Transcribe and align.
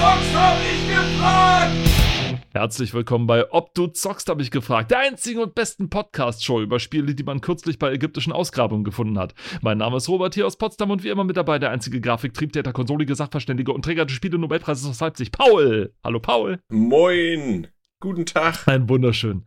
zockst, 0.00 0.34
hab 0.34 0.56
ich 0.62 0.88
gefragt! 0.88 1.76
Herzlich 2.52 2.94
willkommen 2.94 3.26
bei 3.26 3.52
Ob 3.52 3.74
du 3.74 3.86
zockst, 3.86 4.30
habe 4.30 4.40
ich 4.40 4.50
gefragt. 4.50 4.90
Der 4.90 5.00
einzigen 5.00 5.40
und 5.40 5.54
besten 5.54 5.90
Podcast-Show 5.90 6.62
über 6.62 6.80
Spiele, 6.80 7.14
die 7.14 7.22
man 7.22 7.42
kürzlich 7.42 7.78
bei 7.78 7.92
ägyptischen 7.92 8.32
Ausgrabungen 8.32 8.82
gefunden 8.82 9.18
hat. 9.18 9.34
Mein 9.60 9.76
Name 9.76 9.98
ist 9.98 10.08
Robert 10.08 10.34
hier 10.34 10.46
aus 10.46 10.56
Potsdam 10.56 10.90
und 10.90 11.04
wie 11.04 11.10
immer 11.10 11.24
mit 11.24 11.36
dabei 11.36 11.58
der 11.58 11.70
einzige 11.70 12.00
Grafik, 12.00 12.32
Triebtäter, 12.32 12.72
konsolige 12.72 13.14
Sachverständige 13.14 13.72
und 13.72 13.84
Träger 13.84 14.06
des 14.06 14.16
Spiele-Nobelpreises 14.16 14.88
aus 14.88 15.00
Leipzig, 15.00 15.32
Paul. 15.32 15.92
Hallo 16.02 16.18
Paul. 16.18 16.60
Moin. 16.70 17.68
Guten 18.00 18.24
Tag. 18.24 18.66
Ein 18.66 18.88
wunderschön. 18.88 19.44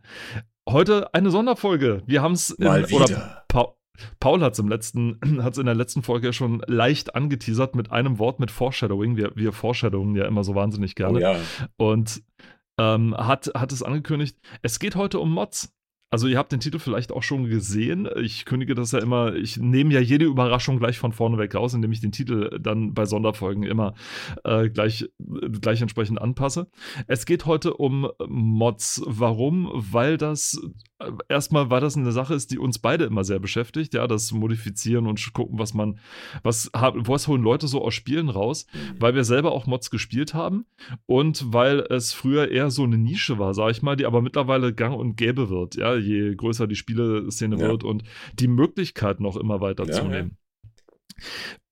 Heute 0.68 1.12
eine 1.12 1.32
Sonderfolge. 1.32 2.04
Wir 2.06 2.22
haben 2.22 2.34
es 2.34 2.56
Mal 2.58 2.88
wieder. 2.88 3.44
Pa 3.48 3.74
Paul 4.20 4.42
hat 4.42 4.54
es 4.54 4.58
im 4.58 4.68
letzten, 4.68 5.18
hat 5.42 5.58
in 5.58 5.66
der 5.66 5.74
letzten 5.74 6.02
Folge 6.02 6.32
schon 6.32 6.62
leicht 6.66 7.14
angeteasert 7.14 7.74
mit 7.74 7.90
einem 7.90 8.18
Wort 8.18 8.40
mit 8.40 8.50
Foreshadowing. 8.50 9.16
Wir, 9.16 9.32
wir 9.34 9.52
Foreshadowing 9.52 10.16
ja 10.16 10.26
immer 10.26 10.44
so 10.44 10.54
wahnsinnig 10.54 10.94
gerne. 10.94 11.18
Oh 11.18 11.20
ja. 11.20 11.36
Und 11.76 12.22
ähm, 12.78 13.16
hat, 13.16 13.50
hat 13.54 13.72
es 13.72 13.82
angekündigt. 13.82 14.36
Es 14.62 14.78
geht 14.78 14.96
heute 14.96 15.20
um 15.20 15.32
Mods. 15.32 15.72
Also 16.14 16.28
ihr 16.28 16.38
habt 16.38 16.52
den 16.52 16.60
Titel 16.60 16.78
vielleicht 16.78 17.10
auch 17.10 17.24
schon 17.24 17.48
gesehen. 17.48 18.08
Ich 18.22 18.44
kündige 18.44 18.76
das 18.76 18.92
ja 18.92 19.00
immer, 19.00 19.34
ich 19.34 19.56
nehme 19.56 19.92
ja 19.92 19.98
jede 19.98 20.26
Überraschung 20.26 20.78
gleich 20.78 20.96
von 20.96 21.10
vorne 21.10 21.38
weg 21.38 21.56
raus, 21.56 21.74
indem 21.74 21.90
ich 21.90 22.00
den 22.00 22.12
Titel 22.12 22.56
dann 22.60 22.94
bei 22.94 23.04
Sonderfolgen 23.04 23.64
immer 23.64 23.94
äh, 24.44 24.70
gleich, 24.70 25.08
gleich 25.18 25.82
entsprechend 25.82 26.22
anpasse. 26.22 26.68
Es 27.08 27.26
geht 27.26 27.46
heute 27.46 27.74
um 27.74 28.08
Mods. 28.28 29.02
Warum? 29.06 29.68
Weil 29.74 30.16
das 30.16 30.56
äh, 30.62 30.93
erstmal, 31.28 31.70
weil 31.70 31.80
das 31.80 31.96
eine 31.96 32.12
Sache 32.12 32.34
ist, 32.34 32.50
die 32.50 32.58
uns 32.58 32.78
beide 32.78 33.04
immer 33.04 33.24
sehr 33.24 33.38
beschäftigt, 33.38 33.94
ja, 33.94 34.06
das 34.06 34.32
Modifizieren 34.32 35.06
und 35.06 35.32
gucken, 35.32 35.58
was 35.58 35.74
man, 35.74 35.98
was, 36.42 36.70
was 36.72 37.28
holen 37.28 37.42
Leute 37.42 37.68
so 37.68 37.82
aus 37.82 37.94
Spielen 37.94 38.28
raus, 38.28 38.66
weil 38.98 39.14
wir 39.14 39.24
selber 39.24 39.52
auch 39.52 39.66
Mods 39.66 39.90
gespielt 39.90 40.34
haben 40.34 40.66
und 41.06 41.52
weil 41.52 41.80
es 41.90 42.12
früher 42.12 42.50
eher 42.50 42.70
so 42.70 42.84
eine 42.84 42.98
Nische 42.98 43.38
war, 43.38 43.54
sag 43.54 43.70
ich 43.70 43.82
mal, 43.82 43.96
die 43.96 44.06
aber 44.06 44.22
mittlerweile 44.22 44.74
gang 44.74 44.96
und 44.96 45.16
gäbe 45.16 45.48
wird, 45.48 45.76
ja, 45.76 45.94
je 45.96 46.34
größer 46.34 46.66
die 46.66 46.76
Spieleszene 46.76 47.56
Ja. 47.58 47.68
wird 47.68 47.84
und 47.84 48.04
die 48.38 48.48
Möglichkeit 48.48 49.20
noch 49.20 49.36
immer 49.36 49.60
weiter 49.60 49.86
Ja, 49.86 49.92
zunehmen. 49.92 50.36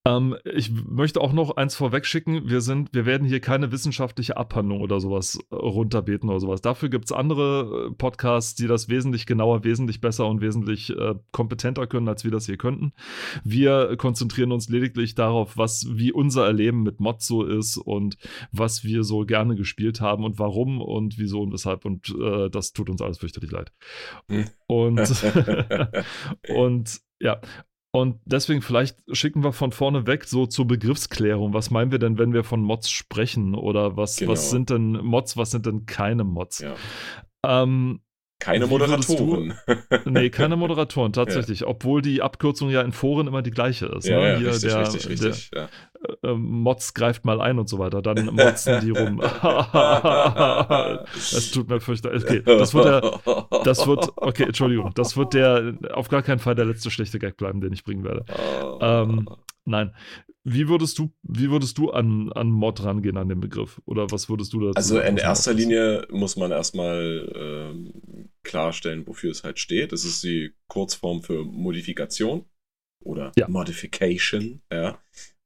Ähm, 0.04 0.36
ich 0.44 0.72
möchte 0.72 1.20
auch 1.20 1.32
noch 1.32 1.56
eins 1.56 1.76
vorweg 1.76 2.06
schicken. 2.06 2.48
Wir 2.48 2.60
sind, 2.60 2.92
wir 2.92 3.06
werden 3.06 3.26
hier 3.26 3.38
keine 3.38 3.70
wissenschaftliche 3.70 4.36
Abhandlung 4.36 4.80
oder 4.80 4.98
sowas 4.98 5.38
äh, 5.50 5.54
runterbeten 5.54 6.28
oder 6.28 6.40
sowas. 6.40 6.60
Dafür 6.60 6.88
gibt 6.88 7.04
es 7.04 7.12
andere 7.12 7.90
äh, 7.90 7.94
Podcasts, 7.94 8.56
die 8.56 8.66
das 8.66 8.88
wesentlich 8.88 9.26
genauer, 9.26 9.62
wesentlich 9.62 10.00
besser 10.00 10.26
und 10.26 10.40
wesentlich 10.40 10.90
äh, 10.90 11.14
kompetenter 11.30 11.86
können, 11.86 12.08
als 12.08 12.24
wir 12.24 12.32
das 12.32 12.46
hier 12.46 12.56
könnten. 12.56 12.92
Wir 13.44 13.96
konzentrieren 13.96 14.50
uns 14.50 14.68
lediglich 14.68 15.14
darauf, 15.14 15.56
was, 15.56 15.86
wie 15.88 16.12
unser 16.12 16.46
Erleben 16.46 16.82
mit 16.82 16.98
Mods 16.98 17.26
so 17.26 17.44
ist 17.44 17.76
und 17.76 18.16
was 18.50 18.82
wir 18.82 19.04
so 19.04 19.24
gerne 19.24 19.54
gespielt 19.54 20.00
haben 20.00 20.24
und 20.24 20.38
warum 20.40 20.80
und 20.80 21.16
wieso 21.16 21.42
und 21.42 21.52
weshalb. 21.52 21.84
Und 21.84 22.12
äh, 22.20 22.50
das 22.50 22.72
tut 22.72 22.90
uns 22.90 23.02
alles 23.02 23.18
fürchterlich 23.18 23.52
leid. 23.52 23.72
Hm. 24.28 24.46
Und, 24.66 24.98
und 26.48 27.00
ja, 27.20 27.40
und 27.92 28.18
deswegen 28.24 28.62
vielleicht 28.62 28.98
schicken 29.14 29.44
wir 29.44 29.52
von 29.52 29.70
vorne 29.70 30.06
weg 30.06 30.24
so 30.24 30.46
zur 30.46 30.66
Begriffsklärung. 30.66 31.52
Was 31.54 31.70
meinen 31.70 31.92
wir 31.92 31.98
denn, 31.98 32.18
wenn 32.18 32.32
wir 32.32 32.42
von 32.42 32.60
Mods 32.62 32.90
sprechen? 32.90 33.54
Oder 33.54 33.96
was, 33.96 34.16
Genau. 34.16 34.32
was 34.32 34.50
sind 34.50 34.70
denn 34.70 34.92
Mods, 34.92 35.36
was 35.36 35.50
sind 35.50 35.66
denn 35.66 35.86
keine 35.86 36.24
Mods? 36.24 36.60
ja. 36.60 36.74
Ähm, 37.44 38.00
Keine 38.42 38.68
würdest 38.68 39.08
du- 39.08 39.12
Moderatoren. 39.24 39.54
nee, 40.04 40.28
keine 40.30 40.56
Moderatoren, 40.56 41.12
tatsächlich. 41.14 41.64
Obwohl 41.64 42.02
die 42.02 42.22
Abkürzung 42.22 42.70
ja 42.70 42.82
in 42.82 42.90
Foren 42.92 43.28
immer 43.28 43.40
die 43.42 43.52
gleiche 43.52 43.86
ist. 43.86 44.06
ja, 44.08 44.18
ne? 44.18 44.32
ja, 44.32 44.38
Hier 44.38 44.48
richtig, 44.48 44.70
der, 44.72 44.80
richtig, 44.80 45.08
richtig. 45.08 45.50
ja. 45.54 45.68
Der, 46.24 46.30
äh, 46.30 46.34
Mods 46.34 46.94
greift 46.94 47.24
mal 47.24 47.40
ein 47.40 47.60
und 47.60 47.68
so 47.68 47.78
weiter. 47.78 48.02
Dann 48.02 48.26
motzen 48.34 48.80
die 48.80 48.90
rum. 48.90 49.20
Es 51.14 51.50
tut 51.52 51.68
mir 51.68 51.80
fürchterlich. 51.80 52.24
Okay, 52.24 52.42
das 52.44 52.74
wird 52.74 52.84
der, 52.86 53.20
das 53.64 53.86
wird, 53.86 54.08
okay, 54.16 54.44
Entschuldigung, 54.44 54.90
das 54.94 55.16
wird 55.16 55.34
der, 55.34 55.74
auf 55.92 56.08
gar 56.08 56.22
keinen 56.22 56.38
Fall 56.40 56.54
der 56.56 56.64
letzte 56.64 56.90
schlechte 56.90 57.18
Gag 57.20 57.36
bleiben, 57.36 57.60
den 57.60 57.72
ich 57.72 57.84
bringen 57.84 58.02
werde. 58.04 58.24
ähm, 58.80 59.28
Nein. 59.64 59.94
Wie 60.44 60.68
würdest 60.68 60.98
du, 60.98 61.12
wie 61.22 61.50
würdest 61.52 61.78
du 61.78 61.92
an, 61.92 62.32
an 62.32 62.50
Mod 62.50 62.82
rangehen, 62.82 63.16
an 63.16 63.28
den 63.28 63.38
Begriff? 63.38 63.80
Oder 63.86 64.10
was 64.10 64.28
würdest 64.28 64.52
du 64.52 64.58
dazu 64.58 64.72
also 64.76 64.98
in 64.98 65.16
erster? 65.16 65.54
Linie 65.54 66.04
muss 66.10 66.34
man 66.36 66.50
erstmal 66.50 67.30
ähm, 67.36 68.28
klarstellen, 68.44 69.06
wofür 69.06 69.30
es 69.30 69.44
halt 69.44 69.58
steht. 69.58 69.92
Das 69.92 70.04
ist 70.04 70.22
die 70.22 70.54
Kurzform 70.68 71.22
für 71.22 71.44
Modifikation 71.44 72.44
oder 73.04 73.32
Ja. 73.36 73.48
Modification, 73.48 74.62
ja. 74.72 75.02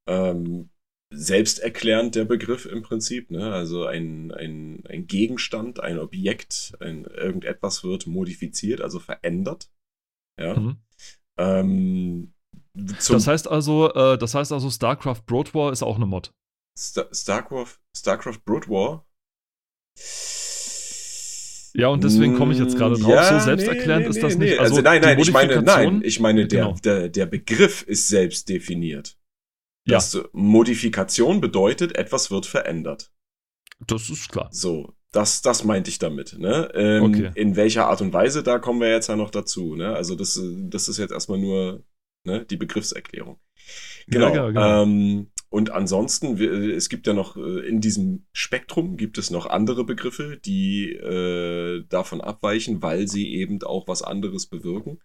Ähm, 0.08 0.70
selbsterklärend 1.12 2.14
der 2.14 2.24
Begriff 2.24 2.66
im 2.66 2.82
Prinzip, 2.82 3.30
ne? 3.30 3.52
Also 3.52 3.86
ein, 3.86 4.32
ein, 4.32 4.84
ein 4.88 5.06
Gegenstand, 5.06 5.80
ein 5.80 5.98
Objekt, 5.98 6.76
ein, 6.80 7.04
irgendetwas 7.04 7.84
wird 7.84 8.06
modifiziert, 8.06 8.80
also 8.80 8.98
verändert. 8.98 9.70
Ja. 10.38 10.58
Mhm. 10.58 10.76
Ähm, 11.38 12.34
Das 12.74 13.26
heißt 13.26 13.48
also, 13.48 13.92
äh, 13.94 14.18
das 14.18 14.34
heißt 14.34 14.52
also, 14.52 14.70
StarCraft 14.70 15.22
Broad 15.26 15.54
War 15.54 15.72
ist 15.72 15.82
auch 15.82 15.96
eine 15.96 16.06
Mod. 16.06 16.32
Star 16.78 17.08
StarCraft, 17.14 17.78
StarCraft 17.96 18.40
Brood 18.44 18.68
War. 18.68 19.06
Ja, 21.76 21.88
und 21.88 22.02
deswegen 22.02 22.36
komme 22.36 22.52
ich 22.54 22.58
jetzt 22.58 22.76
gerade 22.76 22.98
drauf. 22.98 23.24
so 23.24 23.38
selbsterklärend 23.38 24.06
ist 24.06 24.22
das 24.22 24.36
nicht. 24.38 24.58
Also, 24.58 24.80
nein, 24.80 25.02
die 25.02 25.06
nein, 25.08 25.18
ich 25.18 25.32
meine, 25.32 25.62
nein, 25.62 26.00
ich 26.02 26.20
meine, 26.20 26.46
der, 26.46 26.64
Genau. 26.64 26.76
der, 26.82 27.08
der 27.10 27.26
Begriff 27.26 27.82
ist 27.82 28.08
selbst 28.08 28.48
definiert. 28.48 29.16
Ja. 29.86 29.96
Das 29.96 30.18
Modifikation 30.32 31.40
bedeutet, 31.40 31.94
etwas 31.96 32.30
wird 32.30 32.46
verändert. 32.46 33.10
Das 33.86 34.08
ist 34.08 34.30
klar. 34.30 34.48
So, 34.50 34.94
das, 35.12 35.42
das 35.42 35.64
meinte 35.64 35.90
ich 35.90 35.98
damit. 35.98 36.36
Ne? 36.38 36.70
Ähm, 36.74 37.02
Okay. 37.04 37.30
In 37.34 37.56
welcher 37.56 37.86
Art 37.86 38.00
und 38.00 38.12
Weise, 38.12 38.42
da 38.42 38.58
kommen 38.58 38.80
wir 38.80 38.90
jetzt 38.90 39.08
ja 39.08 39.16
noch 39.16 39.30
dazu. 39.30 39.76
Ne? 39.76 39.94
Also 39.94 40.14
das, 40.14 40.40
das 40.42 40.88
ist 40.88 40.98
jetzt 40.98 41.12
erstmal 41.12 41.38
nur 41.38 41.84
ne, 42.24 42.44
die 42.46 42.56
Begriffserklärung. 42.56 43.38
Genau. 44.08 44.26
Ja, 44.26 44.32
genau, 44.32 44.46
genau. 44.48 44.82
Ähm, 44.82 45.30
und 45.56 45.70
ansonsten, 45.70 46.38
es 46.38 46.90
gibt 46.90 47.06
ja 47.06 47.14
noch 47.14 47.38
äh, 47.38 47.66
in 47.66 47.80
diesem 47.80 48.26
Spektrum 48.34 48.98
gibt 48.98 49.16
es 49.16 49.30
noch 49.30 49.46
andere 49.46 49.84
Begriffe, 49.84 50.36
die 50.44 50.92
äh, 50.92 51.82
davon 51.88 52.20
abweichen, 52.20 52.82
weil 52.82 53.08
sie 53.08 53.32
eben 53.32 53.62
auch 53.62 53.88
was 53.88 54.02
anderes 54.02 54.48
bewirken 54.48 55.00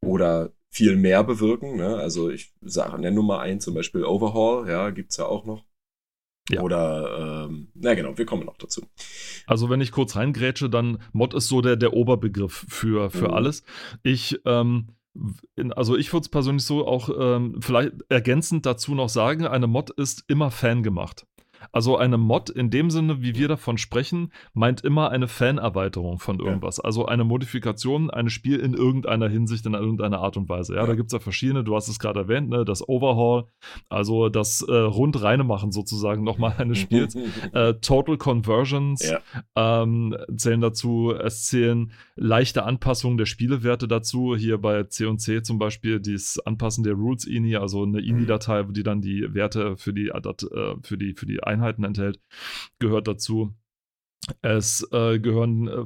oder 0.00 0.52
viel 0.68 0.96
mehr 0.96 1.22
bewirken. 1.22 1.76
Ne? 1.76 1.94
Also 1.94 2.28
ich 2.28 2.52
sage, 2.60 3.00
nenne 3.00 3.14
nur 3.14 3.22
mal 3.22 3.38
einen, 3.38 3.60
zum 3.60 3.74
Beispiel 3.74 4.02
Overhaul, 4.04 4.68
ja, 4.68 4.90
gibt's 4.90 5.16
ja 5.16 5.26
auch 5.26 5.44
noch. 5.44 5.64
Ja. 6.50 6.62
Oder, 6.62 7.46
ähm, 7.48 7.68
na 7.74 7.94
genau, 7.94 8.18
wir 8.18 8.26
kommen 8.26 8.46
noch 8.46 8.58
dazu. 8.58 8.82
Also 9.46 9.70
wenn 9.70 9.80
ich 9.80 9.92
kurz 9.92 10.16
reingrätsche, 10.16 10.68
dann 10.68 11.00
Mod 11.12 11.34
ist 11.34 11.46
so 11.46 11.60
der, 11.60 11.76
der 11.76 11.92
Oberbegriff 11.92 12.66
für, 12.68 13.10
für 13.10 13.28
Mhm. 13.28 13.34
alles. 13.34 13.62
Ich, 14.02 14.40
ähm, 14.44 14.88
also 15.74 15.96
ich 15.96 16.12
würde 16.12 16.22
es 16.22 16.28
persönlich 16.28 16.64
so 16.64 16.86
auch 16.86 17.08
ähm, 17.18 17.56
vielleicht 17.60 17.92
ergänzend 18.08 18.66
dazu 18.66 18.94
noch 18.94 19.08
sagen, 19.08 19.46
eine 19.46 19.66
Mod 19.66 19.90
ist 19.90 20.24
immer 20.28 20.50
Fan 20.50 20.82
gemacht. 20.82 21.26
Also 21.74 21.96
eine 21.98 22.18
Mod 22.18 22.50
in 22.50 22.70
dem 22.70 22.88
Sinne, 22.90 23.20
wie 23.20 23.34
wir 23.34 23.48
davon 23.48 23.78
sprechen, 23.78 24.32
meint 24.52 24.82
immer 24.82 25.10
eine 25.10 25.26
Fan-Erweiterung 25.28 26.18
von 26.20 26.38
Ja. 26.38 26.44
irgendwas. 26.46 26.78
Also 26.78 27.06
eine 27.06 27.24
Modifikation 27.24 28.10
eines 28.10 28.32
Spiel 28.32 28.60
in 28.60 28.74
irgendeiner 28.74 29.28
Hinsicht, 29.28 29.66
in 29.66 29.74
irgendeiner 29.74 30.20
Art 30.20 30.36
und 30.36 30.48
Weise. 30.48 30.74
Ja, 30.74 30.82
Ja. 30.82 30.86
da 30.86 30.94
gibt 30.94 31.08
es 31.08 31.12
ja 31.12 31.18
verschiedene, 31.18 31.64
du 31.64 31.74
hast 31.74 31.88
es 31.88 31.98
gerade 31.98 32.20
erwähnt, 32.20 32.48
ne? 32.48 32.64
das 32.64 32.88
Overhaul, 32.88 33.44
also 33.88 34.28
das 34.28 34.62
äh, 34.62 34.72
Rundreine 34.72 35.42
machen 35.42 35.72
sozusagen 35.72 36.22
nochmal 36.22 36.54
eines 36.58 36.78
Spiels. 36.78 37.14
Äh, 37.52 37.74
Total 37.80 38.16
Conversions 38.16 39.10
Ja. 39.10 39.20
ähm, 39.82 40.16
zählen 40.36 40.60
dazu. 40.60 41.12
Es 41.12 41.44
zählen 41.46 41.90
leichte 42.16 42.64
Anpassungen 42.64 43.18
der 43.18 43.26
Spielewerte 43.26 43.88
dazu. 43.88 44.36
Hier 44.36 44.58
bei 44.58 44.84
C&C 44.84 45.42
zum 45.42 45.58
Beispiel 45.58 46.00
das 46.00 46.38
Anpassen 46.44 46.84
der 46.84 46.94
Rules 46.94 47.24
INI, 47.26 47.56
also 47.56 47.82
eine 47.82 48.00
Mhm. 48.00 48.06
INI-Datei, 48.08 48.62
die 48.70 48.82
dann 48.84 49.00
die 49.00 49.34
Werte 49.34 49.76
für 49.76 49.92
die, 49.92 50.08
äh, 50.08 50.74
für 50.82 50.96
die, 50.98 51.14
für 51.14 51.26
die 51.26 51.42
Einheiten 51.64 51.84
enthält, 51.84 52.20
gehört 52.78 53.08
dazu. 53.08 53.54
Es 54.40 54.86
äh, 54.92 55.18
gehören 55.18 55.68
äh, 55.68 55.84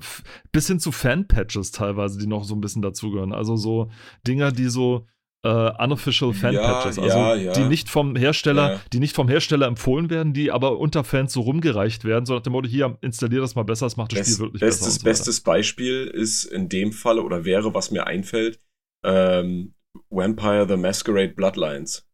bis 0.52 0.68
hin 0.68 0.78
zu 0.78 0.92
Fan-Patches 0.92 1.72
teilweise, 1.72 2.18
die 2.18 2.26
noch 2.26 2.44
so 2.44 2.54
ein 2.54 2.60
bisschen 2.60 2.82
dazugehören. 2.82 3.32
Also 3.32 3.56
so 3.56 3.90
Dinger, 4.26 4.52
die 4.52 4.68
so 4.68 5.06
äh, 5.42 5.48
unofficial 5.82 6.32
Fan-Patches, 6.32 6.96
Ja, 6.96 7.02
also 7.02 7.18
ja, 7.18 7.34
ja. 7.34 7.52
die 7.52 7.64
nicht 7.64 7.88
vom 7.88 8.14
Hersteller, 8.14 8.80
die 8.92 9.00
nicht 9.00 9.16
vom 9.16 9.28
Hersteller 9.28 9.66
empfohlen 9.66 10.08
werden, 10.08 10.34
die 10.34 10.52
aber 10.52 10.78
unter 10.78 11.02
Fans 11.02 11.32
so 11.32 11.40
rumgereicht 11.40 12.04
werden, 12.04 12.26
so 12.26 12.34
nach 12.34 12.42
dem 12.42 12.52
Motto, 12.52 12.68
hier, 12.68 12.96
installier 13.00 13.40
das 13.40 13.56
mal 13.56 13.64
besser, 13.64 13.86
das 13.86 13.96
macht 13.96 14.12
das 14.12 14.20
Best, 14.20 14.34
Spiel 14.34 14.46
wirklich 14.46 14.60
bestes, 14.60 14.86
besser. 14.86 14.98
so 15.00 15.04
bestes 15.04 15.40
Beispiel 15.40 16.06
ist 16.06 16.44
in 16.44 16.68
dem 16.68 16.92
Fall 16.92 17.18
oder 17.18 17.44
wäre, 17.44 17.74
was 17.74 17.90
mir 17.90 18.06
einfällt, 18.06 18.60
ähm, 19.04 19.74
Vampire 20.10 20.66
the 20.68 20.76
Masquerade 20.76 21.34
Bloodlines. 21.34 22.08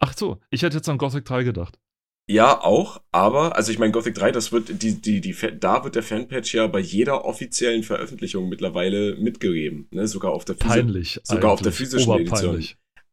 Ach 0.00 0.16
so, 0.16 0.40
ich 0.50 0.62
hätte 0.62 0.76
jetzt 0.76 0.88
an 0.88 0.98
Gothic 0.98 1.24
3 1.24 1.44
gedacht. 1.44 1.78
Ja, 2.32 2.62
auch, 2.62 3.02
aber, 3.10 3.56
also 3.56 3.70
ich 3.72 3.78
meine, 3.78 3.92
Gothic 3.92 4.14
3, 4.14 4.32
das 4.32 4.52
wird, 4.52 4.82
die, 4.82 5.00
die, 5.00 5.20
die, 5.20 5.36
da 5.60 5.84
wird 5.84 5.96
der 5.96 6.02
Fanpatch 6.02 6.54
ja 6.54 6.66
bei 6.66 6.80
jeder 6.80 7.24
offiziellen 7.26 7.82
Veröffentlichung 7.82 8.48
mittlerweile 8.48 9.16
mitgegeben, 9.16 9.86
ne? 9.90 10.06
Sogar 10.06 10.32
auf 10.32 10.44
der 10.46 10.54
Peinlich. 10.54 11.20
sogar 11.24 11.52
auf 11.52 11.60
der 11.60 11.72
physischen 11.72 12.12
Edition. 12.14 12.64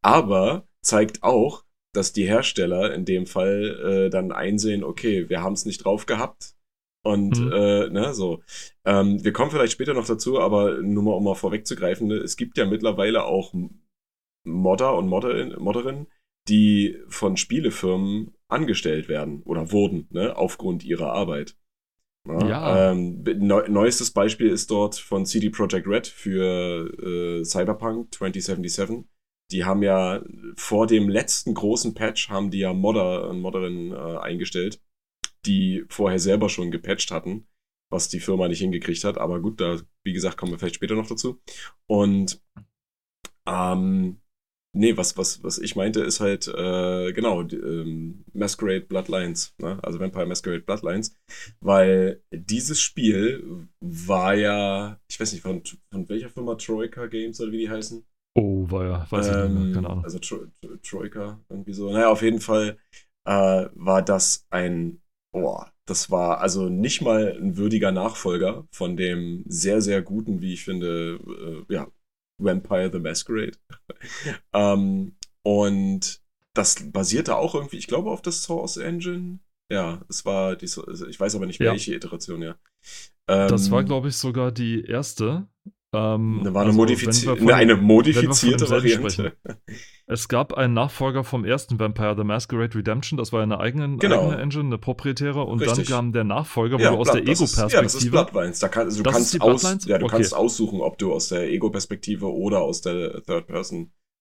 Aber 0.01 0.67
zeigt 0.81 1.23
auch, 1.23 1.65
dass 1.93 2.13
die 2.13 2.25
Hersteller 2.25 2.93
in 2.93 3.03
dem 3.03 3.25
Fall 3.25 4.05
äh, 4.05 4.09
dann 4.09 4.31
einsehen, 4.31 4.83
okay, 4.85 5.27
wir 5.29 5.41
haben 5.41 5.53
es 5.53 5.65
nicht 5.65 5.83
drauf 5.83 6.05
gehabt. 6.05 6.55
Und 7.05 7.39
Mhm. 7.39 7.51
äh, 7.51 7.89
ne, 7.89 8.13
so. 8.13 8.41
Ähm, 8.85 9.23
wir 9.23 9.33
kommen 9.33 9.51
vielleicht 9.51 9.73
später 9.73 9.93
noch 9.93 10.05
dazu, 10.05 10.39
aber 10.39 10.81
nur 10.81 11.03
mal, 11.03 11.11
um 11.13 11.23
mal 11.23 11.35
vorwegzugreifen, 11.35 12.07
ne, 12.07 12.15
es 12.15 12.37
gibt 12.37 12.57
ja 12.57 12.65
mittlerweile 12.65 13.23
auch 13.25 13.53
Modder 14.45 14.95
und 14.95 15.07
Modderin, 15.07 15.55
Modderinnen, 15.57 16.07
die 16.47 16.97
von 17.07 17.37
Spielefirmen 17.37 18.33
angestellt 18.49 19.07
werden 19.07 19.41
oder 19.43 19.71
wurden, 19.71 20.07
ne, 20.09 20.35
aufgrund 20.35 20.83
ihrer 20.83 21.13
Arbeit. 21.13 21.55
Ja. 22.27 22.91
Ähm, 22.91 23.23
neu, 23.37 23.67
neuestes 23.69 24.11
Beispiel 24.11 24.49
ist 24.49 24.69
dort 24.69 24.95
von 24.95 25.25
CD 25.25 25.49
Projekt 25.49 25.87
Red 25.87 26.07
für 26.07 26.91
äh, 27.41 27.45
Cyberpunk 27.45 28.13
2077. 28.13 29.05
Die 29.51 29.65
haben 29.65 29.81
ja 29.81 30.21
vor 30.55 30.85
dem 30.85 31.09
letzten 31.09 31.53
großen 31.53 31.93
Patch 31.95 32.29
haben 32.29 32.51
die 32.51 32.59
ja 32.59 32.73
Modder 32.73 33.29
und 33.29 33.41
Modderinnen 33.41 33.93
äh, 33.93 34.17
eingestellt, 34.19 34.81
die 35.45 35.85
vorher 35.89 36.19
selber 36.19 36.49
schon 36.49 36.69
gepatcht 36.69 37.09
hatten, 37.09 37.47
was 37.89 38.09
die 38.09 38.19
Firma 38.19 38.47
nicht 38.47 38.59
hingekriegt 38.59 39.03
hat. 39.05 39.17
Aber 39.17 39.41
gut, 39.41 39.59
da, 39.59 39.79
wie 40.03 40.13
gesagt, 40.13 40.37
kommen 40.37 40.51
wir 40.51 40.59
vielleicht 40.59 40.75
später 40.75 40.95
noch 40.95 41.07
dazu. 41.07 41.41
Und 41.87 42.43
ähm, 43.47 44.21
nee, 44.73 44.95
was, 44.97 45.17
was, 45.17 45.43
was 45.43 45.57
ich 45.59 45.75
meinte, 45.75 46.01
ist 46.01 46.19
halt, 46.19 46.47
äh, 46.47 47.11
genau, 47.13 47.41
ähm, 47.41 48.23
Masquerade 48.33 48.81
Bloodlines, 48.81 49.53
ne? 49.59 49.79
also 49.83 49.99
Vampire 49.99 50.25
Masquerade 50.25 50.61
Bloodlines, 50.63 51.15
weil 51.59 52.21
dieses 52.31 52.79
Spiel 52.81 53.67
war 53.79 54.35
ja, 54.35 54.99
ich 55.09 55.19
weiß 55.19 55.33
nicht, 55.33 55.41
von, 55.41 55.63
von 55.91 56.07
welcher 56.09 56.29
Firma 56.29 56.55
Troika 56.55 57.07
Games 57.07 57.39
oder 57.41 57.51
wie 57.51 57.59
die 57.59 57.69
heißen? 57.69 58.05
Oh, 58.35 58.65
war 58.71 58.85
ja, 58.85 59.11
weiß 59.11 59.29
ich 59.29 59.37
nicht 59.37 59.47
Ähm, 59.47 59.53
mehr, 59.53 59.67
keine 59.71 59.89
Ahnung. 59.89 60.03
Also 60.03 60.19
Tro 60.19 60.45
Tro 60.61 60.77
Troika, 60.81 61.39
irgendwie 61.49 61.73
so. 61.73 61.91
Naja, 61.91 62.09
auf 62.09 62.21
jeden 62.21 62.39
Fall 62.41 62.77
äh, 63.25 63.67
war 63.73 64.01
das 64.01 64.45
ein, 64.49 65.01
boah, 65.33 65.71
das 65.85 66.09
war 66.11 66.39
also 66.41 66.69
nicht 66.69 67.01
mal 67.01 67.35
ein 67.37 67.57
würdiger 67.57 67.91
Nachfolger 67.91 68.67
von 68.71 68.95
dem 68.97 69.43
sehr, 69.47 69.81
sehr 69.81 70.01
guten, 70.01 70.41
wie 70.41 70.53
ich 70.53 70.63
finde, 70.63 71.19
äh, 71.69 71.73
ja, 71.73 71.87
Vampire 72.39 72.89
the 72.91 72.99
Masquerade. 72.99 73.57
ähm, 74.53 75.15
und 75.43 76.21
das 76.53 76.91
basierte 76.91 77.35
auch 77.37 77.55
irgendwie, 77.55 77.77
ich 77.77 77.87
glaube, 77.87 78.09
auf 78.09 78.21
der 78.21 78.33
Source 78.33 78.77
Engine. 78.77 79.39
Ja, 79.71 80.01
es 80.09 80.25
war 80.25 80.55
die, 80.55 80.65
ich 80.65 81.19
weiß 81.19 81.35
aber 81.35 81.45
nicht, 81.45 81.59
Ja. 81.59 81.71
welche 81.71 81.93
Iteration, 81.93 82.41
ja. 82.41 82.55
Das 83.27 83.69
war, 83.69 83.81
Ähm, 83.81 83.85
glaube 83.85 84.09
ich, 84.09 84.17
sogar 84.17 84.51
die 84.51 84.83
erste. 84.83 85.47
Ähm, 85.91 86.41
Eine, 86.45 86.55
also, 86.59 86.87
wir 86.87 86.97
von- 86.99 87.45
ne, 87.45 87.55
eine 87.55 87.75
modifizierte 87.75 88.69
Variante. 88.69 89.33
Es 90.05 90.27
gab 90.27 90.53
einen 90.53 90.73
Nachfolger 90.75 91.23
vom 91.23 91.45
ersten 91.45 91.79
Vampire 91.79 92.15
the 92.15 92.23
Masquerade 92.23 92.75
Redemption, 92.77 93.17
das 93.17 93.33
war 93.33 93.41
eine 93.41 93.59
eigene, 93.59 93.97
Genau. 93.97 94.21
eigene 94.27 94.41
Engine, 94.41 94.65
eine 94.65 94.77
proprietäre, 94.77 95.43
und 95.43 95.61
Richtig. 95.61 95.87
dann 95.87 95.95
kam 95.97 96.13
der 96.13 96.23
Nachfolger, 96.25 96.77
wo 96.77 96.81
Ja, 96.83 96.91
du 96.91 96.97
aus 96.97 97.11
Blood- 97.11 97.25
der 97.27 97.33
ist- 97.33 97.39
Ja, 97.39 97.43
das 97.43 97.49
ist 97.49 97.73
Ego-Perspektive. 97.73 98.11
Bloodlines. 98.11 98.59
Da 98.59 98.67
kann, 98.67 98.85
also 98.85 98.97
du 98.97 99.03
Das 99.03 99.13
kannst 99.13 99.41
aus, 99.41 99.63
ja, 99.85 99.97
du 99.97 100.05
Okay. 100.05 100.15
kannst 100.15 100.35
aussuchen, 100.35 100.81
ob 100.81 100.97
du 100.99 101.11
aus 101.11 101.29
der 101.29 101.49
Ego-Perspektive 101.51 102.31
oder 102.31 102.61
aus 102.61 102.81
der 102.81 103.21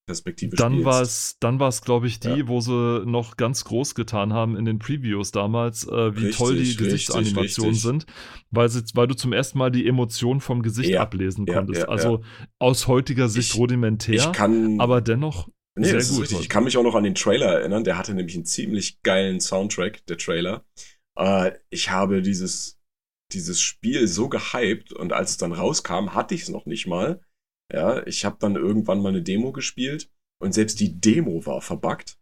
Third-Person-Perspektive 0.09 0.57
Dann 0.57 0.85
war 0.85 1.03
es, 1.03 1.37
dann 1.41 1.61
war 1.61 1.69
es, 1.69 1.83
glaube 1.83 2.07
ich, 2.07 2.21
die, 2.21 2.29
Ja. 2.29 2.49
wo 2.49 2.61
sie 2.61 3.03
noch 3.07 3.37
ganz 3.37 3.65
groß 3.65 3.95
getan 3.95 4.33
haben 4.33 4.57
in 4.57 4.65
den 4.65 4.79
Previews 4.79 5.31
damals, 5.31 5.87
äh, 5.87 6.15
wie 6.17 6.21
Richtig, 6.27 6.37
toll 6.37 6.55
die 6.55 6.61
richtig, 6.61 6.79
Gesichtsanimationen 6.79 7.71
richtig. 7.75 7.83
sind, 7.83 8.07
weil, 8.51 8.69
sie, 8.69 8.83
weil 8.95 9.07
du 9.07 9.15
zum 9.15 9.33
ersten 9.33 9.59
Mal 9.59 9.71
die 9.71 9.87
Emotion 9.87 10.41
vom 10.41 10.63
Gesicht 10.63 10.91
Ja, 10.91 11.03
ablesen 11.03 11.47
ja, 11.47 11.55
konntest. 11.55 11.89
also 11.89 12.23
aus 12.59 12.87
heutiger 12.87 13.29
Sicht 13.29 13.53
Ich- 13.55 13.59
rudimentär, 13.59 14.15
ich 14.17 14.33
kann, 14.33 14.81
aber 14.81 15.01
dennoch 15.01 15.49
nee, 15.77 15.87
sehr 15.89 16.03
gut. 16.03 16.23
richtig. 16.23 16.41
Ich 16.41 16.49
kann 16.49 16.65
mich 16.65 16.77
auch 16.77 16.83
noch 16.83 16.95
an 16.95 17.05
den 17.05 17.15
Trailer 17.15 17.47
erinnern. 17.61 17.85
Der 17.85 17.99
hatte 17.99 18.15
nämlich 18.15 18.35
einen 18.37 18.45
ziemlich 18.47 19.03
geilen 19.03 19.41
Soundtrack, 19.41 20.05
der 20.07 20.19
Trailer. 20.19 20.65
Äh, 21.17 21.53
ich 21.71 21.91
habe 21.91 22.23
dieses, 22.23 22.79
dieses 23.33 23.61
Spiel 23.61 24.09
so 24.09 24.29
gehypt 24.29 24.93
und 24.93 25.13
als 25.13 25.33
es 25.33 25.37
dann 25.37 25.53
rauskam, 25.53 26.15
hatte 26.15 26.35
ich 26.35 26.43
es 26.43 26.49
noch 26.49 26.65
nicht 26.67 26.87
mal. 26.87 27.21
Ja, 27.73 28.07
ich 28.07 28.25
habe 28.25 28.37
dann 28.41 28.57
irgendwann 28.57 29.01
mal 29.01 29.11
eine 29.11 29.23
Demo 29.23 29.53
gespielt 29.53 30.11
und 30.41 30.53
selbst 30.53 30.81
die 30.81 31.01
Demo 31.01 31.45
war 31.45 31.61
verbuggt. 31.61 32.19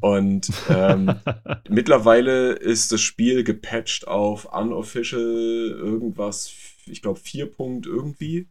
Und 0.00 0.50
ähm, 0.68 1.20
Mittlerweile 1.68 2.52
ist 2.52 2.90
das 2.92 3.00
Spiel 3.00 3.44
gepatcht 3.44 4.08
auf 4.08 4.52
unofficial 4.52 5.20
irgendwas, 5.20 6.52
ich 6.86 7.00
glaube 7.00 7.20
4 7.20 7.46
Punkt 7.46 7.86
irgendwie. 7.86 8.48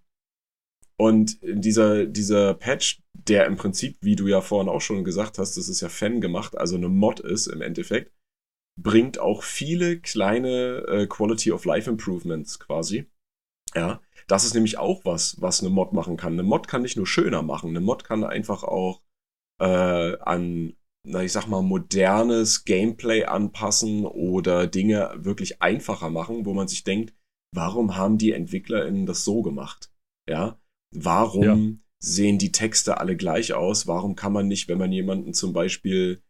Und 0.98 1.38
dieser, 1.42 2.06
dieser 2.06 2.54
Patch, 2.54 3.02
der 3.14 3.46
im 3.46 3.56
Prinzip, 3.56 3.98
wie 4.02 4.16
du 4.16 4.28
ja 4.28 4.42
vorhin 4.42 4.70
auch 4.70 4.82
schon 4.82 5.04
gesagt 5.04 5.38
hast, 5.38 5.56
das 5.56 5.70
ist 5.70 5.82
ja 5.82 5.90
Fan 5.90 6.20
gemacht, 6.20 6.58
also 6.58 6.76
eine 6.76 6.90
Mod 6.90 7.20
ist 7.20 7.48
im 7.48 7.62
Endeffekt, 7.62 8.14
bringt 8.78 9.18
auch 9.18 9.44
viele 9.44 10.00
kleine 10.00 10.86
äh, 10.88 11.08
Quality 11.08 11.52
of 11.52 11.66
Life 11.66 11.90
Improvements 11.90 12.60
quasi. 12.60 13.06
Ja, 13.76 14.02
das 14.28 14.46
ist 14.46 14.54
nämlich 14.54 14.78
auch 14.78 15.06
was, 15.06 15.40
was 15.42 15.62
eine 15.62 15.70
Mod 15.70 15.94
machen 15.94 16.18
kann. 16.18 16.34
Eine 16.34 16.44
Mod 16.44 16.68
kann 16.68 16.82
nicht 16.82 16.98
nur 16.98 17.08
schöner 17.08 17.42
machen, 17.42 17.70
eine 17.70 17.82
Mod 17.82 18.04
kann 18.04 18.24
einfach 18.24 18.64
auch 18.64 19.02
äh, 19.60 20.18
an 20.20 20.76
na, 21.04 21.24
ich 21.24 21.32
sag 21.32 21.48
mal, 21.48 21.62
modernes 21.62 22.66
Gameplay 22.66 23.24
anpassen 23.24 24.06
oder 24.06 24.68
Dinge 24.68 25.12
wirklich 25.18 25.62
einfacher 25.62 26.10
machen, 26.10 26.46
wo 26.46 26.54
man 26.54 26.68
sich 26.68 26.84
denkt, 26.84 27.14
warum 27.56 27.96
haben 27.96 28.18
die 28.18 28.32
EntwicklerInnen 28.32 29.06
das 29.06 29.24
so 29.24 29.42
gemacht? 29.42 29.92
Ja, 30.30 30.60
warum 30.92 31.44
Ja. 31.44 31.78
sehen 32.00 32.38
die 32.38 32.52
Texte 32.52 33.00
alle 33.00 33.16
gleich 33.16 33.54
aus? 33.54 33.88
Warum 33.88 34.16
kann 34.16 34.34
man 34.34 34.48
nicht, 34.48 34.68
wenn 34.68 34.78
man 34.78 34.92
jemanden 34.92 35.34
zum 35.34 35.54
Beispiel 35.54 36.22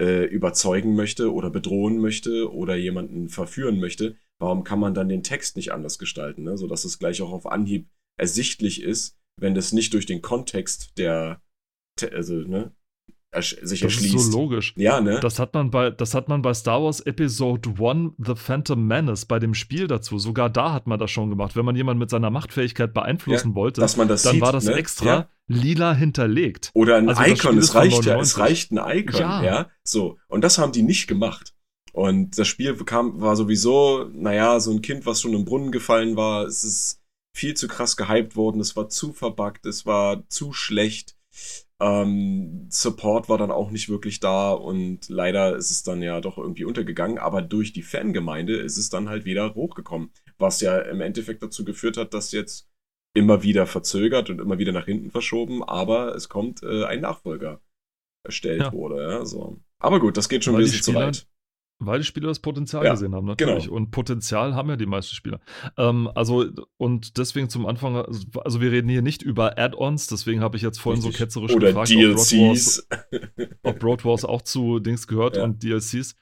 äh, 0.00 0.24
überzeugen 0.24 0.94
möchte 0.94 1.32
oder 1.32 1.50
bedrohen 1.50 1.98
möchte 1.98 2.50
oder 2.52 2.76
jemanden 2.76 3.28
verführen 3.28 3.78
möchte, 3.80 4.16
warum 4.42 4.64
kann 4.64 4.80
man 4.80 4.92
dann 4.94 5.08
den 5.08 5.22
Text 5.22 5.56
nicht 5.56 5.72
anders 5.72 5.98
gestalten, 5.98 6.42
ne? 6.42 6.58
sodass 6.58 6.84
es 6.84 6.98
gleich 6.98 7.22
auch 7.22 7.32
auf 7.32 7.46
Anhieb 7.46 7.88
ersichtlich 8.18 8.82
ist, 8.82 9.16
wenn 9.40 9.54
das 9.54 9.72
nicht 9.72 9.94
durch 9.94 10.06
den 10.06 10.20
Kontext 10.20 10.98
der, 10.98 11.40
also, 12.12 12.34
ne, 12.34 12.72
ersch 13.30 13.56
sich 13.62 13.80
das 13.80 13.92
erschließt. 13.94 14.14
ist 14.14 14.32
so 14.32 14.38
logisch. 14.38 14.74
Ja, 14.76 15.00
ne? 15.00 15.18
Das 15.20 15.38
hat 15.38 15.54
man 15.54 15.70
bei, 15.70 15.90
das 15.90 16.14
hat 16.14 16.28
man 16.28 16.42
bei 16.42 16.52
Star 16.52 16.82
Wars 16.82 17.00
Episode 17.00 17.70
1 17.78 18.12
The 18.18 18.34
Phantom 18.34 18.86
Menace 18.86 19.24
bei 19.24 19.38
dem 19.38 19.54
Spiel 19.54 19.86
dazu. 19.86 20.18
Sogar 20.18 20.50
da 20.50 20.72
hat 20.72 20.86
man 20.86 20.98
das 20.98 21.10
schon 21.10 21.30
gemacht. 21.30 21.56
Wenn 21.56 21.64
man 21.64 21.74
jemanden 21.74 21.98
mit 22.00 22.10
seiner 22.10 22.30
Machtfähigkeit 22.30 22.92
beeinflussen 22.92 23.54
wollte, 23.54 23.80
dass 23.80 23.96
man 23.96 24.08
das 24.08 24.22
dann 24.22 24.34
sieht, 24.34 24.42
war 24.42 24.52
das 24.52 24.66
ne? 24.66 24.74
extra 24.74 25.06
Ja. 25.06 25.28
lila 25.46 25.94
hinterlegt. 25.94 26.70
Oder 26.74 26.96
ein 26.96 27.08
Also 27.08 27.22
das 27.22 27.30
Icon, 27.30 27.58
es 27.58 27.74
reicht 27.74 28.04
ja, 28.04 28.20
es 28.20 28.36
99. 28.36 28.38
reicht 28.38 28.72
ein 28.72 28.98
Icon, 28.98 29.20
ja. 29.20 29.42
Ja. 29.42 29.70
So. 29.82 30.18
Und 30.28 30.44
das 30.44 30.58
haben 30.58 30.72
die 30.72 30.82
nicht 30.82 31.06
gemacht. 31.06 31.54
Und 31.92 32.38
das 32.38 32.48
Spiel 32.48 32.74
kam, 32.84 33.20
war 33.20 33.36
sowieso, 33.36 34.04
naja, 34.12 34.58
so 34.60 34.70
ein 34.72 34.82
Kind, 34.82 35.04
was 35.06 35.20
schon 35.20 35.34
im 35.34 35.44
Brunnen 35.44 35.72
gefallen 35.72 36.16
war. 36.16 36.46
Es 36.46 36.64
ist 36.64 37.00
viel 37.36 37.54
zu 37.54 37.68
krass 37.68 37.96
gehypt 37.96 38.36
worden, 38.36 38.60
es 38.60 38.76
war 38.76 38.88
zu 38.88 39.12
verbuggt, 39.12 39.66
es 39.66 39.86
war 39.86 40.28
zu 40.28 40.52
schlecht. 40.52 41.16
Ähm, 41.80 42.68
Support 42.70 43.28
war 43.28 43.38
dann 43.38 43.50
auch 43.50 43.70
nicht 43.70 43.88
wirklich 43.88 44.20
da 44.20 44.52
und 44.52 45.08
leider 45.08 45.56
ist 45.56 45.70
es 45.70 45.82
dann 45.82 46.02
ja 46.02 46.20
doch 46.20 46.38
irgendwie 46.38 46.64
untergegangen, 46.64 47.18
aber 47.18 47.42
durch 47.42 47.72
die 47.72 47.82
Fangemeinde 47.82 48.56
ist 48.56 48.76
es 48.76 48.88
dann 48.90 49.08
halt 49.08 49.24
wieder 49.24 49.54
hochgekommen, 49.54 50.12
was 50.38 50.60
ja 50.60 50.78
im 50.78 51.00
Endeffekt 51.00 51.42
dazu 51.42 51.64
geführt 51.64 51.96
hat, 51.96 52.14
dass 52.14 52.32
jetzt 52.32 52.68
immer 53.14 53.42
wieder 53.42 53.66
verzögert 53.66 54.30
und 54.30 54.40
immer 54.40 54.58
wieder 54.58 54.72
nach 54.72 54.84
hinten 54.84 55.10
verschoben, 55.10 55.64
aber 55.64 56.14
es 56.14 56.28
kommt 56.28 56.62
äh, 56.62 56.84
ein 56.84 57.00
Nachfolger 57.00 57.60
erstellt 58.24 58.60
Ja. 58.60 58.72
wurde. 58.72 59.02
Ja, 59.02 59.24
so. 59.24 59.58
Aber 59.80 59.98
gut, 59.98 60.16
das 60.16 60.28
geht 60.28 60.44
schon 60.44 60.54
ein 60.54 60.60
bisschen 60.60 60.82
zu 60.82 60.94
weit. 60.94 61.26
Weil 61.86 61.98
die 62.00 62.04
Spieler 62.04 62.28
das 62.28 62.38
Potenzial 62.40 62.84
Ja, 62.84 62.92
gesehen 62.92 63.14
haben, 63.14 63.26
natürlich. 63.26 63.64
genau. 63.64 63.76
Und 63.76 63.90
Potenzial 63.90 64.54
haben 64.54 64.68
ja 64.68 64.76
die 64.76 64.86
meisten 64.86 65.14
Spieler. 65.14 65.40
Ähm, 65.76 66.08
also, 66.14 66.44
und 66.76 67.18
deswegen 67.18 67.48
zum 67.48 67.66
Anfang, 67.66 67.96
also 67.96 68.60
wir 68.60 68.70
reden 68.72 68.88
hier 68.88 69.02
nicht 69.02 69.22
über 69.22 69.58
Add-ons, 69.58 70.06
deswegen 70.06 70.40
habe 70.40 70.56
ich 70.56 70.62
jetzt 70.62 70.80
vorhin 70.80 71.02
Richtig. 71.02 71.18
so 71.18 71.24
ketzerisch 71.24 71.52
Oder 71.54 71.68
gefragt, 71.68 71.90
ob 71.92 71.96
Broad 71.98 72.16
Wars, 72.16 72.28
DLCs. 72.30 72.88
ob 73.62 73.78
Broad 73.78 74.04
Wars 74.04 74.24
auch 74.24 74.42
zu 74.42 74.78
Dings 74.80 75.06
gehört 75.06 75.36
Ja. 75.36 75.44
und 75.44 75.62
DLCs. 75.62 76.16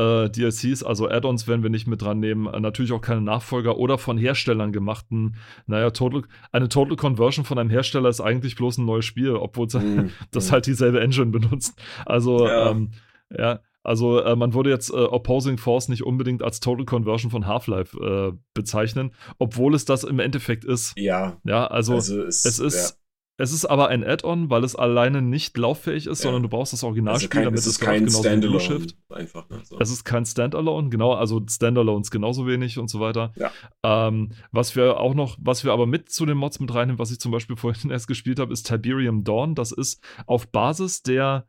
Äh, 0.00 0.30
DLCs, 0.30 0.84
also 0.84 1.08
Add-ons 1.08 1.48
werden 1.48 1.64
wir 1.64 1.70
nicht 1.70 1.88
mit 1.88 2.00
dran 2.02 2.20
nehmen. 2.20 2.46
Äh, 2.46 2.60
natürlich 2.60 2.92
auch 2.92 3.00
keine 3.00 3.20
Nachfolger 3.20 3.78
oder 3.78 3.98
von 3.98 4.16
Herstellern 4.16 4.70
gemachten. 4.70 5.34
Naja, 5.66 5.90
Total, 5.90 6.22
eine 6.52 6.68
Total 6.68 6.94
Conversion 6.96 7.44
von 7.44 7.58
einem 7.58 7.68
Hersteller 7.68 8.08
ist 8.08 8.20
eigentlich 8.20 8.54
bloß 8.54 8.78
ein 8.78 8.84
neues 8.84 9.04
Spiel, 9.06 9.32
obwohl 9.32 9.66
Mm, 9.66 10.10
das 10.30 10.50
mm. 10.50 10.52
halt 10.52 10.66
dieselbe 10.66 11.00
Engine 11.00 11.26
benutzt. 11.32 11.80
Also, 12.06 12.46
ja, 12.46 12.70
ähm, 12.70 12.92
ja 13.36 13.58
also 13.82 14.20
äh, 14.20 14.36
man 14.36 14.54
würde 14.54 14.70
jetzt 14.70 14.90
äh, 14.90 14.94
Opposing 14.96 15.58
Force 15.58 15.88
nicht 15.88 16.04
unbedingt 16.04 16.42
als 16.42 16.60
Total 16.60 16.84
Conversion 16.84 17.30
von 17.30 17.46
Half-Life 17.46 17.96
äh, 17.98 18.38
bezeichnen, 18.54 19.12
obwohl 19.38 19.74
es 19.74 19.84
das 19.84 20.04
im 20.04 20.18
Endeffekt 20.18 20.64
ist. 20.64 20.92
Ja, 20.96 21.38
Ja, 21.44 21.66
also, 21.66 21.94
also 21.94 22.22
es, 22.22 22.44
es 22.44 22.58
ist. 22.58 22.98
Es 23.40 23.52
ist 23.52 23.66
aber 23.66 23.86
ein 23.86 24.02
Add-on, 24.02 24.50
weil 24.50 24.64
es 24.64 24.74
alleine 24.74 25.22
nicht 25.22 25.56
lauffähig 25.56 26.08
ist, 26.08 26.18
Ja. 26.18 26.22
sondern 26.24 26.42
du 26.42 26.48
brauchst 26.48 26.72
das 26.72 26.80
ja, 26.82 26.88
also 26.88 26.94
Originalspiel, 26.94 27.28
kein, 27.30 27.44
damit 27.44 27.60
es 27.60 27.68
ist 27.68 27.78
kein 27.78 28.00
genauso 28.00 28.22
Standalone. 28.24 28.60
Shift. 28.60 28.96
Einfach, 29.10 29.48
ne? 29.48 29.60
So. 29.62 29.78
Es 29.78 29.92
ist 29.92 30.02
kein 30.02 30.26
Standalone, 30.26 30.88
genau, 30.88 31.12
also 31.12 31.40
Standalones 31.48 32.10
genauso 32.10 32.48
wenig 32.48 32.78
und 32.80 32.90
so 32.90 32.98
weiter. 32.98 33.32
Ja. 33.36 33.52
Ähm, 33.84 34.32
was 34.50 34.74
wir 34.74 34.98
auch 34.98 35.14
noch, 35.14 35.36
was 35.40 35.62
wir 35.62 35.72
aber 35.72 35.86
mit 35.86 36.10
zu 36.10 36.26
den 36.26 36.36
Mods 36.36 36.58
mit 36.58 36.74
reinnehmen, 36.74 36.98
was 36.98 37.12
ich 37.12 37.20
zum 37.20 37.30
Beispiel 37.30 37.56
vorhin 37.56 37.92
erst 37.92 38.08
gespielt 38.08 38.40
habe, 38.40 38.52
ist 38.52 38.66
Tiberium 38.66 39.22
Dawn. 39.22 39.54
Das 39.54 39.70
ist 39.70 40.02
auf 40.26 40.48
Basis 40.50 41.04
der 41.04 41.46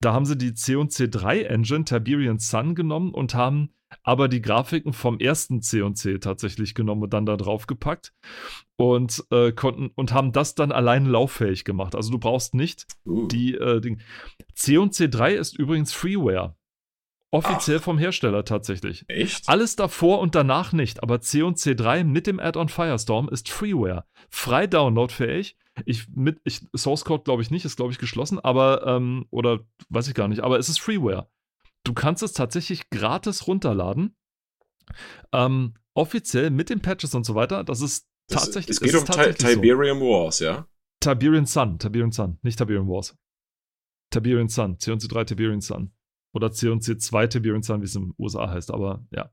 Da 0.00 0.12
haben 0.12 0.26
sie 0.26 0.36
die 0.36 0.54
C&C 0.54 1.08
3 1.08 1.42
Engine, 1.42 1.84
Tiberian 1.84 2.38
Sun, 2.38 2.74
genommen 2.74 3.12
und 3.12 3.34
haben 3.34 3.74
aber 4.02 4.28
die 4.28 4.42
Grafiken 4.42 4.92
vom 4.92 5.18
ersten 5.18 5.62
C&C 5.62 6.18
tatsächlich 6.18 6.74
genommen 6.74 7.04
und 7.04 7.12
dann 7.14 7.26
da 7.26 7.36
drauf 7.36 7.66
gepackt 7.66 8.12
und 8.76 9.24
äh, 9.30 9.52
konnten 9.52 9.90
und 9.94 10.12
haben 10.12 10.32
das 10.32 10.54
dann 10.54 10.72
allein 10.72 11.06
lauffähig 11.06 11.64
gemacht. 11.64 11.94
Also 11.94 12.10
du 12.10 12.18
brauchst 12.18 12.54
nicht 12.54 12.86
Uh. 13.06 13.26
die 13.28 13.54
äh, 13.54 13.80
Ding. 13.80 14.00
C&C 14.54 15.08
3 15.08 15.34
ist 15.34 15.58
übrigens 15.58 15.92
Freeware. 15.92 16.54
Offiziell 17.30 17.78
Ach. 17.78 17.84
vom 17.84 17.98
Hersteller 17.98 18.44
tatsächlich. 18.44 19.04
Echt? 19.08 19.48
Alles 19.48 19.76
davor 19.76 20.20
und 20.20 20.34
danach 20.34 20.72
nicht, 20.72 21.02
aber 21.02 21.20
C&C 21.20 21.74
3 21.74 22.04
mit 22.04 22.26
dem 22.26 22.40
Add-on 22.40 22.68
Firestorm 22.68 23.28
ist 23.28 23.50
Freeware. 23.50 24.04
Frei 24.30 24.66
downloadfähig. 24.66 25.56
Ich, 25.84 26.08
mit, 26.08 26.40
ich, 26.44 26.60
Source 26.76 27.04
Code 27.04 27.24
glaube 27.24 27.42
ich 27.42 27.50
nicht, 27.50 27.64
ist 27.64 27.76
glaube 27.76 27.92
ich 27.92 27.98
geschlossen, 27.98 28.38
aber, 28.38 28.86
ähm, 28.86 29.26
oder 29.30 29.60
weiß 29.90 30.08
ich 30.08 30.14
gar 30.14 30.28
nicht, 30.28 30.40
aber 30.42 30.58
es 30.58 30.68
ist 30.68 30.80
Freeware. 30.80 31.28
Du 31.84 31.94
kannst 31.94 32.22
es 32.22 32.32
tatsächlich 32.32 32.90
gratis 32.90 33.46
runterladen. 33.46 34.16
Ähm, 35.32 35.74
offiziell 35.94 36.50
mit 36.50 36.70
den 36.70 36.80
Patches 36.80 37.14
und 37.14 37.24
so 37.24 37.34
weiter. 37.34 37.64
Das 37.64 37.80
ist 37.80 38.08
Das- 38.28 38.44
tatsächlich. 38.44 38.76
Es 38.76 38.80
geht 38.80 38.94
um 38.94 39.00
Ti 39.04 39.12
tatsächlich 39.12 39.54
so. 39.54 39.60
Tiberium 39.60 40.00
Wars, 40.00 40.38
ja? 40.40 40.66
Tiberian 41.00 41.46
Sun, 41.46 41.78
Tiberian 41.78 42.12
Sun, 42.12 42.38
nicht 42.42 42.58
Tiberian 42.58 42.88
Wars. 42.88 43.16
Tiberian 44.10 44.48
Sun, 44.48 44.78
C&C3 44.78 45.24
Tiberian 45.26 45.60
Sun. 45.60 45.92
Oder 46.34 46.50
C&C2 46.52 47.28
Tiberian 47.28 47.62
Sun, 47.62 47.80
wie 47.80 47.84
es 47.86 47.94
in 47.94 48.06
den 48.08 48.14
USA 48.18 48.48
heißt, 48.50 48.70
aber 48.70 49.04
ja. 49.10 49.30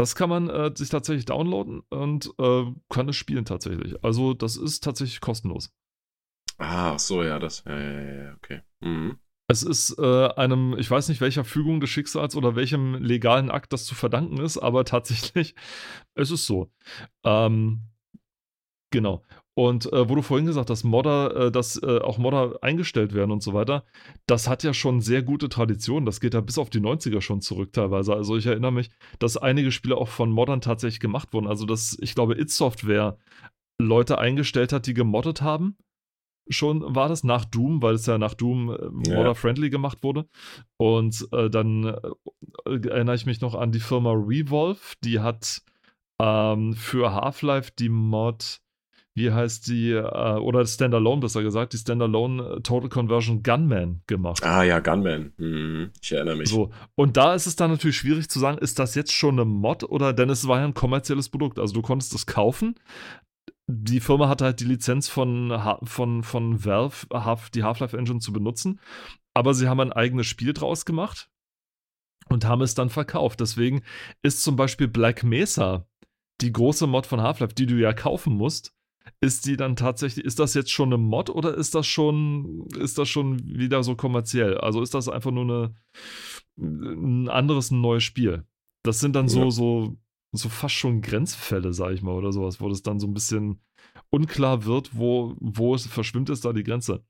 Das 0.00 0.14
kann 0.14 0.30
man 0.30 0.48
äh, 0.48 0.70
sich 0.74 0.88
tatsächlich 0.88 1.26
downloaden 1.26 1.82
und 1.90 2.32
äh, 2.38 2.64
kann 2.88 3.10
es 3.10 3.16
spielen 3.16 3.44
tatsächlich. 3.44 4.02
Also 4.02 4.32
das 4.32 4.56
ist 4.56 4.82
tatsächlich 4.82 5.20
kostenlos. 5.20 5.74
Ah, 6.56 6.92
ach 6.94 6.98
so, 6.98 7.22
ja, 7.22 7.38
das. 7.38 7.64
Ja, 7.66 7.78
ja, 7.78 8.00
ja, 8.00 8.22
ja, 8.22 8.34
okay. 8.34 8.62
Mhm. 8.80 9.18
Es 9.46 9.62
ist 9.62 9.98
äh, 9.98 10.28
einem, 10.28 10.74
ich 10.78 10.90
weiß 10.90 11.10
nicht 11.10 11.20
welcher 11.20 11.44
Fügung 11.44 11.80
des 11.80 11.90
Schicksals 11.90 12.34
oder 12.34 12.56
welchem 12.56 12.94
legalen 12.94 13.50
Akt 13.50 13.74
das 13.74 13.84
zu 13.84 13.94
verdanken 13.94 14.40
ist, 14.40 14.56
aber 14.56 14.86
tatsächlich, 14.86 15.54
es 16.14 16.30
ist 16.30 16.46
so. 16.46 16.72
Ähm, 17.22 17.82
genau. 18.90 19.22
Und 19.54 19.92
äh, 19.92 20.08
wo 20.08 20.14
du 20.14 20.22
vorhin 20.22 20.46
gesagt 20.46 20.70
hast, 20.70 20.84
Modder, 20.84 21.36
äh, 21.36 21.52
dass 21.52 21.82
äh, 21.82 21.98
auch 21.98 22.18
Modder 22.18 22.58
eingestellt 22.62 23.14
werden 23.14 23.30
und 23.30 23.42
so 23.42 23.52
weiter, 23.52 23.84
das 24.26 24.48
hat 24.48 24.62
ja 24.62 24.72
schon 24.72 25.00
sehr 25.00 25.22
gute 25.22 25.48
Tradition. 25.48 26.06
Das 26.06 26.20
geht 26.20 26.34
ja 26.34 26.40
bis 26.40 26.56
auf 26.56 26.70
die 26.70 26.80
90er 26.80 27.20
schon 27.20 27.40
zurück 27.40 27.72
teilweise. 27.72 28.14
Also 28.14 28.36
ich 28.36 28.46
erinnere 28.46 28.72
mich, 28.72 28.90
dass 29.18 29.36
einige 29.36 29.72
Spiele 29.72 29.96
auch 29.96 30.08
von 30.08 30.30
Moddern 30.30 30.60
tatsächlich 30.60 31.00
gemacht 31.00 31.32
wurden. 31.32 31.48
Also 31.48 31.66
dass, 31.66 31.98
ich 32.00 32.14
glaube, 32.14 32.38
It 32.40 32.50
Software 32.50 33.18
Leute 33.80 34.18
eingestellt 34.18 34.72
hat, 34.72 34.86
die 34.86 34.94
gemoddet 34.94 35.42
haben. 35.42 35.76
Schon 36.48 36.94
war 36.94 37.08
das 37.08 37.22
nach 37.22 37.44
Doom, 37.44 37.82
weil 37.82 37.94
es 37.94 38.06
ja 38.06 38.18
nach 38.18 38.34
Doom 38.34 38.70
äh, 38.70 38.88
modder-friendly 38.90 39.70
gemacht 39.70 40.02
wurde. 40.02 40.26
Und 40.78 41.26
äh, 41.32 41.48
dann 41.50 41.84
äh, 41.84 42.88
erinnere 42.88 43.14
ich 43.14 43.26
mich 43.26 43.40
noch 43.40 43.54
an 43.54 43.72
die 43.72 43.80
Firma 43.80 44.12
Revolve, 44.12 44.80
die 45.04 45.20
hat 45.20 45.62
ähm, 46.20 46.74
für 46.74 47.12
Half-Life 47.12 47.72
die 47.78 47.88
Mod, 47.88 48.60
wie 49.14 49.32
heißt 49.32 49.66
die, 49.66 49.90
äh, 49.90 50.36
oder 50.38 50.64
Standalone 50.64 51.20
besser 51.20 51.42
gesagt, 51.42 51.72
die 51.72 51.78
Standalone 51.78 52.42
äh, 52.42 52.60
Total 52.60 52.88
Conversion 52.88 53.42
Gunman 53.42 54.02
gemacht. 54.06 54.42
Ah, 54.44 54.62
ja, 54.62 54.78
Gunman. 54.78 55.32
Mhm. 55.36 55.90
Ich 56.00 56.12
erinnere 56.12 56.36
mich. 56.36 56.48
So, 56.48 56.70
und 56.94 57.16
da 57.16 57.34
ist 57.34 57.46
es 57.46 57.56
dann 57.56 57.70
natürlich 57.70 57.96
schwierig 57.96 58.28
zu 58.30 58.38
sagen, 58.38 58.58
ist 58.58 58.78
das 58.78 58.94
jetzt 58.94 59.12
schon 59.12 59.34
eine 59.34 59.44
Mod 59.44 59.84
oder, 59.84 60.12
denn 60.12 60.30
es 60.30 60.46
war 60.46 60.60
ja 60.60 60.64
ein 60.64 60.74
kommerzielles 60.74 61.28
Produkt. 61.28 61.58
Also 61.58 61.74
du 61.74 61.82
konntest 61.82 62.14
es 62.14 62.26
kaufen. 62.26 62.76
Die 63.72 64.00
Firma 64.00 64.28
hatte 64.28 64.44
halt 64.44 64.58
die 64.60 64.64
Lizenz 64.64 65.08
von, 65.08 65.56
von, 65.84 66.24
von 66.24 66.64
Valve, 66.64 67.06
Half- 67.12 67.50
die 67.50 67.62
Half-Life 67.62 67.96
Engine 67.96 68.18
zu 68.18 68.32
benutzen, 68.32 68.80
aber 69.32 69.54
sie 69.54 69.68
haben 69.68 69.78
ein 69.78 69.92
eigenes 69.92 70.26
Spiel 70.26 70.52
draus 70.52 70.84
gemacht 70.84 71.30
und 72.28 72.44
haben 72.44 72.62
es 72.62 72.74
dann 72.74 72.90
verkauft. 72.90 73.38
Deswegen 73.38 73.82
ist 74.22 74.42
zum 74.42 74.56
Beispiel 74.56 74.88
Black 74.88 75.22
Mesa 75.22 75.86
die 76.40 76.52
große 76.52 76.88
Mod 76.88 77.06
von 77.06 77.20
Half-Life, 77.20 77.54
die 77.54 77.66
du 77.66 77.76
ja 77.76 77.92
kaufen 77.92 78.34
musst, 78.34 78.74
ist 79.20 79.46
die 79.46 79.56
dann 79.56 79.76
tatsächlich, 79.76 80.24
ist 80.24 80.38
das 80.38 80.54
jetzt 80.54 80.70
schon 80.70 80.88
eine 80.90 80.98
Mod 80.98 81.30
oder 81.30 81.54
ist 81.54 81.74
das 81.74 81.86
schon, 81.86 82.66
ist 82.78 82.98
das 82.98 83.08
schon 83.08 83.38
wieder 83.44 83.82
so 83.82 83.96
kommerziell? 83.96 84.58
Also 84.58 84.82
ist 84.82 84.94
das 84.94 85.08
einfach 85.08 85.30
nur 85.30 85.44
eine, 85.44 85.74
ein 86.56 87.28
anderes, 87.28 87.70
ein 87.70 87.80
neues 87.80 88.02
Spiel? 88.02 88.44
Das 88.82 89.00
sind 89.00 89.14
dann 89.16 89.28
so, 89.28 89.44
Ja. 89.44 89.50
so, 89.50 89.96
so 90.32 90.48
fast 90.48 90.74
schon 90.74 91.02
Grenzfälle, 91.02 91.72
sag 91.72 91.92
ich 91.92 92.02
mal, 92.02 92.14
oder 92.14 92.32
sowas, 92.32 92.60
wo 92.60 92.68
das 92.68 92.82
dann 92.82 93.00
so 93.00 93.06
ein 93.06 93.14
bisschen 93.14 93.60
unklar 94.10 94.64
wird, 94.64 94.90
wo, 94.96 95.34
wo 95.40 95.74
es 95.74 95.86
verschwimmt 95.86 96.30
ist 96.30 96.44
da 96.44 96.52
die 96.52 96.62
Grenze. 96.62 97.04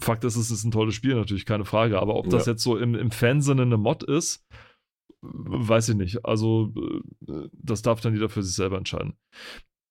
Fakt 0.00 0.24
ist, 0.24 0.36
es 0.36 0.50
ist 0.50 0.64
ein 0.64 0.70
tolles 0.72 0.94
Spiel, 0.94 1.14
natürlich, 1.14 1.46
keine 1.46 1.64
Frage. 1.64 2.00
Aber 2.00 2.16
ob 2.16 2.28
das 2.28 2.46
Ja. 2.46 2.52
jetzt 2.52 2.62
so 2.62 2.76
im, 2.76 2.94
im 2.94 3.10
Fansinne 3.10 3.62
eine 3.62 3.76
Mod 3.76 4.02
ist, 4.02 4.44
weiß 5.22 5.90
ich 5.90 5.94
nicht. 5.96 6.24
Also, 6.26 6.72
äh, 7.28 7.48
das 7.52 7.82
darf 7.82 8.00
dann 8.00 8.12
jeder 8.12 8.28
für 8.28 8.42
sich 8.42 8.54
selber 8.54 8.76
entscheiden. 8.76 9.14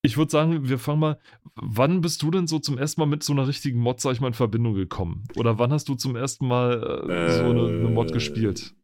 Ich 0.06 0.18
würde 0.18 0.32
sagen, 0.32 0.68
wir 0.68 0.80
fangen 0.80 1.00
mal. 1.00 1.20
Wann 1.56 2.02
bist 2.02 2.22
du 2.22 2.30
denn 2.30 2.46
so 2.46 2.60
zum 2.60 2.78
ersten 2.78 3.00
Mal 3.00 3.06
mit 3.06 3.24
so 3.24 3.32
einer 3.32 3.48
richtigen 3.48 3.80
Mod, 3.80 4.02
sag 4.02 4.12
ich 4.12 4.20
mal, 4.20 4.28
in 4.28 4.34
Verbindung 4.34 4.74
gekommen? 4.74 5.24
Oder 5.38 5.60
wann 5.60 5.72
hast 5.72 5.88
du 5.88 5.96
zum 5.96 6.18
ersten 6.18 6.46
Mal 6.46 7.08
äh, 7.10 7.32
so 7.32 7.44
eine, 7.46 7.68
eine 7.68 7.90
Mod 7.90 8.10
Äh, 8.10 8.14
gespielt? 8.14 8.76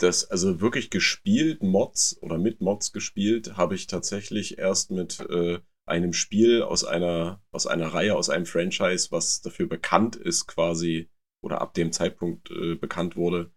Das, 0.00 0.30
also 0.30 0.60
wirklich 0.60 0.90
gespielt, 0.90 1.64
Mods 1.64 2.16
oder 2.22 2.38
mit 2.38 2.60
Mods 2.60 2.92
gespielt, 2.92 3.56
habe 3.56 3.74
ich 3.74 3.88
tatsächlich 3.88 4.58
erst 4.58 4.92
mit 4.92 5.18
äh, 5.28 5.58
einem 5.84 6.12
Spiel 6.12 6.62
aus 6.62 6.84
einer, 6.84 7.42
aus 7.50 7.66
einer 7.66 7.88
Reihe, 7.88 8.14
aus 8.14 8.30
einem 8.30 8.46
Franchise, 8.46 9.08
was 9.10 9.40
dafür 9.40 9.66
bekannt 9.66 10.14
ist, 10.14 10.46
quasi, 10.46 11.08
oder 11.42 11.60
ab 11.60 11.74
dem 11.74 11.90
Zeitpunkt 11.90 12.52
äh, 12.52 12.76
bekannt 12.76 13.16
wurde, 13.16 13.50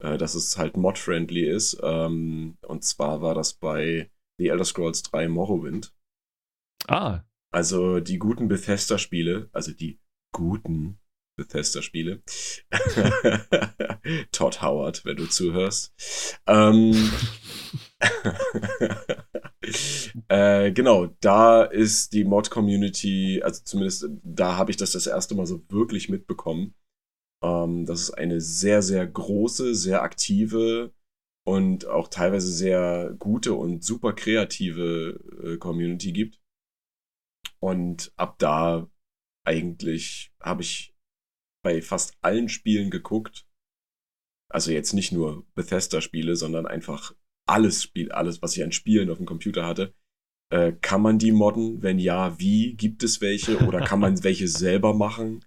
äh, 0.00 0.16
dass 0.18 0.36
es 0.36 0.56
halt 0.56 0.76
mod-friendly 0.76 1.48
ist. 1.48 1.80
Ähm, 1.82 2.58
und 2.62 2.84
zwar 2.84 3.22
war 3.22 3.34
das 3.34 3.54
bei 3.54 4.08
The 4.38 4.48
Elder 4.48 4.64
Scrolls 4.64 5.02
3 5.02 5.26
Morrowind. 5.28 5.92
Ah, 6.88 7.20
Also 7.52 8.00
die 8.00 8.18
guten 8.18 8.48
Bethesda-Spiele, 8.48 9.48
also 9.52 9.72
die 9.72 10.00
guten 10.32 10.98
Bethesda-Spiele. 11.36 12.22
Todd 14.32 14.62
Howard, 14.62 15.04
wenn 15.04 15.16
du 15.16 15.26
zuhörst. 15.28 15.92
Ähm, 16.46 17.10
äh, 20.28 20.72
genau, 20.72 21.06
da 21.20 21.64
ist 21.64 22.12
die 22.12 22.24
Mod-Community, 22.24 23.42
also 23.42 23.62
zumindest 23.64 24.08
da 24.22 24.56
habe 24.56 24.70
ich 24.70 24.76
das 24.76 24.92
das 24.92 25.06
erste 25.06 25.34
Mal 25.34 25.46
so 25.46 25.62
wirklich 25.68 26.08
mitbekommen. 26.08 26.74
Ähm, 27.42 27.86
dass 27.86 28.00
es 28.02 28.10
eine 28.12 28.40
sehr, 28.40 28.82
sehr 28.82 29.06
große, 29.06 29.74
sehr 29.74 30.02
aktive 30.02 30.92
und 31.46 31.86
auch 31.86 32.08
teilweise 32.08 32.52
sehr 32.52 33.14
gute 33.18 33.54
und 33.54 33.84
super 33.84 34.12
kreative 34.14 35.20
äh, 35.44 35.56
Community 35.58 36.12
gibt. 36.12 36.39
Und 37.62 38.12
ab 38.16 38.38
da 38.38 38.90
eigentlich 39.46 40.32
habe 40.40 40.62
ich 40.62 40.94
bei 41.62 41.82
fast 41.82 42.16
allen 42.22 42.48
Spielen 42.48 42.90
geguckt. 42.90 43.46
Also 44.50 44.72
jetzt 44.72 44.94
nicht 44.94 45.12
nur 45.12 45.46
Bethesda-Spiele, 45.54 46.36
sondern 46.36 46.66
einfach 46.66 47.14
alles 47.46 47.82
Spiel, 47.82 48.12
alles, 48.12 48.42
was 48.42 48.56
ich 48.56 48.62
an 48.62 48.72
Spielen 48.72 49.10
auf 49.10 49.18
dem 49.18 49.26
Computer 49.26 49.66
hatte. 49.66 49.94
Äh, 50.52 50.72
kann 50.80 51.02
man 51.02 51.18
die 51.18 51.32
modden? 51.32 51.82
Wenn 51.82 51.98
ja, 51.98 52.38
wie? 52.38 52.74
Gibt 52.74 53.02
es 53.02 53.20
welche? 53.20 53.58
Oder 53.66 53.80
kann 53.80 54.00
man 54.00 54.22
welche 54.24 54.48
selber 54.48 54.94
machen? 54.94 55.44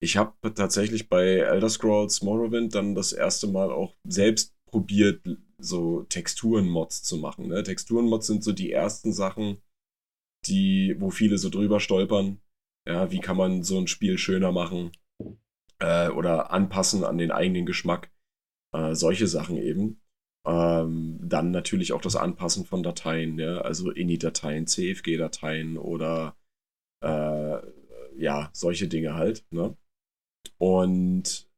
Ich 0.00 0.16
habe 0.16 0.54
tatsächlich 0.54 1.08
bei 1.08 1.38
Elder 1.38 1.70
Scrolls 1.70 2.22
Morrowind 2.22 2.74
dann 2.74 2.94
das 2.94 3.12
erste 3.12 3.46
Mal 3.46 3.70
auch 3.72 3.96
selbst 4.06 4.54
probiert, 4.66 5.26
so 5.58 6.02
Texturen-Mods 6.02 7.04
zu 7.04 7.16
machen. 7.16 7.48
Ne? 7.48 7.62
Texturen-Mods 7.62 8.26
sind 8.26 8.44
so 8.44 8.52
die 8.52 8.70
ersten 8.70 9.12
Sachen, 9.12 9.62
die, 10.48 10.96
wo 10.98 11.10
viele 11.10 11.38
so 11.38 11.48
drüber 11.50 11.80
stolpern. 11.80 12.40
Ja, 12.86 13.10
wie 13.10 13.20
kann 13.20 13.36
man 13.36 13.62
so 13.62 13.78
ein 13.78 13.86
Spiel 13.86 14.18
schöner 14.18 14.52
machen 14.52 14.92
äh, 15.80 16.08
oder 16.08 16.50
anpassen 16.52 17.04
an 17.04 17.18
den 17.18 17.30
eigenen 17.30 17.66
Geschmack. 17.66 18.10
Äh, 18.72 18.94
solche 18.94 19.26
Sachen 19.26 19.56
eben. 19.56 20.00
Ähm, 20.46 21.18
dann 21.22 21.50
natürlich 21.50 21.92
auch 21.92 22.02
das 22.02 22.16
Anpassen 22.16 22.66
von 22.66 22.82
Dateien, 22.82 23.38
ja? 23.38 23.58
also 23.58 23.90
INI-Dateien, 23.90 24.66
CFG-Dateien 24.66 25.78
oder 25.78 26.36
äh, 27.02 27.60
ja, 28.16 28.50
solche 28.52 28.88
Dinge 28.88 29.14
halt. 29.14 29.44
Ne? 29.50 29.76
Und 30.58 31.48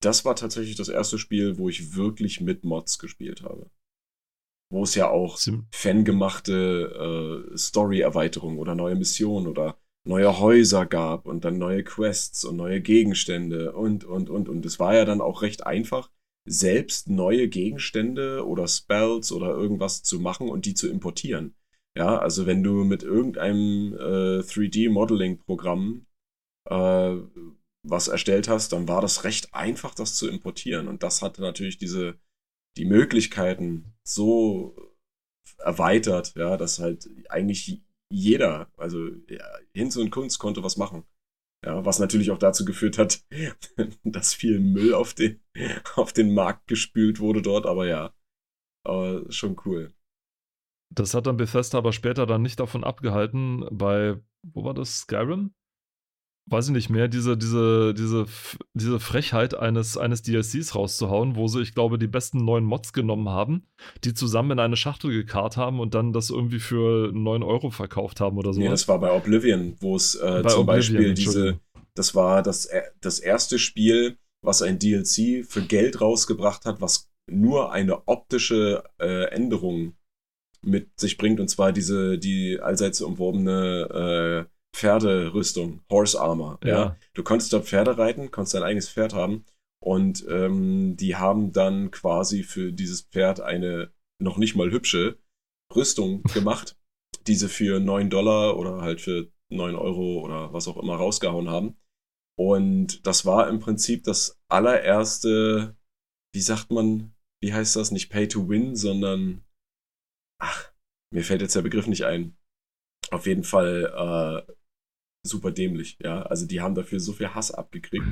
das 0.00 0.24
war 0.24 0.36
tatsächlich 0.36 0.76
das 0.76 0.88
erste 0.88 1.18
Spiel, 1.18 1.58
wo 1.58 1.68
ich 1.68 1.94
wirklich 1.96 2.40
mit 2.40 2.64
Mods 2.64 2.98
gespielt 2.98 3.42
habe. 3.42 3.70
Wo 4.70 4.84
es 4.84 4.94
ja 4.94 5.10
auch 5.10 5.36
Sim 5.36 5.66
fangemachte 5.72 7.44
äh, 7.52 7.56
Story-Erweiterungen 7.56 8.58
oder 8.58 8.74
neue 8.74 8.94
Missionen 8.94 9.46
oder 9.46 9.76
neue 10.06 10.38
Häuser 10.38 10.86
gab 10.86 11.26
und 11.26 11.44
dann 11.44 11.58
neue 11.58 11.84
Quests 11.84 12.44
und 12.44 12.56
neue 12.56 12.80
Gegenstände 12.80 13.72
und, 13.72 14.04
und, 14.04 14.30
und. 14.30 14.48
Und 14.48 14.64
es 14.64 14.78
war 14.78 14.94
ja 14.94 15.04
dann 15.04 15.20
auch 15.20 15.42
recht 15.42 15.66
einfach, 15.66 16.10
selbst 16.48 17.08
neue 17.08 17.48
Gegenstände 17.48 18.46
oder 18.46 18.66
Spells 18.66 19.30
oder 19.32 19.50
irgendwas 19.50 20.02
zu 20.02 20.20
machen 20.20 20.48
und 20.48 20.64
die 20.66 20.74
zu 20.74 20.88
importieren. 20.88 21.54
Ja, 21.96 22.18
also 22.18 22.46
wenn 22.46 22.62
du 22.62 22.84
mit 22.84 23.02
irgendeinem 23.02 23.94
äh, 23.94 24.40
3D-Modeling-Programm 24.40 26.06
äh, 26.68 27.16
was 27.82 28.08
erstellt 28.08 28.48
hast, 28.48 28.72
dann 28.72 28.88
war 28.88 29.00
das 29.00 29.24
recht 29.24 29.54
einfach, 29.54 29.94
das 29.94 30.14
zu 30.14 30.28
importieren. 30.28 30.88
Und 30.88 31.02
das 31.02 31.22
hatte 31.22 31.42
natürlich 31.42 31.78
diese, 31.78 32.18
die 32.76 32.84
Möglichkeiten 32.84 33.94
so 34.06 34.76
erweitert, 35.58 36.34
ja, 36.36 36.56
dass 36.56 36.78
halt 36.78 37.08
eigentlich 37.28 37.82
jeder, 38.12 38.70
also 38.76 39.08
ja, 39.28 39.44
Hinz 39.74 39.96
und 39.96 40.10
Kunst 40.10 40.38
konnte 40.38 40.62
was 40.62 40.76
machen. 40.76 41.04
Ja, 41.64 41.84
was 41.84 41.98
natürlich 41.98 42.30
auch 42.30 42.38
dazu 42.38 42.64
geführt 42.64 42.96
hat, 42.96 43.22
dass 44.04 44.34
viel 44.34 44.58
Müll 44.60 44.94
auf 44.94 45.14
den, 45.14 45.40
auf 45.96 46.12
den 46.12 46.32
Markt 46.32 46.66
gespült 46.66 47.20
wurde 47.20 47.42
dort, 47.42 47.66
aber 47.66 47.86
ja, 47.86 48.14
aber 48.86 49.30
schon 49.30 49.56
cool. 49.64 49.92
Das 50.92 51.14
hat 51.14 51.26
dann 51.26 51.36
Bethesda 51.36 51.78
aber 51.78 51.92
später 51.92 52.26
dann 52.26 52.42
nicht 52.42 52.58
davon 52.58 52.82
abgehalten, 52.82 53.66
bei, 53.70 54.16
wo 54.42 54.64
war 54.64 54.74
das, 54.74 55.00
Skyrim? 55.00 55.54
Weiß 56.46 56.68
ich 56.68 56.72
nicht 56.72 56.90
mehr, 56.90 57.08
diese, 57.08 57.36
diese, 57.36 57.94
diese, 57.94 58.26
diese 58.74 59.00
Frechheit 59.00 59.54
eines, 59.54 59.96
eines 59.96 60.22
DLCs 60.22 60.74
rauszuhauen, 60.74 61.36
wo 61.36 61.46
sie, 61.46 61.60
ich 61.60 61.74
glaube, 61.74 61.98
die 61.98 62.08
besten 62.08 62.44
neuen 62.44 62.64
Mods 62.64 62.92
genommen 62.92 63.28
haben, 63.28 63.66
die 64.04 64.14
zusammen 64.14 64.52
in 64.52 64.58
eine 64.58 64.76
Schachtel 64.76 65.10
gekarrt 65.12 65.56
haben 65.56 65.80
und 65.80 65.94
dann 65.94 66.12
das 66.12 66.30
irgendwie 66.30 66.58
für 66.58 67.12
9 67.12 67.42
Euro 67.42 67.70
verkauft 67.70 68.20
haben 68.20 68.36
oder 68.38 68.52
so. 68.52 68.60
Nee, 68.60 68.68
das 68.68 68.88
war 68.88 68.98
bei 68.98 69.12
Oblivion, 69.12 69.76
wo 69.80 69.94
es 69.96 70.14
äh, 70.16 70.18
zum 70.18 70.62
Oblivion, 70.62 70.66
Beispiel 70.66 71.14
diese, 71.14 71.60
das 71.94 72.14
war 72.14 72.42
das, 72.42 72.68
das 73.00 73.18
erste 73.20 73.58
Spiel, 73.58 74.16
was 74.42 74.62
ein 74.62 74.78
DLC 74.78 75.44
für 75.46 75.62
Geld 75.62 76.00
rausgebracht 76.00 76.64
hat, 76.64 76.80
was 76.80 77.10
nur 77.30 77.72
eine 77.72 78.08
optische 78.08 78.82
äh, 78.98 79.26
Änderung 79.30 79.94
mit 80.62 80.98
sich 80.98 81.16
bringt, 81.16 81.40
und 81.40 81.48
zwar 81.48 81.72
diese, 81.72 82.18
die 82.18 82.58
allseits 82.60 83.00
umworbene 83.00 84.46
äh, 84.48 84.59
Pferderüstung, 84.74 85.82
Horse 85.90 86.20
Armor. 86.20 86.58
Ja. 86.64 86.68
ja. 86.68 86.96
Du 87.14 87.22
konntest 87.22 87.52
dort 87.52 87.66
Pferde 87.66 87.98
reiten, 87.98 88.30
konntest 88.30 88.54
dein 88.54 88.62
eigenes 88.62 88.88
Pferd 88.88 89.14
haben. 89.14 89.44
Und 89.82 90.26
ähm, 90.28 90.96
die 90.96 91.16
haben 91.16 91.52
dann 91.52 91.90
quasi 91.90 92.42
für 92.42 92.72
dieses 92.72 93.02
Pferd 93.02 93.40
eine 93.40 93.92
noch 94.20 94.36
nicht 94.36 94.54
mal 94.54 94.70
hübsche 94.70 95.18
Rüstung 95.74 96.22
gemacht, 96.34 96.76
die 97.26 97.34
sie 97.34 97.48
für 97.48 97.80
9 97.80 98.10
Dollar 98.10 98.58
oder 98.58 98.82
halt 98.82 99.00
für 99.00 99.30
9 99.50 99.74
Euro 99.74 100.20
oder 100.20 100.52
was 100.52 100.68
auch 100.68 100.76
immer 100.76 100.96
rausgehauen 100.96 101.48
haben. 101.48 101.76
Und 102.38 103.06
das 103.06 103.26
war 103.26 103.48
im 103.48 103.60
Prinzip 103.60 104.04
das 104.04 104.40
allererste, 104.48 105.76
wie 106.34 106.40
sagt 106.40 106.70
man, 106.70 107.14
wie 107.42 107.52
heißt 107.52 107.76
das, 107.76 107.90
nicht 107.90 108.10
Pay 108.10 108.28
to 108.28 108.48
Win, 108.48 108.76
sondern, 108.76 109.44
ach, 110.40 110.72
mir 111.12 111.24
fällt 111.24 111.42
jetzt 111.42 111.56
der 111.56 111.62
Begriff 111.62 111.86
nicht 111.86 112.04
ein. 112.04 112.36
Auf 113.10 113.26
jeden 113.26 113.44
Fall 113.44 114.46
äh, 114.48 114.52
super 115.22 115.50
dämlich, 115.50 115.98
ja. 116.00 116.22
Also 116.22 116.46
die 116.46 116.60
haben 116.60 116.74
dafür 116.74 117.00
so 117.00 117.12
viel 117.12 117.34
Hass 117.34 117.50
abgekriegt. 117.50 118.06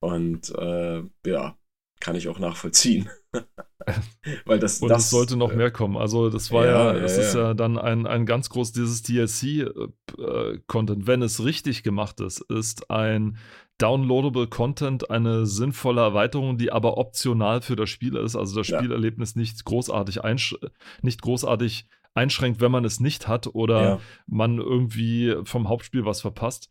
Und 0.00 0.50
äh, 0.56 1.02
ja, 1.26 1.58
kann 2.00 2.16
ich 2.16 2.28
auch 2.28 2.38
nachvollziehen. 2.38 3.10
Weil 4.44 4.58
das, 4.58 4.80
und 4.80 4.90
es 4.90 5.08
sollte 5.10 5.36
noch 5.36 5.52
äh, 5.52 5.56
mehr 5.56 5.70
kommen. 5.70 5.96
Also 5.96 6.30
das 6.30 6.50
war 6.50 6.66
ja, 6.66 6.94
ja 6.94 7.00
es 7.00 7.16
ja, 7.16 7.22
ist 7.22 7.34
ja 7.34 7.54
dann 7.54 7.78
ein, 7.78 8.06
ein 8.06 8.26
ganz 8.26 8.50
groß, 8.50 8.72
dieses 8.72 9.02
DLC-Content, 9.02 11.02
äh, 11.02 11.06
wenn 11.06 11.22
es 11.22 11.44
richtig 11.44 11.82
gemacht 11.82 12.20
ist, 12.20 12.40
ist 12.50 12.90
ein 12.90 13.38
downloadable 13.78 14.48
Content 14.48 15.10
eine 15.10 15.46
sinnvolle 15.46 16.02
Erweiterung, 16.02 16.58
die 16.58 16.72
aber 16.72 16.98
optional 16.98 17.62
für 17.62 17.76
das 17.76 17.88
Spiel 17.88 18.16
ist. 18.16 18.36
Also 18.36 18.56
das 18.56 18.66
Spielerlebnis 18.66 19.36
nicht 19.36 19.64
großartig, 19.64 20.20
nicht 21.02 21.22
großartig 21.22 21.86
einschränkt, 22.14 22.60
wenn 22.60 22.72
man 22.72 22.84
es 22.84 23.00
nicht 23.00 23.28
hat 23.28 23.46
oder 23.54 23.82
ja. 23.82 24.00
man 24.26 24.58
irgendwie 24.58 25.36
vom 25.44 25.68
Hauptspiel 25.68 26.04
was 26.04 26.20
verpasst. 26.20 26.70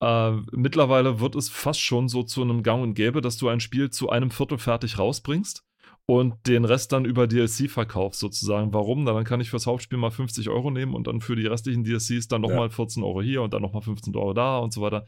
Äh, 0.00 0.32
mittlerweile 0.52 1.20
wird 1.20 1.36
es 1.36 1.48
fast 1.48 1.80
schon 1.80 2.08
so 2.08 2.22
zu 2.22 2.42
einem 2.42 2.62
Gang 2.62 2.82
und 2.82 2.94
Gäbe, 2.94 3.20
dass 3.20 3.36
du 3.36 3.48
ein 3.48 3.60
Spiel 3.60 3.90
zu 3.90 4.10
einem 4.10 4.30
Viertel 4.30 4.58
fertig 4.58 4.98
rausbringst 4.98 5.64
und 6.06 6.46
den 6.46 6.64
Rest 6.64 6.92
dann 6.92 7.04
über 7.04 7.26
DLC 7.26 7.70
verkaufst 7.70 8.20
sozusagen. 8.20 8.74
Warum? 8.74 9.06
Dann 9.06 9.24
kann 9.24 9.40
ich 9.40 9.50
fürs 9.50 9.66
Hauptspiel 9.66 9.98
mal 9.98 10.10
50 10.10 10.50
Euro 10.50 10.70
nehmen 10.70 10.94
und 10.94 11.06
dann 11.06 11.20
für 11.20 11.36
die 11.36 11.46
restlichen 11.46 11.84
DLCs 11.84 12.28
dann 12.28 12.42
nochmal 12.42 12.68
ja. 12.68 12.70
14 12.70 13.02
Euro 13.02 13.22
hier 13.22 13.42
und 13.42 13.54
dann 13.54 13.62
nochmal 13.62 13.82
15 13.82 14.14
Euro 14.14 14.34
da 14.34 14.58
und 14.58 14.72
so 14.72 14.82
weiter. 14.82 15.06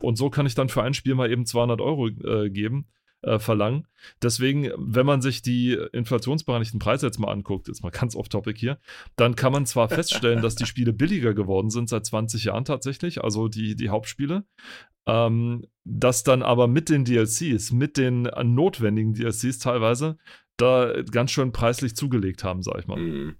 Und 0.00 0.16
so 0.16 0.30
kann 0.30 0.46
ich 0.46 0.54
dann 0.54 0.70
für 0.70 0.82
ein 0.82 0.94
Spiel 0.94 1.14
mal 1.14 1.30
eben 1.30 1.44
200 1.44 1.80
Euro 1.80 2.08
äh, 2.08 2.48
geben 2.48 2.86
äh, 3.22 3.38
verlangen. 3.38 3.86
Deswegen, 4.22 4.70
wenn 4.76 5.06
man 5.06 5.20
sich 5.20 5.42
die 5.42 5.72
inflationsbereinigten 5.92 6.78
Preise 6.78 7.06
jetzt 7.06 7.18
mal 7.18 7.32
anguckt, 7.32 7.68
jetzt 7.68 7.82
mal 7.82 7.90
ganz 7.90 8.14
off-topic 8.14 8.58
hier, 8.58 8.78
dann 9.16 9.34
kann 9.34 9.52
man 9.52 9.66
zwar 9.66 9.88
feststellen, 9.88 10.42
dass 10.42 10.54
die 10.54 10.66
Spiele 10.66 10.92
billiger 10.92 11.34
geworden 11.34 11.70
sind 11.70 11.88
seit 11.88 12.06
20 12.06 12.44
Jahren 12.44 12.64
tatsächlich, 12.64 13.22
also 13.24 13.48
die, 13.48 13.74
die 13.74 13.88
Hauptspiele, 13.88 14.44
ähm, 15.06 15.64
dass 15.84 16.22
dann 16.22 16.42
aber 16.42 16.68
mit 16.68 16.88
den 16.88 17.04
DLCs, 17.04 17.72
mit 17.72 17.96
den 17.96 18.22
notwendigen 18.22 19.14
DLCs 19.14 19.58
teilweise, 19.58 20.18
da 20.56 21.02
ganz 21.02 21.30
schön 21.30 21.52
preislich 21.52 21.96
zugelegt 21.96 22.44
haben, 22.44 22.62
sag 22.62 22.78
ich 22.78 22.86
mal. 22.86 22.98
Mhm 22.98 23.36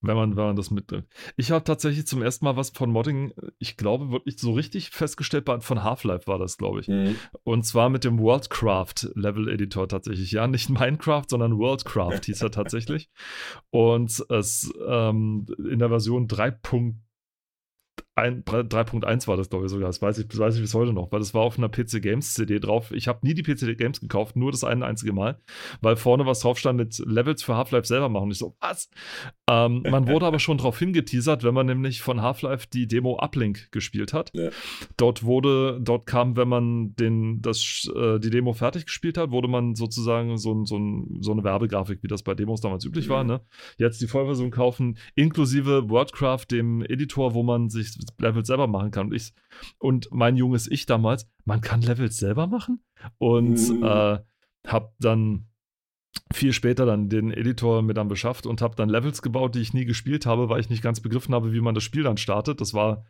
wenn 0.00 0.16
man, 0.16 0.36
wenn 0.36 0.44
man 0.44 0.56
das 0.56 0.70
mitnimmt. 0.70 1.06
Ich 1.36 1.50
habe 1.50 1.64
tatsächlich 1.64 2.06
zum 2.06 2.22
ersten 2.22 2.44
Mal 2.44 2.56
was 2.56 2.70
von 2.70 2.90
Modding, 2.90 3.32
ich 3.58 3.76
glaube, 3.76 4.10
wirklich 4.10 4.38
so 4.38 4.52
richtig 4.52 4.90
festgestellt, 4.90 5.48
von 5.60 5.82
Half-Life 5.82 6.26
war 6.26 6.38
das, 6.38 6.56
glaube 6.56 6.80
ich. 6.80 6.88
Mhm. 6.88 7.16
Und 7.42 7.64
zwar 7.64 7.90
mit 7.90 8.04
dem 8.04 8.18
Worldcraft 8.18 9.10
Level 9.14 9.48
Editor 9.48 9.88
tatsächlich. 9.88 10.32
Ja, 10.32 10.46
nicht 10.46 10.70
Minecraft, 10.70 11.24
sondern 11.28 11.58
Worldcraft 11.58 12.20
hieß 12.26 12.42
er 12.42 12.50
tatsächlich. 12.50 13.10
Und 13.70 14.24
es 14.30 14.72
ähm, 14.86 15.46
in 15.58 15.78
der 15.78 15.88
Version 15.88 16.28
3. 16.28 16.58
3.1 18.18 19.28
war 19.28 19.36
das, 19.36 19.50
glaube 19.50 19.66
ich, 19.66 19.70
sogar. 19.70 19.88
Das 19.88 20.02
weiß 20.02 20.18
ich, 20.18 20.28
das 20.28 20.38
weiß 20.38 20.54
ich 20.56 20.60
bis 20.60 20.74
heute 20.74 20.92
noch, 20.92 21.12
weil 21.12 21.20
das 21.20 21.34
war 21.34 21.42
auf 21.42 21.58
einer 21.58 21.68
PC 21.68 22.02
Games 22.02 22.34
CD 22.34 22.58
drauf. 22.58 22.90
Ich 22.92 23.08
habe 23.08 23.20
nie 23.22 23.34
die 23.34 23.42
PC 23.42 23.76
Games 23.76 24.00
gekauft, 24.00 24.36
nur 24.36 24.50
das 24.50 24.64
eine 24.64 24.86
einzige 24.86 25.12
Mal, 25.12 25.40
weil 25.80 25.96
vorne 25.96 26.26
was 26.26 26.40
drauf 26.40 26.58
stand 26.58 26.78
mit 26.78 26.98
Levels 26.98 27.42
für 27.42 27.56
Half-Life 27.56 27.86
selber 27.86 28.08
machen. 28.08 28.30
Ich 28.30 28.38
so, 28.38 28.56
was? 28.60 28.90
Ähm, 29.48 29.82
man 29.88 30.08
wurde 30.08 30.26
aber 30.26 30.38
schon 30.38 30.58
darauf 30.58 30.78
hingeteasert, 30.78 31.44
wenn 31.44 31.54
man 31.54 31.66
nämlich 31.66 32.02
von 32.02 32.22
Half-Life 32.22 32.68
die 32.72 32.86
Demo 32.86 33.18
Uplink 33.18 33.70
gespielt 33.72 34.12
hat. 34.12 34.30
Ja. 34.34 34.50
Dort 34.96 35.22
wurde, 35.22 35.80
dort 35.80 36.06
kam, 36.06 36.36
wenn 36.36 36.48
man 36.48 36.94
den, 36.96 37.40
das, 37.42 37.90
äh, 37.94 38.18
die 38.18 38.30
Demo 38.30 38.52
fertig 38.52 38.86
gespielt 38.86 39.18
hat, 39.18 39.30
wurde 39.30 39.48
man 39.48 39.74
sozusagen 39.74 40.38
so, 40.38 40.64
so, 40.64 40.78
so 41.20 41.32
eine 41.32 41.44
Werbegrafik, 41.44 42.02
wie 42.02 42.08
das 42.08 42.22
bei 42.22 42.34
Demos 42.34 42.60
damals 42.60 42.84
üblich 42.84 43.08
mhm. 43.08 43.12
war, 43.12 43.24
ne? 43.24 43.40
Jetzt 43.76 44.00
die 44.00 44.06
Vollversion 44.06 44.50
kaufen, 44.50 44.98
inklusive 45.14 45.88
Wordcraft, 45.88 46.46
dem 46.50 46.82
Editor, 46.82 47.34
wo 47.34 47.42
man 47.42 47.68
sich 47.70 47.96
Levels 48.18 48.46
selber 48.46 48.66
machen 48.66 48.90
kann. 48.90 49.08
Und, 49.08 49.14
ich, 49.14 49.32
und 49.78 50.08
mein 50.10 50.36
junges 50.36 50.70
Ich 50.70 50.86
damals, 50.86 51.28
man 51.44 51.60
kann 51.60 51.82
Levels 51.82 52.16
selber 52.16 52.46
machen? 52.46 52.82
Und 53.18 53.56
mhm. 53.68 53.84
äh, 53.84 54.18
hab 54.66 54.94
dann 54.98 55.48
viel 56.32 56.52
später 56.52 56.84
dann 56.84 57.08
den 57.08 57.32
Editor 57.32 57.82
mir 57.82 57.94
dann 57.94 58.08
beschafft 58.08 58.46
und 58.46 58.60
habe 58.60 58.76
dann 58.76 58.88
Levels 58.88 59.22
gebaut, 59.22 59.54
die 59.54 59.60
ich 59.60 59.72
nie 59.72 59.84
gespielt 59.84 60.26
habe, 60.26 60.48
weil 60.48 60.60
ich 60.60 60.68
nicht 60.68 60.82
ganz 60.82 61.00
begriffen 61.00 61.34
habe, 61.34 61.52
wie 61.52 61.60
man 61.60 61.74
das 61.74 61.84
Spiel 61.84 62.02
dann 62.02 62.16
startet. 62.16 62.60
Das 62.60 62.74
war 62.74 63.04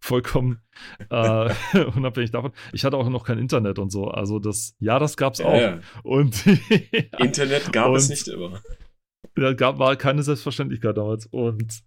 vollkommen 0.00 0.60
äh, 1.10 1.54
unabhängig 1.94 2.30
davon. 2.30 2.52
Ich 2.72 2.84
hatte 2.84 2.96
auch 2.96 3.08
noch 3.08 3.24
kein 3.24 3.38
Internet 3.38 3.78
und 3.78 3.90
so. 3.90 4.08
Also 4.08 4.38
das, 4.38 4.74
ja, 4.78 4.98
das 4.98 5.16
gab 5.16 5.34
es 5.34 5.40
auch. 5.40 5.54
Ja. 5.54 5.80
Und 6.02 6.44
Internet 7.18 7.72
gab 7.72 7.90
und, 7.90 7.96
es 7.96 8.08
nicht 8.08 8.28
immer. 8.28 8.60
Ja, 9.36 9.52
gab, 9.52 9.78
war 9.78 9.96
keine 9.96 10.22
Selbstverständlichkeit 10.22 10.96
damals. 10.96 11.26
Und 11.26 11.82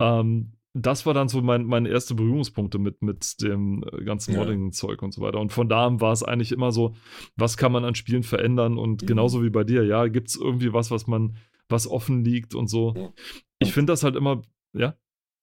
ähm, 0.00 0.52
das 0.72 1.04
war 1.04 1.14
dann 1.14 1.28
so 1.28 1.42
mein, 1.42 1.64
meine 1.64 1.88
erste 1.88 2.14
Berührungspunkte 2.14 2.78
mit, 2.78 3.02
mit 3.02 3.42
dem 3.42 3.84
äh, 3.92 4.04
ganzen 4.04 4.36
Modding-Zeug 4.36 5.02
und 5.02 5.12
so 5.12 5.20
weiter. 5.20 5.40
Und 5.40 5.52
von 5.52 5.68
da 5.68 5.86
an 5.86 6.00
war 6.00 6.12
es 6.12 6.22
eigentlich 6.22 6.52
immer 6.52 6.70
so, 6.70 6.94
was 7.36 7.56
kann 7.56 7.72
man 7.72 7.84
an 7.84 7.96
Spielen 7.96 8.22
verändern? 8.22 8.78
Und 8.78 9.02
mhm. 9.02 9.06
genauso 9.06 9.42
wie 9.42 9.50
bei 9.50 9.64
dir, 9.64 9.84
ja, 9.84 10.06
gibt 10.06 10.28
es 10.28 10.36
irgendwie 10.36 10.72
was, 10.72 10.90
was 10.90 11.06
man, 11.06 11.36
was 11.68 11.88
offen 11.88 12.24
liegt 12.24 12.54
und 12.54 12.68
so. 12.68 13.12
Ich 13.58 13.72
finde 13.72 13.92
das 13.92 14.04
halt 14.04 14.16
immer, 14.16 14.42
ja. 14.72 14.94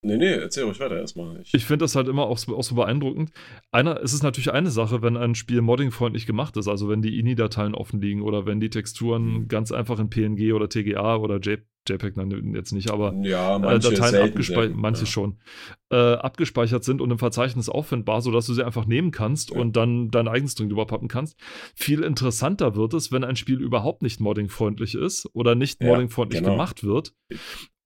Nee, 0.01 0.17
nee, 0.17 0.31
erzähl 0.31 0.63
ruhig 0.63 0.79
weiter 0.79 0.97
erstmal. 0.97 1.41
Ich, 1.41 1.53
ich 1.53 1.65
finde 1.65 1.83
das 1.83 1.95
halt 1.95 2.07
immer 2.07 2.27
auch, 2.27 2.39
auch, 2.47 2.63
so 2.63 2.75
beeindruckend. 2.75 3.31
Einer, 3.71 4.01
es 4.01 4.13
ist 4.13 4.23
natürlich 4.23 4.51
eine 4.51 4.69
Sache, 4.69 5.01
wenn 5.01 5.17
ein 5.17 5.33
Spiel 5.33 5.61
moddingfreundlich 5.61 6.27
gemacht 6.27 6.55
ist, 6.57 6.67
also 6.67 6.87
wenn 6.87 7.01
die 7.01 7.19
INI-Dateien 7.19 7.73
offen 7.73 7.99
liegen 7.99 8.21
oder 8.21 8.45
wenn 8.45 8.59
die 8.59 8.69
Texturen 8.69 9.23
mhm. 9.23 9.47
ganz 9.47 9.71
einfach 9.71 9.99
in 9.99 10.09
PNG 10.09 10.53
oder 10.53 10.69
TGA 10.69 11.15
oder 11.15 11.37
JPEG 11.37 11.65
JPEG 11.89 12.17
nein, 12.17 12.53
jetzt 12.53 12.73
nicht, 12.73 12.91
aber 12.91 13.13
ja, 13.21 13.55
äh, 13.57 13.79
Dateien 13.79 14.29
abgespeichert, 14.29 14.75
manche 14.75 15.01
ja. 15.01 15.07
schon, 15.07 15.37
äh, 15.89 15.95
abgespeichert 15.95 16.83
sind 16.83 17.01
und 17.01 17.11
im 17.11 17.17
Verzeichnis 17.17 17.69
auffindbar, 17.69 18.21
sodass 18.21 18.45
du 18.45 18.53
sie 18.53 18.65
einfach 18.65 18.85
nehmen 18.85 19.11
kannst 19.11 19.51
ja. 19.51 19.59
und 19.59 19.75
dann 19.75 20.09
dein 20.09 20.27
eigenes 20.27 20.55
drin 20.55 20.69
drüber 20.69 20.85
pappen 20.85 21.07
kannst. 21.07 21.39
Viel 21.75 22.03
interessanter 22.03 22.75
wird 22.75 22.93
es, 22.93 23.11
wenn 23.11 23.23
ein 23.23 23.35
Spiel 23.35 23.61
überhaupt 23.61 24.01
nicht 24.01 24.19
moddingfreundlich 24.19 24.95
ist 24.95 25.29
oder 25.33 25.55
nicht 25.55 25.81
moddingfreundlich 25.81 26.41
genau. 26.41 26.53
gemacht 26.53 26.83
wird 26.83 27.13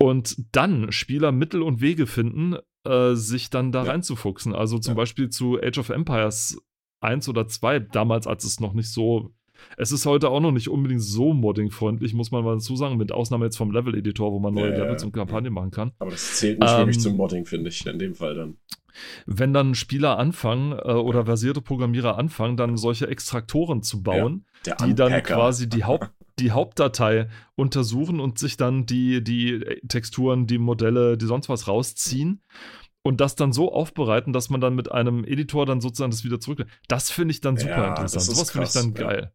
und 0.01 0.55
dann 0.55 0.91
Spieler 0.91 1.31
Mittel 1.31 1.61
und 1.61 1.81
Wege 1.81 2.07
finden, 2.07 2.57
äh, 2.83 3.13
sich 3.13 3.49
dann 3.49 3.71
da 3.71 3.83
reinzufuchsen. 3.83 4.55
Also 4.55 4.79
zum 4.79 4.95
Beispiel 4.95 5.29
zu 5.29 5.59
Age 5.61 5.77
of 5.77 5.89
Empires 5.89 6.61
1 7.01 7.29
oder 7.29 7.47
2, 7.47 7.79
damals, 7.79 8.27
als 8.27 8.43
es 8.43 8.59
noch 8.59 8.73
nicht 8.73 8.91
so 8.91 9.33
es 9.77 9.91
ist 9.91 10.05
heute 10.05 10.29
auch 10.29 10.39
noch 10.39 10.51
nicht 10.51 10.69
unbedingt 10.69 11.01
so 11.01 11.33
modding-freundlich, 11.33 12.13
muss 12.13 12.31
man 12.31 12.43
mal 12.43 12.55
dazu 12.55 12.75
sagen, 12.75 12.97
mit 12.97 13.11
Ausnahme 13.11 13.45
jetzt 13.45 13.57
vom 13.57 13.71
Level-Editor, 13.71 14.31
wo 14.31 14.39
man 14.39 14.53
neue 14.53 14.71
ja, 14.71 14.77
Levels 14.77 15.03
und 15.03 15.11
Kampagnen 15.11 15.53
machen 15.53 15.71
kann. 15.71 15.91
Aber 15.99 16.11
das 16.11 16.37
zählt 16.37 16.59
nicht 16.59 16.71
ähm, 16.71 16.79
wirklich 16.79 16.99
zum 16.99 17.15
Modding, 17.15 17.45
finde 17.45 17.69
ich, 17.69 17.85
in 17.85 17.99
dem 17.99 18.15
Fall 18.15 18.35
dann. 18.35 18.57
wenn 19.25 19.53
dann 19.53 19.75
Spieler 19.75 20.17
anfangen 20.17 20.73
äh, 20.73 20.93
oder 20.93 21.25
versierte 21.25 21.61
Programmierer 21.61 22.17
anfangen, 22.17 22.57
dann 22.57 22.77
solche 22.77 23.07
Extraktoren 23.07 23.81
zu 23.83 24.03
bauen, 24.03 24.45
die 24.85 24.95
dann 24.95 25.23
quasi 25.23 25.69
die, 25.69 25.83
Haupt, 25.83 26.11
die 26.41 26.51
Hauptdatei 26.51 27.29
untersuchen 27.55 28.19
und 28.19 28.39
sich 28.39 28.57
dann 28.57 28.85
die, 28.85 29.23
die 29.23 29.59
Texturen, 29.87 30.47
die 30.47 30.57
Modelle, 30.57 31.17
die 31.17 31.25
sonst 31.25 31.49
was 31.49 31.67
rausziehen 31.67 32.41
und 33.03 33.21
das 33.21 33.35
dann 33.35 33.53
so 33.53 33.71
aufbereiten, 33.71 34.33
dass 34.33 34.49
man 34.49 34.61
dann 34.61 34.75
mit 34.75 34.91
einem 34.91 35.23
Editor 35.23 35.65
dann 35.65 35.81
sozusagen 35.81 36.11
das 36.11 36.23
wieder 36.23 36.39
zurück. 36.39 36.65
Das 36.87 37.11
finde 37.11 37.31
ich 37.31 37.41
dann 37.41 37.57
super 37.57 37.77
Ja, 37.77 37.89
interessant. 37.89 38.23
Sowas 38.23 38.51
finde 38.51 38.67
ich 38.67 38.73
dann 38.73 38.93
ja. 38.93 39.07
geil. 39.07 39.33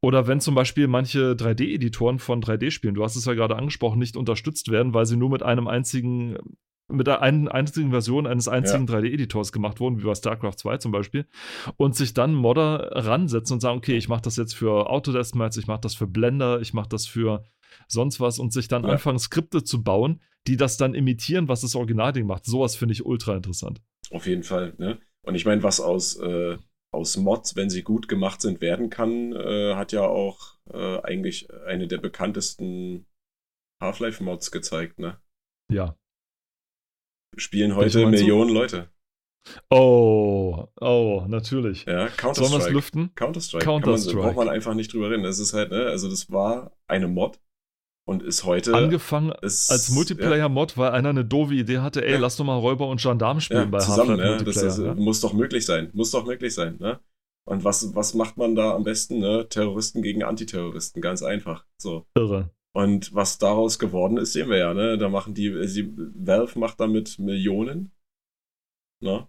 Oder 0.00 0.26
wenn 0.26 0.40
zum 0.40 0.54
Beispiel 0.54 0.88
manche 0.88 1.32
3D-Editoren 1.32 2.18
von 2.18 2.42
3D-Spielen, 2.42 2.94
du 2.94 3.02
hast 3.02 3.16
es 3.16 3.24
ja 3.24 3.32
gerade 3.34 3.56
angesprochen, 3.56 3.98
nicht 3.98 4.16
unterstützt 4.16 4.70
werden, 4.70 4.92
weil 4.92 5.06
sie 5.06 5.16
nur 5.16 5.30
mit 5.30 5.42
einem 5.42 5.68
einzigen, 5.68 6.36
mit 6.88 7.06
der 7.06 7.22
einen 7.22 7.48
einzigen 7.48 7.90
Version 7.90 8.26
eines 8.26 8.46
einzigen 8.46 8.86
3D-Editors 8.86 9.52
gemacht 9.52 9.80
wurden, 9.80 9.98
wie 10.00 10.04
bei 10.04 10.14
StarCraft 10.14 10.56
2 10.56 10.76
zum 10.78 10.92
Beispiel, 10.92 11.26
und 11.76 11.96
sich 11.96 12.12
dann 12.14 12.34
Modder 12.34 12.90
ransetzen 12.92 13.54
und 13.54 13.60
sagen, 13.60 13.78
okay, 13.78 13.96
ich 13.96 14.08
mache 14.08 14.22
das 14.22 14.36
jetzt 14.36 14.54
für 14.54 14.90
Autodesk 14.90 15.34
Max, 15.34 15.56
ich 15.56 15.66
mache 15.66 15.80
das 15.80 15.94
für 15.94 16.06
Blender, 16.06 16.60
ich 16.60 16.74
mache 16.74 16.88
das 16.88 17.06
für 17.06 17.42
sonst 17.88 18.20
was 18.20 18.38
und 18.38 18.52
sich 18.52 18.68
dann 18.68 18.84
Ja. 18.84 18.90
anfangen, 18.90 19.18
Skripte 19.18 19.64
zu 19.64 19.82
bauen, 19.82 20.20
die 20.46 20.56
das 20.56 20.76
dann 20.76 20.94
imitieren, 20.94 21.48
was 21.48 21.62
das 21.62 21.74
Originalding 21.74 22.26
macht. 22.26 22.44
Sowas 22.44 22.76
finde 22.76 22.92
ich 22.92 23.04
ultra 23.04 23.34
interessant. 23.34 23.80
Auf 24.10 24.26
jeden 24.26 24.42
Fall, 24.42 24.74
ne? 24.78 24.98
Und 25.22 25.34
ich 25.34 25.46
meine, 25.46 25.62
was 25.62 25.80
aus, 25.80 26.16
äh, 26.16 26.58
aus 26.92 27.16
Mods, 27.16 27.56
wenn 27.56 27.70
sie 27.70 27.82
gut 27.82 28.08
gemacht 28.08 28.42
sind, 28.42 28.60
werden 28.60 28.90
kann, 28.90 29.32
äh, 29.32 29.74
hat 29.74 29.92
ja 29.92 30.02
auch 30.02 30.58
äh, 30.70 31.00
eigentlich 31.00 31.48
eine 31.66 31.88
der 31.88 31.98
bekanntesten 31.98 33.06
Half-Life-Mods 33.80 34.50
gezeigt, 34.50 34.98
ne? 34.98 35.18
Ja. 35.70 35.96
Spielen 37.36 37.74
heute? 37.76 38.06
Millionen 38.06 38.50
Leute. 38.52 38.88
Oh, 39.70 40.68
oh, 40.80 41.24
natürlich. 41.28 41.84
Ja, 41.86 42.08
Sollen 42.08 42.08
wir 42.08 42.08
es 42.08 42.16
Counter-Strike. 42.38 42.72
lüften? 42.72 43.14
Counter-Strike. 43.14 43.64
Counter-Strike. 43.64 44.16
Braucht 44.22 44.36
man 44.36 44.48
einfach 44.48 44.74
nicht 44.74 44.92
drüber 44.92 45.10
reden. 45.10 45.22
Das 45.22 45.38
ist 45.38 45.52
halt, 45.52 45.70
ne? 45.70 45.86
Also, 45.86 46.08
das 46.08 46.30
war 46.30 46.72
eine 46.86 47.08
Mod 47.08 47.38
und 48.06 48.22
ist 48.22 48.44
heute. 48.44 48.74
Angefangen 48.74 49.32
ist, 49.42 49.70
als 49.70 49.90
Multiplayer-Mod, 49.90 50.78
weil 50.78 50.92
einer 50.92 51.10
eine 51.10 51.24
doofe 51.24 51.54
Idee 51.54 51.78
hatte, 51.78 52.04
ey, 52.04 52.12
Ja. 52.14 52.18
lass 52.18 52.36
doch 52.36 52.44
mal 52.44 52.56
Räuber 52.58 52.88
und 52.88 53.00
Gendarm 53.02 53.36
Ja, 53.36 53.40
spielen 53.40 53.60
ja, 53.60 53.66
bei 53.66 53.78
zusammen, 53.80 54.20
Half-Life 54.20 54.38
ne? 54.38 54.44
Das 54.44 54.62
ist, 54.62 54.78
ja. 54.78 54.94
muss 54.94 55.20
doch 55.20 55.32
möglich 55.32 55.66
sein. 55.66 55.90
Muss 55.92 56.10
doch 56.10 56.24
möglich 56.24 56.54
sein, 56.54 56.76
ne? 56.78 57.00
Und 57.46 57.62
was, 57.64 57.94
was 57.94 58.14
macht 58.14 58.38
man 58.38 58.54
da 58.54 58.74
am 58.74 58.84
besten, 58.84 59.18
ne? 59.18 59.46
Terroristen 59.48 60.00
gegen 60.00 60.22
Antiterroristen, 60.24 61.02
ganz 61.02 61.22
einfach. 61.22 61.66
So. 61.76 62.06
Irre. 62.14 62.50
Und 62.76 63.14
was 63.14 63.38
daraus 63.38 63.78
geworden 63.78 64.16
ist, 64.16 64.32
sehen 64.32 64.50
wir 64.50 64.56
ja, 64.58 64.74
ne? 64.74 64.98
Da 64.98 65.08
machen 65.08 65.32
die, 65.34 65.66
sie, 65.68 65.92
Valve 65.96 66.58
macht 66.58 66.80
damit 66.80 67.18
Millionen. 67.18 67.92
Ne? 69.00 69.28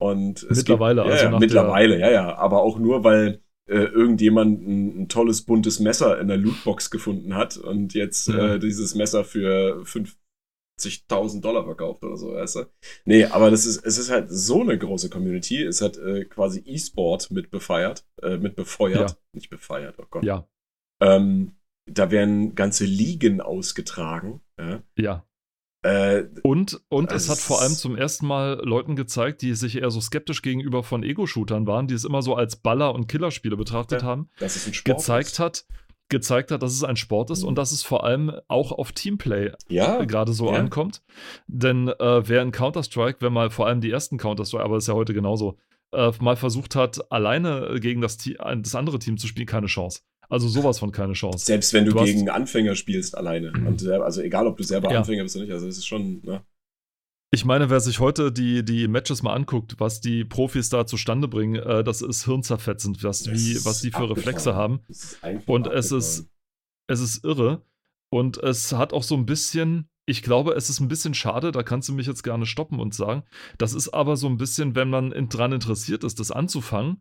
Und 0.00 0.42
es 0.44 0.58
Mittlerweile, 0.58 1.02
gibt, 1.02 1.08
ja, 1.08 1.12
also 1.12 1.24
ja, 1.34 1.38
mittlerweile, 1.38 1.98
ja, 2.00 2.10
ja. 2.10 2.36
Aber 2.36 2.62
auch 2.62 2.78
nur, 2.78 3.04
weil 3.04 3.42
äh, 3.68 3.76
irgendjemand 3.84 4.66
ein, 4.66 5.02
ein 5.02 5.08
tolles 5.08 5.42
buntes 5.42 5.78
Messer 5.80 6.18
in 6.20 6.28
der 6.28 6.38
Lootbox 6.38 6.90
gefunden 6.90 7.34
hat 7.34 7.56
und 7.58 7.92
jetzt 7.94 8.28
Ja. 8.28 8.54
äh, 8.54 8.58
dieses 8.58 8.94
Messer 8.94 9.24
für 9.24 9.84
50.000 9.84 11.42
Dollar 11.42 11.64
verkauft 11.64 12.02
oder 12.02 12.16
so, 12.16 12.32
weißt 12.32 12.56
du? 12.56 12.64
Nee, 13.04 13.24
aber 13.26 13.50
das 13.50 13.66
ist, 13.66 13.84
es 13.84 13.98
ist 13.98 14.10
halt 14.10 14.30
so 14.30 14.62
eine 14.62 14.78
große 14.78 15.10
Community. 15.10 15.62
Es 15.62 15.82
hat 15.82 15.98
äh, 15.98 16.24
quasi 16.24 16.62
E-Sport 16.64 17.30
mit 17.30 17.50
befeiert, 17.50 18.06
äh, 18.22 18.38
mit 18.38 18.56
befeuert, 18.56 19.10
Ja. 19.10 19.16
nicht 19.34 19.50
befeiert, 19.50 19.96
oh 19.98 20.06
Gott. 20.10 20.24
Ja, 20.24 20.48
Ähm, 21.02 21.52
da 21.92 22.10
werden 22.10 22.54
ganze 22.54 22.84
Ligen 22.84 23.40
ausgetragen. 23.40 24.40
Ja. 24.58 24.82
ja. 24.96 25.24
Äh, 25.82 26.24
Und, 26.42 26.80
und 26.90 27.10
es 27.10 27.30
hat 27.30 27.38
vor 27.38 27.62
allem 27.62 27.72
es- 27.72 27.78
zum 27.80 27.96
ersten 27.96 28.26
Mal 28.26 28.60
Leuten 28.64 28.96
gezeigt, 28.96 29.40
die 29.40 29.54
sich 29.54 29.76
eher 29.76 29.90
so 29.90 30.00
skeptisch 30.00 30.42
gegenüber 30.42 30.82
von 30.82 31.02
Ego-Shootern 31.02 31.66
waren, 31.66 31.86
die 31.86 31.94
es 31.94 32.04
immer 32.04 32.20
so 32.20 32.34
als 32.34 32.56
Baller- 32.56 32.94
und 32.94 33.06
Killerspiele 33.08 33.56
betrachtet 33.56 34.02
Ja, 34.02 34.08
haben, 34.08 34.28
das 34.38 34.56
ist 34.56 34.66
ein 34.66 34.74
Sport. 34.74 34.98
gezeigt 34.98 35.28
ist. 35.28 35.38
hat, 35.38 35.64
gezeigt 36.10 36.50
hat, 36.50 36.62
dass 36.62 36.72
es 36.74 36.84
ein 36.84 36.96
Sport 36.96 37.30
ist 37.30 37.42
Mhm. 37.42 37.48
und 37.48 37.54
dass 37.58 37.72
es 37.72 37.82
vor 37.82 38.04
allem 38.04 38.30
auch 38.48 38.72
auf 38.72 38.92
Teamplay 38.92 39.52
Ja, 39.68 40.04
gerade 40.04 40.32
so 40.34 40.52
ja. 40.52 40.58
ankommt. 40.58 41.02
Denn 41.46 41.88
äh, 41.88 42.28
wer 42.28 42.42
in 42.42 42.52
Counter-Strike, 42.52 43.18
wenn 43.22 43.32
mal 43.32 43.48
vor 43.48 43.66
allem 43.66 43.80
die 43.80 43.90
ersten 43.90 44.18
Counter-Strike, 44.18 44.62
aber 44.64 44.76
ist 44.76 44.88
ja 44.88 44.94
heute 44.94 45.14
genauso, 45.14 45.56
äh, 45.92 46.12
mal 46.20 46.36
versucht 46.36 46.76
hat, 46.76 47.10
alleine 47.10 47.76
gegen 47.80 48.00
das, 48.02 48.18
das 48.18 48.74
andere 48.74 48.98
Team 48.98 49.16
zu 49.16 49.26
spielen, 49.28 49.46
keine 49.46 49.66
Chance. 49.66 50.00
Also 50.30 50.48
sowas 50.48 50.78
von 50.78 50.92
keine 50.92 51.12
Chance. 51.14 51.44
Selbst 51.44 51.72
wenn 51.74 51.84
du, 51.84 51.90
Du 51.92 52.00
hast- 52.00 52.06
gegen 52.06 52.28
Anfänger 52.30 52.74
spielst 52.76 53.16
alleine. 53.16 53.52
Mhm. 53.52 53.66
Und 53.66 53.80
selber, 53.80 54.04
also 54.04 54.22
egal, 54.22 54.46
ob 54.46 54.56
du 54.56 54.62
selber 54.62 54.90
Ja. 54.92 55.00
Anfänger 55.00 55.24
bist 55.24 55.36
oder 55.36 55.44
nicht, 55.44 55.52
also 55.52 55.66
es 55.66 55.76
ist 55.78 55.86
schon, 55.86 56.20
ne? 56.22 56.42
Ich 57.32 57.44
meine, 57.44 57.70
wer 57.70 57.78
sich 57.80 58.00
heute 58.00 58.32
die, 58.32 58.64
die 58.64 58.88
Matches 58.88 59.22
mal 59.22 59.34
anguckt, 59.34 59.76
was 59.78 60.00
die 60.00 60.24
Profis 60.24 60.68
da 60.68 60.84
zustande 60.86 61.28
bringen, 61.28 61.56
äh, 61.62 61.84
das 61.84 62.02
ist 62.02 62.24
hirnzerfetzend, 62.24 63.04
was, 63.04 63.22
Das 63.22 63.34
wie, 63.34 63.64
was 63.64 63.80
die 63.82 63.90
für 63.90 63.98
abgefahren. 63.98 64.12
Reflexe 64.18 64.54
haben. 64.56 64.80
Und 65.46 65.68
es 65.68 65.92
ist, 65.92 66.28
es 66.88 67.00
ist 67.00 67.24
irre. 67.24 67.62
Und 68.12 68.38
es 68.38 68.72
hat 68.72 68.92
auch 68.92 69.04
so 69.04 69.14
ein 69.14 69.26
bisschen, 69.26 69.88
ich 70.06 70.22
glaube, 70.24 70.54
es 70.54 70.70
ist 70.70 70.80
ein 70.80 70.88
bisschen 70.88 71.14
schade, 71.14 71.52
da 71.52 71.62
kannst 71.62 71.88
du 71.88 71.92
mich 71.92 72.08
jetzt 72.08 72.24
gerne 72.24 72.46
stoppen 72.46 72.80
und 72.80 72.94
sagen. 72.94 73.22
Das 73.58 73.74
ist 73.74 73.90
aber 73.90 74.16
so 74.16 74.26
ein 74.26 74.36
bisschen, 74.36 74.74
wenn 74.74 74.90
man 74.90 75.12
in, 75.12 75.28
dran 75.28 75.52
interessiert 75.52 76.02
ist, 76.02 76.18
das 76.18 76.32
anzufangen, 76.32 77.00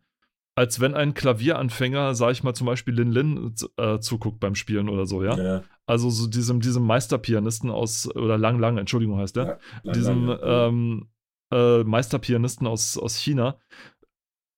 als 0.59 0.81
wenn 0.81 0.93
ein 0.93 1.13
Klavieranfänger, 1.13 2.15
sag 2.15 2.33
ich 2.33 2.43
mal, 2.43 2.53
zum 2.53 2.67
Beispiel 2.67 2.93
Lin 2.93 3.13
Lin 3.13 3.55
äh, 3.77 3.99
zuguckt 3.99 4.41
beim 4.41 4.55
Spielen 4.55 4.89
oder 4.89 5.05
so, 5.05 5.23
ja. 5.23 5.37
Ja, 5.37 5.63
Also 5.85 6.09
so 6.09 6.27
diesem, 6.27 6.59
diesem 6.59 6.85
Meisterpianisten 6.85 7.69
aus, 7.69 8.13
oder 8.13 8.37
Lang 8.37 8.59
Lang, 8.59 8.77
Entschuldigung 8.77 9.17
heißt 9.19 9.37
der, 9.37 9.45
ja, 9.45 9.57
lang, 9.83 9.93
diesem 9.93 10.25
lang, 10.25 10.39
ja. 10.41 10.67
ähm, 10.67 11.09
äh, 11.53 11.83
Meisterpianisten 11.85 12.67
aus, 12.67 12.97
aus 12.97 13.15
China. 13.15 13.57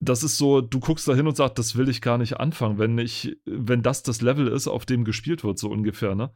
Das 0.03 0.23
ist 0.23 0.37
so, 0.39 0.61
du 0.61 0.79
guckst 0.79 1.07
da 1.07 1.13
hin 1.13 1.27
und 1.27 1.37
sagst, 1.37 1.59
das 1.59 1.75
will 1.75 1.87
ich 1.87 2.01
gar 2.01 2.17
nicht 2.17 2.39
anfangen, 2.39 2.79
wenn 2.79 2.97
ich, 2.97 3.37
wenn 3.45 3.83
das 3.83 4.01
das 4.01 4.21
Level 4.21 4.47
ist, 4.47 4.67
auf 4.67 4.87
dem 4.87 5.05
gespielt 5.05 5.43
wird, 5.43 5.59
so 5.59 5.69
ungefähr, 5.69 6.15
ne? 6.15 6.31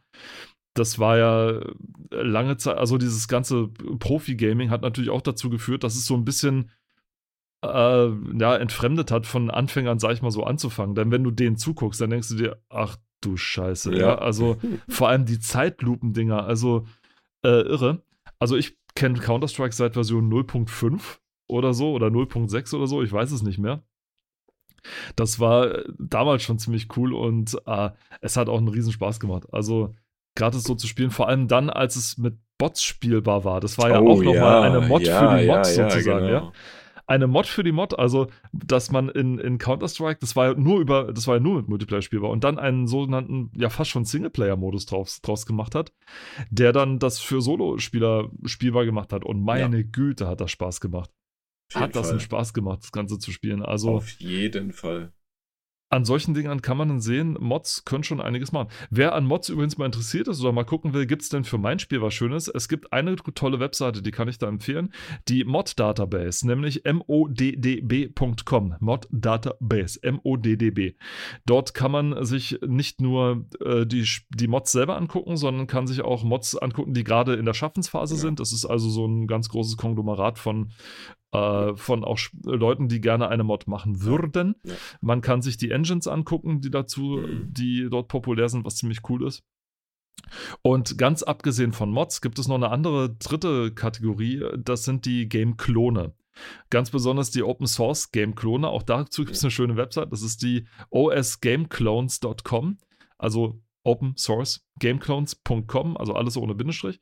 Das 0.75 0.99
war 0.99 1.17
ja 1.17 1.61
lange 2.11 2.57
Zeit, 2.57 2.77
also 2.77 2.99
dieses 2.99 3.27
ganze 3.27 3.69
Profi-Gaming 3.69 4.69
hat 4.69 4.83
natürlich 4.83 5.09
auch 5.09 5.21
dazu 5.21 5.49
geführt, 5.49 5.83
dass 5.83 5.95
es 5.95 6.05
so 6.05 6.13
ein 6.13 6.25
bisschen 6.25 6.69
äh, 7.73 8.37
ja, 8.39 8.55
entfremdet 8.55 9.11
hat, 9.11 9.25
von 9.25 9.49
Anfängern, 9.49 9.99
sag 9.99 10.13
ich 10.13 10.21
mal, 10.21 10.31
so 10.31 10.43
anzufangen. 10.43 10.95
Denn 10.95 11.11
wenn 11.11 11.23
du 11.23 11.31
denen 11.31 11.57
zuguckst, 11.57 12.01
dann 12.01 12.09
denkst 12.09 12.29
du 12.29 12.35
dir, 12.35 12.57
ach 12.69 12.97
du 13.21 13.37
Scheiße, 13.37 13.91
ja. 13.93 13.99
Ja. 13.99 14.15
Also 14.17 14.57
vor 14.87 15.09
allem 15.09 15.25
die 15.25 15.39
Zeitlupendinger, 15.39 16.45
also 16.45 16.85
äh, 17.43 17.61
irre. 17.61 18.03
Also 18.39 18.55
ich 18.55 18.77
kenne 18.95 19.19
Counter-Strike 19.19 19.73
seit 19.73 19.93
Version 19.93 20.31
0.5 20.31 21.01
oder 21.47 21.73
so 21.73 21.91
oder 21.93 22.07
0.6 22.07 22.75
oder 22.75 22.87
so, 22.87 23.01
ich 23.01 23.11
weiß 23.11 23.31
es 23.31 23.41
nicht 23.41 23.57
mehr. 23.57 23.83
Das 25.15 25.39
war 25.39 25.71
äh, 25.71 25.83
damals 25.97 26.43
schon 26.43 26.59
ziemlich 26.59 26.95
cool 26.97 27.13
und 27.13 27.57
äh, 27.65 27.89
es 28.21 28.37
hat 28.37 28.49
auch 28.49 28.57
einen 28.57 28.67
riesen 28.67 28.91
Spaß 28.91 29.19
gemacht. 29.19 29.47
Also 29.51 29.93
gerade 30.35 30.59
so 30.59 30.75
zu 30.75 30.87
spielen, 30.87 31.11
vor 31.11 31.27
allem 31.27 31.47
dann, 31.47 31.69
als 31.69 31.95
es 31.95 32.17
mit 32.17 32.37
Bots 32.57 32.83
spielbar 32.83 33.43
war. 33.43 33.59
Das 33.59 33.77
war 33.77 33.89
ja 33.89 33.99
Oh, 33.99 34.11
auch 34.11 34.23
nochmal 34.23 34.63
eine 34.63 34.87
Mod 34.87 35.05
ja, 35.05 35.19
für 35.31 35.37
die 35.37 35.45
ja, 35.45 35.55
Mods 35.55 35.75
ja, 35.75 35.89
sozusagen, 35.89 36.25
ja 36.25 36.39
genau. 36.39 36.53
Eine 37.07 37.27
Mod 37.27 37.45
für 37.45 37.63
die 37.63 37.71
Mod, 37.71 37.97
also 37.97 38.27
dass 38.51 38.91
man 38.91 39.09
in, 39.09 39.37
in 39.37 39.57
Counter-Strike, 39.57 40.19
das 40.19 40.35
war 40.35 40.47
ja 40.47 40.53
nur 40.55 40.79
über, 40.79 41.13
das 41.13 41.27
war 41.27 41.35
ja 41.35 41.39
nur 41.39 41.57
mit 41.57 41.67
Multiplayer 41.67 42.01
spielbar 42.01 42.29
und 42.31 42.43
dann 42.43 42.57
einen 42.57 42.87
sogenannten, 42.87 43.51
ja 43.55 43.69
fast 43.69 43.91
schon 43.91 44.05
Singleplayer-Modus 44.05 44.85
draus, 44.85 45.21
draus 45.21 45.45
gemacht 45.45 45.75
hat, 45.75 45.93
der 46.49 46.73
dann 46.73 46.99
das 46.99 47.19
für 47.19 47.41
Solo-Spieler 47.41 48.31
spielbar 48.45 48.85
gemacht 48.85 49.13
hat. 49.13 49.23
Und 49.23 49.41
meine 49.41 49.85
Güte, 49.85 50.27
hat 50.27 50.41
das 50.41 50.51
Spaß 50.51 50.81
gemacht. 50.81 51.11
Hat 51.73 51.95
das 51.95 52.07
Fall. 52.07 52.11
einen 52.11 52.19
Spaß 52.19 52.53
gemacht, 52.53 52.79
das 52.83 52.91
Ganze 52.91 53.17
zu 53.19 53.31
spielen. 53.31 53.63
Also 53.63 53.95
Auf 53.95 54.09
jeden 54.11 54.71
Fall. 54.71 55.11
An 55.95 56.03
solchen 56.03 56.33
Dingern 56.33 56.61
kann 56.61 56.75
man 56.77 56.89
dann 56.89 56.99
sehen, 56.99 57.37
Mods 57.39 57.85
können 57.85 58.03
schon 58.03 58.19
einiges 58.19 58.51
machen. 58.51 58.67
Wer 58.89 59.15
an 59.15 59.25
Mods 59.25 59.47
übrigens 59.47 59.77
mal 59.77 59.85
interessiert 59.85 60.27
ist 60.27 60.41
oder 60.41 60.51
mal 60.51 60.65
gucken 60.65 60.93
will, 60.93 61.05
gibt 61.05 61.21
es 61.21 61.29
denn 61.29 61.45
für 61.45 61.57
mein 61.57 61.79
Spiel 61.79 62.01
was 62.01 62.13
Schönes? 62.13 62.49
Es 62.49 62.67
gibt 62.67 62.91
eine 62.91 63.15
tolle 63.15 63.61
Webseite, 63.61 64.01
die 64.01 64.11
kann 64.11 64.27
ich 64.27 64.37
da 64.37 64.49
empfehlen. 64.49 64.93
Die 65.29 65.45
Mod 65.45 65.79
Database, 65.79 66.45
nämlich 66.45 66.83
moddb.com. 66.85 68.75
Mod 68.79 69.07
Database, 69.09 70.03
M-O-D-D-B. 70.03 70.95
Dort 71.45 71.73
kann 71.73 71.91
man 71.91 72.25
sich 72.25 72.59
nicht 72.65 72.99
nur 72.99 73.45
äh, 73.63 73.85
die, 73.85 74.05
die 74.29 74.47
Mods 74.47 74.73
selber 74.73 74.97
angucken, 74.97 75.37
sondern 75.37 75.67
kann 75.67 75.87
sich 75.87 76.01
auch 76.01 76.23
Mods 76.23 76.57
angucken, 76.57 76.93
die 76.93 77.05
gerade 77.05 77.35
in 77.35 77.45
der 77.45 77.53
Schaffensphase 77.53 78.15
Ja. 78.15 78.19
sind. 78.21 78.41
Das 78.41 78.51
ist 78.51 78.65
also 78.65 78.89
so 78.89 79.05
ein 79.05 79.27
ganz 79.27 79.47
großes 79.47 79.77
Konglomerat 79.77 80.39
von, 80.39 80.73
äh, 81.35 81.75
von 81.75 82.03
auch 82.03 82.19
Leuten, 82.43 82.87
die 82.87 83.01
gerne 83.01 83.27
eine 83.29 83.43
Mod 83.43 83.67
machen 83.67 84.01
würden. 84.03 84.55
Ja. 84.63 84.73
Man 85.01 85.21
kann 85.21 85.41
sich 85.41 85.57
die 85.57 85.71
Engines 85.71 86.07
angucken, 86.07 86.61
die 86.61 86.71
dazu, 86.71 87.17
Mhm. 87.17 87.53
die 87.53 87.87
dort 87.89 88.07
populär 88.07 88.49
sind, 88.49 88.65
was 88.65 88.75
ziemlich 88.77 88.99
cool 89.09 89.27
ist. 89.27 89.43
Und 90.61 90.97
ganz 90.97 91.23
abgesehen 91.23 91.73
von 91.73 91.91
Mods 91.91 92.21
gibt 92.21 92.39
es 92.39 92.47
noch 92.47 92.55
eine 92.55 92.69
andere 92.71 93.13
dritte 93.15 93.71
Kategorie, 93.73 94.43
das 94.57 94.83
sind 94.85 95.05
die 95.05 95.27
Game-Klone. 95.27 96.13
Ganz 96.69 96.89
besonders 96.89 97.31
die 97.31 97.43
Open 97.43 97.67
Source 97.67 98.11
Game-Klone. 98.11 98.67
Auch 98.67 98.83
dazu 98.83 99.23
gibt 99.23 99.37
es 99.37 99.43
eine 99.43 99.51
schöne 99.51 99.75
Website, 99.77 100.11
das 100.11 100.21
ist 100.21 100.41
die 100.41 100.67
osgameclones.com. 100.89 102.77
Also 103.17 103.61
Open 103.85 104.15
Source 104.17 104.67
Gameclones.com, 104.79 105.95
also 105.95 106.13
alles 106.13 106.35
ohne 106.35 106.55
Bindestrich. 106.55 106.99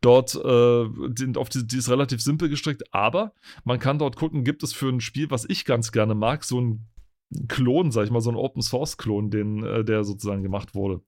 Dort 0.00 0.34
äh, 0.34 0.84
sind 1.16 1.38
auf 1.38 1.48
die, 1.48 1.66
die 1.66 1.76
ist 1.76 1.90
relativ 1.90 2.20
simpel 2.20 2.48
gestrickt, 2.48 2.82
aber 2.92 3.34
man 3.64 3.78
kann 3.78 3.98
dort 3.98 4.16
gucken, 4.16 4.42
gibt 4.44 4.62
es 4.62 4.72
für 4.72 4.88
ein 4.88 5.00
Spiel, 5.00 5.30
was 5.30 5.44
ich 5.48 5.64
ganz 5.64 5.92
gerne 5.92 6.14
mag, 6.14 6.44
so 6.44 6.60
ein 6.60 6.88
Klon, 7.48 7.92
sag 7.92 8.04
ich 8.04 8.10
mal, 8.10 8.20
so 8.20 8.30
ein 8.30 8.36
Open 8.36 8.62
Source 8.62 8.96
Klon, 8.96 9.30
den, 9.30 9.64
äh, 9.64 9.84
der 9.84 10.04
sozusagen 10.04 10.42
gemacht 10.42 10.74
wurde 10.74 11.02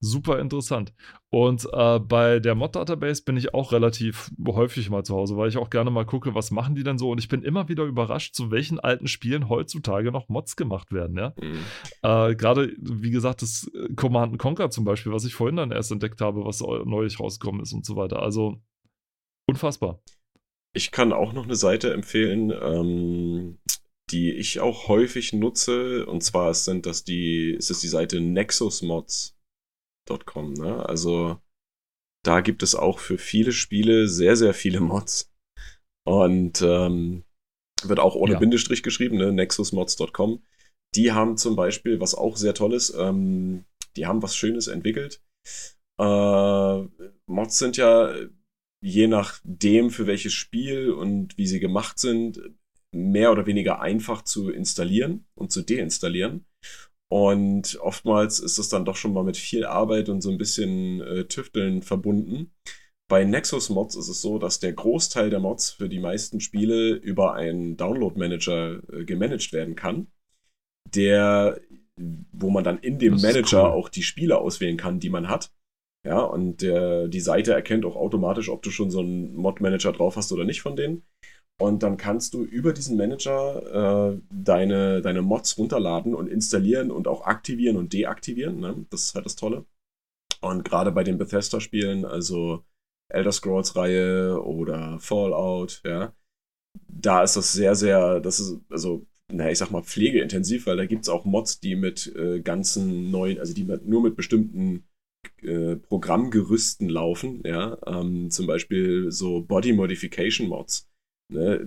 super 0.00 0.38
interessant. 0.38 0.92
Und 1.30 1.68
äh, 1.72 1.98
bei 1.98 2.38
der 2.38 2.54
Mod-Database 2.54 3.22
bin 3.24 3.36
ich 3.36 3.52
auch 3.54 3.72
relativ 3.72 4.30
häufig 4.46 4.88
mal 4.90 5.04
zu 5.04 5.14
Hause, 5.14 5.36
weil 5.36 5.48
ich 5.48 5.56
auch 5.56 5.70
gerne 5.70 5.90
mal 5.90 6.06
gucke, 6.06 6.34
was 6.34 6.50
machen 6.50 6.74
die 6.74 6.84
denn 6.84 6.98
so. 6.98 7.10
Und 7.10 7.18
ich 7.18 7.28
bin 7.28 7.42
immer 7.42 7.68
wieder 7.68 7.84
überrascht, 7.84 8.34
zu 8.34 8.50
welchen 8.50 8.78
alten 8.80 9.08
Spielen 9.08 9.48
heutzutage 9.48 10.12
noch 10.12 10.28
Mods 10.28 10.56
gemacht 10.56 10.92
werden. 10.92 11.16
Ja? 11.16 11.34
Mhm. 11.40 11.58
Äh, 12.02 12.34
Gerade, 12.36 12.72
wie 12.78 13.10
gesagt, 13.10 13.42
das 13.42 13.70
Command 13.96 14.38
Conquer 14.38 14.70
zum 14.70 14.84
Beispiel, 14.84 15.12
was 15.12 15.24
ich 15.24 15.34
vorhin 15.34 15.56
dann 15.56 15.72
erst 15.72 15.90
entdeckt 15.90 16.20
habe, 16.20 16.44
was 16.44 16.60
neulich 16.60 17.18
rausgekommen 17.18 17.62
ist 17.62 17.72
und 17.72 17.84
so 17.84 17.96
weiter. 17.96 18.22
Also 18.22 18.60
unfassbar. 19.46 20.00
Ich 20.74 20.90
kann 20.90 21.12
auch 21.12 21.32
noch 21.32 21.44
eine 21.44 21.56
Seite 21.56 21.92
empfehlen, 21.92 22.52
ähm, 22.62 23.58
die 24.10 24.32
ich 24.32 24.60
auch 24.60 24.88
häufig 24.88 25.32
nutze. 25.32 26.06
Und 26.06 26.22
zwar 26.22 26.54
sind 26.54 26.86
das 26.86 27.04
die, 27.04 27.50
ist 27.50 27.70
es 27.70 27.80
die 27.80 27.88
Seite 27.88 28.20
Nexus 28.20 28.82
Mods 28.82 29.37
mods.com. 30.08 30.54
Ne? 30.54 30.86
Also 30.86 31.40
da 32.24 32.40
gibt 32.40 32.62
es 32.62 32.74
auch 32.74 32.98
für 32.98 33.18
viele 33.18 33.52
Spiele 33.52 34.08
sehr, 34.08 34.36
sehr 34.36 34.54
viele 34.54 34.80
Mods. 34.80 35.32
Und 36.06 36.62
ähm, 36.62 37.24
wird 37.82 38.00
auch 38.00 38.14
ohne 38.14 38.34
ja. 38.34 38.38
Bindestrich 38.38 38.82
geschrieben, 38.82 39.16
ne? 39.18 39.32
nexusmods.com. 39.32 40.42
Die 40.94 41.12
haben 41.12 41.36
zum 41.36 41.54
Beispiel, 41.54 42.00
was 42.00 42.14
auch 42.14 42.36
sehr 42.36 42.54
toll 42.54 42.72
ist, 42.72 42.94
ähm, 42.98 43.64
die 43.96 44.06
haben 44.06 44.22
was 44.22 44.34
Schönes 44.34 44.68
entwickelt. 44.68 45.22
Äh, 46.00 46.82
Mods 47.26 47.58
sind 47.58 47.76
ja 47.76 48.14
je 48.80 49.06
nachdem, 49.06 49.90
für 49.90 50.06
welches 50.06 50.32
Spiel 50.32 50.90
und 50.90 51.36
wie 51.36 51.46
sie 51.46 51.60
gemacht 51.60 51.98
sind, 51.98 52.40
mehr 52.94 53.32
oder 53.32 53.46
weniger 53.46 53.80
einfach 53.80 54.22
zu 54.22 54.50
installieren 54.50 55.26
und 55.34 55.52
zu 55.52 55.62
deinstallieren. 55.62 56.46
Und 57.10 57.78
oftmals 57.80 58.38
ist 58.38 58.58
es 58.58 58.68
dann 58.68 58.84
doch 58.84 58.96
schon 58.96 59.14
mal 59.14 59.24
mit 59.24 59.36
viel 59.36 59.64
Arbeit 59.64 60.08
und 60.08 60.20
so 60.20 60.30
ein 60.30 60.38
bisschen 60.38 61.00
äh, 61.00 61.24
Tüfteln 61.24 61.82
verbunden. 61.82 62.52
Bei 63.08 63.24
Nexus 63.24 63.70
Mods 63.70 63.96
ist 63.96 64.08
es 64.08 64.20
so, 64.20 64.38
dass 64.38 64.60
der 64.60 64.74
Großteil 64.74 65.30
der 65.30 65.40
Mods 65.40 65.70
für 65.70 65.88
die 65.88 66.00
meisten 66.00 66.40
Spiele 66.40 66.90
über 66.90 67.34
einen 67.34 67.78
Download 67.78 68.18
Manager 68.18 68.82
äh, 68.92 69.04
gemanagt 69.06 69.54
werden 69.54 69.74
kann, 69.74 70.08
der, 70.94 71.58
wo 71.96 72.50
man 72.50 72.64
dann 72.64 72.78
in 72.78 72.98
dem 72.98 73.14
Manager 73.14 73.64
cool. 73.64 73.70
auch 73.70 73.88
die 73.88 74.02
Spiele 74.02 74.38
auswählen 74.38 74.76
kann, 74.76 75.00
die 75.00 75.08
man 75.08 75.28
hat. 75.28 75.50
Ja, 76.04 76.20
und 76.20 76.60
der, 76.60 77.08
die 77.08 77.20
Seite 77.20 77.54
erkennt 77.54 77.84
auch 77.84 77.96
automatisch, 77.96 78.50
ob 78.50 78.62
du 78.62 78.70
schon 78.70 78.90
so 78.90 79.00
einen 79.00 79.34
Mod-Manager 79.34 79.92
drauf 79.92 80.16
hast 80.16 80.30
oder 80.30 80.44
nicht 80.44 80.60
von 80.60 80.76
denen. 80.76 81.02
Und 81.60 81.82
dann 81.82 81.96
kannst 81.96 82.34
du 82.34 82.44
über 82.44 82.72
diesen 82.72 82.96
Manager 82.96 84.12
äh, 84.12 84.20
deine, 84.30 85.02
deine 85.02 85.22
Mods 85.22 85.58
runterladen 85.58 86.14
und 86.14 86.28
installieren 86.28 86.92
und 86.92 87.08
auch 87.08 87.26
aktivieren 87.26 87.76
und 87.76 87.92
deaktivieren. 87.92 88.60
Ne? 88.60 88.86
Das 88.90 89.02
ist 89.04 89.14
halt 89.16 89.26
das 89.26 89.34
Tolle. 89.34 89.66
Und 90.40 90.64
gerade 90.64 90.92
bei 90.92 91.02
den 91.02 91.18
Bethesda-Spielen, 91.18 92.04
also 92.04 92.64
Elder 93.08 93.32
Scrolls-Reihe 93.32 94.40
oder 94.40 95.00
Fallout, 95.00 95.82
ja, 95.84 96.12
da 96.86 97.24
ist 97.24 97.36
das 97.36 97.52
sehr, 97.52 97.74
sehr, 97.74 98.20
das 98.20 98.38
ist, 98.38 98.60
also, 98.70 99.06
naja, 99.32 99.50
ich 99.50 99.58
sag 99.58 99.72
mal, 99.72 99.82
pflegeintensiv, 99.82 100.66
weil 100.66 100.76
da 100.76 100.86
gibt 100.86 101.02
es 101.02 101.08
auch 101.08 101.24
Mods, 101.24 101.58
die 101.58 101.74
mit 101.74 102.14
äh, 102.14 102.40
ganzen 102.40 103.10
neuen, 103.10 103.40
also 103.40 103.52
die 103.52 103.64
mit, 103.64 103.84
nur 103.84 104.02
mit 104.02 104.14
bestimmten 104.14 104.84
äh, 105.42 105.74
Programmgerüsten 105.76 106.88
laufen, 106.88 107.42
ja, 107.44 107.78
ähm, 107.86 108.30
zum 108.30 108.46
Beispiel 108.46 109.10
so 109.10 109.42
Body 109.42 109.72
Modification 109.72 110.48
Mods 110.48 110.87
Ne, 111.30 111.60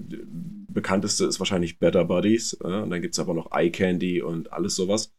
bekannteste 0.68 1.26
ist 1.26 1.40
wahrscheinlich 1.40 1.80
Better 1.80 2.06
Buddies. 2.06 2.54
Äh, 2.64 2.82
und 2.82 2.90
dann 2.90 3.02
gibt 3.02 3.14
es 3.14 3.20
aber 3.20 3.34
noch 3.34 3.52
Eye 3.52 3.72
Candy 3.72 4.22
und 4.22 4.52
alles 4.54 4.76
sowas. 4.76 5.14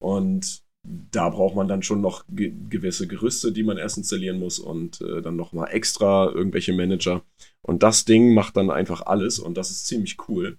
Und 0.00 0.62
da 0.84 1.28
braucht 1.28 1.54
man 1.54 1.68
dann 1.68 1.82
schon 1.82 2.00
noch 2.00 2.24
ge 2.28 2.52
gewisse 2.68 3.06
Gerüste, 3.06 3.52
die 3.52 3.62
man 3.62 3.78
erst 3.78 3.98
installieren 3.98 4.38
muss 4.38 4.58
und 4.58 5.00
äh, 5.00 5.22
dann 5.22 5.36
nochmal 5.36 5.68
extra 5.72 6.30
irgendwelche 6.30 6.72
Manager. 6.72 7.24
Und 7.62 7.82
das 7.82 8.04
Ding 8.04 8.34
macht 8.34 8.56
dann 8.56 8.70
einfach 8.70 9.02
alles 9.02 9.38
und 9.38 9.56
das 9.56 9.70
ist 9.70 9.86
ziemlich 9.86 10.16
cool. 10.28 10.58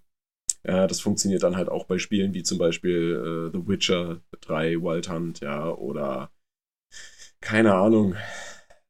Äh, 0.63 0.87
das 0.87 1.01
funktioniert 1.01 1.43
dann 1.43 1.57
halt 1.57 1.69
auch 1.69 1.85
bei 1.85 1.97
Spielen 1.97 2.33
wie 2.33 2.43
zum 2.43 2.57
Beispiel 2.57 3.51
äh, 3.51 3.57
The 3.57 3.67
Witcher 3.67 4.21
3 4.41 4.75
Wild 4.81 5.09
Hunt, 5.09 5.41
ja, 5.41 5.69
oder 5.69 6.31
keine 7.41 7.73
Ahnung, 7.75 8.15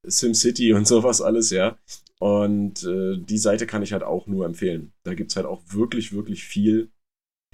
SimCity 0.03 0.73
und 0.73 0.87
sowas 0.87 1.21
alles, 1.21 1.49
ja. 1.49 1.77
Und 2.23 2.85
äh, 2.85 3.17
die 3.17 3.37
Seite 3.37 3.67
kann 3.67 3.83
ich 3.83 3.91
halt 3.91 4.03
auch 4.03 4.27
nur 4.27 4.45
empfehlen. 4.45 4.93
Da 5.03 5.13
gibt 5.13 5.31
es 5.31 5.35
halt 5.35 5.45
auch 5.45 5.61
wirklich, 5.73 6.13
wirklich 6.13 6.45
viel. 6.45 6.89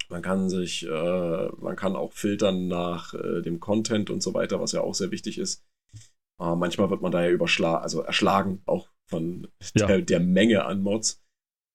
Man 0.08 0.22
kann 0.22 0.48
sich, 0.48 0.86
äh, 0.86 1.48
man 1.58 1.74
kann 1.74 1.96
auch 1.96 2.12
filtern 2.12 2.68
nach 2.68 3.12
äh, 3.12 3.42
dem 3.42 3.58
Content 3.58 4.10
und 4.10 4.22
so 4.22 4.32
weiter, 4.32 4.60
was 4.60 4.70
ja 4.70 4.82
auch 4.82 4.94
sehr 4.94 5.10
wichtig 5.10 5.38
ist. 5.38 5.66
Äh, 6.40 6.54
manchmal 6.54 6.88
wird 6.88 7.02
man 7.02 7.10
da 7.10 7.20
ja 7.20 7.30
überschlagen, 7.30 7.82
also 7.82 8.02
erschlagen, 8.02 8.62
auch 8.64 8.88
von 9.08 9.48
ja. 9.74 9.88
der, 9.88 10.02
der, 10.02 10.20
Menge 10.20 10.64
an 10.64 10.82
Mods. 10.82 11.20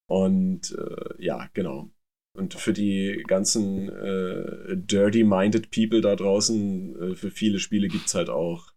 Und 0.10 0.72
äh, 0.72 1.22
ja, 1.22 1.50
genau. 1.54 1.90
Und 2.38 2.54
für 2.54 2.72
die 2.72 3.26
ganzen 3.28 3.90
äh, 3.90 4.78
dirty-minded 4.78 5.70
People 5.70 6.00
da 6.00 6.16
draußen, 6.16 7.18
für 7.18 7.30
viele 7.30 7.60
Spiele 7.60 7.90
gibt 7.90 8.06
es 8.06 8.16
halt 8.16 8.30
auch 8.30 8.72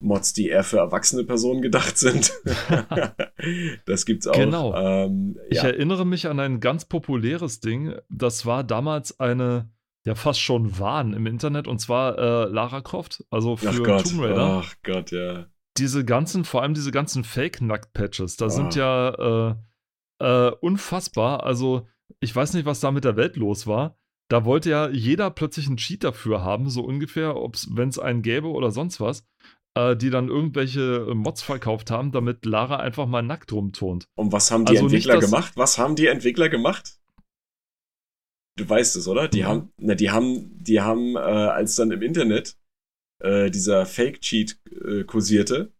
Mods, 0.00 0.32
die 0.32 0.48
eher 0.48 0.62
für 0.62 0.78
erwachsene 0.78 1.24
Personen 1.24 1.60
gedacht 1.60 1.98
sind. 1.98 2.32
das 3.86 4.06
gibt's 4.06 4.26
auch. 4.26 4.34
Genau. 4.34 4.74
Ähm, 4.74 5.36
ja. 5.36 5.46
Ich 5.50 5.64
erinnere 5.64 6.06
mich 6.06 6.28
an 6.28 6.38
ein 6.38 6.60
ganz 6.60 6.84
populäres 6.84 7.60
Ding. 7.60 7.94
Das 8.08 8.46
war 8.46 8.62
damals 8.62 9.18
eine, 9.18 9.70
ja 10.04 10.14
fast 10.14 10.40
schon 10.40 10.78
Wahn 10.78 11.14
im 11.14 11.26
Internet 11.26 11.66
und 11.66 11.80
zwar 11.80 12.16
äh, 12.18 12.44
Lara 12.48 12.80
Croft, 12.80 13.24
also 13.30 13.56
für 13.56 13.70
Ach 13.70 14.02
Tomb 14.02 14.22
Raider. 14.22 14.62
Ach 14.64 14.74
Gott, 14.84 15.10
ja. 15.10 15.46
Diese 15.76 16.04
ganzen, 16.04 16.44
vor 16.44 16.62
allem 16.62 16.74
diese 16.74 16.90
ganzen 16.92 17.24
Fake-Nackt-Patches, 17.24 18.36
da 18.36 18.46
oh. 18.46 18.48
sind 18.48 18.74
ja 18.74 19.56
äh, 20.20 20.24
äh, 20.24 20.52
unfassbar. 20.60 21.44
Also 21.44 21.88
ich 22.20 22.34
weiß 22.34 22.54
nicht, 22.54 22.66
was 22.66 22.80
da 22.80 22.90
mit 22.90 23.04
der 23.04 23.16
Welt 23.16 23.36
los 23.36 23.66
war. 23.66 23.98
Da 24.30 24.44
wollte 24.44 24.70
ja 24.70 24.88
jeder 24.90 25.30
plötzlich 25.30 25.68
einen 25.68 25.78
Cheat 25.78 26.04
dafür 26.04 26.44
haben, 26.44 26.68
so 26.68 26.82
ungefähr, 26.82 27.34
wenn 27.34 27.88
es 27.88 27.98
einen 27.98 28.22
gäbe 28.22 28.48
oder 28.48 28.70
sonst 28.70 29.00
was 29.00 29.26
äh, 29.74 29.96
die 29.96 30.10
dann 30.10 30.28
irgendwelche 30.28 31.06
äh, 31.10 31.14
Mods 31.14 31.42
verkauft 31.42 31.90
haben, 31.90 32.12
damit 32.12 32.44
Lara 32.44 32.76
einfach 32.76 33.06
mal 33.06 33.22
nackt 33.22 33.52
rumturnt. 33.52 34.08
Und 34.16 34.32
was 34.32 34.50
haben 34.50 34.64
die 34.64 34.72
also 34.72 34.84
Entwickler 34.86 35.16
nicht, 35.16 35.24
gemacht? 35.24 35.52
Was 35.56 35.78
haben 35.78 35.96
die 35.96 36.06
Entwickler 36.06 36.48
gemacht? 36.48 36.98
Du 38.56 38.68
weißt 38.68 38.96
es, 38.96 39.06
oder? 39.06 39.28
Die 39.28 39.42
mhm. 39.42 39.46
haben, 39.46 39.72
na, 39.78 39.94
die 39.94 40.10
haben, 40.10 40.62
die 40.62 40.80
haben, 40.80 41.14
äh, 41.14 41.18
als 41.18 41.76
dann 41.76 41.90
im 41.92 42.02
Internet 42.02 42.56
äh, 43.22 43.50
dieser 43.50 43.86
Fake-Cheat 43.86 44.58
äh, 44.84 45.04
kursierte, 45.04 45.72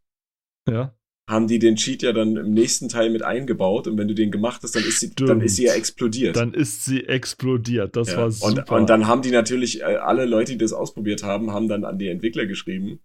ja. 0.69 0.95
haben 1.29 1.49
die 1.49 1.59
den 1.59 1.75
Cheat 1.75 2.03
ja 2.03 2.13
dann 2.13 2.37
im 2.37 2.53
nächsten 2.53 2.89
Teil 2.89 3.11
mit 3.11 3.23
eingebaut 3.23 3.89
und 3.89 3.99
wenn 3.99 4.07
du 4.07 4.15
den 4.15 4.31
gemacht 4.31 4.63
hast, 4.63 4.77
dann 4.77 4.85
ist 4.85 5.01
sie, 5.01 5.13
dann 5.15 5.41
ist 5.41 5.57
sie 5.57 5.65
ja 5.65 5.75
explodiert. 5.75 6.37
Dann 6.37 6.55
ist 6.55 6.85
sie 6.85 7.05
explodiert. 7.05 7.97
Das 7.97 8.13
ja. 8.13 8.19
war 8.19 8.31
super. 8.31 8.73
Und, 8.73 8.81
und 8.81 8.91
dann 8.91 9.09
haben 9.09 9.23
die 9.23 9.31
natürlich, 9.31 9.85
alle 9.85 10.25
Leute, 10.25 10.53
die 10.53 10.59
das 10.59 10.73
ausprobiert 10.73 11.25
haben, 11.25 11.51
haben 11.51 11.69
dann 11.69 11.85
an 11.85 11.99
die 11.99 12.09
Entwickler 12.09 12.47
geschrieben 12.47 13.01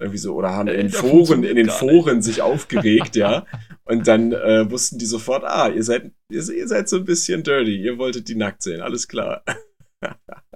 irgendwie 0.00 0.18
so, 0.18 0.34
oder 0.34 0.50
haben 0.50 0.68
in 0.68 0.88
Foren, 0.88 1.44
in 1.44 1.56
den 1.56 1.68
Foren 1.68 2.16
nicht. 2.16 2.24
sich 2.24 2.42
aufgeregt, 2.42 3.16
ja. 3.16 3.44
Und 3.84 4.08
dann 4.08 4.32
äh, 4.32 4.70
wussten 4.70 4.98
die 4.98 5.06
sofort, 5.06 5.44
ah, 5.44 5.68
ihr 5.68 5.82
seid, 5.82 6.12
ihr, 6.30 6.48
ihr, 6.48 6.68
seid 6.68 6.88
so 6.88 6.96
ein 6.96 7.04
bisschen 7.04 7.42
dirty, 7.42 7.76
ihr 7.76 7.98
wolltet 7.98 8.28
die 8.28 8.34
nackt 8.34 8.62
sehen, 8.62 8.80
alles 8.80 9.08
klar. 9.08 9.42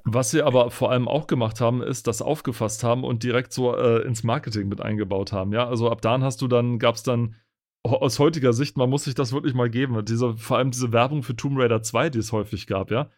Was 0.04 0.30
sie 0.30 0.42
aber 0.42 0.70
vor 0.70 0.90
allem 0.90 1.08
auch 1.08 1.26
gemacht 1.26 1.60
haben, 1.60 1.82
ist, 1.82 2.06
das 2.06 2.22
aufgefasst 2.22 2.84
haben 2.84 3.04
und 3.04 3.22
direkt 3.22 3.52
so 3.52 3.76
äh, 3.76 4.02
ins 4.06 4.24
Marketing 4.24 4.68
mit 4.68 4.80
eingebaut 4.80 5.32
haben, 5.32 5.52
ja. 5.52 5.68
Also 5.68 5.90
ab 5.90 6.00
dann 6.00 6.24
hast 6.24 6.40
du 6.40 6.48
dann, 6.48 6.78
gab 6.78 6.94
es 6.94 7.02
dann 7.02 7.34
aus 7.82 8.18
heutiger 8.18 8.54
Sicht, 8.54 8.78
man 8.78 8.88
muss 8.88 9.04
sich 9.04 9.14
das 9.14 9.32
wirklich 9.32 9.52
mal 9.52 9.68
geben, 9.68 10.02
diese, 10.06 10.38
vor 10.38 10.56
allem 10.56 10.70
diese 10.70 10.92
Werbung 10.92 11.22
für 11.22 11.36
Tomb 11.36 11.58
Raider 11.58 11.82
2, 11.82 12.08
die 12.08 12.18
es 12.18 12.32
häufig 12.32 12.66
gab, 12.66 12.90
ja 12.90 13.10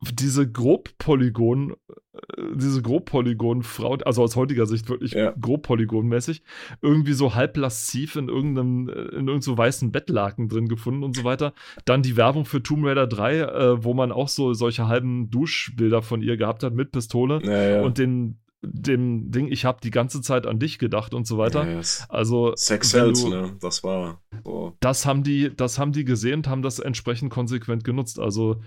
diese 0.00 0.50
Grobpolygon, 0.50 1.72
äh, 2.12 2.42
diese 2.54 2.80
Grobpolygon-Frau, 2.80 3.96
also 3.96 4.22
aus 4.22 4.34
heutiger 4.36 4.66
Sicht 4.66 4.88
wirklich 4.88 5.12
ja. 5.12 5.32
Grobpolygon-mäßig, 5.32 6.42
irgendwie 6.80 7.12
so 7.12 7.34
halb 7.34 7.56
lasziv 7.56 8.16
in 8.16 8.28
irgendeinem, 8.28 8.88
äh, 8.88 8.92
in 8.92 8.98
irgendeinem 9.10 9.42
so 9.42 9.58
weißen 9.58 9.92
Bettlaken 9.92 10.48
drin 10.48 10.68
gefunden 10.68 11.02
und 11.02 11.16
so 11.16 11.24
weiter. 11.24 11.52
Dann 11.84 12.02
die 12.02 12.16
Werbung 12.16 12.46
für 12.46 12.62
Tomb 12.62 12.86
Raider 12.86 13.06
3, 13.06 13.38
äh, 13.40 13.84
wo 13.84 13.92
man 13.92 14.10
auch 14.10 14.28
so 14.28 14.54
solche 14.54 14.88
halben 14.88 15.30
Duschbilder 15.30 16.00
von 16.02 16.22
ihr 16.22 16.36
gehabt 16.36 16.62
hat 16.62 16.74
mit 16.74 16.92
Pistole 16.92 17.40
ja, 17.44 17.68
ja. 17.68 17.82
und 17.82 17.98
den 17.98 18.38
dem 18.62 19.30
Ding, 19.30 19.50
ich 19.50 19.64
habe 19.64 19.78
die 19.82 19.90
ganze 19.90 20.20
Zeit 20.20 20.46
an 20.46 20.58
dich 20.58 20.78
gedacht 20.78 21.14
und 21.14 21.26
so 21.26 21.38
weiter. 21.38 21.66
Yes. 21.66 22.04
Also 22.08 22.52
Sex 22.56 22.90
Cells, 22.90 23.24
ne? 23.24 23.56
Das 23.60 23.82
war. 23.82 24.20
Oh. 24.44 24.72
Das 24.80 25.06
haben 25.06 25.22
die, 25.22 25.54
das 25.54 25.78
haben 25.78 25.92
die 25.92 26.04
gesehen 26.04 26.40
und 26.40 26.48
haben 26.48 26.62
das 26.62 26.78
entsprechend 26.78 27.30
konsequent 27.30 27.84
genutzt. 27.84 28.18
Also 28.18 28.60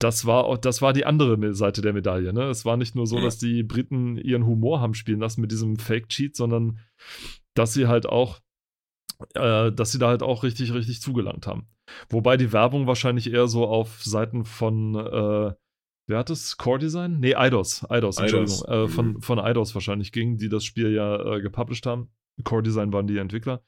das 0.00 0.24
war 0.26 0.44
auch, 0.44 0.58
das 0.58 0.82
war 0.82 0.92
die 0.92 1.04
andere 1.06 1.54
Seite 1.54 1.82
der 1.82 1.92
Medaille. 1.92 2.32
Ne? 2.32 2.44
Es 2.44 2.64
war 2.64 2.76
nicht 2.76 2.96
nur 2.96 3.06
so, 3.06 3.18
Ja. 3.18 3.22
dass 3.24 3.38
die 3.38 3.62
Briten 3.62 4.16
ihren 4.16 4.46
Humor 4.46 4.80
haben 4.80 4.94
spielen 4.94 5.20
lassen 5.20 5.40
mit 5.42 5.52
diesem 5.52 5.76
Fake-Cheat, 5.76 6.34
sondern 6.34 6.80
dass 7.54 7.74
sie 7.74 7.86
halt 7.86 8.06
auch, 8.06 8.40
äh, 9.34 9.70
dass 9.70 9.92
sie 9.92 9.98
da 9.98 10.08
halt 10.08 10.22
auch 10.22 10.42
richtig, 10.42 10.72
richtig 10.72 11.00
zugelangt 11.02 11.46
haben. 11.46 11.68
Wobei 12.08 12.36
die 12.36 12.52
Werbung 12.52 12.86
wahrscheinlich 12.86 13.30
eher 13.32 13.46
so 13.46 13.66
auf 13.66 14.02
Seiten 14.02 14.44
von, 14.44 14.94
äh, 14.94 15.52
wer 16.08 16.18
hat 16.18 16.30
es? 16.30 16.56
Core 16.56 16.78
Design? 16.78 17.20
Nee, 17.20 17.34
Eidos. 17.34 17.84
Eidos, 17.90 18.16
Entschuldigung. 18.18 18.64
Eidos, 18.64 18.68
Äh, 18.68 18.82
mhm. 18.84 18.88
von, 18.88 19.20
von 19.22 19.38
Eidos 19.38 19.74
wahrscheinlich 19.74 20.12
ging, 20.12 20.38
die 20.38 20.48
das 20.48 20.64
Spiel 20.64 20.92
ja 20.92 21.34
äh, 21.36 21.40
gepublished 21.42 21.84
haben. 21.86 22.10
Core 22.42 22.62
Design 22.62 22.92
waren 22.92 23.06
die 23.06 23.18
Entwickler. 23.18 23.62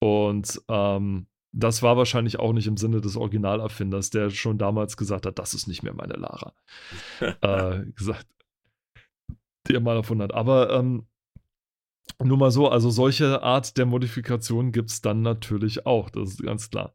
Und 0.00 0.60
ähm, 0.68 1.26
das 1.56 1.82
war 1.82 1.96
wahrscheinlich 1.96 2.38
auch 2.38 2.52
nicht 2.52 2.66
im 2.66 2.76
Sinne 2.76 3.00
des 3.00 3.16
Originalerfinders, 3.16 4.10
der 4.10 4.30
schon 4.30 4.58
damals 4.58 4.96
gesagt 4.96 5.24
hat, 5.24 5.38
das 5.38 5.54
ist 5.54 5.68
nicht 5.68 5.82
mehr 5.82 5.94
meine 5.94 6.14
Lara. 6.14 6.52
äh, 7.20 7.84
gesagt, 7.92 8.26
die 9.68 9.74
er 9.74 9.80
mal 9.80 9.96
erfunden 9.96 10.24
hat. 10.24 10.34
Aber 10.34 10.72
ähm, 10.72 11.06
nur 12.22 12.36
mal 12.36 12.50
so, 12.50 12.68
also 12.68 12.90
solche 12.90 13.42
Art 13.42 13.78
der 13.78 13.86
Modifikation 13.86 14.72
gibt 14.72 14.90
es 14.90 15.00
dann 15.00 15.22
natürlich 15.22 15.86
auch, 15.86 16.10
das 16.10 16.30
ist 16.30 16.42
ganz 16.42 16.70
klar. 16.70 16.94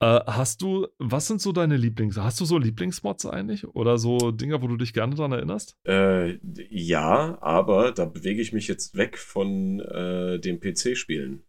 Äh, 0.00 0.20
hast 0.26 0.62
du, 0.62 0.88
was 0.98 1.28
sind 1.28 1.40
so 1.40 1.52
deine 1.52 1.76
Lieblings? 1.76 2.16
Hast 2.16 2.40
du 2.40 2.46
so 2.46 2.58
Lieblingsmods 2.58 3.26
eigentlich? 3.26 3.66
Oder 3.68 3.98
so 3.98 4.32
Dinger, 4.32 4.62
wo 4.62 4.66
du 4.66 4.76
dich 4.76 4.92
gerne 4.92 5.14
dran 5.14 5.32
erinnerst? 5.32 5.76
Äh, 5.86 6.38
ja, 6.70 7.38
aber 7.40 7.92
da 7.92 8.06
bewege 8.06 8.40
ich 8.40 8.52
mich 8.52 8.66
jetzt 8.66 8.96
weg 8.96 9.18
von 9.18 9.80
äh, 9.80 10.40
den 10.40 10.58
PC-Spielen. 10.58 11.44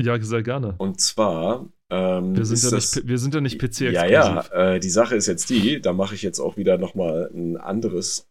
Ja, 0.00 0.20
sehr 0.20 0.42
gerne. 0.42 0.74
Und 0.78 1.00
zwar. 1.00 1.68
Ähm, 1.90 2.36
Wir 2.36 2.44
sind, 2.44 2.62
ja 2.62 2.70
das, 2.70 2.96
nicht, 2.96 3.08
wir 3.08 3.18
sind 3.18 3.34
ja 3.34 3.40
nicht 3.40 3.58
PC-exklusiv. 3.58 3.92
Ja, 3.92 4.06
ja, 4.06 4.74
äh, 4.74 4.80
die 4.80 4.90
Sache 4.90 5.16
ist 5.16 5.26
jetzt 5.26 5.48
die, 5.50 5.80
da 5.80 5.92
mache 5.92 6.14
ich 6.14 6.22
jetzt 6.22 6.38
auch 6.38 6.56
wieder 6.56 6.78
nochmal 6.78 7.30
ein 7.34 7.56
anderes 7.56 8.28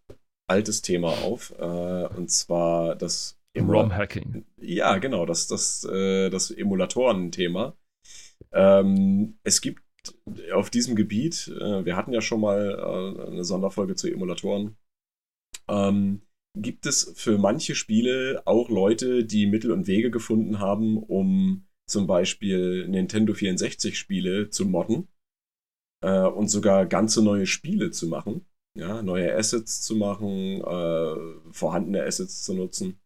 altes 0.47 0.81
Thema 0.81 1.09
auf. 1.09 1.53
Äh, 1.59 2.07
und 2.15 2.29
zwar 2.29 2.95
das 2.95 3.39
ROM-Hacking. 3.57 4.45
Ja, 4.61 4.97
genau, 4.97 5.25
das, 5.25 5.47
das, 5.47 5.83
äh, 5.85 6.29
das 6.29 6.51
Emulatoren-Thema. 6.51 7.75
Ähm, 8.51 9.39
es 9.43 9.61
gibt 9.61 9.81
auf 10.53 10.69
diesem 10.69 10.95
Gebiet, 10.95 11.47
äh, 11.59 11.83
wir 11.83 11.97
hatten 11.97 12.13
ja 12.13 12.21
schon 12.21 12.39
mal 12.39 12.77
äh, 12.79 13.27
eine 13.27 13.43
Sonderfolge 13.43 13.95
zu 13.95 14.07
Emulatoren, 14.07 14.77
ähm, 15.67 16.21
gibt 16.61 16.85
es 16.85 17.13
für 17.15 17.37
manche 17.37 17.75
Spiele 17.75 18.41
auch 18.45 18.69
Leute, 18.69 19.23
die 19.23 19.47
Mittel 19.47 19.71
und 19.71 19.87
Wege 19.87 20.11
gefunden 20.11 20.59
haben, 20.59 20.97
um 20.97 21.67
zum 21.87 22.07
Beispiel 22.07 22.87
Nintendo 22.87 23.33
64-Spiele 23.33 24.49
zu 24.49 24.65
modden 24.65 25.07
äh, 26.03 26.21
und 26.21 26.49
sogar 26.49 26.85
ganze 26.85 27.23
neue 27.23 27.45
Spiele 27.45 27.91
zu 27.91 28.07
machen. 28.07 28.45
Ja, 28.75 29.01
neue 29.01 29.35
Assets 29.35 29.81
zu 29.81 29.95
machen, 29.95 30.61
äh, 30.61 31.51
vorhandene 31.51 32.03
Assets 32.03 32.43
zu 32.43 32.53
nutzen. 32.53 32.99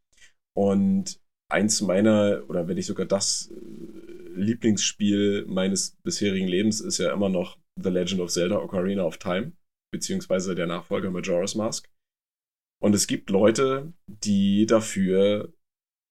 Und 0.54 1.22
eins 1.50 1.82
meiner, 1.82 2.44
oder 2.50 2.68
wenn 2.68 2.76
nicht 2.76 2.88
sogar 2.88 3.06
das 3.06 3.52
äh, 3.52 4.40
Lieblingsspiel 4.40 5.46
meines 5.48 5.98
bisherigen 6.04 6.48
Lebens 6.48 6.82
ist 6.82 6.98
ja 6.98 7.14
immer 7.14 7.30
noch 7.30 7.58
The 7.82 7.90
Legend 7.90 8.22
of 8.22 8.32
Zelda 8.32 8.58
Ocarina 8.58 9.04
of 9.04 9.18
Time, 9.18 9.54
beziehungsweise 9.94 10.56
der 10.56 10.68
Nachfolger 10.68 11.12
Majora's 11.12 11.56
Mask. 11.56 11.90
Und 12.82 12.96
es 12.96 13.08
gibt 13.08 13.30
Leute, 13.30 13.94
die 14.08 14.66
dafür 14.66 15.54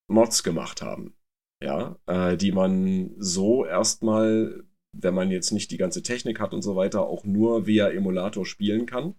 Mods 0.08 0.42
gemacht 0.42 0.82
haben. 0.82 1.16
Ja, 1.62 1.98
äh, 2.06 2.36
die 2.36 2.52
man 2.52 3.14
so 3.18 3.66
erstmal, 3.66 4.64
wenn 4.96 5.14
man 5.14 5.30
jetzt 5.30 5.50
nicht 5.50 5.70
die 5.72 5.76
ganze 5.76 6.02
Technik 6.02 6.40
hat 6.40 6.54
und 6.54 6.62
so 6.62 6.76
weiter, 6.76 7.02
auch 7.02 7.24
nur 7.24 7.66
via 7.66 7.90
Emulator 7.90 8.46
spielen 8.46 8.86
kann. 8.86 9.14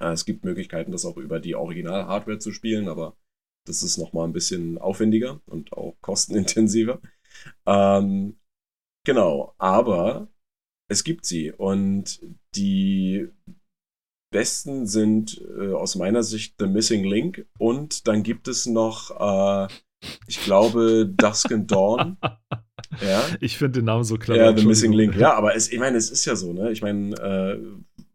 Äh, 0.00 0.12
es 0.12 0.24
gibt 0.24 0.44
Möglichkeiten, 0.44 0.92
das 0.92 1.04
auch 1.04 1.18
über 1.18 1.40
die 1.40 1.54
Original-Hardware 1.54 2.38
zu 2.38 2.52
spielen, 2.52 2.88
aber 2.88 3.16
das 3.66 3.82
ist 3.82 3.98
nochmal 3.98 4.26
ein 4.26 4.32
bisschen 4.32 4.78
aufwendiger 4.78 5.40
und 5.46 5.72
auch 5.72 5.96
kostenintensiver. 6.00 7.00
Ähm, 7.66 8.38
genau, 9.04 9.54
aber 9.58 10.28
es 10.88 11.04
gibt 11.04 11.26
sie 11.26 11.52
und 11.52 12.20
die 12.54 13.28
besten 14.30 14.86
sind 14.86 15.40
äh, 15.58 15.72
aus 15.72 15.94
meiner 15.96 16.22
Sicht 16.22 16.56
The 16.58 16.66
Missing 16.66 17.04
Link 17.04 17.46
und 17.58 18.06
dann 18.08 18.22
gibt 18.22 18.48
es 18.48 18.66
noch, 18.66 19.10
äh, 19.68 19.72
ich 20.26 20.40
glaube, 20.44 21.06
Dusk 21.16 21.52
and 21.52 21.70
Dawn. 21.70 22.16
ja, 23.00 23.24
Ich 23.40 23.56
finde 23.58 23.80
den 23.80 23.86
Namen 23.86 24.04
so 24.04 24.16
clever. 24.16 24.38
ja, 24.44 24.56
The 24.56 24.64
Missing. 24.64 24.92
Link. 24.92 25.16
Ja, 25.16 25.34
aber 25.34 25.54
es, 25.54 25.72
ich 25.72 25.78
meine, 25.78 25.96
es 25.96 26.10
ist 26.10 26.24
ja 26.24 26.36
so, 26.36 26.52
ne? 26.52 26.70
Ich 26.72 26.82
meine, 26.82 27.14
äh, 27.16 27.58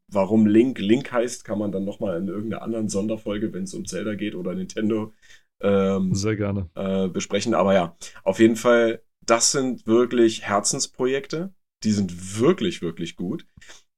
warum 0.07 0.45
Link 0.45 0.79
Link 0.79 1.11
heißt, 1.11 1.43
kann 1.45 1.57
man 1.59 1.71
dann 1.71 1.85
nochmal 1.85 2.17
in 2.17 2.27
irgendeiner 2.27 2.61
anderen 2.63 2.89
Sonderfolge, 2.89 3.53
wenn 3.53 3.63
es 3.63 3.73
um 3.73 3.85
Zelda 3.85 4.15
geht 4.15 4.35
oder 4.35 4.53
Nintendo, 4.53 5.13
ähm, 5.61 6.13
Sehr 6.13 6.35
gerne. 6.35 6.69
äh, 6.75 7.07
besprechen. 7.07 7.53
Aber 7.53 7.73
ja, 7.73 7.95
auf 8.23 8.39
jeden 8.39 8.55
Fall, 8.55 9.01
das 9.25 9.51
sind 9.51 9.85
wirklich 9.87 10.41
Herzensprojekte. 10.43 11.53
Die 11.83 11.91
sind 11.91 12.39
wirklich, 12.39 12.81
wirklich 12.81 13.15
gut. 13.15 13.45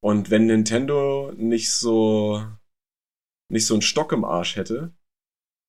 Und 0.03 0.29
wenn 0.29 0.47
Nintendo 0.47 1.31
nicht 1.37 1.71
so, 1.71 2.45
nicht 3.49 3.65
so 3.65 3.73
einen 3.73 3.81
Stock 3.81 4.11
im 4.11 4.25
Arsch 4.25 4.57
hätte, 4.57 4.93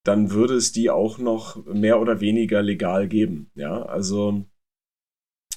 dann 0.05 0.31
würde 0.31 0.55
es 0.55 0.73
die 0.73 0.89
auch 0.89 1.17
noch 1.19 1.65
mehr 1.65 2.01
oder 2.01 2.19
weniger 2.19 2.61
legal 2.61 3.07
geben. 3.07 3.49
Ja, 3.55 3.83
also 3.83 4.45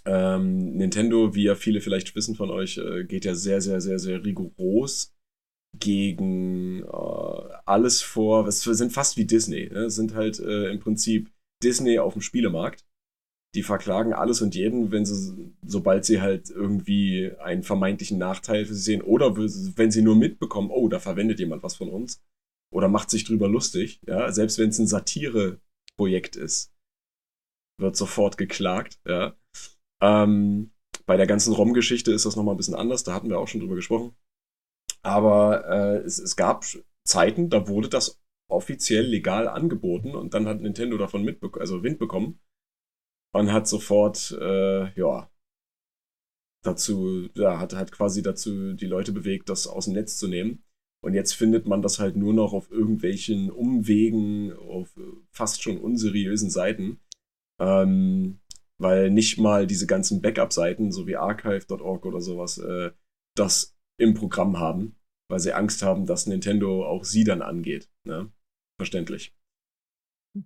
ähm, 0.07 0.77
Nintendo, 0.77 1.35
wie 1.35 1.43
ja 1.43 1.57
viele 1.57 1.81
vielleicht 1.81 2.15
wissen 2.15 2.37
von 2.37 2.51
euch, 2.51 2.79
äh, 2.79 3.03
geht 3.03 3.25
ja 3.25 3.35
sehr, 3.35 3.61
sehr, 3.61 3.81
sehr, 3.81 3.99
sehr 3.99 4.25
rigoros 4.25 5.13
gegen 5.77 6.85
äh, 6.85 7.53
alles 7.67 8.01
vor. 8.01 8.47
Es 8.47 8.63
sind 8.63 8.93
fast 8.93 9.17
wie 9.17 9.27
Disney. 9.27 9.69
Ne? 9.71 9.87
Es 9.87 9.97
sind 9.97 10.15
halt 10.15 10.39
äh, 10.39 10.71
im 10.71 10.79
Prinzip 10.79 11.33
Disney 11.65 11.99
auf 11.99 12.13
dem 12.13 12.23
Spielemarkt. 12.23 12.87
Die 13.55 13.63
verklagen 13.63 14.13
alles 14.13 14.43
und 14.43 14.55
jeden, 14.55 14.91
wenn 14.93 15.07
sie, 15.07 15.55
sobald 15.67 16.05
sie 16.05 16.21
halt 16.21 16.51
irgendwie 16.51 17.33
einen 17.41 17.63
vermeintlichen 17.63 18.19
Nachteil 18.19 18.67
für 18.67 18.75
sie 18.75 18.83
sehen 18.83 19.03
oder 19.03 19.37
wenn 19.37 19.91
sie 19.91 20.03
nur 20.03 20.17
mitbekommen, 20.17 20.71
oh, 20.71 20.89
da 20.89 20.99
verwendet 20.99 21.39
jemand 21.39 21.63
was 21.63 21.77
von 21.77 21.89
uns 21.89 22.23
oder 22.71 22.89
macht 22.89 23.11
sich 23.11 23.25
drüber 23.25 23.49
lustig. 23.49 24.01
Ja, 24.07 24.31
selbst 24.33 24.59
wenn 24.59 24.69
es 24.69 24.79
ein 24.79 24.87
Satire-Projekt 24.87 26.37
ist, 26.37 26.75
wird 27.81 27.97
sofort 27.97 28.37
geklagt. 28.37 29.01
Ja. 29.07 29.35
Ähm, 30.03 30.73
bei 31.07 31.17
der 31.17 31.27
ganzen 31.27 31.55
ROM-Geschichte 31.55 32.13
ist 32.13 32.27
das 32.27 32.37
nochmal 32.37 32.55
ein 32.55 32.59
bisschen 32.59 32.75
anders, 32.75 33.03
da 33.03 33.15
hatten 33.15 33.31
wir 33.31 33.39
auch 33.39 33.49
schon 33.49 33.61
drüber 33.61 33.77
gesprochen. 33.77 34.15
Aber 35.03 35.67
äh, 35.67 35.97
es, 35.99 36.19
es 36.19 36.37
gab 36.37 36.65
Zeiten, 37.07 37.49
da 37.49 37.67
wurde 37.67 37.89
das 37.89 38.21
offiziell 38.51 39.07
legal 39.07 39.49
angeboten 39.49 40.15
und 40.15 40.35
dann 40.35 40.47
hat 40.47 40.61
Nintendo 40.61 40.99
davon 40.99 41.23
mitbe 41.23 41.51
also 41.61 41.83
Wind 41.83 41.99
bekommen 41.99 42.41
und 43.33 43.53
hat 43.53 43.69
sofort, 43.69 44.37
äh, 44.41 44.93
ja, 44.99 45.31
dazu, 46.63 47.29
ja, 47.35 47.59
hat, 47.59 47.75
hat 47.75 47.93
quasi 47.93 48.23
dazu 48.23 48.75
die 48.75 48.87
Leute 48.87 49.13
bewegt, 49.13 49.49
das 49.49 49.67
aus 49.67 49.87
dem 49.87 49.95
Netz 49.95 50.17
zu 50.19 50.29
nehmen. 50.29 50.65
Und 51.01 51.15
jetzt 51.15 51.35
findet 51.35 51.67
man 51.67 51.81
das 51.83 52.01
halt 52.01 52.17
nur 52.17 52.35
noch 52.35 52.53
auf 52.53 52.71
irgendwelchen 52.71 53.51
Umwegen, 53.51 54.53
auf 54.53 54.99
fast 55.31 55.63
schon 55.63 55.79
unseriösen 55.79 56.51
Seiten. 56.51 57.01
Ähm, 57.61 58.41
weil 58.81 59.11
nicht 59.11 59.39
mal 59.39 59.67
diese 59.67 59.87
ganzen 59.87 60.23
Backup-Seiten, 60.23 60.93
so 60.93 61.07
wie 61.07 61.17
archive.org 61.17 62.07
oder 62.07 62.21
sowas, 62.21 62.59
äh, 62.59 62.93
das 63.37 63.77
im 63.99 64.15
Programm 64.15 64.59
haben, 64.59 64.97
weil 65.29 65.41
sie 65.41 65.53
Angst 65.53 65.83
haben, 65.83 66.07
dass 66.07 66.27
Nintendo 66.27 66.87
auch 66.87 67.05
sie 67.05 67.25
dann 67.25 67.43
angeht. 67.43 67.91
Ne? 68.05 68.31
Verständlich. 68.79 69.35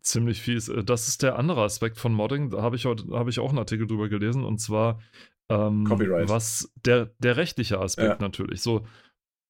Ziemlich 0.00 0.40
fies. 0.40 0.68
Äh, 0.68 0.84
Das 0.84 1.08
ist 1.08 1.22
der 1.22 1.38
andere 1.38 1.62
Aspekt 1.62 1.98
von 1.98 2.12
Modding. 2.12 2.50
Da 2.50 2.62
habe 2.62 2.76
ich, 2.76 2.84
heute- 2.86 3.06
habe 3.12 3.30
ich 3.30 3.38
auch 3.40 3.50
einen 3.50 3.58
Artikel 3.58 3.86
drüber 3.86 4.08
gelesen. 4.08 4.44
Und 4.44 4.58
zwar, 4.58 5.00
ähm, 5.48 5.84
Copyright. 5.84 6.28
was 6.28 6.72
der, 6.84 7.10
der 7.18 7.36
rechtliche 7.36 7.80
Aspekt 7.80 8.20
Ja. 8.20 8.26
natürlich. 8.26 8.62
So. 8.62 8.86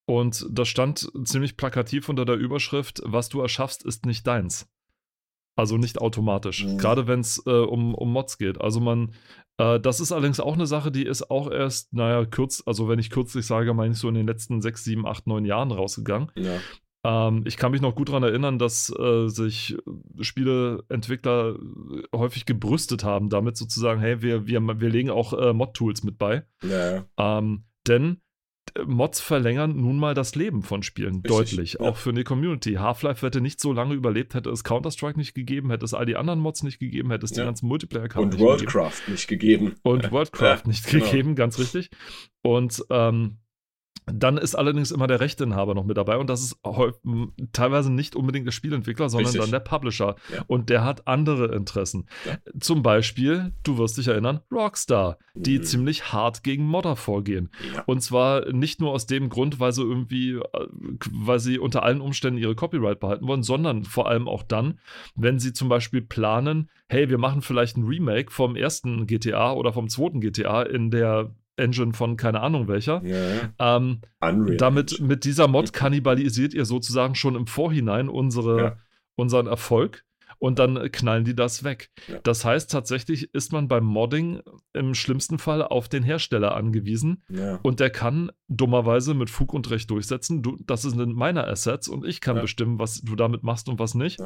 Und 0.07 0.47
da 0.51 0.65
stand 0.65 1.11
ziemlich 1.25 1.57
plakativ 1.57 2.09
unter 2.09 2.25
der 2.25 2.37
Überschrift, 2.37 3.03
was 3.05 3.29
du 3.29 3.41
erschaffst, 3.41 3.85
ist 3.85 4.05
nicht 4.05 4.27
deins. 4.27 4.69
Also 5.55 5.77
nicht 5.77 5.99
automatisch. 6.01 6.65
Mhm. 6.65 6.79
Gerade 6.79 7.07
wenn 7.07 7.21
es 7.21 7.43
äh, 7.47 7.51
um, 7.51 7.95
um 7.95 8.11
Mods 8.13 8.39
geht. 8.39 8.61
Also 8.61 8.81
man, 8.81 9.13
äh, 9.59 9.79
das 9.79 10.01
ist 10.01 10.11
allerdings 10.11 10.41
auch 10.41 10.55
eine 10.55 10.67
Sache, 10.67 10.91
die 10.91 11.05
ist 11.05 11.31
auch 11.31 11.51
erst, 11.51 11.93
naja, 11.93 12.25
kurz, 12.25 12.63
also 12.67 12.89
wenn 12.89 12.99
ich 12.99 13.11
kürzlich 13.11 13.47
sage, 13.47 13.75
meine 13.75 13.93
ich 13.93 13.99
so 13.99 14.09
in 14.09 14.15
den 14.15 14.27
letzten 14.27 14.63
sechs, 14.63 14.83
sieben, 14.83 15.07
acht, 15.07 15.27
neun 15.27 15.45
Jahren 15.45 15.71
rausgegangen. 15.71 16.33
Ja. 16.37 16.59
Ähm, 17.05 17.43
ich 17.47 17.57
kann 17.57 17.73
mich 17.73 17.81
noch 17.81 17.95
gut 17.97 18.09
daran 18.11 18.23
erinnern, 18.23 18.59
dass 18.59 18.93
äh, 18.97 19.29
sich 19.29 19.77
Spieleentwickler 20.21 21.57
äh, 21.57 22.17
häufig 22.17 22.47
gebrüstet 22.47 23.05
haben, 23.05 23.29
damit 23.29 23.57
sozusagen, 23.57 24.01
hey, 24.01 24.23
wir, 24.23 24.47
wir, 24.47 24.61
wir 24.81 24.89
legen 24.89 25.11
auch 25.11 25.33
äh, 25.33 25.53
Mod-Tools 25.53 26.05
mit 26.05 26.19
bei. 26.19 26.45
Ja, 26.63 27.05
Ähm, 27.19 27.65
denn 27.89 28.21
äh, 28.77 28.85
Mods 28.85 29.21
verlängern 29.21 29.75
nun 29.81 29.99
mal 29.99 30.15
das 30.15 30.35
Leben 30.37 30.63
von 30.63 30.83
Spielen 30.85 31.17
Richtig, 31.17 31.31
deutlich, 31.31 31.73
ja. 31.75 31.81
auch 31.81 31.97
für 31.97 32.13
die 32.13 32.23
Community. 32.25 32.75
Half-Life 32.75 33.27
hätte 33.27 33.41
nicht 33.41 33.61
so 33.61 33.73
lange 33.73 33.95
überlebt, 33.95 34.35
hätte 34.35 34.51
es 34.51 34.63
Counter-Strike 34.63 35.19
nicht 35.19 35.35
gegeben, 35.35 35.71
hätte 35.71 35.85
es 35.85 35.95
all 35.95 36.07
die 36.07 36.17
anderen 36.17 36.39
Mods 36.39 36.63
nicht 36.63 36.79
gegeben, 36.79 37.11
hätte 37.11 37.25
es 37.25 37.33
die 37.33 37.41
Ja. 37.41 37.47
ganzen 37.47 37.67
Multiplayer-Karten 37.67 38.27
und 38.27 38.35
nicht 38.35 38.39
gegeben 38.39 38.49
Worldcraft 38.75 39.09
nicht 39.11 39.27
gegeben. 39.29 39.75
und 39.83 40.11
Worldcraft 40.13 40.63
nicht 40.67 40.87
genau. 40.87 41.05
gegeben, 41.05 41.35
ganz 41.35 41.59
richtig. 41.59 41.91
Und 42.43 42.85
ähm, 42.91 43.39
Dann 44.07 44.37
ist 44.37 44.57
allerdings 44.57 44.91
immer 44.91 45.07
der 45.07 45.21
Rechteinhaber 45.21 45.75
noch 45.75 45.85
mit 45.85 45.97
dabei 45.97 46.17
und 46.19 46.29
das 46.29 46.43
ist 46.43 46.57
teilweise 47.53 47.93
nicht 47.93 48.17
unbedingt 48.17 48.47
der 48.47 48.53
Spielentwickler, 48.53 49.09
sondern 49.09 49.27
Richtig. 49.27 49.41
dann 49.43 49.51
der 49.53 49.61
Publisher. 49.61 50.17
Ja. 50.35 50.43
Und 50.49 50.71
der 50.71 50.85
hat 50.85 51.07
andere 51.07 51.55
Interessen. 51.55 52.09
Ja. 52.27 52.37
Zum 52.59 52.83
Beispiel, 52.83 53.53
du 53.63 53.79
wirst 53.79 53.99
dich 53.99 54.09
erinnern, 54.09 54.41
Rockstar, 54.51 55.19
die 55.35 55.59
Mhm. 55.59 55.63
ziemlich 55.63 56.13
hart 56.13 56.43
gegen 56.43 56.65
Modder 56.67 56.97
vorgehen. 56.97 57.51
Ja. 57.75 57.85
Und 57.87 58.03
zwar 58.03 58.51
nicht 58.53 58.81
nur 58.81 58.91
aus 58.91 59.07
dem 59.07 59.29
Grund, 59.29 59.61
weil 59.61 59.71
sie 59.73 59.83
irgendwie, 59.83 60.33
äh, 60.33 60.67
weil 61.13 61.39
sie 61.39 61.61
unter 61.61 61.85
allen 61.85 62.01
Umständen 62.01 62.41
ihre 62.41 62.57
Copyright 62.57 62.99
behalten 62.99 63.29
wollen, 63.29 63.45
sondern 63.45 63.85
vor 63.85 64.09
allem 64.09 64.27
auch 64.27 64.43
dann, 64.43 64.81
wenn 65.15 65.39
sie 65.39 65.53
zum 65.53 65.69
Beispiel 65.69 66.03
planen, 66.03 66.71
hey, 66.89 67.09
wir 67.09 67.19
machen 67.19 67.41
vielleicht 67.41 67.77
ein 67.77 67.85
Remake 67.87 68.33
vom 68.33 68.57
ersten 68.57 69.07
GTA 69.07 69.53
oder 69.53 69.73
vom 69.73 69.89
zweiten 69.89 70.21
GTA 70.21 70.63
in 70.63 70.91
der 70.91 71.31
Engine 71.57 71.93
von 71.93 72.17
keine 72.17 72.41
Ahnung 72.41 72.69
welcher. 72.69 73.03
ja. 73.05 73.51
Ähm, 73.59 74.01
damit 74.59 75.01
mit 75.01 75.25
dieser 75.25 75.49
Mod 75.49 75.73
kannibalisiert 75.73 76.55
ihr 76.55 76.65
sozusagen 76.65 77.15
schon 77.15 77.35
im 77.37 77.47
Vorhinein 77.47 78.09
unsere, 78.09 78.61
Ja. 78.61 78.77
unseren 79.17 79.47
Erfolg 79.47 80.05
und 80.39 80.59
dann 80.59 80.91
knallen 80.91 81.25
die 81.25 81.37
das 81.37 81.63
weg. 81.63 81.91
Ja. 82.09 82.19
Das 82.25 82.45
heißt, 82.45 82.71
tatsächlich 82.71 83.33
ist 83.35 83.53
man 83.53 83.69
beim 83.69 83.85
Modding 83.85 84.41
im 84.73 84.95
schlimmsten 84.95 85.39
Fall 85.39 85.63
auf 85.63 85.89
den 85.89 86.03
Hersteller 86.03 86.57
angewiesen 86.57 87.23
Ja. 87.29 87.61
und 87.63 87.79
der 87.81 87.91
kann 87.91 88.33
dummerweise 88.49 89.15
mit 89.15 89.31
Fug 89.31 89.53
und 89.55 89.71
Recht 89.71 89.91
durchsetzen, 89.91 90.43
du, 90.43 90.57
das 90.67 90.83
sind 90.83 91.15
meine 91.15 91.47
Assets 91.47 91.87
und 91.87 92.05
ich 92.07 92.21
kann 92.21 92.41
bestimmen, 92.41 92.79
was 92.79 93.03
du 93.03 93.15
damit 93.15 93.43
machst 93.45 93.69
und 93.69 93.79
was 93.79 93.95
nicht. 93.95 94.19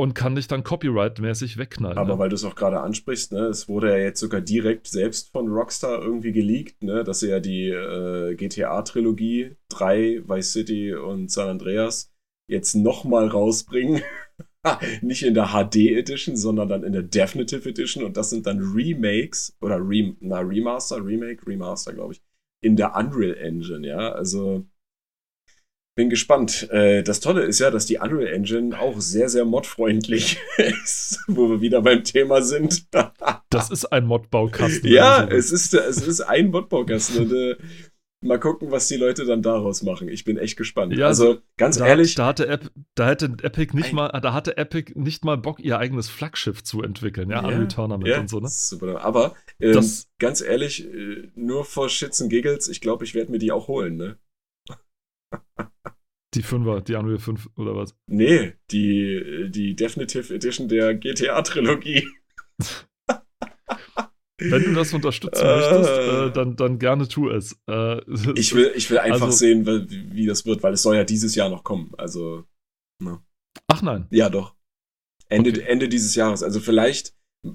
Und 0.00 0.14
kann 0.14 0.36
dich 0.36 0.46
dann 0.46 0.62
copyright-mäßig 0.62 1.58
wegknallen. 1.58 1.98
Aber 1.98 2.12
ne? 2.12 2.18
weil 2.20 2.28
du 2.28 2.36
es 2.36 2.44
auch 2.44 2.54
gerade 2.54 2.78
ansprichst, 2.80 3.32
ne, 3.32 3.46
es 3.46 3.68
wurde 3.68 3.90
ja 3.90 3.96
jetzt 3.96 4.20
sogar 4.20 4.40
direkt 4.40 4.86
selbst 4.86 5.32
von 5.32 5.48
Rockstar 5.48 6.00
irgendwie 6.00 6.30
geleakt, 6.30 6.84
ne, 6.84 7.02
dass 7.02 7.18
sie 7.18 7.30
ja 7.30 7.40
die 7.40 7.70
äh, 7.70 8.36
GTA-Trilogie 8.36 9.56
3, 9.70 10.22
Vice 10.24 10.52
City 10.52 10.94
und 10.94 11.32
San 11.32 11.48
Andreas 11.48 12.12
jetzt 12.48 12.74
nochmal 12.74 13.26
rausbringen. 13.26 14.02
Nicht 15.02 15.24
in 15.24 15.34
der 15.34 15.48
HD 15.48 15.76
Edition, 15.76 16.36
sondern 16.36 16.68
dann 16.68 16.84
in 16.84 16.92
der 16.92 17.02
Definitive 17.02 17.68
Edition 17.68 18.04
und 18.04 18.16
das 18.16 18.30
sind 18.30 18.46
dann 18.46 18.60
Remakes 18.60 19.56
oder 19.60 19.76
Rem 19.76 20.16
na, 20.20 20.38
Remaster, 20.38 21.04
Remake, 21.04 21.44
Remaster, 21.44 21.92
glaube 21.92 22.14
ich, 22.14 22.22
in 22.62 22.76
der 22.76 22.94
Unreal 22.94 23.36
Engine, 23.36 23.86
ja. 23.86 24.12
Also 24.12 24.64
bin 25.98 26.10
gespannt. 26.10 26.70
Äh, 26.70 27.02
das 27.02 27.18
Tolle 27.18 27.42
ist 27.42 27.58
ja, 27.58 27.72
dass 27.72 27.84
die 27.84 27.98
Unreal 27.98 28.28
Engine 28.32 28.78
auch 28.78 29.00
sehr, 29.00 29.28
sehr 29.28 29.44
modfreundlich 29.44 30.38
ist, 30.56 31.18
wo 31.26 31.50
wir 31.50 31.60
wieder 31.60 31.82
beim 31.82 32.04
Thema 32.04 32.40
sind. 32.40 32.86
das 33.50 33.70
ist 33.70 33.84
ein 33.86 34.06
Mod-Baukasten. 34.06 34.88
ja, 34.88 35.22
wenn 35.22 35.30
du 35.30 35.42
so 35.42 35.56
es 35.56 35.72
ist, 35.72 35.74
es 35.74 36.06
ist 36.06 36.20
ein 36.20 36.50
Modbaukasten 36.52 37.18
und 37.26 37.32
äh, 37.32 37.56
mal 38.20 38.38
gucken, 38.38 38.70
was 38.70 38.86
die 38.86 38.96
Leute 38.96 39.24
dann 39.24 39.42
daraus 39.42 39.82
machen. 39.82 40.08
Ich 40.08 40.22
bin 40.22 40.38
echt 40.38 40.56
gespannt. 40.56 40.96
Ja, 40.96 41.08
also 41.08 41.38
ganz 41.56 41.78
da, 41.78 41.86
ehrlich, 41.88 42.14
da 42.14 42.26
hatte, 42.26 42.46
Ep, 42.46 42.70
da 42.94 43.08
hätte 43.08 43.26
Epic 43.42 43.76
nicht 43.76 43.92
mal, 43.92 44.08
da 44.22 44.32
hatte 44.32 44.56
Epic 44.56 44.92
nicht 44.94 45.24
mal 45.24 45.36
Bock, 45.36 45.58
ihr 45.58 45.78
eigenes 45.80 46.08
Flaggschiff 46.08 46.62
zu 46.62 46.80
entwickeln, 46.82 47.28
ja, 47.30 47.42
Ja, 47.42 47.48
Unreal 47.48 47.66
Tournament 47.68 48.08
ja, 48.08 48.20
und 48.20 48.30
so, 48.30 48.38
ne? 48.38 48.46
super. 48.48 49.04
Aber 49.04 49.34
ähm, 49.60 49.72
Das- 49.72 50.06
ganz 50.20 50.42
ehrlich, 50.42 50.86
äh, 50.86 51.28
nur 51.34 51.64
vor 51.64 51.88
Shits 51.88 52.22
and 52.22 52.30
Giggles, 52.30 52.68
ich 52.68 52.80
glaube, 52.80 53.04
ich 53.04 53.14
werde 53.14 53.32
mir 53.32 53.38
die 53.38 53.50
auch 53.50 53.66
holen, 53.66 53.96
ne? 53.96 54.16
Die 56.34 56.42
Fünfer, 56.42 56.82
die 56.82 56.94
Unreal 56.94 57.18
5 57.18 57.48
oder 57.56 57.74
was? 57.74 57.96
Nee, 58.06 58.54
die, 58.70 59.46
die 59.50 59.74
Definitive 59.74 60.34
Edition 60.34 60.68
der 60.68 60.94
GTA-Trilogie. 60.94 62.06
Wenn 64.40 64.62
du 64.62 64.72
das 64.74 64.92
unterstützen 64.94 65.44
Äh. 65.44 65.56
möchtest, 65.56 65.90
äh, 65.90 66.30
dann, 66.32 66.54
dann 66.54 66.78
gerne 66.78 67.08
tu 67.08 67.28
es. 67.28 67.58
Äh, 67.66 68.00
Ich 68.36 68.54
will, 68.54 68.70
ich 68.76 68.88
will 68.90 68.98
einfach 68.98 69.26
Also- 69.26 69.36
sehen, 69.38 69.66
wie, 69.66 70.14
wie 70.14 70.26
das 70.26 70.46
wird, 70.46 70.62
weil 70.62 70.74
es 70.74 70.82
soll 70.82 70.96
ja 70.96 71.04
dieses 71.04 71.34
Jahr 71.34 71.48
noch 71.50 71.64
kommen. 71.64 71.92
Also, 71.98 72.44
Ach 73.66 73.82
nein. 73.82 74.06
ja, 74.10 74.28
doch. 74.30 74.54
Ende, 75.28 75.50
Okay. 75.50 75.60
Ende 75.62 75.88
dieses 75.88 76.14
Jahres. 76.14 76.42
Also 76.42 76.60
vielleicht, 76.60 77.14
äh, 77.44 77.50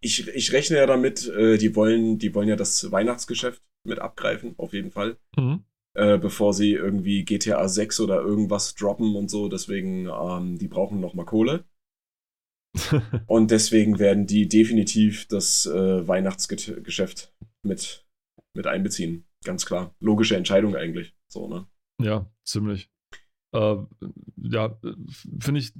ich, 0.00 0.28
ich 0.28 0.52
rechne 0.52 0.76
ja 0.76 0.86
damit, 0.86 1.26
äh, 1.28 1.56
die 1.56 1.74
wollen, 1.74 2.18
die 2.18 2.34
wollen 2.34 2.48
ja 2.48 2.56
das 2.56 2.92
Weihnachtsgeschäft 2.92 3.62
mit 3.84 3.98
abgreifen, 3.98 4.54
auf 4.58 4.72
jeden 4.74 4.90
Fall. 4.92 5.16
Mhm. 5.36 5.64
Äh, 5.94 6.18
bevor 6.18 6.54
sie 6.54 6.72
irgendwie 6.72 7.24
GTA 7.24 7.68
6 7.68 8.00
oder 8.00 8.20
irgendwas 8.22 8.74
droppen 8.74 9.14
und 9.14 9.30
so. 9.30 9.48
Deswegen, 9.48 10.06
ähm, 10.08 10.58
die 10.58 10.68
brauchen 10.68 11.00
noch 11.00 11.14
mal 11.14 11.24
Kohle. 11.24 11.64
Und 13.26 13.50
deswegen 13.50 13.98
werden 13.98 14.26
die 14.26 14.48
definitiv 14.48 15.28
das 15.28 15.66
äh, 15.66 16.08
Weihnachtsgeschäft 16.08 17.34
mit, 17.62 18.06
mit 18.54 18.66
einbeziehen. 18.66 19.26
Ganz 19.44 19.66
klar. 19.66 19.94
Logische 20.00 20.36
Entscheidung 20.36 20.74
eigentlich. 20.76 21.14
So, 21.28 21.48
ne? 21.48 21.66
ja, 22.00 22.30
ziemlich. 22.44 22.88
Äh, 23.54 23.76
ja, 24.36 24.78
finde 25.40 25.60
ich, 25.60 25.72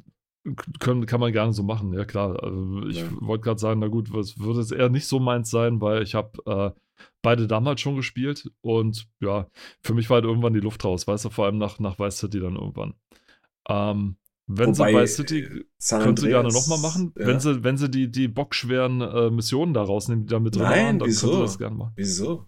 können, 0.81 1.07
kann 1.07 1.21
man 1.21 1.33
gerne 1.33 1.53
so 1.55 1.63
machen, 1.63 1.95
ja 1.95 2.05
klar. 2.05 2.43
Also 2.43 2.87
ich 2.89 2.99
Ja. 2.99 3.09
wollte 3.21 3.45
gerade 3.45 3.61
sagen, 3.61 3.81
na 3.81 3.87
gut, 3.89 4.13
was 4.13 4.39
würde 4.39 4.61
es 4.61 4.71
eher 4.71 4.89
nicht 4.91 5.07
so 5.07 5.19
meins 5.19 5.49
sein, 5.49 5.81
weil 5.81 6.03
ich 6.03 6.15
habe 6.15 6.33
äh, 6.45 6.81
beide 7.23 7.47
damals 7.47 7.81
schon 7.81 7.97
gespielt 7.97 8.51
und 8.61 9.07
ja, 9.21 9.47
für 9.83 9.95
mich 9.95 10.11
war 10.11 10.17
halt 10.17 10.25
irgendwann 10.25 10.55
die 10.55 10.61
Luft 10.61 10.85
raus, 10.85 11.07
weißt 11.07 11.25
du, 11.27 11.31
vor 11.31 11.47
allem 11.47 11.59
nach, 11.59 11.79
nach 11.79 11.99
Vice 11.99 12.19
City 12.19 12.41
dann 12.41 12.57
irgendwann. 12.57 12.95
Ähm, 13.69 14.17
wenn 14.49 14.75
sie 14.75 14.81
Wobei, 14.81 15.03
Vice 15.03 15.17
City 15.17 15.41
äh, 15.41 15.65
San 15.79 16.03
können 16.03 16.17
sie 16.17 16.29
gerne 16.29 16.49
nochmal 16.49 16.79
machen. 16.81 17.13
ja. 17.19 17.27
Wenn, 17.27 17.41
sie, 17.41 17.63
wenn 17.65 17.77
sie 17.77 17.89
die, 17.89 18.11
die 18.11 18.29
bockschweren 18.29 19.01
äh, 19.01 19.31
Missionen 19.31 19.73
da 19.73 19.83
rausnehmen, 19.83 20.27
die 20.27 20.31
da 20.31 20.41
mit 20.41 20.55
drin 20.57 20.63
Nein, 20.65 20.87
waren, 20.87 20.99
dann 20.99 21.09
wieso? 21.09 21.27
können 21.29 21.39
sie 21.39 21.43
das 21.47 21.59
gerne 21.59 21.77
machen. 21.77 21.93
Wieso? 21.97 22.47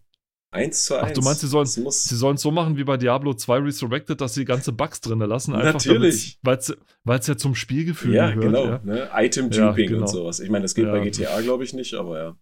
Eins 0.50 0.84
zu 0.84 0.94
eins. 0.94 1.10
Ach, 1.10 1.14
du 1.14 1.20
meinst, 1.22 1.40
sie 1.40 1.46
sollen- 1.48 1.66
Sie 1.66 1.84
es 1.84 2.40
so 2.40 2.50
machen 2.52 2.76
wie 2.76 2.84
bei 2.84 2.96
Diablo 2.96 3.34
2 3.34 3.58
Resurrected, 3.58 4.20
dass 4.20 4.34
sie 4.34 4.44
ganze 4.44 4.70
Bugs 4.72 5.00
drin 5.00 5.18
lassen. 5.18 5.50
Natürlich. 5.52 6.38
Weil 6.42 6.58
es 6.58 7.26
ja 7.26 7.36
zum 7.36 7.56
Spielgefühl 7.56 8.14
ja, 8.14 8.30
gehört. 8.30 8.44
genau. 8.44 8.64
Ja. 8.64 8.80
Ne? 8.84 9.10
Item 9.16 9.50
Ja, 9.50 9.70
Duping 9.70 9.88
genau. 9.88 10.02
und 10.02 10.08
sowas. 10.08 10.38
Ich 10.38 10.50
meine, 10.50 10.62
das 10.62 10.74
geht 10.76 10.84
Ja. 10.86 10.92
bei 10.92 11.00
GTA, 11.00 11.40
glaube 11.40 11.64
ich, 11.64 11.72
nicht, 11.74 11.94
aber 11.94 12.18
ja. 12.18 12.36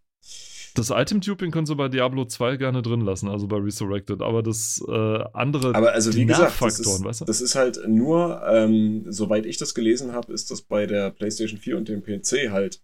Das 0.74 0.90
Item-Tubing 0.90 1.50
können 1.50 1.66
sie 1.66 1.74
bei 1.74 1.88
Diablo 1.88 2.24
2 2.24 2.56
gerne 2.56 2.82
drin 2.82 3.02
lassen, 3.02 3.28
also 3.28 3.46
bei 3.46 3.56
Resurrected. 3.58 4.22
Aber 4.22 4.42
das 4.42 4.82
äh, 4.88 5.24
andere, 5.32 5.74
Aber 5.74 5.92
also, 5.92 6.14
wie 6.14 6.24
gesagt, 6.24 6.60
das 6.60 6.80
ist, 6.80 7.04
weißt 7.04 7.20
du? 7.20 7.24
das 7.26 7.40
ist 7.40 7.54
halt 7.54 7.80
nur, 7.86 8.42
ähm, 8.46 9.04
soweit 9.08 9.46
ich 9.46 9.58
das 9.58 9.74
gelesen 9.74 10.12
habe, 10.12 10.32
ist 10.32 10.50
das 10.50 10.62
bei 10.62 10.86
der 10.86 11.10
PlayStation 11.10 11.58
4 11.58 11.76
und 11.76 11.88
dem 11.88 12.02
PC 12.02 12.50
halt 12.50 12.82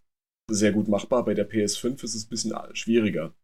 sehr 0.51 0.73
gut 0.73 0.89
machbar. 0.89 1.25
Bei 1.25 1.35
der 1.35 1.49
PS5 1.49 2.03
ist 2.05 2.15
es 2.15 2.27
ein 2.27 2.29
bisschen 2.29 2.55
schwieriger. 2.75 3.35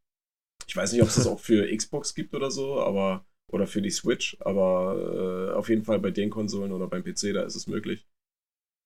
Ich 0.66 0.76
weiß 0.76 0.92
nicht, 0.92 1.02
ob 1.02 1.08
es 1.08 1.16
das 1.16 1.26
auch 1.26 1.40
für 1.40 1.74
Xbox 1.74 2.14
gibt 2.14 2.34
oder 2.34 2.50
so, 2.50 2.80
aber 2.80 3.26
oder 3.52 3.66
für 3.66 3.82
die 3.82 3.90
Switch, 3.90 4.36
aber 4.40 5.50
äh, 5.52 5.54
auf 5.54 5.68
jeden 5.68 5.84
Fall 5.84 6.00
bei 6.00 6.10
den 6.10 6.30
Konsolen 6.30 6.72
oder 6.72 6.88
beim 6.88 7.04
PC, 7.04 7.32
da 7.34 7.42
ist 7.42 7.54
es 7.54 7.66
möglich. 7.66 8.06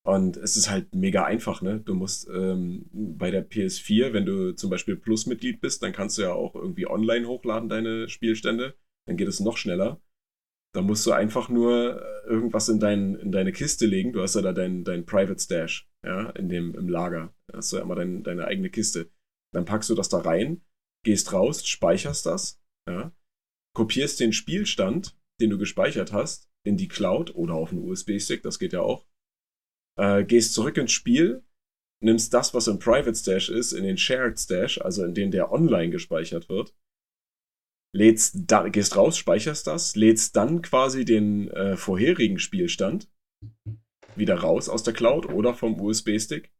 Und 0.06 0.36
es 0.36 0.56
ist 0.56 0.70
halt 0.70 0.94
mega 0.94 1.24
einfach, 1.24 1.60
ne? 1.60 1.80
Du 1.80 1.94
musst 1.94 2.28
ähm, 2.28 2.88
bei 2.92 3.30
der 3.30 3.48
PS4, 3.48 4.12
wenn 4.12 4.24
du 4.24 4.52
zum 4.52 4.70
Beispiel 4.70 4.96
Plus-Mitglied 4.96 5.60
bist, 5.60 5.82
dann 5.82 5.92
kannst 5.92 6.16
du 6.16 6.22
ja 6.22 6.32
auch 6.32 6.54
irgendwie 6.54 6.86
online 6.86 7.26
hochladen, 7.26 7.68
deine 7.68 8.08
Spielstände. 8.08 8.74
Dann 9.06 9.16
geht 9.16 9.28
es 9.28 9.40
noch 9.40 9.56
schneller. 9.56 10.00
Da 10.74 10.82
musst 10.82 11.06
du 11.06 11.12
einfach 11.12 11.48
nur 11.48 12.00
äh, 12.00 12.28
irgendwas 12.28 12.68
in, 12.68 12.78
dein, 12.78 13.14
in 13.16 13.32
deine 13.32 13.52
Kiste 13.52 13.86
legen. 13.86 14.12
Du 14.12 14.22
hast 14.22 14.34
ja 14.34 14.42
da 14.42 14.52
dein, 14.52 14.84
dein 14.84 15.06
Private 15.06 15.40
Stash, 15.40 15.90
ja, 16.04 16.30
in 16.30 16.48
dem, 16.48 16.74
im 16.74 16.88
Lager. 16.88 17.34
Da 17.48 17.58
hast 17.58 17.72
du 17.72 17.76
ja 17.76 17.82
immer 17.82 17.94
dein, 17.94 18.22
deine 18.22 18.46
eigene 18.46 18.70
Kiste. 18.70 19.10
Dann 19.52 19.64
packst 19.64 19.90
du 19.90 19.94
das 19.94 20.08
da 20.08 20.18
rein, 20.18 20.62
gehst 21.04 21.32
raus, 21.32 21.66
speicherst 21.66 22.26
das, 22.26 22.60
ja, 22.88 23.12
kopierst 23.74 24.20
den 24.20 24.32
Spielstand, 24.32 25.16
den 25.40 25.50
du 25.50 25.58
gespeichert 25.58 26.12
hast, 26.12 26.48
in 26.64 26.76
die 26.76 26.88
Cloud 26.88 27.34
oder 27.34 27.54
auf 27.54 27.72
einen 27.72 27.82
USB-Stick, 27.82 28.42
das 28.42 28.58
geht 28.58 28.72
ja 28.72 28.80
auch. 28.80 29.06
Äh, 29.98 30.24
gehst 30.24 30.54
zurück 30.54 30.76
ins 30.76 30.92
Spiel, 30.92 31.42
nimmst 32.00 32.32
das, 32.32 32.54
was 32.54 32.68
im 32.68 32.78
Private 32.78 33.14
Stash 33.14 33.48
ist, 33.48 33.72
in 33.72 33.82
den 33.82 33.98
Shared 33.98 34.38
Stash, 34.38 34.80
also 34.80 35.04
in 35.04 35.14
den 35.14 35.30
der 35.30 35.50
online 35.50 35.90
gespeichert 35.90 36.48
wird, 36.48 36.72
lädst 37.94 38.34
da, 38.46 38.68
gehst 38.68 38.96
raus, 38.96 39.18
speicherst 39.18 39.66
das, 39.66 39.96
lädst 39.96 40.36
dann 40.36 40.62
quasi 40.62 41.04
den 41.04 41.50
äh, 41.50 41.76
vorherigen 41.76 42.38
Spielstand 42.38 43.10
wieder 44.14 44.36
raus 44.36 44.68
aus 44.68 44.82
der 44.82 44.94
Cloud 44.94 45.26
oder 45.26 45.54
vom 45.54 45.80
USB-Stick. 45.80 46.52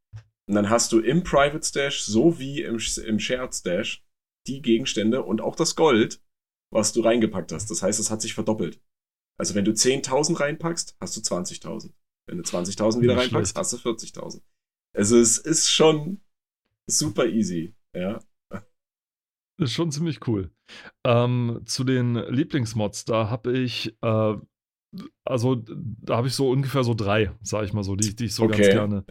Und 0.49 0.55
dann 0.55 0.70
hast 0.70 0.93
du 0.93 1.01
im 1.01 1.22
Private 1.22 1.64
Stash 1.64 2.03
sowie 2.03 2.62
im, 2.62 2.78
im 3.05 3.20
Shared 3.20 3.55
Stash 3.55 4.05
die 4.47 4.62
Gegenstände 4.62 5.22
und 5.22 5.41
auch 5.41 5.55
das 5.55 5.76
Gold, 5.76 6.22
was 6.72 6.93
du 6.93 7.03
reingepackt 7.03 7.53
hast. 7.53 7.70
Das 7.70 7.82
heißt, 7.82 8.01
es 8.01 8.11
hat 8.11 8.22
sich 8.22 8.34
verdoppelt. 8.34 8.80
Also 9.39 9.55
wenn 9.55 9.64
du 9.64 9.72
10.000 9.72 10.41
reinpackst, 10.41 10.97
hast 11.01 11.16
du 11.16 11.20
20.000. 11.20 11.93
Wenn 12.29 12.39
du 12.39 12.45
20.000 12.45 13.03
wieder 13.03 13.16
reinpackst, 13.16 13.57
hast 13.57 13.72
du 13.72 13.79
40.000. 13.79 14.45
Also 14.95 15.18
es 15.18 15.39
ist 15.39 15.70
schon 15.70 16.20
super 16.87 17.26
easy. 17.26 17.74
Ja, 17.95 18.20
Ist 19.59 19.72
schon 19.72 19.91
ziemlich 19.91 20.26
cool. 20.29 20.53
Ähm, 21.05 21.62
zu 21.64 21.83
den 21.83 22.14
Lieblingsmods, 22.14 23.05
da 23.07 23.29
habe 23.29 23.59
ich, 23.59 23.97
äh, 24.03 24.35
also 25.24 25.57
da 25.66 26.16
habe 26.16 26.29
ich 26.29 26.35
so 26.35 26.51
ungefähr 26.51 26.85
so 26.85 26.95
drei, 26.95 27.33
sage 27.43 27.66
ich 27.66 27.72
mal 27.72 27.83
so, 27.83 27.97
die, 27.97 28.14
die 28.14 28.26
ich 28.26 28.35
so 28.35 28.47
ganz 28.47 28.57
Okay. 28.57 28.70
gerne 28.70 29.05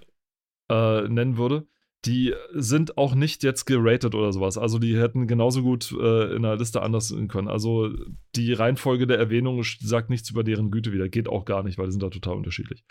äh, 0.69 1.09
nennen 1.09 1.37
würde. 1.37 1.67
Die 2.05 2.33
sind 2.53 2.97
auch 2.97 3.15
nicht 3.15 3.43
jetzt 3.43 3.65
geratet 3.65 4.15
oder 4.15 4.31
sowas. 4.31 4.57
Also 4.57 4.79
die 4.79 4.97
hätten 4.97 5.27
genauso 5.27 5.63
gut 5.63 5.91
äh, 5.91 6.35
in 6.35 6.43
der 6.43 6.55
Liste 6.55 6.81
anders 6.81 7.09
sein 7.09 7.27
können. 7.27 7.47
Also 7.47 7.89
die 8.35 8.53
Reihenfolge 8.53 9.07
der 9.07 9.17
Erwähnung 9.17 9.63
sagt 9.63 10.09
nichts 10.09 10.29
über 10.29 10.43
deren 10.43 10.71
Güte 10.71 10.93
wieder. 10.93 11.09
Geht 11.09 11.27
auch 11.27 11.45
gar 11.45 11.63
nicht, 11.63 11.77
weil 11.77 11.87
die 11.87 11.91
sind 11.91 12.03
da 12.03 12.09
total 12.09 12.35
unterschiedlich. 12.35 12.85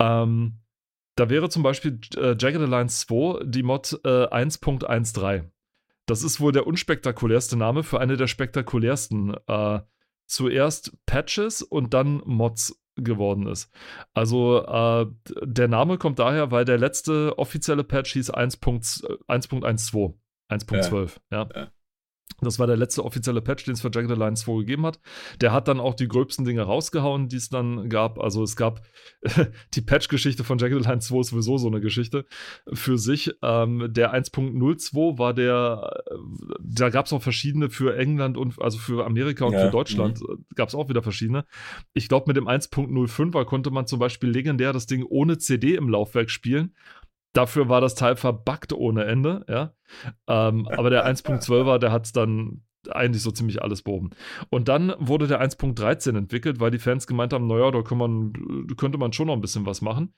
Ähm, 0.00 0.58
da 1.16 1.30
wäre 1.30 1.48
zum 1.48 1.62
Beispiel 1.62 2.00
äh, 2.16 2.34
Jagged 2.38 2.60
Alliance 2.60 3.06
2 3.06 3.44
die 3.44 3.62
Mod 3.62 4.00
äh, 4.04 4.26
1.13. 4.26 5.50
Das 6.06 6.22
ist 6.22 6.40
wohl 6.40 6.52
der 6.52 6.66
unspektakulärste 6.66 7.56
Name 7.56 7.84
für 7.84 8.00
eine 8.00 8.16
der 8.16 8.26
spektakulärsten. 8.26 9.36
Äh, 9.46 9.80
zuerst 10.26 10.96
Patches 11.04 11.62
und 11.62 11.94
dann 11.94 12.22
Mods 12.24 12.81
geworden 12.96 13.46
ist. 13.46 13.70
Also 14.14 14.64
äh, 14.64 15.06
der 15.42 15.68
Name 15.68 15.98
kommt 15.98 16.18
daher, 16.18 16.50
weil 16.50 16.64
der 16.64 16.78
letzte 16.78 17.38
offizielle 17.38 17.84
Patch 17.84 18.12
hieß 18.12 18.32
1.12, 18.34 19.18
1.12, 20.48 21.16
ja. 21.30 21.48
ja. 21.54 21.68
Das 22.44 22.58
war 22.58 22.66
der 22.66 22.76
letzte 22.76 23.04
offizielle 23.04 23.40
Patch, 23.40 23.64
den 23.64 23.74
es 23.74 23.80
für 23.80 23.90
Jagged 23.92 24.10
Alliance 24.10 24.44
2 24.44 24.60
gegeben 24.60 24.86
hat. 24.86 25.00
Der 25.40 25.52
hat 25.52 25.68
dann 25.68 25.80
auch 25.80 25.94
die 25.94 26.08
gröbsten 26.08 26.44
Dinge 26.44 26.62
rausgehauen, 26.62 27.28
die 27.28 27.36
es 27.36 27.48
dann 27.48 27.88
gab. 27.88 28.18
Also 28.18 28.42
es 28.42 28.56
gab 28.56 28.82
die 29.74 29.80
Patch-Geschichte 29.80 30.44
von 30.44 30.58
Jagged 30.58 30.78
Alliance 30.78 31.08
2 31.08 31.20
ist 31.20 31.28
sowieso 31.28 31.58
so 31.58 31.68
eine 31.68 31.80
Geschichte 31.80 32.26
für 32.72 32.98
sich. 32.98 33.32
Ähm, 33.42 33.88
der 33.90 34.14
1.02 34.14 35.18
war 35.18 35.34
der, 35.34 36.02
da 36.60 36.90
gab 36.90 37.06
es 37.06 37.12
auch 37.12 37.22
verschiedene 37.22 37.70
für 37.70 37.96
England 37.96 38.36
und 38.36 38.60
also 38.60 38.78
für 38.78 39.04
Amerika 39.06 39.44
und 39.44 39.52
ja, 39.52 39.66
für 39.66 39.70
Deutschland 39.70 40.20
mhm. 40.20 40.44
gab 40.54 40.68
es 40.68 40.74
auch 40.74 40.88
wieder 40.88 41.02
verschiedene. 41.02 41.44
Ich 41.94 42.08
glaube, 42.08 42.24
mit 42.28 42.36
dem 42.36 42.48
1.05er 42.48 43.44
konnte 43.44 43.70
man 43.70 43.86
zum 43.86 43.98
Beispiel 43.98 44.30
legendär 44.30 44.72
das 44.72 44.86
Ding 44.86 45.04
ohne 45.08 45.38
CD 45.38 45.74
im 45.74 45.88
Laufwerk 45.88 46.30
spielen. 46.30 46.74
Dafür 47.32 47.68
war 47.68 47.80
das 47.80 47.94
Teil 47.94 48.16
verbuggt 48.16 48.72
ohne 48.72 49.04
Ende, 49.04 49.44
ja. 49.48 49.74
Ähm, 50.26 50.68
aber 50.68 50.90
der 50.90 51.06
1.12er, 51.10 51.78
der 51.78 51.92
hat 51.92 52.06
es 52.06 52.12
dann 52.12 52.62
eigentlich 52.90 53.22
so 53.22 53.30
ziemlich 53.30 53.62
alles 53.62 53.82
behoben. 53.82 54.10
Und 54.50 54.68
dann 54.68 54.94
wurde 54.98 55.26
der 55.26 55.42
1.13 55.42 56.16
entwickelt, 56.16 56.60
weil 56.60 56.70
die 56.70 56.78
Fans 56.78 57.06
gemeint 57.06 57.32
haben, 57.32 57.46
naja, 57.46 57.70
da 57.70 57.94
man, 57.94 58.32
könnte 58.76 58.98
man 58.98 59.12
schon 59.12 59.28
noch 59.28 59.34
ein 59.34 59.40
bisschen 59.40 59.66
was 59.66 59.82
machen. 59.82 60.14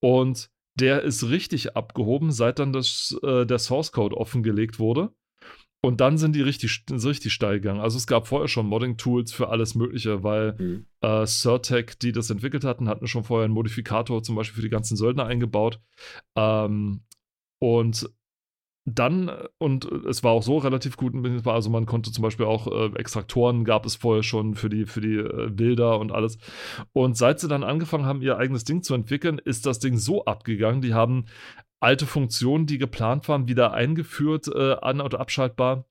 Und 0.00 0.50
der 0.78 1.02
ist 1.02 1.28
richtig 1.28 1.76
abgehoben, 1.76 2.32
seit 2.32 2.58
dann 2.58 2.72
das, 2.72 3.18
äh, 3.22 3.46
der 3.46 3.58
Source 3.58 3.92
Code 3.92 4.16
offengelegt 4.16 4.78
wurde. 4.78 5.12
Und 5.86 6.00
dann 6.00 6.18
sind 6.18 6.34
die 6.34 6.42
richtig, 6.42 6.82
richtig 6.90 7.32
steil 7.32 7.60
gegangen. 7.60 7.78
Also 7.78 7.96
es 7.96 8.08
gab 8.08 8.26
vorher 8.26 8.48
schon 8.48 8.66
Modding-Tools 8.66 9.32
für 9.32 9.50
alles 9.50 9.76
Mögliche, 9.76 10.24
weil 10.24 10.56
mhm. 10.58 10.86
äh, 11.00 11.24
Certec, 11.26 12.00
die 12.00 12.10
das 12.10 12.28
entwickelt 12.28 12.64
hatten, 12.64 12.88
hatten 12.88 13.06
schon 13.06 13.22
vorher 13.22 13.44
einen 13.44 13.54
Modifikator 13.54 14.20
zum 14.24 14.34
Beispiel 14.34 14.56
für 14.56 14.62
die 14.62 14.68
ganzen 14.68 14.96
Söldner 14.96 15.26
eingebaut. 15.26 15.80
Ähm, 16.34 17.02
und 17.60 18.10
dann, 18.84 19.30
und 19.58 19.84
es 19.84 20.24
war 20.24 20.32
auch 20.32 20.42
so 20.42 20.58
relativ 20.58 20.96
gut, 20.96 21.14
also 21.46 21.70
man 21.70 21.86
konnte 21.86 22.10
zum 22.10 22.22
Beispiel 22.22 22.46
auch 22.46 22.66
äh, 22.66 22.98
Extraktoren 22.98 23.64
gab 23.64 23.86
es 23.86 23.94
vorher 23.94 24.24
schon 24.24 24.56
für 24.56 24.68
die, 24.68 24.86
für 24.86 25.00
die 25.00 25.18
äh, 25.18 25.50
Bilder 25.50 26.00
und 26.00 26.10
alles. 26.10 26.38
Und 26.94 27.16
seit 27.16 27.38
sie 27.38 27.46
dann 27.46 27.62
angefangen 27.62 28.06
haben, 28.06 28.22
ihr 28.22 28.38
eigenes 28.38 28.64
Ding 28.64 28.82
zu 28.82 28.92
entwickeln, 28.92 29.40
ist 29.44 29.66
das 29.66 29.78
Ding 29.78 29.98
so 29.98 30.24
abgegangen. 30.24 30.80
Die 30.80 30.94
haben 30.94 31.26
alte 31.80 32.06
Funktionen, 32.06 32.66
die 32.66 32.78
geplant 32.78 33.28
waren, 33.28 33.48
wieder 33.48 33.72
eingeführt, 33.72 34.48
äh, 34.48 34.74
an- 34.80 35.00
oder 35.00 35.20
abschaltbar. 35.20 35.84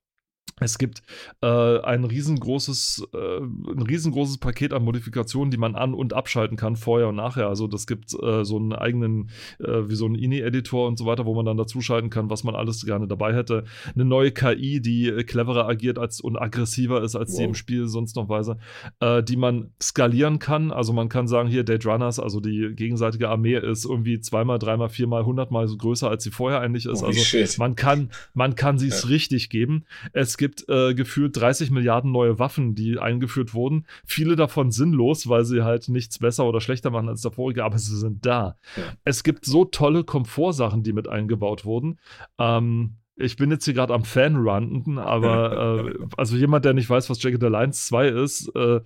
Es 0.58 0.78
gibt 0.78 1.02
äh, 1.42 1.80
ein 1.80 2.04
riesengroßes, 2.04 3.08
äh, 3.12 3.38
ein 3.38 3.82
riesengroßes 3.82 4.38
Paket 4.38 4.72
an 4.72 4.84
Modifikationen, 4.84 5.50
die 5.50 5.58
man 5.58 5.74
an- 5.74 5.92
und 5.92 6.14
abschalten 6.14 6.56
kann, 6.56 6.76
vorher 6.76 7.08
und 7.08 7.16
nachher. 7.16 7.48
Also 7.48 7.66
das 7.66 7.86
gibt 7.86 8.14
äh, 8.14 8.42
so 8.42 8.56
einen 8.56 8.72
eigenen, 8.72 9.28
äh, 9.58 9.88
wie 9.88 9.94
so 9.94 10.06
einen 10.06 10.14
INI-Editor 10.14 10.86
und 10.88 10.98
so 10.98 11.04
weiter, 11.04 11.26
wo 11.26 11.34
man 11.34 11.44
dann 11.44 11.58
dazuschalten 11.58 12.08
kann, 12.08 12.30
was 12.30 12.42
man 12.42 12.54
alles 12.54 12.86
gerne 12.86 13.06
dabei 13.06 13.34
hätte. 13.34 13.64
Eine 13.94 14.06
neue 14.06 14.32
KI, 14.32 14.80
die 14.80 15.12
cleverer 15.26 15.68
agiert 15.68 15.98
als 15.98 16.22
und 16.22 16.38
aggressiver 16.38 17.02
ist, 17.02 17.16
als 17.16 17.32
wow. 17.32 17.38
die 17.38 17.44
im 17.44 17.54
Spiel 17.54 17.86
sonst 17.86 18.16
noch 18.16 18.30
weise, 18.30 18.56
äh, 19.00 19.22
die 19.22 19.36
man 19.36 19.72
skalieren 19.82 20.38
kann. 20.38 20.70
Also 20.70 20.94
man 20.94 21.10
kann 21.10 21.28
sagen, 21.28 21.50
hier 21.50 21.64
Date 21.64 21.84
Runners, 21.84 22.18
also 22.18 22.40
die 22.40 22.72
gegenseitige 22.74 23.28
Armee 23.28 23.58
ist 23.58 23.84
irgendwie 23.84 24.20
zweimal, 24.20 24.58
dreimal, 24.58 24.88
viermal, 24.88 25.26
hundertmal 25.26 25.68
so 25.68 25.76
größer, 25.76 26.08
als 26.08 26.24
sie 26.24 26.30
vorher 26.30 26.60
eigentlich 26.60 26.86
ist. 26.86 27.02
Oh, 27.02 27.08
also 27.08 27.20
shit. 27.20 27.58
man 27.58 27.76
kann, 27.76 28.10
man 28.32 28.54
kann 28.54 28.78
sie 28.78 28.88
es 28.88 29.02
ja. 29.02 29.08
richtig 29.10 29.50
geben. 29.50 29.84
Es 30.14 30.35
gibt 30.36 30.46
gibt 30.46 30.68
äh, 30.68 30.94
gefühlt 30.94 31.36
30 31.36 31.70
Milliarden 31.70 32.12
neue 32.12 32.38
Waffen, 32.38 32.74
die 32.74 32.98
eingeführt 32.98 33.52
wurden. 33.52 33.86
Viele 34.04 34.36
davon 34.36 34.70
sinnlos, 34.70 35.28
weil 35.28 35.44
sie 35.44 35.62
halt 35.62 35.88
nichts 35.88 36.18
besser 36.18 36.44
oder 36.44 36.60
schlechter 36.60 36.90
machen 36.90 37.08
als 37.08 37.22
der 37.22 37.32
vorige, 37.32 37.64
aber 37.64 37.78
sie 37.78 37.96
sind 37.96 38.24
da. 38.24 38.56
Ja. 38.76 38.82
Es 39.04 39.24
gibt 39.24 39.44
so 39.44 39.64
tolle 39.64 40.04
Komfortsachen, 40.04 40.82
die 40.82 40.92
mit 40.92 41.08
eingebaut 41.08 41.64
wurden. 41.64 41.98
Ähm, 42.38 42.96
ich 43.16 43.36
bin 43.36 43.50
jetzt 43.50 43.64
hier 43.64 43.74
gerade 43.74 43.94
am 43.94 44.04
Fan-Runten, 44.04 44.98
aber 44.98 45.84
äh, 46.00 46.06
also 46.16 46.36
jemand, 46.36 46.64
der 46.64 46.74
nicht 46.74 46.88
weiß, 46.88 47.10
was 47.10 47.22
Jagged 47.22 47.42
Alliance 47.42 47.86
2 47.88 48.08
ist, 48.08 48.54
äh, 48.54 48.80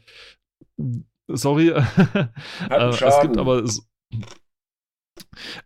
sorry. 1.29 1.69
äh, 1.69 2.29
es 2.71 3.21
gibt 3.21 3.37
aber 3.37 3.63
es, 3.63 3.87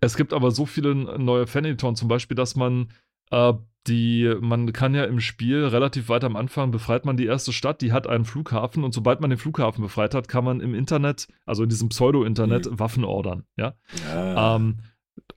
es 0.01 0.16
gibt 0.16 0.32
aber 0.32 0.51
so 0.51 0.66
viele 0.66 0.95
neue 0.95 1.47
Fan-Editoren, 1.47 1.95
zum 1.95 2.09
Beispiel, 2.09 2.35
dass 2.35 2.57
man 2.57 2.89
äh, 3.30 3.54
die, 3.86 4.34
man 4.40 4.72
kann 4.72 4.94
ja 4.94 5.04
im 5.04 5.20
Spiel 5.20 5.64
relativ 5.64 6.08
weit 6.08 6.24
am 6.24 6.36
Anfang 6.36 6.70
befreit 6.70 7.04
man 7.04 7.16
die 7.16 7.26
erste 7.26 7.52
Stadt, 7.52 7.82
die 7.82 7.92
hat 7.92 8.06
einen 8.06 8.24
Flughafen 8.24 8.82
und 8.82 8.94
sobald 8.94 9.20
man 9.20 9.30
den 9.30 9.38
Flughafen 9.38 9.82
befreit 9.82 10.14
hat, 10.14 10.28
kann 10.28 10.44
man 10.44 10.60
im 10.60 10.74
Internet, 10.74 11.28
also 11.44 11.64
in 11.64 11.68
diesem 11.68 11.90
Pseudo-Internet, 11.90 12.70
mhm. 12.70 12.78
Waffen 12.78 13.04
ordern. 13.04 13.44
Ja. 13.56 13.74
ja. 14.08 14.56
Ähm, 14.56 14.80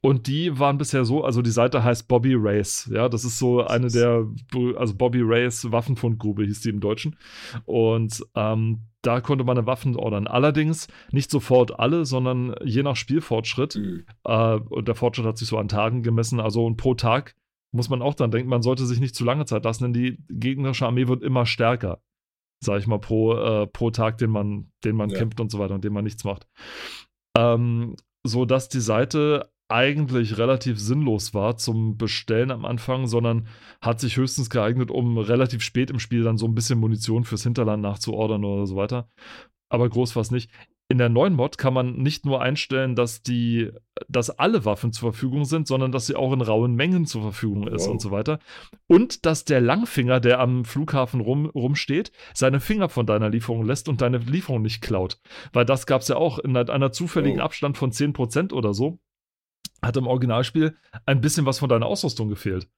und 0.02 0.28
die 0.28 0.58
waren 0.58 0.78
bisher 0.78 1.06
so, 1.06 1.24
also 1.24 1.42
die 1.42 1.52
Seite 1.52 1.84
heißt 1.84 2.08
Bobby 2.08 2.36
Race, 2.36 2.90
ja, 2.92 3.10
das 3.10 3.26
ist 3.26 3.38
so 3.38 3.66
eine 3.66 3.88
der, 3.90 4.26
also 4.76 4.96
Bobby 4.96 5.22
Race 5.24 5.72
Waffenfundgrube 5.72 6.46
hieß 6.46 6.62
die 6.62 6.70
im 6.70 6.80
Deutschen. 6.80 7.18
Und 7.66 8.24
ähm, 8.36 8.84
da 9.02 9.22
konnte 9.22 9.44
man 9.44 9.58
eine 9.58 9.68
Waffen 9.68 9.96
ordern. 9.96 10.28
Allerdings 10.28 10.88
nicht 11.12 11.30
sofort 11.30 11.80
alle, 11.80 12.06
sondern 12.06 12.56
je 12.64 12.84
nach 12.84 12.96
Spielfortschritt. 12.96 13.76
Mhm. 13.76 14.06
Äh, 14.24 14.56
und 14.56 14.88
der 14.88 14.96
Fortschritt 14.96 15.26
hat 15.26 15.38
sich 15.38 15.48
so 15.48 15.58
an 15.58 15.68
Tagen 15.68 16.04
gemessen, 16.04 16.40
also 16.40 16.66
und 16.66 16.78
pro 16.78 16.94
Tag 16.94 17.36
muss 17.78 17.90
man 17.90 18.02
auch 18.02 18.16
dann 18.16 18.32
denken, 18.32 18.50
man 18.50 18.62
sollte 18.62 18.86
sich 18.86 19.00
nicht 19.00 19.16
zu 19.16 19.24
lange 19.24 19.46
Zeit 19.46 19.64
lassen, 19.64 19.86
denn 19.86 19.94
die 19.94 20.18
gegnerische 20.30 20.86
Armee 20.86 21.08
wird 21.08 21.24
immer 21.24 21.46
stärker, 21.46 22.02
sag 22.62 22.80
ich 22.80 22.88
mal, 22.88 23.00
pro, 23.00 23.34
äh, 23.36 23.68
pro 23.68 23.92
Tag, 23.92 24.18
den 24.18 24.32
man, 24.32 24.72
den 24.84 24.98
man 24.98 25.10
ja. 25.10 25.20
kämpft 25.20 25.40
und 25.40 25.50
so 25.50 25.60
weiter 25.60 25.76
und 25.76 25.86
den 25.86 25.94
man 25.94 26.04
nichts 26.04 26.26
macht. 26.26 26.48
Ähm, 27.38 27.96
so 28.26 28.44
dass 28.44 28.68
die 28.68 28.82
Seite 28.82 29.50
eigentlich 29.70 30.38
relativ 30.38 30.80
sinnlos 30.80 31.34
war 31.34 31.58
zum 31.58 31.98
Bestellen 31.98 32.52
am 32.52 32.66
Anfang, 32.66 33.08
sondern 33.08 33.48
hat 33.82 34.00
sich 34.00 34.18
höchstens 34.18 34.50
geeignet, 34.50 34.92
um 34.92 35.18
relativ 35.18 35.62
spät 35.62 35.90
im 35.90 36.00
Spiel 36.00 36.24
dann 36.24 36.38
so 36.38 36.46
ein 36.48 36.56
bisschen 36.56 36.80
Munition 36.80 37.26
fürs 37.26 37.44
Hinterland 37.44 37.82
nachzuordern 37.82 38.46
oder 38.46 38.66
so 38.66 38.76
weiter. 38.76 39.10
Aber 39.70 39.90
groß 39.90 40.16
war 40.16 40.22
es 40.22 40.32
nicht 40.32 40.50
in 40.90 40.98
der 40.98 41.10
neuen 41.10 41.34
Mod 41.34 41.58
kann 41.58 41.74
man 41.74 41.98
nicht 41.98 42.26
nur 42.26 42.42
einstellen, 42.42 42.96
dass 42.96 43.22
die, 43.22 43.72
dass 44.08 44.30
alle 44.30 44.64
Waffen 44.64 44.94
zur 44.94 45.12
Verfügung 45.12 45.44
sind, 45.44 45.68
sondern 45.68 45.92
dass 45.92 46.08
sie 46.08 46.16
auch 46.16 46.32
in 46.32 46.42
rauen 46.42 46.76
Mengen 46.76 47.06
zur 47.06 47.22
Verfügung 47.22 47.68
ist 47.68 47.86
wow. 47.86 47.92
und 47.92 48.02
so 48.02 48.12
weiter. 48.12 48.40
Und 48.88 49.26
dass 49.26 49.44
der 49.44 49.60
Langfinger, 49.60 50.22
der 50.22 50.40
am 50.40 50.64
Flughafen 50.64 51.20
rum, 51.20 51.48
rumsteht, 51.48 52.14
seine 52.34 52.62
Finger 52.62 52.88
von 52.88 53.06
deiner 53.06 53.30
Lieferung 53.30 53.66
lässt 53.66 53.90
und 53.90 54.02
deine 54.02 54.20
Lieferung 54.20 54.62
nicht 54.62 54.82
klaut. 54.82 55.20
Weil 55.52 55.66
das 55.66 55.88
gab 55.88 56.02
es 56.02 56.08
ja 56.08 56.16
auch 56.16 56.40
in 56.40 56.56
einer 56.56 56.92
zufälligen 56.94 57.42
oh. 57.42 57.44
Abstand 57.44 57.78
von 57.78 57.92
10% 57.92 58.54
oder 58.54 58.74
so. 58.74 59.00
Hat 59.82 59.98
im 59.98 60.08
Originalspiel 60.08 60.78
ein 61.06 61.20
bisschen 61.20 61.46
was 61.46 61.60
von 61.60 61.70
deiner 61.70 61.86
Ausrüstung 61.86 62.30
gefehlt. 62.30 62.70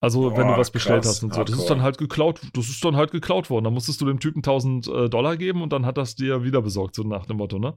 Also, 0.00 0.30
oh, 0.30 0.36
wenn 0.36 0.46
du 0.46 0.56
was 0.56 0.70
bestellt 0.70 1.02
krass, 1.02 1.16
hast 1.16 1.22
und 1.24 1.34
so. 1.34 1.42
Das 1.42 1.58
ist 1.58 1.68
dann 1.68 1.82
halt 1.82 1.98
geklaut, 1.98 2.40
das 2.52 2.68
ist 2.68 2.84
dann 2.84 2.94
halt 2.94 3.10
geklaut 3.10 3.50
worden. 3.50 3.64
Da 3.64 3.70
musstest 3.70 4.00
du 4.00 4.06
dem 4.06 4.20
Typen 4.20 4.38
1000 4.38 4.86
äh, 4.86 5.08
Dollar 5.08 5.36
geben 5.36 5.60
und 5.60 5.72
dann 5.72 5.84
hat 5.84 5.98
das 5.98 6.14
dir 6.14 6.44
wieder 6.44 6.62
besorgt, 6.62 6.94
so 6.94 7.02
nach 7.02 7.26
dem 7.26 7.38
Motto, 7.38 7.58
ne? 7.58 7.76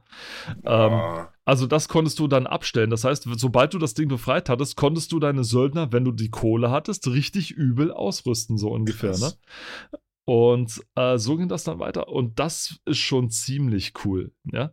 Oh. 0.63 0.69
Ähm, 0.69 1.25
also, 1.45 1.65
das 1.65 1.87
konntest 1.87 2.19
du 2.19 2.27
dann 2.27 2.45
abstellen. 2.45 2.91
Das 2.91 3.03
heißt, 3.03 3.27
sobald 3.37 3.73
du 3.73 3.79
das 3.79 3.95
Ding 3.95 4.07
befreit 4.07 4.49
hattest, 4.49 4.77
konntest 4.77 5.11
du 5.11 5.19
deine 5.19 5.43
Söldner, 5.43 5.91
wenn 5.91 6.05
du 6.05 6.11
die 6.11 6.29
Kohle 6.29 6.69
hattest, 6.69 7.07
richtig 7.07 7.51
übel 7.51 7.91
ausrüsten, 7.91 8.57
so 8.57 8.69
ungefähr, 8.69 9.11
krass. 9.11 9.39
ne? 9.91 9.99
Und 10.25 10.79
äh, 10.95 11.17
so 11.17 11.37
ging 11.37 11.47
das 11.47 11.63
dann 11.63 11.79
weiter. 11.79 12.07
Und 12.07 12.39
das 12.39 12.79
ist 12.85 12.99
schon 12.99 13.31
ziemlich 13.31 13.93
cool, 14.05 14.31
ja? 14.45 14.71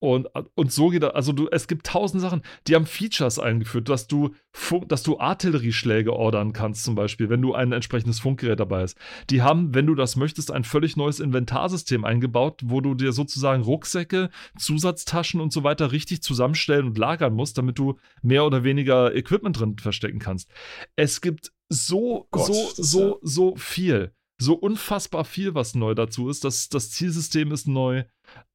Und, 0.00 0.28
und 0.54 0.72
so 0.72 0.90
geht 0.90 1.02
das. 1.02 1.14
Also 1.14 1.32
du, 1.32 1.48
es 1.50 1.66
gibt 1.66 1.86
tausend 1.86 2.22
Sachen, 2.22 2.42
die 2.66 2.74
haben 2.74 2.86
Features 2.86 3.38
eingeführt, 3.38 3.88
dass 3.88 4.06
du, 4.06 4.34
Funk, 4.52 4.88
dass 4.88 5.02
du 5.02 5.18
Artillerieschläge 5.18 6.12
ordern 6.12 6.52
kannst, 6.52 6.84
zum 6.84 6.94
Beispiel, 6.94 7.28
wenn 7.30 7.42
du 7.42 7.54
ein 7.54 7.72
entsprechendes 7.72 8.20
Funkgerät 8.20 8.60
dabei 8.60 8.82
hast. 8.82 8.96
Die 9.30 9.42
haben, 9.42 9.74
wenn 9.74 9.86
du 9.86 9.94
das 9.94 10.14
möchtest, 10.14 10.52
ein 10.52 10.64
völlig 10.64 10.96
neues 10.96 11.18
Inventarsystem 11.18 12.04
eingebaut, 12.04 12.60
wo 12.64 12.80
du 12.80 12.94
dir 12.94 13.12
sozusagen 13.12 13.62
Rucksäcke, 13.62 14.30
Zusatztaschen 14.56 15.40
und 15.40 15.52
so 15.52 15.64
weiter 15.64 15.90
richtig 15.90 16.22
zusammenstellen 16.22 16.86
und 16.86 16.98
lagern 16.98 17.34
musst, 17.34 17.58
damit 17.58 17.78
du 17.78 17.98
mehr 18.22 18.44
oder 18.44 18.62
weniger 18.62 19.14
Equipment 19.14 19.58
drin 19.58 19.76
verstecken 19.78 20.20
kannst. 20.20 20.48
Es 20.94 21.20
gibt 21.20 21.52
so, 21.68 22.28
Gott, 22.30 22.46
so, 22.46 22.72
so, 22.76 23.18
so 23.22 23.56
viel. 23.56 24.12
So 24.40 24.54
unfassbar 24.54 25.24
viel, 25.24 25.54
was 25.54 25.74
neu 25.74 25.94
dazu 25.94 26.28
ist. 26.28 26.44
Das, 26.44 26.68
das 26.68 26.90
Zielsystem 26.90 27.52
ist 27.52 27.66
neu 27.66 28.04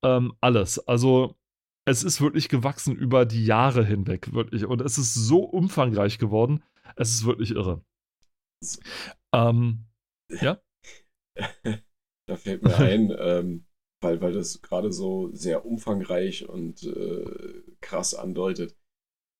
ähm, 0.02 0.34
alles. 0.40 0.80
Also 0.80 1.36
es 1.86 2.04
ist 2.04 2.22
wirklich 2.22 2.48
gewachsen 2.48 2.96
über 2.96 3.26
die 3.26 3.46
Jahre 3.46 3.86
hinweg, 3.86 4.34
wirklich. 4.34 4.66
Und 4.66 4.82
es 4.82 4.98
ist 4.98 5.14
so 5.14 5.44
umfangreich 5.44 6.18
geworden. 6.18 6.64
Es 6.96 7.10
ist 7.10 7.26
wirklich 7.26 7.52
irre. 7.52 7.84
Ähm, 9.34 9.86
ja? 10.30 10.62
da 12.28 12.36
fällt 12.36 12.64
mir 12.64 12.78
ein, 12.78 13.14
ähm, 13.18 13.66
weil, 14.02 14.22
weil 14.22 14.34
das 14.34 14.62
gerade 14.62 14.92
so 14.92 15.30
sehr 15.34 15.66
umfangreich 15.66 16.48
und 16.48 16.84
äh, 16.84 17.64
krass 17.82 18.14
andeutet. 18.14 18.78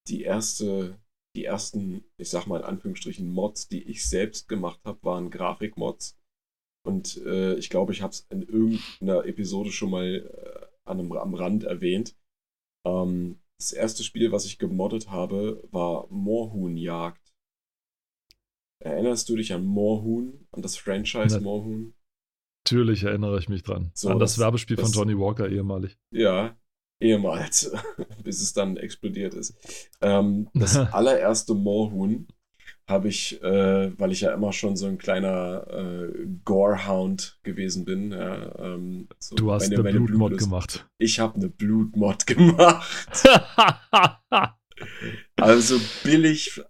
Die 0.10 0.24
erste, 0.24 1.00
die 1.36 1.46
ersten, 1.46 2.04
ich 2.18 2.30
sag 2.30 2.48
mal 2.48 2.60
in 2.60 2.66
Anführungsstrichen, 2.66 3.28
Mods, 3.28 3.70
die 3.70 3.84
ich 3.84 4.08
selbst 4.08 4.50
gemacht 4.50 4.82
habe, 4.84 5.02
waren 5.04 5.30
Grafikmods. 5.30 6.20
Und 6.86 7.18
äh, 7.26 7.56
ich 7.56 7.70
glaube, 7.70 7.94
ich 7.94 8.02
habe 8.02 8.12
es 8.12 8.28
in 8.30 8.42
irgendeiner 8.42 9.26
Episode 9.26 9.72
schon 9.72 9.90
mal 9.90 10.06
äh, 10.06 10.66
an 10.86 11.00
einem, 11.00 11.12
am 11.14 11.34
Rand 11.34 11.64
erwähnt. 11.64 12.16
Ähm, 12.86 13.40
das 13.58 13.72
erste 13.72 14.04
Spiel, 14.04 14.32
was 14.32 14.46
ich 14.46 14.60
gemoddet 14.60 15.10
habe, 15.10 15.64
war 15.72 16.08
Moorhuhnjagd. 16.10 17.34
Erinnerst 18.84 19.30
du 19.30 19.38
dich 19.38 19.54
an 19.54 19.64
Moorhuhn, 19.64 20.46
an 20.52 20.62
das 20.62 20.76
Franchise 20.76 21.38
Na, 21.38 21.40
Moorhuhn? 21.40 21.94
Natürlich 22.66 23.04
erinnere 23.04 23.40
ich 23.40 23.48
mich 23.48 23.64
dran. 23.64 23.92
So, 23.94 24.10
an 24.10 24.20
das, 24.20 24.34
das 24.34 24.40
Werbespiel 24.40 24.76
das, 24.76 24.92
von 24.92 24.94
Johnny 24.94 25.18
Walker 25.18 25.48
ehemalig. 25.50 25.98
Ja, 26.12 26.58
ehemals, 27.00 27.72
bis 28.24 28.42
es 28.42 28.52
dann 28.52 28.76
explodiert 28.76 29.34
ist. 29.34 29.56
Ähm, 30.02 30.50
das 30.54 30.76
allererste 30.94 31.54
Moorhuhn 31.54 32.28
habe 32.88 33.08
ich, 33.08 33.42
äh, 33.42 33.98
weil 33.98 34.12
ich 34.12 34.22
ja 34.22 34.34
immer 34.34 34.52
schon 34.52 34.76
so 34.76 34.88
ein 34.88 34.98
kleiner 34.98 35.66
äh, 35.70 36.28
Gorehound 36.44 37.40
gewesen 37.44 37.86
bin. 37.86 38.12
Ja, 38.12 38.60
ähm, 38.60 39.08
so 39.20 39.36
du 39.36 39.52
hast 39.52 39.70
meine, 39.70 39.88
eine 39.88 40.00
Blutmod 40.00 40.38
gemacht. 40.38 40.86
Ich 40.98 41.20
habe 41.20 41.36
eine 41.36 41.50
Blutmod 41.50 42.28
gemacht. 42.28 43.24
also 45.38 45.80
billig, 46.04 46.62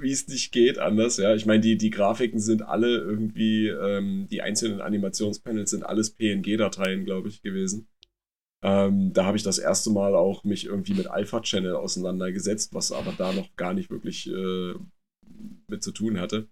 wie 0.00 0.12
es 0.12 0.26
nicht 0.28 0.52
geht, 0.52 0.78
anders. 0.78 1.18
Ja, 1.18 1.34
ich 1.34 1.44
meine, 1.44 1.60
die, 1.60 1.76
die 1.76 1.90
Grafiken 1.90 2.40
sind 2.40 2.62
alle 2.62 2.96
irgendwie, 2.98 3.68
ähm, 3.68 4.26
die 4.30 4.40
einzelnen 4.40 4.80
Animationspanels 4.80 5.70
sind 5.70 5.84
alles 5.84 6.14
PNG-Dateien, 6.14 7.04
glaube 7.04 7.28
ich, 7.28 7.42
gewesen. 7.42 7.88
Ähm, 8.62 9.12
da 9.12 9.24
habe 9.24 9.36
ich 9.36 9.42
das 9.42 9.58
erste 9.58 9.90
Mal 9.90 10.14
auch 10.14 10.44
mich 10.44 10.66
irgendwie 10.66 10.94
mit 10.94 11.06
Alpha 11.06 11.40
Channel 11.40 11.76
auseinandergesetzt, 11.76 12.74
was 12.74 12.90
aber 12.90 13.12
da 13.16 13.32
noch 13.32 13.54
gar 13.54 13.72
nicht 13.72 13.90
wirklich 13.90 14.28
äh, 14.28 14.74
mit 15.68 15.82
zu 15.82 15.92
tun 15.92 16.18
hatte. 16.18 16.48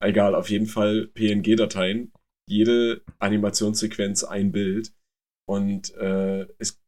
Egal, 0.00 0.34
auf 0.34 0.48
jeden 0.50 0.66
Fall 0.66 1.08
PNG-Dateien. 1.08 2.12
Jede 2.48 3.02
Animationssequenz 3.18 4.24
ein 4.24 4.52
Bild. 4.52 4.92
Und 5.48 5.94
äh, 5.96 6.46
es 6.58 6.80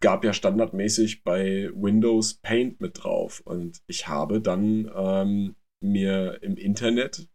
gab 0.00 0.24
ja 0.24 0.32
standardmäßig 0.32 1.22
bei 1.22 1.70
Windows 1.74 2.34
Paint 2.34 2.80
mit 2.80 3.02
drauf. 3.02 3.40
Und 3.40 3.82
ich 3.86 4.08
habe 4.08 4.40
dann 4.40 4.90
ähm, 4.94 5.56
mir 5.82 6.42
im 6.42 6.56
Internet, 6.56 7.28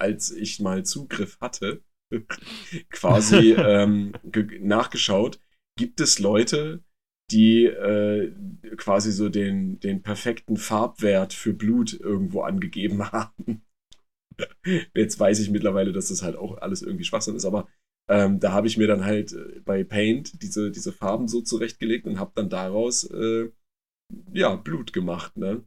als 0.00 0.30
ich 0.30 0.60
mal 0.60 0.84
Zugriff 0.84 1.38
hatte, 1.40 1.82
quasi 2.90 3.52
ähm, 3.58 4.12
nachgeschaut, 4.60 5.40
gibt 5.78 6.00
es 6.00 6.18
Leute, 6.18 6.82
die 7.30 7.64
äh, 7.66 8.32
quasi 8.76 9.12
so 9.12 9.28
den, 9.28 9.80
den 9.80 10.02
perfekten 10.02 10.56
Farbwert 10.56 11.34
für 11.34 11.52
Blut 11.52 11.92
irgendwo 11.92 12.42
angegeben 12.42 13.02
haben. 13.12 13.62
Jetzt 14.94 15.18
weiß 15.18 15.40
ich 15.40 15.50
mittlerweile, 15.50 15.92
dass 15.92 16.08
das 16.08 16.22
halt 16.22 16.36
auch 16.36 16.58
alles 16.58 16.82
irgendwie 16.82 17.04
Schwachsinn 17.04 17.36
ist, 17.36 17.44
aber 17.44 17.68
ähm, 18.08 18.40
da 18.40 18.52
habe 18.52 18.66
ich 18.66 18.78
mir 18.78 18.86
dann 18.86 19.04
halt 19.04 19.32
äh, 19.32 19.60
bei 19.64 19.84
Paint 19.84 20.42
diese, 20.42 20.70
diese 20.70 20.92
Farben 20.92 21.28
so 21.28 21.42
zurechtgelegt 21.42 22.06
und 22.06 22.18
habe 22.18 22.32
dann 22.34 22.48
daraus 22.48 23.04
äh, 23.04 23.50
ja 24.32 24.54
Blut 24.56 24.92
gemacht. 24.92 25.36
Ne? 25.36 25.64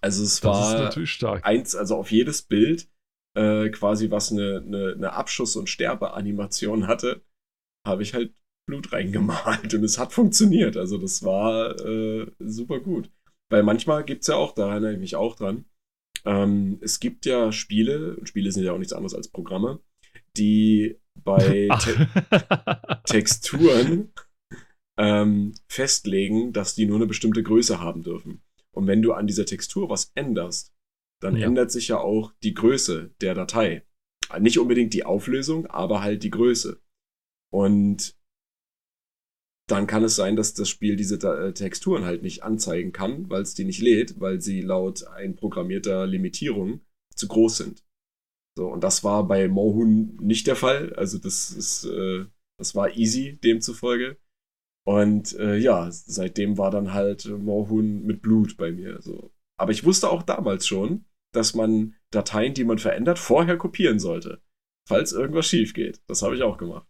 Also 0.00 0.22
es 0.22 0.40
das 0.40 0.44
war 0.44 0.80
natürlich 0.80 1.10
stark. 1.10 1.44
eins, 1.44 1.74
also 1.74 1.96
auf 1.96 2.12
jedes 2.12 2.42
Bild 2.42 2.88
äh, 3.36 3.70
quasi 3.70 4.10
was 4.10 4.30
eine, 4.30 4.62
eine, 4.64 4.92
eine 4.92 5.12
Abschuss- 5.12 5.56
und 5.56 5.68
Sterbeanimation 5.68 6.86
hatte, 6.86 7.24
habe 7.86 8.02
ich 8.02 8.14
halt 8.14 8.34
Blut 8.66 8.92
reingemalt 8.92 9.74
und 9.74 9.84
es 9.84 9.98
hat 9.98 10.12
funktioniert. 10.12 10.76
Also 10.76 10.98
das 10.98 11.22
war 11.24 11.78
äh, 11.84 12.26
super 12.38 12.80
gut. 12.80 13.10
Weil 13.50 13.62
manchmal 13.62 14.04
gibt 14.04 14.22
es 14.22 14.28
ja 14.28 14.36
auch, 14.36 14.54
da 14.54 14.70
erinnere 14.70 14.94
ich 14.94 14.98
mich 14.98 15.16
auch 15.16 15.36
dran, 15.36 15.66
ähm, 16.24 16.78
es 16.80 17.00
gibt 17.00 17.26
ja 17.26 17.52
Spiele, 17.52 18.16
und 18.16 18.28
Spiele 18.28 18.52
sind 18.52 18.64
ja 18.64 18.72
auch 18.72 18.78
nichts 18.78 18.92
anderes 18.92 19.14
als 19.14 19.28
Programme, 19.28 19.80
die 20.36 20.98
bei 21.22 21.68
Te 21.80 22.08
Texturen 23.04 24.12
ähm, 24.98 25.54
festlegen, 25.68 26.52
dass 26.52 26.74
die 26.74 26.86
nur 26.86 26.96
eine 26.96 27.06
bestimmte 27.06 27.42
Größe 27.42 27.80
haben 27.80 28.02
dürfen. 28.02 28.42
Und 28.74 28.86
wenn 28.86 29.02
du 29.02 29.12
an 29.12 29.26
dieser 29.26 29.44
Textur 29.44 29.90
was 29.90 30.12
änderst, 30.14 30.72
dann 31.20 31.36
ja. 31.36 31.46
ändert 31.46 31.70
sich 31.70 31.88
ja 31.88 31.98
auch 31.98 32.32
die 32.42 32.54
Größe 32.54 33.14
der 33.20 33.34
Datei. 33.34 33.84
Nicht 34.40 34.58
unbedingt 34.58 34.94
die 34.94 35.04
Auflösung, 35.04 35.66
aber 35.66 36.00
halt 36.00 36.22
die 36.22 36.30
Größe. 36.30 36.80
Und 37.52 38.16
dann 39.68 39.86
kann 39.86 40.04
es 40.04 40.16
sein, 40.16 40.36
dass 40.36 40.54
das 40.54 40.68
Spiel 40.68 40.96
diese 40.96 41.16
äh, 41.16 41.52
Texturen 41.52 42.04
halt 42.04 42.22
nicht 42.22 42.42
anzeigen 42.42 42.92
kann, 42.92 43.30
weil 43.30 43.42
es 43.42 43.54
die 43.54 43.64
nicht 43.64 43.80
lädt, 43.80 44.20
weil 44.20 44.40
sie 44.40 44.60
laut 44.60 45.06
einprogrammierter 45.06 46.06
Limitierung 46.06 46.80
zu 47.14 47.28
groß 47.28 47.58
sind. 47.58 47.84
So, 48.56 48.68
und 48.68 48.84
das 48.84 49.02
war 49.02 49.26
bei 49.26 49.48
Mohun 49.48 50.16
nicht 50.20 50.46
der 50.46 50.56
Fall. 50.56 50.92
Also 50.94 51.18
das 51.18 51.50
ist, 51.50 51.84
äh, 51.84 52.26
das 52.58 52.74
war 52.74 52.96
easy 52.96 53.38
demzufolge. 53.42 54.18
Und 54.84 55.34
äh, 55.38 55.56
ja, 55.56 55.90
seitdem 55.90 56.58
war 56.58 56.70
dann 56.70 56.92
halt 56.92 57.26
Mohun 57.26 58.02
mit 58.02 58.20
Blut 58.20 58.56
bei 58.56 58.72
mir. 58.72 59.00
So. 59.00 59.32
Aber 59.58 59.72
ich 59.72 59.84
wusste 59.84 60.10
auch 60.10 60.22
damals 60.22 60.66
schon, 60.66 61.04
dass 61.32 61.54
man 61.54 61.94
Dateien, 62.10 62.52
die 62.52 62.64
man 62.64 62.78
verändert, 62.78 63.18
vorher 63.18 63.56
kopieren 63.56 64.00
sollte. 64.00 64.42
Falls 64.88 65.12
irgendwas 65.12 65.46
schief 65.46 65.72
geht. 65.72 66.02
Das 66.08 66.22
habe 66.22 66.34
ich 66.34 66.42
auch 66.42 66.58
gemacht. 66.58 66.86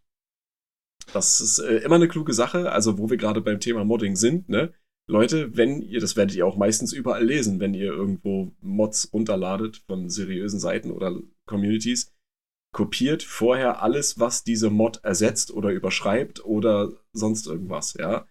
Das 1.12 1.40
ist 1.40 1.58
äh, 1.58 1.78
immer 1.78 1.96
eine 1.96 2.08
kluge 2.08 2.32
Sache, 2.32 2.72
also 2.72 2.98
wo 2.98 3.10
wir 3.10 3.16
gerade 3.16 3.40
beim 3.40 3.60
Thema 3.60 3.84
Modding 3.84 4.16
sind, 4.16 4.48
ne? 4.48 4.72
Leute, 5.08 5.56
wenn 5.56 5.82
ihr, 5.82 6.00
das 6.00 6.16
werdet 6.16 6.36
ihr 6.36 6.46
auch 6.46 6.56
meistens 6.56 6.92
überall 6.92 7.24
lesen, 7.24 7.58
wenn 7.58 7.74
ihr 7.74 7.92
irgendwo 7.92 8.52
Mods 8.60 9.12
runterladet 9.12 9.82
von 9.88 10.08
seriösen 10.08 10.60
Seiten 10.60 10.92
oder 10.92 11.20
Communities, 11.44 12.12
kopiert 12.72 13.22
vorher 13.22 13.82
alles, 13.82 14.18
was 14.20 14.44
diese 14.44 14.70
Mod 14.70 15.00
ersetzt 15.02 15.50
oder 15.50 15.70
überschreibt 15.70 16.44
oder 16.44 16.92
sonst 17.12 17.46
irgendwas, 17.46 17.94
ja. 17.98 18.26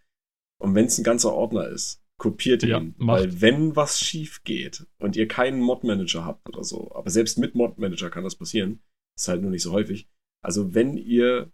Und 0.59 0.76
wenn 0.76 0.86
es 0.86 0.97
ein 0.97 1.03
ganzer 1.03 1.34
Ordner 1.34 1.67
ist, 1.67 2.01
kopiert 2.17 2.63
ja, 2.63 2.80
ihn. 2.80 2.95
Macht. 2.97 3.19
Weil 3.19 3.41
wenn 3.41 3.76
was 3.76 3.99
schief 3.99 4.43
geht 4.43 4.86
und 4.99 5.15
ihr 5.15 5.28
keinen 5.28 5.59
Mod-Manager 5.59 6.24
habt 6.26 6.47
oder 6.47 6.63
so, 6.63 6.91
aber 6.93 7.09
selbst 7.09 7.38
mit 7.38 7.55
Mod-Manager 7.55 8.09
kann 8.09 8.24
das 8.24 8.36
passieren, 8.36 8.82
ist 9.17 9.28
halt 9.28 9.41
nur 9.41 9.51
nicht 9.51 9.63
so 9.63 9.72
häufig. 9.72 10.07
Also 10.43 10.74
wenn 10.74 10.97
ihr 10.97 11.51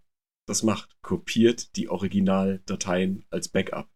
das 0.48 0.62
macht, 0.62 0.96
kopiert 1.02 1.76
die 1.76 1.88
Originaldateien 1.88 3.24
als 3.30 3.48
Backup. 3.48 3.90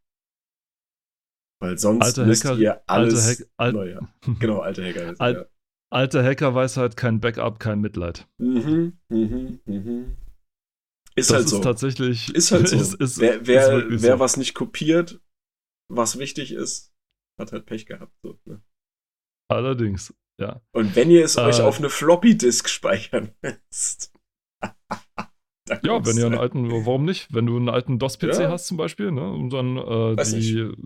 Weil 1.61 1.79
sonst 1.79 2.05
alte 2.05 2.27
müsst 2.27 2.45
Hacker, 2.45 2.59
ihr 2.59 2.83
alles 2.89 3.27
alte 3.27 3.43
Hack, 3.43 3.51
al 3.57 3.73
neu 3.73 4.01
Genau, 4.41 4.61
alte 4.61 4.85
Hacker. 4.85 5.15
Al 5.19 5.35
ja. 5.35 5.47
Alte 5.93 6.25
Hackerweisheit, 6.25 6.97
kein 6.97 7.21
Backup, 7.21 7.61
kein 7.61 7.81
Mitleid. 7.81 8.27
Mhm, 8.39 8.99
mhm, 9.11 9.61
mhm. 9.67 10.17
Ist 11.15 11.31
das 11.31 11.37
halt 11.37 11.49
so. 11.49 11.57
Ist 11.59 11.65
tatsächlich. 11.65 12.35
Ist 12.35 12.51
halt 12.51 12.69
so. 12.69 12.77
Ist, 12.81 12.95
ist, 12.95 13.21
wer 13.21 13.47
wer, 13.47 13.91
wer 13.91 14.15
so. 14.15 14.19
was 14.19 14.37
nicht 14.39 14.55
kopiert, 14.55 15.21
was 15.91 16.19
wichtig 16.19 16.53
ist, 16.53 16.93
hat 17.39 17.53
halt 17.53 17.67
Pech 17.67 17.87
gehabt. 17.87 18.15
So, 18.23 18.39
ne? 18.45 18.63
Allerdings, 19.51 20.15
ja. 20.41 20.63
Und 20.73 20.97
wenn 20.97 21.11
ihr 21.11 21.25
es 21.25 21.37
äh, 21.37 21.43
euch 21.43 21.61
auf 21.61 21.79
eine 21.79 21.91
Floppy-Disk 21.91 22.69
speichern 22.69 23.35
lässt. 23.43 24.13
Ja, 25.69 26.05
wenn 26.05 26.17
ihr 26.17 26.27
einen 26.27 26.39
alten, 26.39 26.71
warum 26.71 27.05
nicht? 27.05 27.33
Wenn 27.33 27.47
du 27.47 27.57
einen 27.57 27.69
alten 27.69 27.99
DOS-PC 27.99 28.41
ja. 28.41 28.51
hast 28.51 28.67
zum 28.67 28.77
Beispiel, 28.77 29.13
ne? 29.13 29.31
Und 29.31 29.51
dann 29.51 29.77
äh, 29.77 30.17
Weiß 30.17 30.31
die. 30.31 30.65
Nicht. 30.65 30.77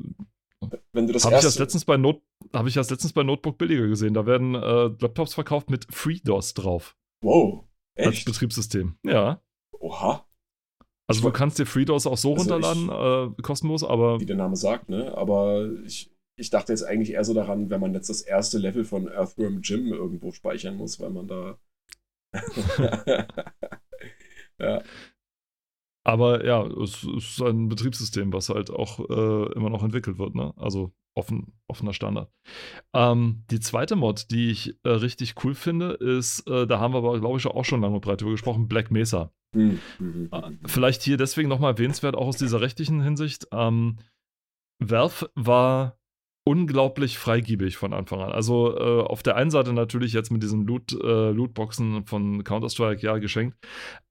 Wenn 0.92 1.06
du 1.06 1.12
das 1.12 1.24
Habe 1.24 1.36
ich 1.36 1.42
das 1.42 1.58
letztens 1.58 1.84
bei 1.84 1.96
Not 1.96 2.22
habe 2.54 2.68
ich 2.68 2.74
das 2.74 2.90
letztens 2.90 3.12
bei 3.12 3.22
Notebook 3.22 3.58
billiger 3.58 3.86
gesehen. 3.88 4.14
Da 4.14 4.26
werden 4.26 4.54
äh, 4.54 4.90
Laptops 5.00 5.34
verkauft 5.34 5.70
mit 5.70 5.86
FreeDOS 5.90 6.54
drauf. 6.54 6.96
Wow. 7.22 7.64
Echt? 7.94 8.08
Als 8.08 8.24
Betriebssystem. 8.24 8.96
Ja. 9.04 9.42
Oha. 9.72 10.26
Also 11.08 11.22
du 11.22 11.30
kannst 11.30 11.58
dir 11.58 11.66
FreeDOS 11.66 12.06
auch 12.06 12.16
so 12.16 12.34
also 12.34 12.42
runterladen, 12.42 12.84
ich, 12.84 13.38
äh, 13.38 13.42
kostenlos, 13.42 13.84
aber. 13.84 14.20
Wie 14.20 14.26
der 14.26 14.36
Name 14.36 14.56
sagt, 14.56 14.88
ne? 14.88 15.16
Aber 15.16 15.70
ich, 15.84 16.10
ich 16.36 16.50
dachte 16.50 16.72
jetzt 16.72 16.82
eigentlich 16.82 17.12
eher 17.12 17.24
so 17.24 17.32
daran, 17.32 17.70
wenn 17.70 17.80
man 17.80 17.94
jetzt 17.94 18.10
das 18.10 18.22
erste 18.22 18.58
Level 18.58 18.84
von 18.84 19.08
Earthworm 19.08 19.60
Jim 19.62 19.92
irgendwo 19.92 20.32
speichern 20.32 20.76
muss, 20.76 20.98
weil 20.98 21.10
man 21.10 21.28
da. 21.28 21.58
Ja. 24.58 24.82
Aber 26.04 26.44
ja, 26.44 26.64
es 26.64 27.02
ist 27.02 27.42
ein 27.42 27.68
Betriebssystem, 27.68 28.32
was 28.32 28.48
halt 28.48 28.70
auch 28.70 29.00
äh, 29.00 29.52
immer 29.54 29.70
noch 29.70 29.82
entwickelt 29.82 30.18
wird, 30.18 30.36
ne? 30.36 30.54
Also 30.56 30.92
offen, 31.16 31.52
offener 31.66 31.92
Standard. 31.92 32.30
Ähm, 32.94 33.44
die 33.50 33.58
zweite 33.58 33.96
Mod, 33.96 34.30
die 34.30 34.50
ich 34.50 34.78
äh, 34.84 34.90
richtig 34.90 35.34
cool 35.42 35.54
finde, 35.54 35.92
ist, 35.92 36.46
äh, 36.48 36.66
da 36.66 36.78
haben 36.78 36.94
wir 36.94 36.98
aber, 36.98 37.18
glaube 37.18 37.38
ich, 37.38 37.46
auch 37.46 37.64
schon 37.64 37.80
lange 37.80 37.96
und 37.96 38.02
breit 38.02 38.20
drüber 38.20 38.32
gesprochen, 38.32 38.68
Black 38.68 38.90
Mesa. 38.90 39.32
Mhm. 39.52 39.80
Äh, 40.30 40.52
vielleicht 40.66 41.02
hier 41.02 41.16
deswegen 41.16 41.48
nochmal 41.48 41.72
erwähnenswert, 41.72 42.14
auch 42.14 42.28
aus 42.28 42.36
dieser 42.36 42.60
rechtlichen 42.60 43.00
Hinsicht. 43.00 43.48
Ähm, 43.50 43.98
Valve 44.78 45.30
war 45.34 45.98
unglaublich 46.46 47.18
freigiebig 47.18 47.76
von 47.76 47.92
Anfang 47.92 48.20
an. 48.20 48.30
Also 48.30 48.78
äh, 48.78 49.02
auf 49.02 49.24
der 49.24 49.34
einen 49.34 49.50
Seite 49.50 49.72
natürlich 49.72 50.12
jetzt 50.12 50.30
mit 50.30 50.44
diesen 50.44 50.64
Loot, 50.64 50.92
äh, 50.92 51.30
Lootboxen 51.32 52.06
von 52.06 52.44
Counter-Strike, 52.44 53.02
ja, 53.04 53.18
geschenkt. 53.18 53.58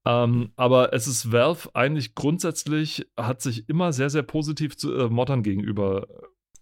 Ähm, 0.04 0.50
aber 0.54 0.92
es 0.92 1.06
ist 1.06 1.32
Valve 1.32 1.70
eigentlich 1.72 2.14
grundsätzlich, 2.14 3.08
hat 3.16 3.40
sich 3.40 3.70
immer 3.70 3.94
sehr, 3.94 4.10
sehr 4.10 4.22
positiv 4.22 4.76
zu 4.76 4.94
äh, 4.94 5.08
Moddern 5.08 5.42
gegenüber 5.42 6.06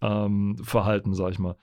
ähm, 0.00 0.56
verhalten, 0.62 1.12
sag 1.12 1.32
ich 1.32 1.40
mal. 1.40 1.56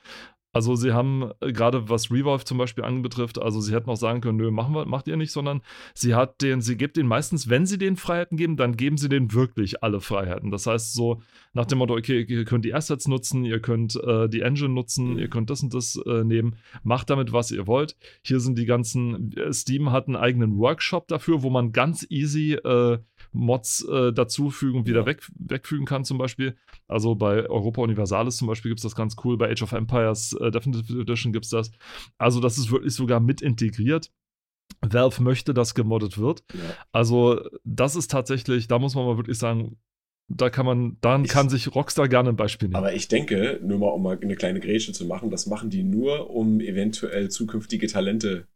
Also 0.54 0.76
sie 0.76 0.92
haben 0.92 1.32
äh, 1.40 1.52
gerade 1.54 1.90
was 1.90 2.12
Revolve 2.12 2.44
zum 2.44 2.58
Beispiel 2.58 2.84
anbetrifft, 2.84 3.42
also 3.42 3.62
sie 3.62 3.74
hätten 3.74 3.90
auch 3.90 3.96
sagen 3.96 4.22
können, 4.22 4.38
nö, 4.38 4.52
machen 4.52 4.76
wir, 4.76 4.86
macht 4.86 5.08
ihr 5.08 5.18
nicht, 5.18 5.32
sondern 5.32 5.62
sie 5.94 6.14
hat 6.16 6.42
den, 6.42 6.62
sie 6.62 6.78
gibt 6.78 6.98
den 6.98 7.08
meistens, 7.08 7.50
wenn 7.50 7.66
sie 7.66 7.78
den 7.78 7.96
Freiheiten 7.96 8.38
geben, 8.38 8.58
dann 8.58 8.76
geben 8.76 8.98
sie 8.98 9.10
denen 9.10 9.34
wirklich 9.34 9.84
alle 9.84 10.02
Freiheiten. 10.02 10.52
Das 10.52 10.68
heißt 10.68 10.94
so 10.94 11.22
nach 11.54 11.66
dem 11.66 11.78
Motto, 11.78 11.96
okay, 11.96 12.26
ihr 12.28 12.46
könnt 12.46 12.66
die 12.66 12.74
Assets 12.74 13.08
nutzen, 13.08 13.46
ihr 13.46 13.60
könnt 13.60 13.96
äh, 13.96 14.28
die 14.28 14.42
Engine 14.42 14.70
nutzen, 14.70 15.18
ihr 15.18 15.30
könnt 15.30 15.50
das 15.50 15.64
und 15.64 15.74
das 15.74 16.00
äh, 16.06 16.24
nehmen, 16.24 16.58
macht 16.84 17.10
damit, 17.10 17.32
was 17.32 17.52
ihr 17.52 17.68
wollt. 17.68 17.96
Hier 18.24 18.40
sind 18.40 18.58
die 18.58 18.66
ganzen, 18.66 19.32
äh, 19.38 19.54
Steam 19.54 19.92
hat 19.92 20.08
einen 20.08 20.16
eigenen 20.18 20.58
Workshop 20.58 21.08
dafür, 21.08 21.44
wo 21.44 21.50
man 21.50 21.72
ganz 21.72 22.06
easy 22.10 22.54
äh, 22.54 23.00
Mods 23.32 23.86
äh, 23.86 24.12
dazufügen 24.12 24.80
und 24.80 24.88
wieder 24.88 25.06
weg, 25.06 25.22
wegfügen 25.38 25.86
kann, 25.86 26.04
zum 26.04 26.18
Beispiel. 26.18 26.56
Also 26.88 27.16
bei 27.16 27.50
Europa 27.50 27.82
Universalis 27.82 28.38
zum 28.38 28.48
Beispiel 28.48 28.70
gibt 28.70 28.80
es 28.80 28.84
das 28.84 28.96
ganz 28.96 29.16
cool, 29.24 29.38
bei 29.38 29.50
Age 29.50 29.64
of 29.64 29.72
Empires 29.72 30.34
äh, 30.34 30.52
Definitive 30.52 31.02
Edition 31.02 31.32
gibt 31.34 31.46
es 31.46 31.52
das. 31.52 31.72
Also, 32.18 32.40
das 32.40 32.58
ist 32.58 32.72
wirklich 32.72 32.94
sogar 32.94 33.20
mit 33.20 33.42
integriert. 33.42 34.12
Valve 34.82 35.22
möchte, 35.22 35.54
dass 35.54 35.76
gemoddet 35.76 36.18
wird. 36.18 36.44
Ja. 36.54 36.60
Also, 36.92 37.42
das 37.64 37.96
ist 37.96 38.12
tatsächlich, 38.12 38.68
da 38.68 38.80
muss 38.80 38.96
man 38.96 39.06
mal 39.06 39.18
wirklich 39.18 39.38
sagen, 39.38 39.78
da 40.28 40.50
kann 40.50 40.66
man, 40.66 40.98
dann 41.02 41.26
ich, 41.26 41.32
kann 41.32 41.50
sich 41.50 41.74
Rockstar 41.76 42.08
gerne 42.08 42.30
ein 42.30 42.36
Beispiel 42.36 42.70
nehmen. 42.70 42.78
Aber 42.78 42.94
ich 42.94 43.08
denke, 43.08 43.60
nur 43.62 43.80
mal 43.80 43.90
um 43.90 44.04
mal 44.04 44.18
eine 44.22 44.36
kleine 44.36 44.60
Grätsche 44.60 44.94
zu 44.94 45.06
machen, 45.06 45.30
das 45.30 45.46
machen 45.46 45.70
die 45.70 45.84
nur, 45.84 46.30
um 46.30 46.62
eventuell 46.62 47.30
zukünftige 47.30 47.88
Talente 47.88 48.48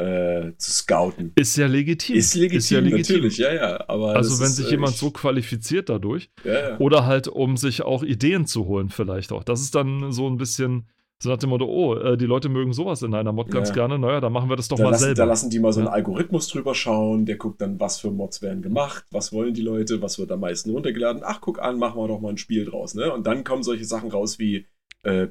äh, 0.00 0.56
zu 0.56 0.70
scouten. 0.70 1.32
Ist 1.34 1.56
ja 1.56 1.66
legitim. 1.66 2.16
Ist 2.16 2.34
legitim, 2.34 2.58
ist 2.58 2.70
ja 2.70 2.80
legitim. 2.80 3.16
natürlich, 3.16 3.38
ja, 3.38 3.52
ja. 3.52 3.84
Aber 3.88 4.16
also 4.16 4.40
wenn 4.40 4.46
ist, 4.46 4.56
sich 4.56 4.68
äh, 4.68 4.70
jemand 4.70 4.96
so 4.96 5.10
qualifiziert 5.10 5.90
dadurch 5.90 6.30
ja, 6.42 6.70
ja. 6.70 6.78
oder 6.78 7.04
halt 7.04 7.28
um 7.28 7.56
sich 7.56 7.82
auch 7.82 8.02
Ideen 8.02 8.46
zu 8.46 8.66
holen 8.66 8.88
vielleicht 8.88 9.30
auch. 9.30 9.44
Das 9.44 9.60
ist 9.60 9.74
dann 9.74 10.10
so 10.10 10.26
ein 10.26 10.38
bisschen 10.38 10.88
so 11.22 11.28
nach 11.28 11.36
dem 11.36 11.50
Motto, 11.50 11.66
oh, 11.66 11.96
äh, 11.96 12.16
die 12.16 12.24
Leute 12.24 12.48
mögen 12.48 12.72
sowas 12.72 13.02
in 13.02 13.12
einer 13.12 13.32
Mod 13.32 13.48
ja. 13.48 13.52
ganz 13.52 13.74
gerne, 13.74 13.98
naja, 13.98 14.22
dann 14.22 14.32
machen 14.32 14.48
wir 14.48 14.56
das 14.56 14.68
doch 14.68 14.78
da 14.78 14.84
mal 14.84 14.90
lassen, 14.92 15.04
selber. 15.04 15.16
Da 15.16 15.24
lassen 15.24 15.50
die 15.50 15.58
mal 15.58 15.74
so 15.74 15.80
einen 15.80 15.90
Algorithmus 15.90 16.48
drüber 16.48 16.74
schauen, 16.74 17.26
der 17.26 17.36
guckt 17.36 17.60
dann, 17.60 17.78
was 17.78 18.00
für 18.00 18.10
Mods 18.10 18.40
werden 18.40 18.62
gemacht, 18.62 19.04
was 19.10 19.30
wollen 19.30 19.52
die 19.52 19.60
Leute, 19.60 20.00
was 20.00 20.18
wird 20.18 20.32
am 20.32 20.40
meisten 20.40 20.70
runtergeladen. 20.70 21.20
Ach, 21.22 21.42
guck 21.42 21.60
an, 21.60 21.78
machen 21.78 22.00
wir 22.00 22.08
doch 22.08 22.22
mal 22.22 22.30
ein 22.30 22.38
Spiel 22.38 22.64
draus, 22.64 22.94
ne? 22.94 23.12
Und 23.12 23.26
dann 23.26 23.44
kommen 23.44 23.62
solche 23.62 23.84
Sachen 23.84 24.10
raus 24.10 24.38
wie 24.38 24.66
äh, 25.02 25.26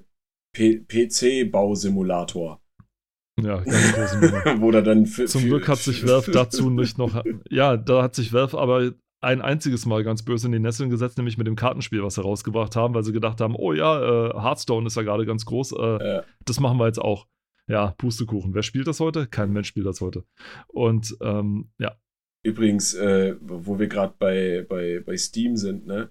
PC-Bausimulator. 0.54 2.62
Ja, 3.44 3.62
ganz 3.62 3.94
große 3.94 4.20
Nummer. 4.20 4.62
Wo 4.62 4.72
dann 4.72 5.06
für, 5.06 5.26
Zum 5.26 5.44
Glück 5.44 5.68
hat 5.68 5.80
sich 5.80 6.08
Valve 6.08 6.32
dazu 6.32 6.70
nicht 6.70 6.98
noch. 6.98 7.24
Ja, 7.50 7.78
da 7.78 8.04
hat 8.04 8.16
sich 8.16 8.34
Valve 8.34 8.58
aber 8.58 8.92
ein 9.22 9.42
einziges 9.42 9.86
Mal 9.86 10.04
ganz 10.04 10.24
böse 10.24 10.48
in 10.48 10.54
die 10.54 10.60
Nesseln 10.60 10.90
gesetzt, 10.90 11.18
nämlich 11.18 11.38
mit 11.38 11.48
dem 11.48 11.56
Kartenspiel, 11.56 12.04
was 12.04 12.16
sie 12.16 12.22
rausgebracht 12.22 12.76
haben, 12.76 12.94
weil 12.94 13.04
sie 13.04 13.12
gedacht 13.12 13.42
haben: 13.42 13.56
Oh 13.56 13.74
ja, 13.74 14.30
äh, 14.30 14.34
Hearthstone 14.34 14.88
ist 14.88 14.96
ja 14.96 15.04
gerade 15.04 15.26
ganz 15.26 15.46
groß. 15.46 15.74
Äh, 15.74 16.16
ja. 16.16 16.24
Das 16.46 16.60
machen 16.60 16.78
wir 16.78 16.88
jetzt 16.88 17.02
auch. 17.02 17.28
Ja, 17.68 17.94
Pustekuchen. 17.98 18.56
Wer 18.56 18.64
spielt 18.64 18.88
das 18.88 19.00
heute? 19.00 19.28
Kein 19.28 19.54
Mensch 19.54 19.68
spielt 19.68 19.86
das 19.86 20.02
heute. 20.02 20.24
Und 20.68 21.16
ähm, 21.22 21.72
ja. 21.78 21.96
Übrigens, 22.44 22.96
äh, 22.96 23.36
wo 23.42 23.78
wir 23.78 23.88
gerade 23.88 24.14
bei, 24.18 24.66
bei, 24.68 25.04
bei 25.06 25.18
Steam 25.18 25.56
sind, 25.56 25.86
ne? 25.86 26.10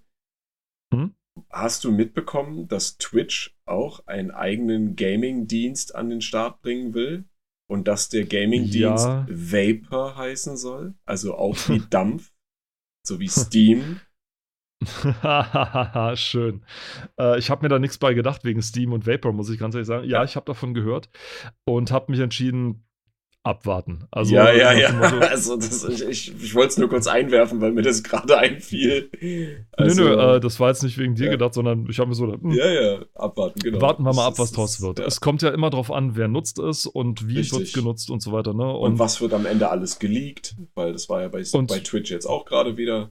Hm? 0.93 1.15
Hast 1.51 1.85
du 1.85 1.91
mitbekommen, 1.91 2.69
dass 2.69 2.99
Twitch 2.99 3.57
auch 3.65 4.07
einen 4.07 4.31
eigenen 4.31 4.97
Gaming-Dienst 4.97 5.95
an 5.95 6.11
den 6.11 6.21
Start 6.21 6.63
bringen 6.63 6.95
will? 6.95 7.25
Und 7.71 7.87
dass 7.87 8.09
der 8.09 8.25
Gaming-Dienst 8.25 9.07
ja. 9.07 9.27
Vapor 9.29 10.17
heißen 10.17 10.57
soll? 10.57 10.95
Also 11.05 11.35
auch 11.35 11.57
wie 11.69 11.83
Dampf, 11.91 12.33
so 13.07 13.21
wie 13.21 13.29
Steam. 13.29 14.01
Schön. 16.15 16.65
Äh, 17.19 17.39
ich 17.39 17.51
habe 17.51 17.63
mir 17.63 17.69
da 17.69 17.79
nichts 17.79 17.99
bei 17.99 18.15
gedacht 18.15 18.45
wegen 18.45 18.63
Steam 18.63 18.93
und 18.93 19.07
Vapor, 19.07 19.33
muss 19.33 19.51
ich 19.51 19.59
ganz 19.59 19.75
ehrlich 19.75 19.89
sagen. 19.89 20.09
Ja, 20.09 20.25
ich 20.25 20.37
habe 20.37 20.47
davon 20.47 20.73
gehört 20.73 21.11
und 21.67 21.91
habe 21.91 22.11
mich 22.11 22.21
entschieden, 22.21 22.88
abwarten. 23.49 24.05
Also, 24.11 24.35
ja, 24.35 24.53
ja, 24.53 24.73
ja. 24.73 24.91
Also 25.21 25.57
das, 25.57 25.83
ich, 25.85 26.35
ich, 26.43 26.55
wollte 26.55 26.69
es 26.69 26.79
nur 26.79 26.89
kurz 26.91 27.07
einwerfen, 27.07 27.61
weil 27.63 27.73
mir 27.73 27.83
das 27.83 28.03
gerade 28.03 28.37
einfiel. 28.37 29.11
Also, 29.73 30.03
nö, 30.03 30.17
nö, 30.17 30.37
äh, 30.37 30.41
das 30.41 30.61
war 30.61 30.69
jetzt 30.69 30.83
nicht 30.83 30.99
wegen 30.99 31.15
dir 31.15 31.27
ja. 31.27 31.31
gedacht, 31.33 31.55
sondern 31.55 31.87
ich 31.89 31.99
habe 31.99 32.09
mir 32.09 32.15
so 32.15 32.27
gedacht, 32.27 32.43
hm, 32.43 32.53
ja, 32.53 32.67
ja, 32.67 32.99
abwarten, 33.15 33.59
genau. 33.61 33.81
Warten 33.81 34.03
wir 34.03 34.13
mal 34.13 34.27
ab, 34.27 34.39
was 34.39 34.53
draus 34.53 34.83
wird. 34.83 34.99
Ja. 34.99 35.07
Es 35.07 35.21
kommt 35.21 35.41
ja 35.41 35.49
immer 35.49 35.71
darauf 35.71 35.91
an, 35.91 36.15
wer 36.15 36.29
nutzt 36.29 36.59
es 36.59 36.87
und 36.87 37.27
wie 37.27 37.37
wird 37.37 37.63
es 37.63 37.73
genutzt 37.73 38.11
und 38.11 38.23
so 38.23 38.33
weiter. 38.33 38.53
Ne? 38.53 38.71
Und, 38.71 38.93
und, 38.93 38.99
was 38.99 39.21
wird 39.23 39.33
am 39.33 39.47
Ende 39.47 39.71
alles 39.71 39.99
geleakt, 39.99 40.55
weil 40.75 40.93
das 40.93 41.09
war 41.09 41.23
ja 41.23 41.29
bei, 41.29 41.43
und, 41.53 41.69
bei 41.69 41.79
Twitch 41.79 42.11
jetzt 42.11 42.27
auch 42.27 42.45
gerade 42.45 42.77
wieder. 42.77 43.11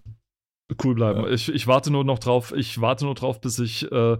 Cool 0.83 0.95
bleiben. 0.95 1.21
Ja. 1.21 1.29
Ich, 1.29 1.49
ich 1.49 1.65
warte 1.65 1.91
nur 1.91 2.03
noch 2.03 2.19
drauf, 2.19 2.53
ich 2.55 2.79
warte 2.79 3.05
nur 3.05 3.15
drauf, 3.15 3.41
bis 3.41 3.57
ich 3.57 3.89
äh, 3.91 4.17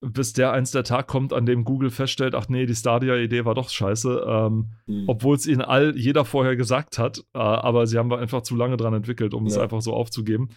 bis 0.00 0.32
der 0.32 0.52
eins 0.52 0.70
der 0.70 0.84
Tag 0.84 1.08
kommt, 1.08 1.32
an 1.32 1.44
dem 1.44 1.64
Google 1.64 1.90
feststellt, 1.90 2.34
ach 2.34 2.48
nee, 2.48 2.66
die 2.66 2.74
Stadia-Idee 2.74 3.44
war 3.44 3.54
doch 3.54 3.68
scheiße, 3.68 4.24
ähm, 4.26 4.68
mhm. 4.86 5.04
obwohl 5.08 5.34
es 5.34 5.46
ihnen 5.46 5.62
all 5.62 5.96
jeder 5.96 6.24
vorher 6.24 6.56
gesagt 6.56 6.98
hat, 6.98 7.18
äh, 7.34 7.38
aber 7.38 7.86
sie 7.86 7.98
haben 7.98 8.12
einfach 8.12 8.42
zu 8.42 8.54
lange 8.54 8.76
dran 8.76 8.94
entwickelt, 8.94 9.34
um 9.34 9.44
ja. 9.44 9.50
es 9.50 9.58
einfach 9.58 9.80
so 9.80 9.92
aufzugeben. 9.92 10.50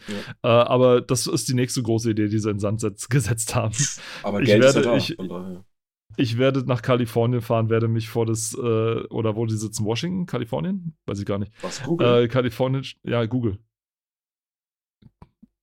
Ja. 0.44 0.62
Äh, 0.62 0.66
aber 0.68 1.02
das 1.02 1.26
ist 1.26 1.50
die 1.50 1.56
nächste 1.56 1.82
große 1.82 2.12
Idee, 2.12 2.28
die 2.28 2.40
sie 2.40 2.52
in 2.52 2.60
Sand 2.60 2.82
gesetzt 3.10 3.56
haben. 3.56 3.76
Aber 4.24 4.42
ich 4.42 4.48
Geld 4.48 4.62
werde, 4.62 4.80
ist 4.80 5.10
ja 5.10 5.16
da, 5.16 5.58
ich, 5.58 5.62
ich 6.18 6.38
werde 6.38 6.64
nach 6.66 6.84
Kalifornien 6.84 7.42
fahren, 7.42 7.70
werde 7.70 7.88
mich 7.88 8.10
vor 8.10 8.28
das, 8.28 8.54
äh, 8.54 9.02
oder 9.08 9.36
wo 9.36 9.46
die 9.48 9.56
sitzen, 9.56 9.86
Washington, 9.86 10.28
Kalifornien? 10.28 10.96
Weiß 11.06 11.20
ich 11.20 11.26
gar 11.26 11.40
nicht. 11.40 11.52
Was, 11.62 11.82
Google? 11.84 12.26
Äh, 12.26 12.28
Kalifornien, 12.28 12.86
ja, 13.04 13.26
Google. 13.26 13.58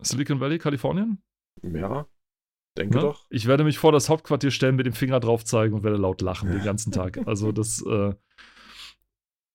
Silicon 0.01 0.41
Valley, 0.41 0.59
Kalifornien? 0.59 1.23
Ja. 1.63 2.07
Denke 2.79 2.97
ne? 2.97 3.03
doch. 3.03 3.27
Ich 3.29 3.47
werde 3.47 3.65
mich 3.65 3.79
vor 3.79 3.93
das 3.93 4.09
Hauptquartier 4.09 4.51
stellen, 4.51 4.77
mit 4.77 4.87
dem 4.87 4.93
Finger 4.93 5.19
drauf 5.21 5.45
zeigen 5.45 5.75
und 5.75 5.83
werde 5.83 5.97
laut 5.97 6.21
lachen 6.23 6.51
den 6.51 6.65
ganzen 6.65 6.93
Tag. 6.93 7.19
Also 7.27 7.53
das 7.53 7.85
äh, 7.85 8.15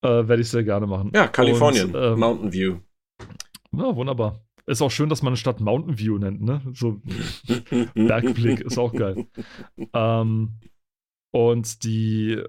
äh, 0.02 0.28
werde 0.28 0.42
ich 0.42 0.50
sehr 0.50 0.64
gerne 0.64 0.86
machen. 0.86 1.12
Ja, 1.16 1.28
Kalifornien, 1.28 1.96
und, 1.96 2.02
ähm, 2.02 2.20
Mountain 2.20 2.54
View. 2.54 2.80
Ja, 3.72 3.96
wunderbar. 3.96 4.46
Ist 4.66 4.82
auch 4.82 4.92
schön, 4.92 5.10
dass 5.10 5.22
man 5.22 5.32
eine 5.32 5.38
Stadt 5.38 5.60
Mountain 5.60 5.98
View 5.98 6.18
nennt, 6.18 6.42
ne? 6.42 6.62
So 6.74 7.02
Bergblick 7.96 8.62
ist 8.62 8.78
auch 8.78 8.94
geil. 8.94 9.28
Ähm, 9.94 10.60
und 11.32 11.84
die, 11.84 12.44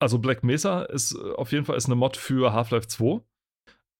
also 0.00 0.18
Black 0.18 0.44
Mesa 0.44 0.82
ist 0.82 1.16
auf 1.16 1.52
jeden 1.52 1.64
Fall 1.64 1.76
ist 1.76 1.86
eine 1.86 1.94
Mod 1.94 2.16
für 2.16 2.52
Half-Life 2.52 2.88
2 2.88 3.20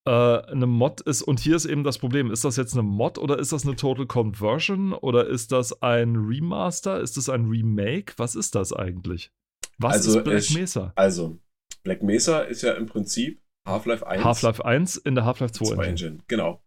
äh, 0.09 0.51
eine 0.51 0.67
Mod 0.67 1.03
ist, 1.03 1.21
und 1.23 1.39
hier 1.39 1.55
ist 1.55 1.67
eben 1.67 1.85
das 1.85 1.99
Problem, 1.99 2.31
ist 2.31 2.45
das 2.45 2.57
jetzt 2.57 2.73
eine 2.73 2.83
Mod 2.83 3.19
oder 3.19 3.39
ist 3.39 3.53
das 3.53 3.67
eine 3.67 3.77
Total 3.77 4.07
Conversion 4.07 4.95
oder 4.95 5.27
ist 5.27 5.53
das 5.53 5.83
ein 5.83 6.17
Remaster, 6.17 7.01
ist 7.01 7.19
das 7.19 7.29
ein 7.29 7.47
Remake? 7.47 8.15
Was 8.17 8.35
ist 8.35 8.55
das 8.55 8.73
eigentlich? 8.73 9.31
Was 9.77 9.95
also 9.95 10.19
ist 10.19 10.25
Black 10.25 10.39
ich, 10.39 10.55
Mesa? 10.55 10.93
Also, 10.97 11.39
Black 11.83 12.03
Mesa 12.03 12.41
ist 12.41 12.63
ja 12.63 12.73
im 12.73 12.87
Prinzip 12.87 13.43
Half-Life 13.67 14.07
1. 14.07 14.25
Half-Life 14.25 14.65
1 14.65 14.97
in 14.97 15.15
der 15.15 15.27
Half-Life 15.27 15.53
2, 15.53 15.65
2 15.67 15.73
Engine. 15.73 15.89
Engine. 15.91 16.25
Genau. 16.27 16.65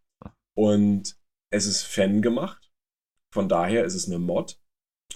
Und 0.55 1.17
es 1.51 1.65
ist 1.65 1.81
Fan 1.81 2.21
gemacht. 2.21 2.71
Von 3.33 3.49
daher 3.49 3.85
ist 3.85 3.95
es 3.95 4.07
eine 4.07 4.19
Mod. 4.19 4.59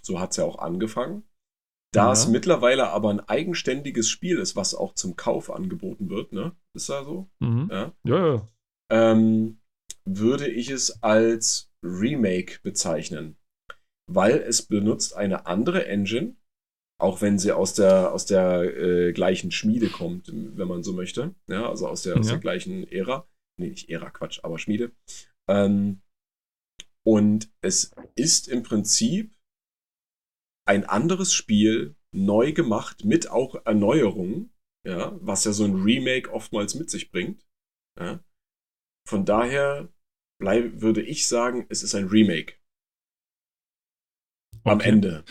So 0.01 0.19
hat 0.19 0.32
es 0.32 0.38
ja 0.38 0.45
auch 0.45 0.57
angefangen. 0.57 1.23
Da 1.96 2.08
ja. 2.08 2.12
es 2.12 2.28
mittlerweile 2.28 2.89
aber 2.89 3.10
ein 3.10 3.22
eigenständiges 3.22 4.10
Spiel 4.10 4.38
ist, 4.38 4.56
was 4.56 4.76
auch 4.76 4.96
zum 4.96 5.16
Kauf 5.16 5.50
angeboten 5.50 6.10
wird, 6.10 6.34
ne? 6.34 6.54
Ist 6.74 6.89
da 6.89 7.06
so? 7.06 7.30
Mhm. 7.39 7.70
Ja, 7.72 7.93
ja. 8.04 8.28
ja. 8.36 8.50
Ähm, 8.91 9.60
würde 10.04 10.48
ich 10.48 10.70
es 10.70 11.02
als 11.02 11.72
Remake 11.84 12.60
bezeichnen. 12.64 13.38
Weil 14.12 14.38
es 14.38 14.64
benutzt 14.64 15.16
eine 15.16 15.46
andere 15.48 15.88
Engine, 15.88 16.36
auch 17.02 17.22
wenn 17.22 17.39
sie 17.39 17.54
aus 17.54 17.74
der, 17.74 18.12
aus 18.14 18.26
der 18.26 18.62
äh, 18.78 19.14
gleichen 19.14 19.52
Schmiede 19.52 19.89
kommt, 19.89 20.32
wenn 20.32 20.68
man 20.68 20.84
so 20.84 20.93
möchte. 20.93 21.34
Ja, 21.48 21.70
also 21.70 21.88
aus 21.88 22.04
der, 22.04 22.18
aus 22.18 22.28
der 22.28 22.38
gleichen 22.38 22.88
Ära. 22.91 23.28
Nee, 23.58 23.70
nicht 23.70 23.89
Ära, 23.89 24.10
Quatsch, 24.10 24.41
aber 24.43 24.60
Schmiede. 24.60 24.91
Ähm, 25.50 26.02
und 27.08 27.50
es 27.62 27.91
ist 28.16 28.48
im 28.48 28.64
Prinzip 28.64 29.34
ein 30.66 30.86
anderes 30.86 31.34
Spiel 31.34 31.95
neu 32.11 32.53
gemacht 32.53 33.05
mit 33.05 33.30
auch 33.30 33.55
Erneuerungen, 33.66 34.53
ja, 34.86 35.18
was 35.22 35.43
ja 35.45 35.51
so 35.51 35.66
ein 35.66 35.82
Remake 35.82 36.32
oftmals 36.32 36.76
mit 36.76 36.89
sich 36.89 37.11
bringt. 37.11 37.45
Ja. 37.99 38.24
Von 39.07 39.26
daher 39.26 39.89
bleib, 40.39 40.82
würde 40.82 41.01
ich 41.01 41.28
sagen, 41.28 41.66
es 41.70 41.84
ist 41.84 41.95
ein 41.95 42.07
Remake. 42.07 42.55
Am 44.63 44.80
okay. 44.80 44.89
Ende. 44.89 45.24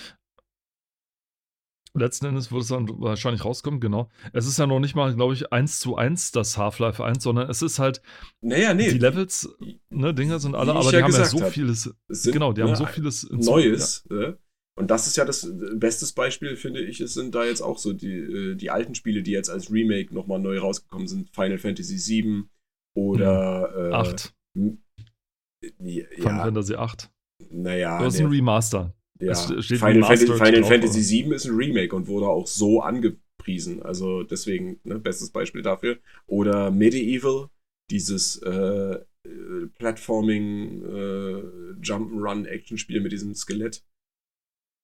Letzten 1.96 2.26
Endes 2.26 2.50
wird 2.50 2.62
es 2.62 2.68
dann 2.68 2.88
wahrscheinlich 3.00 3.44
rauskommen, 3.44 3.78
genau. 3.78 4.10
Es 4.32 4.46
ist 4.46 4.58
ja 4.58 4.66
noch 4.66 4.80
nicht 4.80 4.96
mal, 4.96 5.14
glaube 5.14 5.34
ich, 5.34 5.52
eins 5.52 5.78
zu 5.78 5.96
eins 5.96 6.32
das 6.32 6.58
Half-Life 6.58 7.02
1, 7.02 7.22
sondern 7.22 7.48
es 7.48 7.62
ist 7.62 7.78
halt 7.78 8.02
Naja, 8.40 8.74
nee. 8.74 8.90
die 8.90 8.98
Levels, 8.98 9.48
ne, 9.90 10.12
Dinger 10.12 10.40
sind 10.40 10.56
alle, 10.56 10.72
aber 10.72 10.90
die 10.90 10.96
ja 10.96 11.02
haben 11.02 11.12
ja 11.12 11.24
so 11.24 11.40
hab, 11.40 11.52
vieles, 11.52 11.94
es 12.08 12.22
sind, 12.24 12.32
genau, 12.32 12.52
die 12.52 12.62
ne, 12.62 12.68
haben 12.68 12.74
so 12.74 12.86
vieles 12.86 13.28
Neues. 13.30 14.04
äh, 14.10 14.34
Und 14.76 14.90
das 14.90 15.06
ist 15.06 15.16
ja 15.16 15.24
das 15.24 15.44
äh, 15.44 15.52
bestes 15.76 16.12
Beispiel, 16.12 16.56
finde 16.56 16.80
ich. 16.82 17.00
Es 17.00 17.14
sind 17.14 17.34
da 17.34 17.44
jetzt 17.44 17.60
auch 17.60 17.78
so 17.78 17.92
die, 17.92 18.12
äh, 18.16 18.54
die 18.56 18.70
alten 18.70 18.94
Spiele, 18.94 19.22
die 19.22 19.30
jetzt 19.30 19.50
als 19.50 19.70
Remake 19.70 20.12
nochmal 20.14 20.40
neu 20.40 20.58
rausgekommen 20.58 21.06
sind. 21.06 21.30
Final 21.34 21.58
Fantasy 21.58 21.96
VII 21.96 22.44
oder. 22.96 23.70
Ja. 23.72 23.88
Äh, 23.88 23.92
Acht. 23.92 24.34
m- 24.56 24.78
Final 25.62 26.06
Ja, 26.18 26.44
Fantasy 26.44 26.74
8. 26.74 27.10
naja. 27.50 27.98
Das 28.02 28.14
ist 28.14 28.20
nee, 28.20 28.26
ein 28.26 28.32
Remaster. 28.32 28.94
ja. 29.20 29.34
Final, 29.34 30.02
Fantasy, 30.02 30.26
Final 30.26 30.64
Fantasy 30.64 31.00
VII 31.24 31.34
ist 31.34 31.46
ein 31.46 31.54
Remake 31.56 31.94
und 31.96 32.06
wurde 32.08 32.26
auch 32.26 32.46
so 32.46 32.80
angepriesen. 32.82 33.82
Also 33.82 34.24
deswegen, 34.24 34.80
ne, 34.84 34.98
bestes 34.98 35.30
Beispiel 35.30 35.62
dafür. 35.62 35.98
Oder 36.26 36.70
Medieval, 36.70 37.48
dieses 37.90 38.36
äh, 38.42 38.50
äh, 39.24 39.66
Platforming 39.78 40.82
äh, 40.84 41.42
Jump'n'Run 41.80 42.44
Action-Spiel 42.46 43.00
mit 43.00 43.12
diesem 43.12 43.34
Skelett. 43.34 43.82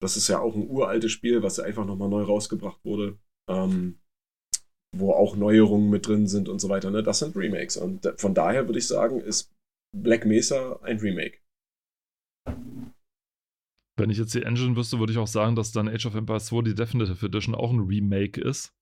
Das 0.03 0.17
ist 0.17 0.29
ja 0.29 0.41
auch 0.41 0.55
ein 0.55 0.69
uraltes 0.69 1.13
Spiel, 1.13 1.43
was 1.43 1.61
einfach 1.61 1.85
nochmal 1.85 2.09
neu 2.09 2.23
rausgebracht 2.23 2.85
wurde. 2.85 3.19
Ähm, 3.49 4.01
wo 4.97 5.13
auch 5.13 5.37
Neuerungen 5.37 5.89
mit 5.91 6.07
drin 6.07 6.27
sind 6.27 6.49
und 6.49 6.61
so 6.61 6.69
weiter. 6.69 6.91
Ne? 6.91 7.03
Das 7.03 7.21
sind 7.21 7.37
Remakes. 7.37 7.77
Und 7.77 8.13
von 8.17 8.35
daher 8.35 8.67
würde 8.67 8.79
ich 8.79 8.89
sagen, 8.89 9.21
ist 9.21 9.55
Black 9.97 10.25
Mesa 10.25 10.81
ein 10.83 10.99
Remake. 10.99 11.39
Wenn 13.97 14.11
ich 14.11 14.19
jetzt 14.19 14.35
die 14.35 14.43
Engine 14.43 14.77
wüsste, 14.77 14.99
würde 14.99 15.13
ich 15.13 15.19
auch 15.19 15.27
sagen, 15.27 15.55
dass 15.55 15.73
dann 15.73 15.89
Age 15.89 16.07
of 16.07 16.15
Empires 16.15 16.47
2 16.47 16.63
die 16.63 16.75
Definitive 16.75 17.25
Edition 17.25 17.55
auch 17.55 17.71
ein 17.71 17.81
Remake 17.81 18.41
ist. 18.41 18.75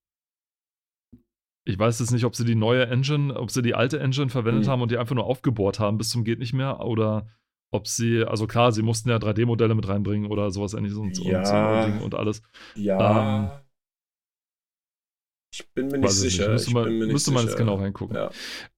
Ich 1.67 1.79
weiß 1.79 1.99
jetzt 1.99 2.13
nicht, 2.13 2.25
ob 2.25 2.35
sie 2.35 2.45
die 2.45 2.55
neue 2.55 2.87
Engine, 2.87 3.35
ob 3.35 3.51
sie 3.51 3.61
die 3.61 3.75
alte 3.75 3.99
Engine 4.01 4.31
verwendet 4.31 4.65
Hm. 4.65 4.71
haben 4.71 4.83
und 4.83 4.91
die 4.91 4.97
einfach 4.97 5.15
nur 5.15 5.27
aufgebohrt 5.27 5.79
haben 5.81 5.99
bis 5.99 6.09
zum 6.11 6.25
geht 6.25 6.39
nicht 6.39 6.55
mehr 6.55 6.81
oder 6.81 7.29
ob 7.71 7.87
sie, 7.87 8.25
also 8.25 8.47
klar, 8.47 8.73
sie 8.73 8.83
mussten 8.83 9.09
ja 9.11 9.17
3D-Modelle 9.17 9.75
mit 9.75 9.87
reinbringen 9.89 10.31
oder 10.31 10.51
sowas 10.51 10.75
ähnliches 10.75 10.99
und, 10.99 11.19
Ja. 11.19 11.85
und, 11.85 12.01
und 12.03 12.15
alles. 12.15 12.43
Ja. 12.75 13.63
ich 15.53 15.67
bin 15.75 15.89
mir 15.89 15.99
nicht 15.99 16.11
es 16.11 16.23
nicht. 16.23 16.33
sicher. 16.37 16.51
Müsste 16.51 16.69
ich 16.69 16.75
man, 16.75 16.85
bin 16.85 16.99
mir 16.99 17.05
nicht 17.07 17.13
müsste 17.15 17.31
man 17.31 17.41
sicher. 17.41 17.51
jetzt 17.51 17.59
genau 17.59 17.75
reingucken. 17.77 18.17
Ja. 18.17 18.31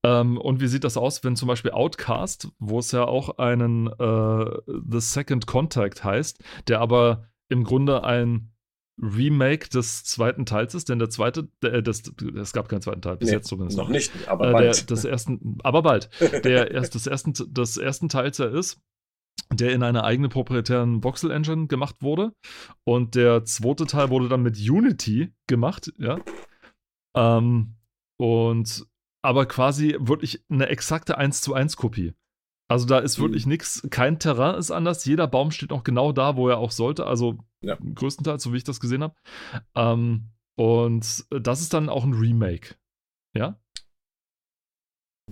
Ähm, 0.04 0.38
und 0.38 0.60
wie 0.60 0.66
sieht 0.68 0.84
das 0.84 0.96
aus, 0.96 1.22
wenn 1.24 1.36
zum 1.36 1.48
Beispiel 1.48 1.72
Outcast, 1.72 2.48
wo 2.58 2.78
es 2.78 2.92
ja 2.92 3.04
auch 3.04 3.38
einen 3.38 3.86
äh, 3.88 4.50
The 4.90 5.00
Second 5.00 5.46
Contact 5.46 6.04
heißt, 6.04 6.42
der 6.68 6.80
aber 6.80 7.28
im 7.48 7.64
Grunde 7.64 8.04
ein 8.04 8.52
Remake 9.00 9.68
des 9.68 10.04
zweiten 10.04 10.46
Teils 10.46 10.74
ist, 10.74 10.88
denn 10.88 10.98
der 10.98 11.10
zweite, 11.10 11.48
der, 11.62 11.82
das, 11.82 12.02
es 12.36 12.52
gab 12.52 12.68
keinen 12.68 12.82
zweiten 12.82 13.02
Teil, 13.02 13.16
bis 13.16 13.28
Nee, 13.28 13.36
jetzt 13.36 13.48
zumindest 13.48 13.78
Noch 13.78 13.88
nicht, 13.88 14.12
aber 14.28 14.48
äh, 14.48 14.52
der, 14.52 14.52
bald. 14.52 14.90
des 14.90 15.04
ersten, 15.04 15.58
aber 15.62 15.82
bald, 15.82 16.10
der 16.44 16.70
erst 16.70 16.94
des 16.94 17.06
ersten, 17.06 17.32
des 17.32 17.76
ersten 17.76 18.08
Teils 18.08 18.38
ja 18.38 18.46
ist, 18.46 18.80
der 19.52 19.72
in 19.72 19.82
einer 19.82 20.04
eigenen 20.04 20.30
proprietären 20.30 21.02
Voxel-Engine 21.02 21.66
gemacht 21.66 21.96
wurde. 22.00 22.32
Und 22.84 23.14
der 23.14 23.44
zweite 23.44 23.86
Teil 23.86 24.10
wurde 24.10 24.28
dann 24.28 24.42
mit 24.42 24.56
Unity 24.58 25.32
gemacht, 25.46 25.92
ja. 25.98 26.18
Ähm, 27.16 27.74
und 28.18 28.86
aber 29.22 29.46
quasi 29.46 29.96
wirklich 29.98 30.44
eine 30.48 30.68
exakte 30.68 31.18
1 31.18 31.40
zu 31.40 31.54
1 31.54 31.76
Kopie. 31.76 32.14
Also 32.70 32.86
da 32.86 33.00
ist 33.00 33.18
wirklich 33.18 33.46
Mhm. 33.46 33.50
nichts, 33.52 33.84
kein 33.90 34.20
Terrain 34.20 34.54
ist 34.54 34.70
anders, 34.70 35.04
jeder 35.04 35.26
Baum 35.26 35.50
steht 35.50 35.72
auch 35.72 35.82
genau 35.82 36.12
da, 36.12 36.36
wo 36.36 36.48
er 36.48 36.58
auch 36.58 36.70
sollte, 36.70 37.04
also 37.06 37.36
Ja. 37.62 37.76
größtenteils, 37.76 38.42
so 38.44 38.52
wie 38.52 38.58
ich 38.58 38.64
das 38.64 38.78
gesehen 38.78 39.02
habe. 39.02 39.16
Ähm, 39.74 40.30
und 40.56 41.24
das 41.30 41.60
ist 41.62 41.74
dann 41.74 41.88
auch 41.88 42.04
ein 42.04 42.14
Remake. 42.14 42.76
Ja? 43.36 43.60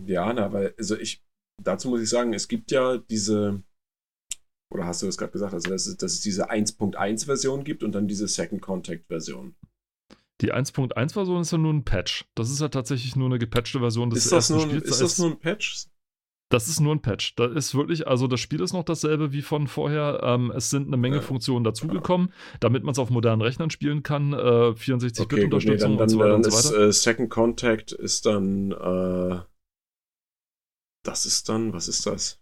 Ja, 0.04 0.32
na, 0.32 0.52
weil, 0.52 0.74
also 0.78 0.96
ich, 0.96 1.22
dazu 1.62 1.88
muss 1.90 2.00
ich 2.00 2.08
sagen, 2.08 2.32
es 2.34 2.48
gibt 2.48 2.70
ja 2.72 2.98
diese, 2.98 3.62
oder 4.72 4.86
hast 4.86 5.02
du 5.02 5.06
das 5.06 5.16
gerade 5.16 5.32
gesagt, 5.32 5.54
also 5.54 5.70
dass 5.70 5.86
es, 5.86 5.96
dass 5.96 6.12
es 6.14 6.20
diese 6.20 6.50
1.1-Version 6.50 7.62
gibt 7.64 7.82
und 7.84 7.92
dann 7.92 8.08
diese 8.08 8.26
Second 8.28 8.62
Contact-Version. 8.62 9.54
Die 10.40 10.52
1.1-Version 10.52 11.40
ist 11.42 11.50
ja 11.52 11.58
nur 11.58 11.72
ein 11.72 11.84
Patch. 11.84 12.24
Das 12.36 12.50
ist 12.50 12.60
ja 12.60 12.68
tatsächlich 12.68 13.16
nur 13.16 13.26
eine 13.26 13.38
gepatchte 13.40 13.80
Version 13.80 14.10
des 14.10 14.24
Ist 14.24 14.32
das, 14.32 14.50
ersten 14.50 14.54
nur, 14.54 14.62
ein- 14.64 14.68
Spiels. 14.70 14.84
ist 14.90 15.00
Da 15.00 15.04
das 15.04 15.18
nur 15.18 15.30
ein 15.30 15.38
Patch? 15.38 15.86
Das 16.50 16.68
ist 16.68 16.80
nur 16.80 16.94
ein 16.94 17.02
Patch. 17.02 17.34
Da 17.36 17.46
ist 17.46 17.74
wirklich, 17.74 18.06
also 18.08 18.26
das 18.26 18.40
Spiel 18.40 18.60
ist 18.62 18.72
noch 18.72 18.84
dasselbe 18.84 19.32
wie 19.32 19.42
von 19.42 19.66
vorher. 19.66 20.20
Ähm, 20.22 20.50
es 20.54 20.70
sind 20.70 20.86
eine 20.86 20.96
Menge 20.96 21.16
Ja. 21.16 21.22
Funktionen 21.22 21.64
dazugekommen, 21.64 22.32
damit 22.60 22.84
man 22.84 22.92
es 22.92 22.98
auf 22.98 23.10
modernen 23.10 23.42
Rechnern 23.42 23.70
spielen 23.70 24.02
kann. 24.02 24.32
Äh, 24.32 24.74
64-Bit-Unterstützung 24.74 25.98
Okay, 25.98 25.98
nee, 25.98 25.98
dann, 25.98 25.98
und 26.00 26.08
so 26.08 26.18
weiter 26.18 26.28
dann 26.28 26.36
und 26.36 26.50
so 26.50 26.56
ist 26.58 26.72
weiter. 26.72 26.86
äh, 26.88 26.92
Second 26.92 27.30
Contact 27.30 27.92
ist 27.92 28.24
dann, 28.26 28.72
äh, 28.72 29.42
das 31.04 31.26
ist 31.26 31.48
dann, 31.48 31.72
was 31.72 31.88
ist 31.88 32.06
das? 32.06 32.40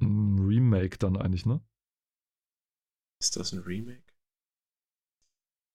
Ein 0.00 0.38
Remake 0.38 0.98
dann 0.98 1.16
eigentlich, 1.16 1.46
ne? 1.46 1.60
Ist 3.20 3.36
das 3.36 3.52
ein 3.52 3.60
Remake? 3.60 4.02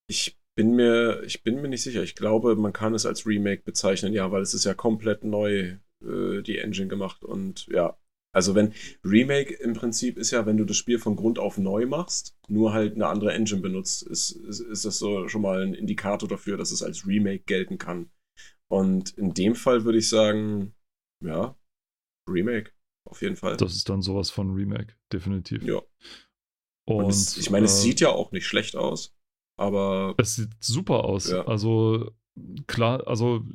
Ich 0.09 0.39
bin 0.55 0.75
mir, 0.75 1.23
ich 1.23 1.43
bin 1.43 1.61
mir 1.61 1.67
nicht 1.67 1.83
sicher. 1.83 2.03
Ich 2.03 2.15
glaube, 2.15 2.55
man 2.55 2.71
kann 2.73 2.93
es 2.93 3.05
als 3.05 3.25
Remake 3.25 3.63
bezeichnen, 3.63 4.13
ja, 4.13 4.31
weil 4.31 4.41
es 4.41 4.53
ist 4.53 4.63
ja 4.63 4.73
komplett 4.73 5.23
neu, 5.23 5.77
äh, 6.03 6.41
die 6.41 6.57
Engine 6.57 6.87
gemacht 6.87 7.23
und 7.23 7.67
ja. 7.67 7.97
Also 8.35 8.55
wenn 8.55 8.73
Remake 9.03 9.53
im 9.53 9.73
Prinzip 9.73 10.17
ist 10.17 10.31
ja, 10.31 10.47
wenn 10.47 10.57
du 10.57 10.65
das 10.65 10.75
Spiel 10.75 10.97
von 10.97 11.15
Grund 11.15 11.37
auf 11.37 11.59
neu 11.59 11.85
machst, 11.85 12.35
nur 12.47 12.73
halt 12.73 12.95
eine 12.95 13.05
andere 13.05 13.31
Engine 13.31 13.61
benutzt, 13.61 14.01
ist, 14.01 14.31
ist, 14.31 14.59
ist 14.59 14.85
das 14.85 14.97
so 14.97 15.27
schon 15.27 15.43
mal 15.43 15.61
ein 15.61 15.75
Indikator 15.75 16.27
dafür, 16.27 16.57
dass 16.57 16.71
es 16.71 16.81
als 16.81 17.05
Remake 17.05 17.43
gelten 17.45 17.77
kann. 17.77 18.09
Und 18.71 19.11
in 19.19 19.35
dem 19.35 19.53
Fall 19.53 19.85
würde 19.85 19.99
ich 19.99 20.09
sagen, 20.09 20.73
ja, 21.23 21.55
Remake, 22.27 22.71
auf 23.07 23.21
jeden 23.21 23.35
Fall. 23.35 23.55
Das 23.57 23.75
ist 23.75 23.87
dann 23.87 24.01
sowas 24.01 24.31
von 24.31 24.51
Remake, 24.51 24.95
definitiv. 25.11 25.63
ja. 25.63 25.81
Und, 26.85 27.05
Und 27.05 27.09
es, 27.11 27.37
ich 27.37 27.51
meine, 27.51 27.65
es 27.65 27.77
äh, 27.79 27.81
sieht 27.81 27.99
ja 27.99 28.09
auch 28.09 28.31
nicht 28.31 28.47
schlecht 28.47 28.75
aus, 28.75 29.15
aber 29.59 30.15
Es 30.17 30.35
sieht 30.35 30.51
super 30.59 31.05
aus. 31.05 31.29
Ja. 31.29 31.45
Also 31.45 32.11
klar, 32.67 33.07
also 33.07 33.45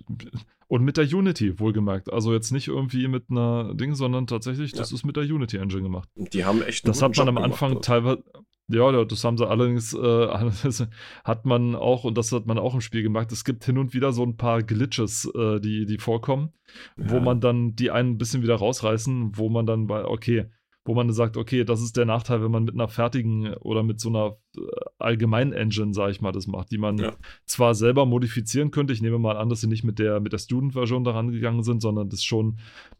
und 0.68 0.84
mit 0.84 0.96
der 0.96 1.04
Unity 1.06 1.58
wohlgemerkt. 1.58 2.12
Also 2.12 2.32
jetzt 2.32 2.52
nicht 2.52 2.68
irgendwie 2.68 3.08
mit 3.08 3.24
einer 3.30 3.74
Ding, 3.74 3.94
sondern 3.94 4.26
tatsächlich, 4.26 4.72
das 4.72 4.92
ist 4.92 5.04
mit 5.04 5.16
der 5.16 5.24
Unity 5.24 5.56
Engine 5.56 5.82
gemacht. 5.82 6.08
die 6.14 6.44
haben 6.44 6.62
echt 6.62 6.84
einen 6.84 6.92
Das 6.92 7.02
hat 7.02 7.16
man 7.16 7.28
am 7.28 7.34
Job 7.36 7.44
Anfang 7.44 7.68
gemacht. 7.70 7.84
teilweise, 7.84 8.22
ja, 8.70 8.90
ja, 8.92 9.04
das 9.06 9.24
haben 9.24 9.38
sie 9.38 9.48
allerdings, 9.48 9.94
äh, 9.94 10.28
hat 11.24 11.46
man 11.46 11.74
auch, 11.74 12.04
und 12.04 12.18
das 12.18 12.32
hat 12.32 12.46
man 12.46 12.58
auch 12.58 12.74
im 12.74 12.82
Spiel 12.82 13.02
gemacht, 13.02 13.32
es 13.32 13.44
gibt 13.44 13.64
hin 13.64 13.78
und 13.78 13.94
wieder 13.94 14.12
so 14.12 14.22
ein 14.22 14.36
paar 14.36 14.62
Glitches, 14.62 15.24
äh, 15.34 15.58
die, 15.60 15.86
die 15.86 15.96
vorkommen, 15.98 16.52
wo 16.96 17.16
Ja. 17.16 17.20
man 17.22 17.40
dann 17.40 17.74
die 17.74 17.90
einen 17.90 18.10
ein 18.12 18.18
bisschen 18.18 18.42
wieder 18.42 18.56
rausreißen, 18.56 19.38
wo 19.38 19.48
man 19.48 19.64
dann 19.64 19.86
bei, 19.86 20.04
okay, 20.04 20.46
wo 20.88 20.94
man 20.94 21.12
sagt, 21.12 21.36
okay, 21.36 21.64
das 21.64 21.82
ist 21.82 21.96
der 21.96 22.06
Nachteil, 22.06 22.42
wenn 22.42 22.50
man 22.50 22.64
mit 22.64 22.74
einer 22.74 22.88
fertigen 22.88 23.54
oder 23.56 23.82
mit 23.82 24.00
so 24.00 24.08
einer 24.08 24.36
äh, 24.56 24.60
allgemeinen 24.98 25.52
Engine, 25.52 25.92
sag 25.92 26.10
ich 26.10 26.20
mal, 26.20 26.32
das 26.32 26.46
macht, 26.46 26.70
die 26.70 26.78
man 26.78 26.96
Ja. 26.98 27.12
zwar 27.46 27.74
selber 27.74 28.06
modifizieren 28.06 28.70
könnte. 28.70 28.94
Ich 28.94 29.02
nehme 29.02 29.18
mal 29.18 29.36
an, 29.36 29.50
dass 29.50 29.60
sie 29.60 29.68
nicht 29.68 29.84
mit 29.84 29.98
der, 29.98 30.18
mit 30.20 30.32
der 30.32 30.38
Student-Version 30.38 31.04
daran 31.04 31.30
gegangen 31.30 31.62
sind, 31.62 31.82
sondern 31.82 32.08
das 32.08 32.24
schon 32.24 32.58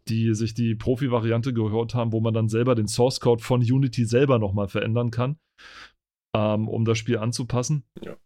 die 0.09 0.35
sich 0.35 0.55
die 0.55 0.75
Profi-Variante 0.75 1.53
gehört 1.53 1.95
haben, 1.95 2.13
wo 2.13 2.21
man 2.21 2.35
dann 2.35 2.49
selber 2.49 2.75
den 2.75 2.89
Source-Code 2.89 3.43
von 3.43 3.61
Unity 3.61 4.05
selber 4.05 4.39
nochmal 4.39 4.69
verändern 4.69 5.11
kann, 5.11 5.39
ähm, 6.35 6.69
um 6.69 6.85
das 6.85 6.99
Spiel 6.99 7.19
anzupassen. 7.19 7.85
Ja. 8.03 8.17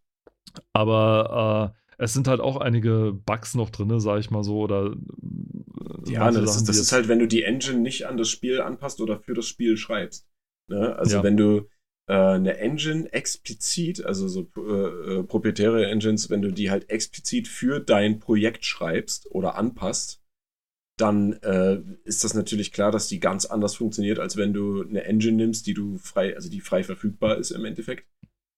Aber 0.73 1.73
äh, 1.73 1.83
es 1.99 2.13
sind 2.13 2.27
halt 2.29 2.41
auch 2.41 2.57
einige 2.57 3.13
Bugs 3.13 3.55
noch 3.55 3.71
drin, 3.71 4.01
sag 4.01 4.19
ich 4.19 4.31
mal 4.31 4.43
so, 4.43 4.59
oder 4.59 4.87
äh, 4.87 4.97
Ja, 6.07 6.30
ne, 6.30 6.40
das, 6.40 6.57
ist, 6.57 6.68
das 6.68 6.78
ist 6.78 6.93
halt, 6.93 7.09
wenn 7.09 7.18
du 7.18 7.26
die 7.26 7.43
Engine 7.43 7.78
nicht 7.78 8.07
an 8.07 8.16
das 8.16 8.28
Spiel 8.28 8.61
anpasst 8.61 9.01
oder 9.01 9.18
für 9.18 9.34
das 9.34 9.47
Spiel 9.47 9.76
schreibst. 9.76 10.26
Ne? 10.68 10.97
Also 10.97 11.16
Ja. 11.16 11.22
wenn 11.22 11.36
du 11.36 11.68
äh, 12.09 12.14
eine 12.14 12.59
Engine 12.59 13.12
explizit, 13.12 14.05
also 14.05 14.28
so 14.28 14.51
äh, 14.57 15.20
äh, 15.20 15.22
proprietäre 15.24 15.86
Engines, 15.86 16.30
wenn 16.30 16.43
du 16.43 16.53
die 16.53 16.70
halt 16.70 16.90
explizit 16.90 17.49
für 17.49 17.80
dein 17.80 18.18
Projekt 18.18 18.64
schreibst 18.64 19.30
oder 19.30 19.57
anpasst, 19.57 20.20
dann 20.99 21.34
äh, 21.43 21.80
ist 22.05 22.22
das 22.22 22.34
natürlich 22.34 22.72
klar, 22.72 22.93
dass 22.93 23.09
die 23.09 23.18
ganz 23.18 23.47
anders 23.47 23.74
funktioniert, 23.74 24.18
als 24.18 24.36
wenn 24.36 24.53
du 24.53 24.82
eine 24.82 25.05
Engine 25.05 25.36
nimmst, 25.36 25.66
die 25.66 25.74
du 25.74 25.99
frei, 25.99 26.34
also 26.36 26.51
die 26.51 26.61
frei 26.61 26.84
verfügbar 26.84 27.38
ist 27.38 27.51
im 27.51 27.64
Endeffekt, 27.64 28.07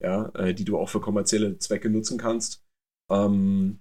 ja, 0.02 0.30
äh, 0.34 0.52
die 0.52 0.64
du 0.64 0.76
auch 0.76 0.88
für 0.88 1.00
kommerzielle 1.00 1.58
Zwecke 1.58 1.90
nutzen 1.90 2.18
kannst. 2.18 2.62
Ähm, 3.10 3.80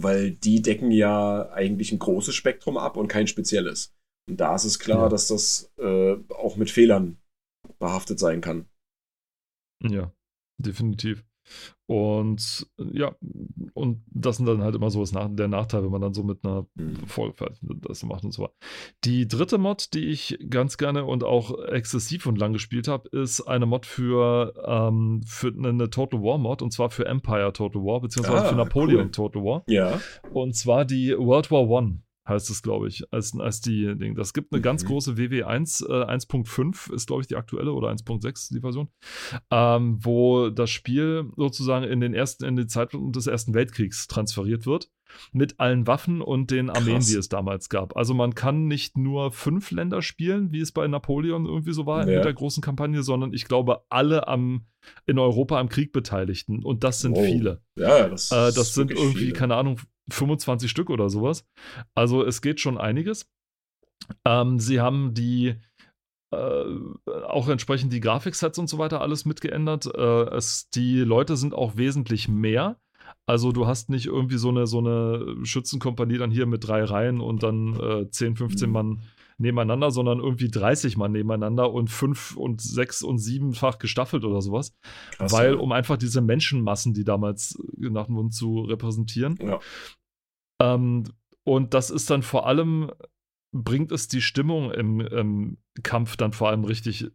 weil 0.00 0.30
die 0.32 0.62
decken 0.62 0.90
ja 0.90 1.50
eigentlich 1.50 1.92
ein 1.92 1.98
großes 1.98 2.34
Spektrum 2.34 2.76
ab 2.76 2.96
und 2.96 3.08
kein 3.08 3.26
spezielles. 3.26 3.94
Und 4.28 4.38
da 4.40 4.54
ist 4.54 4.64
es 4.64 4.78
klar, 4.78 5.04
Ja. 5.04 5.08
dass 5.08 5.28
das 5.28 5.72
äh, 5.78 6.16
auch 6.30 6.56
mit 6.56 6.70
Fehlern 6.70 7.18
behaftet 7.78 8.18
sein 8.18 8.40
kann. 8.40 8.68
Ja, 9.82 10.12
definitiv. 10.58 11.24
Und 11.92 12.66
ja, 12.92 13.14
und 13.74 14.02
das 14.06 14.38
sind 14.38 14.46
dann 14.46 14.62
halt 14.62 14.74
immer 14.74 14.88
so 14.88 15.04
der 15.04 15.48
Nachteil, 15.48 15.82
wenn 15.84 15.90
man 15.90 16.00
dann 16.00 16.14
so 16.14 16.22
mit 16.22 16.42
einer 16.42 16.66
Mhm. 16.74 16.96
vorgefertigten 17.06 17.82
das 17.82 18.02
macht 18.02 18.24
und 18.24 18.32
so 18.32 18.44
weiter. 18.44 18.54
Die 19.04 19.28
dritte 19.28 19.58
Mod, 19.58 19.92
die 19.92 20.06
ich 20.06 20.38
ganz 20.48 20.78
gerne 20.78 21.04
und 21.04 21.22
auch 21.22 21.62
exzessiv 21.64 22.24
und 22.24 22.38
lang 22.38 22.54
gespielt 22.54 22.88
habe, 22.88 23.10
ist 23.10 23.42
eine 23.42 23.66
Mod 23.66 23.84
für, 23.84 24.54
ähm, 24.66 25.20
für 25.26 25.48
eine, 25.48 25.68
eine 25.68 25.90
Total 25.90 26.22
War 26.22 26.38
Mod 26.38 26.62
und 26.62 26.72
zwar 26.72 26.88
für 26.88 27.04
Empire 27.04 27.52
Total 27.52 27.82
War, 27.82 28.00
beziehungsweise 28.00 28.44
Ah, 28.46 28.48
für 28.48 28.54
Napoleon 28.56 29.04
cool. 29.06 29.10
Total 29.10 29.44
War. 29.44 29.62
Ja. 29.66 30.00
Und 30.32 30.56
zwar 30.56 30.86
die 30.86 31.14
World 31.18 31.50
War 31.50 31.68
One 31.68 32.00
heißt 32.28 32.50
es, 32.50 32.62
glaube 32.62 32.88
ich, 32.88 33.02
als, 33.12 33.36
als 33.38 33.60
die 33.60 33.96
Ding. 33.96 34.14
Das 34.14 34.32
gibt 34.32 34.52
eine 34.52 34.62
ganz 34.62 34.84
Mhm. 34.84 34.88
große 34.88 35.16
WW 35.16 35.42
1, 35.44 35.80
äh, 35.82 36.04
1.5 36.04 36.92
ist, 36.92 37.06
glaube 37.06 37.22
ich, 37.22 37.26
die 37.28 37.36
aktuelle 37.36 37.72
oder 37.72 37.88
1.6 37.90 38.52
die 38.54 38.60
Version, 38.60 38.88
ähm, 39.50 39.98
wo 40.02 40.48
das 40.50 40.70
Spiel 40.70 41.30
sozusagen 41.36 41.84
in 41.84 42.00
den 42.00 42.14
ersten, 42.14 42.44
in 42.44 42.56
den 42.56 42.68
Zeitpunkt 42.68 43.16
des 43.16 43.26
Ersten 43.26 43.54
Weltkriegs 43.54 44.06
transferiert 44.06 44.66
wird. 44.66 44.88
Mit 45.32 45.60
allen 45.60 45.86
Waffen 45.86 46.22
und 46.22 46.50
den 46.50 46.70
Armeen, 46.70 46.94
Krass. 46.96 47.06
die 47.08 47.16
es 47.16 47.28
damals 47.28 47.68
gab. 47.68 47.96
Also 47.98 48.14
man 48.14 48.34
kann 48.34 48.66
nicht 48.66 48.96
nur 48.96 49.30
fünf 49.30 49.70
Länder 49.70 50.00
spielen, 50.00 50.52
wie 50.52 50.60
es 50.60 50.72
bei 50.72 50.88
Napoleon 50.88 51.44
irgendwie 51.44 51.72
so 51.74 51.84
war 51.84 52.08
Ja. 52.08 52.14
mit 52.16 52.24
der 52.24 52.32
großen 52.32 52.62
Kampagne, 52.62 53.02
sondern 53.02 53.34
ich 53.34 53.44
glaube, 53.44 53.82
alle 53.90 54.26
am, 54.26 54.64
in 55.04 55.18
Europa 55.18 55.60
am 55.60 55.68
Krieg 55.68 55.92
Beteiligten. 55.92 56.64
Und 56.64 56.82
das 56.82 57.00
sind 57.02 57.14
Wow. 57.14 57.26
viele. 57.26 57.60
Ja, 57.76 58.08
das, 58.08 58.30
Äh, 58.32 58.52
das 58.54 58.72
sind 58.72 58.90
irgendwie, 58.90 59.18
viele. 59.18 59.32
keine 59.34 59.56
Ahnung, 59.56 59.78
25 60.12 60.70
Stück 60.70 60.90
oder 60.90 61.08
sowas. 61.10 61.46
Also 61.94 62.24
es 62.24 62.42
geht 62.42 62.60
schon 62.60 62.78
einiges. 62.78 63.30
Ähm, 64.24 64.58
sie 64.58 64.80
haben 64.80 65.14
die 65.14 65.56
äh, 66.32 66.64
auch 67.26 67.48
entsprechend 67.48 67.92
die 67.92 68.00
Grafiksets 68.00 68.58
und 68.58 68.68
so 68.68 68.78
weiter 68.78 69.00
alles 69.00 69.24
mitgeändert. 69.24 69.86
Äh, 69.94 70.34
es, 70.34 70.70
die 70.70 71.00
Leute 71.00 71.36
sind 71.36 71.54
auch 71.54 71.76
wesentlich 71.76 72.28
mehr. 72.28 72.78
Also 73.26 73.52
du 73.52 73.66
hast 73.66 73.90
nicht 73.90 74.06
irgendwie 74.06 74.38
so 74.38 74.48
eine, 74.48 74.66
so 74.66 74.78
eine 74.78 75.36
Schützenkompanie 75.44 76.18
dann 76.18 76.30
hier 76.30 76.46
mit 76.46 76.66
drei 76.66 76.84
Reihen 76.84 77.20
und 77.20 77.42
dann 77.42 77.78
äh, 77.78 78.10
10, 78.10 78.36
15 78.36 78.68
Mhm. 78.68 78.72
Mann 78.72 79.02
nebeneinander, 79.38 79.90
sondern 79.90 80.20
irgendwie 80.20 80.48
30 80.48 80.96
Mann 80.96 81.12
nebeneinander 81.12 81.72
und 81.72 81.88
fünf 81.90 82.36
und 82.36 82.60
sechs 82.60 83.02
und 83.02 83.18
siebenfach 83.18 83.78
gestaffelt 83.78 84.24
oder 84.24 84.40
sowas. 84.40 84.74
Krass, 85.12 85.32
weil 85.32 85.54
um 85.54 85.72
einfach 85.72 85.96
diese 85.96 86.20
Menschenmassen, 86.20 86.94
die 86.94 87.04
damals 87.04 87.58
gemacht 87.76 88.10
wurden, 88.10 88.30
zu 88.30 88.60
repräsentieren. 88.60 89.36
Ja. 89.40 89.60
Ähm, 90.60 91.04
und 91.44 91.74
das 91.74 91.90
ist 91.90 92.10
dann 92.10 92.22
vor 92.22 92.46
allem, 92.46 92.90
bringt 93.52 93.92
es 93.92 94.08
die 94.08 94.22
Stimmung 94.22 94.70
im, 94.72 95.00
im 95.00 95.58
Kampf 95.82 96.16
dann 96.16 96.32
vor 96.32 96.48
allem 96.48 96.64
richtig, 96.64 97.04
äh, 97.04 97.08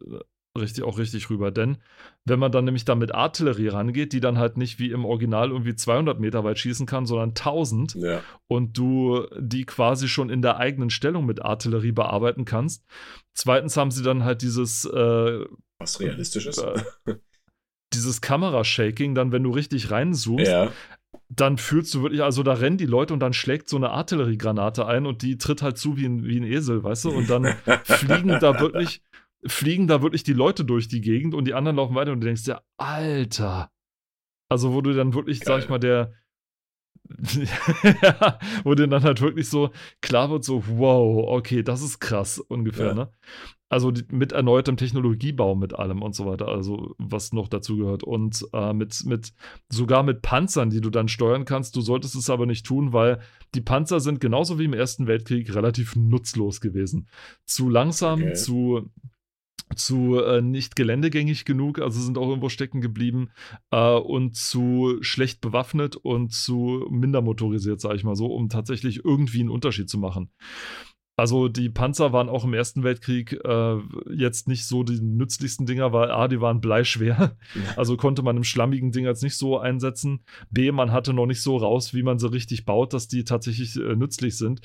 richtig, 0.58 0.84
auch 0.84 0.98
richtig 0.98 1.30
rüber. 1.30 1.50
Denn 1.50 1.78
wenn 2.24 2.38
man 2.38 2.52
dann 2.52 2.64
nämlich 2.64 2.84
da 2.84 2.94
mit 2.94 3.14
Artillerie 3.14 3.68
rangeht, 3.68 4.12
die 4.12 4.20
dann 4.20 4.38
halt 4.38 4.56
nicht 4.56 4.78
wie 4.78 4.90
im 4.90 5.04
Original 5.04 5.50
irgendwie 5.50 5.74
200 5.74 6.18
Meter 6.20 6.44
weit 6.44 6.58
schießen 6.58 6.84
kann, 6.86 7.06
sondern 7.06 7.30
1000 7.30 7.94
Ja. 7.94 8.22
und 8.48 8.76
du 8.76 9.26
die 9.38 9.64
quasi 9.64 10.08
schon 10.08 10.30
in 10.30 10.42
der 10.42 10.56
eigenen 10.58 10.90
Stellung 10.90 11.26
mit 11.26 11.42
Artillerie 11.42 11.92
bearbeiten 11.92 12.44
kannst. 12.44 12.84
Zweitens 13.34 13.76
haben 13.76 13.90
sie 13.92 14.02
dann 14.02 14.24
halt 14.24 14.42
dieses 14.42 14.84
äh, 14.84 15.44
Was 15.78 16.00
realistisch 16.00 16.46
ist. 16.46 16.58
äh, 16.58 16.82
dieses 17.94 18.20
Kamerashaking, 18.20 19.14
dann 19.14 19.32
wenn 19.32 19.42
du 19.44 19.50
richtig 19.50 19.90
reinzoomst, 19.90 20.46
ja. 20.50 20.72
Dann 21.28 21.58
fühlst 21.58 21.94
du 21.94 22.02
wirklich, 22.02 22.22
also 22.22 22.42
da 22.42 22.54
rennen 22.54 22.78
die 22.78 22.86
Leute 22.86 23.14
und 23.14 23.20
dann 23.20 23.32
schlägt 23.32 23.68
so 23.68 23.76
eine 23.76 23.90
Artilleriegranate 23.90 24.86
ein 24.86 25.06
und 25.06 25.22
die 25.22 25.38
tritt 25.38 25.62
halt 25.62 25.78
zu 25.78 25.96
wie 25.96 26.06
ein, 26.06 26.24
wie 26.24 26.38
ein 26.38 26.44
Esel, 26.44 26.82
weißt 26.82 27.06
du? 27.06 27.10
Und 27.10 27.28
dann 27.30 27.54
fliegen 27.84 28.38
da 28.40 28.58
wirklich, 28.60 29.02
fliegen 29.44 29.86
da 29.86 30.02
wirklich 30.02 30.22
die 30.22 30.32
Leute 30.32 30.64
durch 30.64 30.88
die 30.88 31.00
Gegend 31.00 31.34
und 31.34 31.44
die 31.46 31.54
anderen 31.54 31.76
laufen 31.76 31.94
weiter 31.94 32.12
und 32.12 32.20
du 32.20 32.26
denkst 32.26 32.44
dir, 32.44 32.62
Alter. 32.76 33.70
Also, 34.48 34.72
wo 34.72 34.80
du 34.80 34.94
dann 34.94 35.14
wirklich, 35.14 35.40
sag 35.40 35.58
ich 35.58 35.64
Geil. 35.64 35.70
mal, 35.70 35.78
der. 35.78 36.12
ja, 38.02 38.38
wo 38.64 38.74
dir 38.74 38.86
dann 38.86 39.02
halt 39.02 39.20
wirklich 39.20 39.48
so 39.48 39.70
klar 40.02 40.30
wird, 40.30 40.44
so, 40.44 40.62
wow, 40.66 41.26
okay, 41.28 41.62
das 41.62 41.80
ist 41.82 42.00
krass 42.00 42.38
ungefähr, 42.38 42.88
Ja. 42.88 42.94
ne? 42.94 43.12
Also 43.70 43.92
mit 44.10 44.32
erneutem 44.32 44.76
Technologiebau, 44.76 45.54
mit 45.54 45.74
allem 45.74 46.02
und 46.02 46.14
so 46.14 46.24
weiter, 46.24 46.48
also 46.48 46.94
was 46.98 47.32
noch 47.32 47.48
dazu 47.48 47.76
gehört. 47.76 48.02
Und 48.02 48.46
äh, 48.52 48.72
mit, 48.72 49.04
mit, 49.04 49.32
sogar 49.68 50.02
mit 50.02 50.22
Panzern, 50.22 50.70
die 50.70 50.80
du 50.80 50.88
dann 50.90 51.08
steuern 51.08 51.44
kannst. 51.44 51.76
Du 51.76 51.80
solltest 51.80 52.14
es 52.14 52.30
aber 52.30 52.46
nicht 52.46 52.64
tun, 52.64 52.92
weil 52.92 53.20
die 53.54 53.60
Panzer 53.60 54.00
sind 54.00 54.20
genauso 54.20 54.58
wie 54.58 54.64
im 54.64 54.72
Ersten 54.72 55.06
Weltkrieg 55.06 55.54
relativ 55.54 55.96
nutzlos 55.96 56.60
gewesen. 56.60 57.08
Zu 57.44 57.68
langsam, 57.68 58.18
Okay. 58.18 58.34
zu, 58.34 58.90
zu 59.74 60.18
äh, 60.20 60.40
nicht 60.40 60.76
geländegängig 60.76 61.44
genug, 61.44 61.78
also 61.78 62.00
sind 62.00 62.18
auch 62.18 62.28
irgendwo 62.28 62.48
stecken 62.48 62.80
geblieben 62.80 63.30
äh, 63.70 63.94
und 63.94 64.34
zu 64.34 64.96
schlecht 65.02 65.40
bewaffnet 65.40 65.96
und 65.96 66.32
zu 66.32 66.86
minder 66.90 67.20
motorisiert, 67.22 67.80
sage 67.80 67.96
ich 67.96 68.04
mal 68.04 68.16
so, 68.16 68.26
um 68.26 68.48
tatsächlich 68.48 69.04
irgendwie 69.04 69.40
einen 69.40 69.50
Unterschied 69.50 69.88
zu 69.88 69.98
machen. 69.98 70.30
Also 71.18 71.48
die 71.48 71.68
Panzer 71.68 72.12
waren 72.12 72.28
auch 72.28 72.44
im 72.44 72.54
Ersten 72.54 72.84
Weltkrieg 72.84 73.32
äh, 73.44 73.74
jetzt 74.08 74.46
nicht 74.46 74.66
so 74.66 74.84
die 74.84 75.00
nützlichsten 75.00 75.66
Dinger, 75.66 75.92
weil 75.92 76.12
A, 76.12 76.28
die 76.28 76.40
waren 76.40 76.60
bleischwer, 76.60 77.36
also 77.76 77.96
konnte 77.96 78.22
man 78.22 78.36
im 78.36 78.44
schlammigen 78.44 78.92
Ding 78.92 79.04
jetzt 79.04 79.24
nicht 79.24 79.36
so 79.36 79.58
einsetzen. 79.58 80.20
B, 80.52 80.70
man 80.70 80.92
hatte 80.92 81.12
noch 81.12 81.26
nicht 81.26 81.42
so 81.42 81.56
raus, 81.56 81.92
wie 81.92 82.04
man 82.04 82.20
sie 82.20 82.30
richtig 82.30 82.66
baut, 82.66 82.92
dass 82.92 83.08
die 83.08 83.24
tatsächlich 83.24 83.74
äh, 83.74 83.96
nützlich 83.96 84.38
sind. 84.38 84.60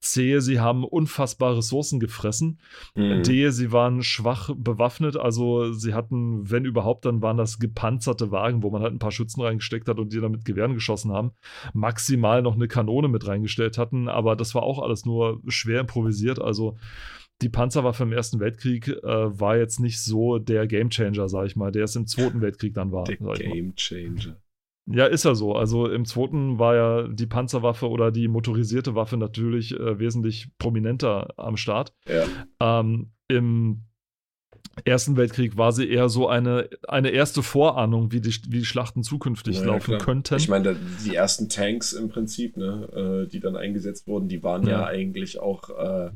C, 0.00 0.40
sie 0.40 0.60
haben 0.60 0.82
unfassbar 0.82 1.58
Ressourcen 1.58 2.00
gefressen. 2.00 2.58
Mhm. 2.94 3.22
D, 3.22 3.50
sie 3.50 3.70
waren 3.70 4.02
schwach 4.02 4.48
bewaffnet, 4.56 5.18
also 5.18 5.74
sie 5.74 5.92
hatten, 5.92 6.50
wenn 6.50 6.64
überhaupt, 6.64 7.04
dann 7.04 7.20
waren 7.20 7.36
das 7.36 7.58
gepanzerte 7.58 8.30
Wagen, 8.30 8.62
wo 8.62 8.70
man 8.70 8.80
halt 8.80 8.94
ein 8.94 8.98
paar 8.98 9.12
Schützen 9.12 9.42
reingesteckt 9.42 9.88
hat 9.88 9.98
und 9.98 10.14
die 10.14 10.20
dann 10.22 10.32
mit 10.32 10.46
Gewehren 10.46 10.72
geschossen 10.72 11.12
haben. 11.12 11.32
Maximal 11.74 12.40
noch 12.40 12.54
eine 12.54 12.66
Kanone 12.66 13.08
mit 13.08 13.26
reingestellt 13.26 13.76
hatten, 13.76 14.08
aber 14.08 14.36
das 14.36 14.54
war 14.54 14.62
auch 14.62 14.78
alles 14.78 15.04
nur 15.04 15.42
schwer 15.48 15.80
improvisiert. 15.80 15.97
Also 16.40 16.76
die 17.42 17.48
Panzerwaffe 17.48 18.02
im 18.02 18.12
Ersten 18.12 18.40
Weltkrieg 18.40 18.88
äh, 18.88 19.02
war 19.04 19.56
jetzt 19.56 19.78
nicht 19.78 20.02
so 20.02 20.38
der 20.38 20.66
Gamechanger, 20.66 21.28
sag 21.28 21.46
ich 21.46 21.56
mal, 21.56 21.70
der 21.70 21.84
es 21.84 21.94
im 21.96 22.06
Zweiten 22.06 22.40
Weltkrieg 22.40 22.74
dann 22.74 22.90
war. 22.90 23.04
Der 23.04 23.16
sag 23.20 23.40
ich 23.40 23.46
mal. 23.46 23.52
Game 23.52 23.74
Changer. 23.76 24.36
Ja, 24.90 25.04
ist 25.04 25.24
ja 25.24 25.34
so. 25.34 25.54
Also 25.54 25.86
im 25.86 26.06
zweiten 26.06 26.58
war 26.58 26.74
ja 26.74 27.08
die 27.08 27.26
Panzerwaffe 27.26 27.88
oder 27.88 28.10
die 28.10 28.26
motorisierte 28.26 28.94
Waffe 28.94 29.18
natürlich 29.18 29.78
äh, 29.78 29.98
wesentlich 29.98 30.48
prominenter 30.58 31.34
am 31.36 31.56
Start. 31.56 31.92
Ja. 32.08 32.24
Ähm, 32.80 33.12
Im 33.28 33.84
Ersten 34.84 35.16
Weltkrieg 35.16 35.56
war 35.56 35.72
sie 35.72 35.88
eher 35.88 36.08
so 36.08 36.28
eine, 36.28 36.68
eine 36.86 37.10
erste 37.10 37.42
Vorahnung, 37.42 38.12
wie 38.12 38.20
die, 38.20 38.30
wie 38.48 38.60
die 38.60 38.64
Schlachten 38.64 39.02
zukünftig 39.02 39.56
Ja, 39.56 39.62
ja, 39.62 39.66
laufen 39.68 39.92
klar. 39.94 40.00
könnten. 40.00 40.36
Ich 40.36 40.48
meine, 40.48 40.76
die 40.76 41.14
ersten 41.14 41.48
Tanks 41.48 41.92
im 41.92 42.08
Prinzip, 42.08 42.56
ne, 42.56 43.24
äh, 43.26 43.30
die 43.30 43.40
dann 43.40 43.56
eingesetzt 43.56 44.06
wurden, 44.06 44.28
die 44.28 44.42
waren 44.42 44.64
ja, 44.64 44.80
Ja. 44.80 44.86
eigentlich 44.86 45.38
auch, 45.40 45.70
äh, 45.70 46.10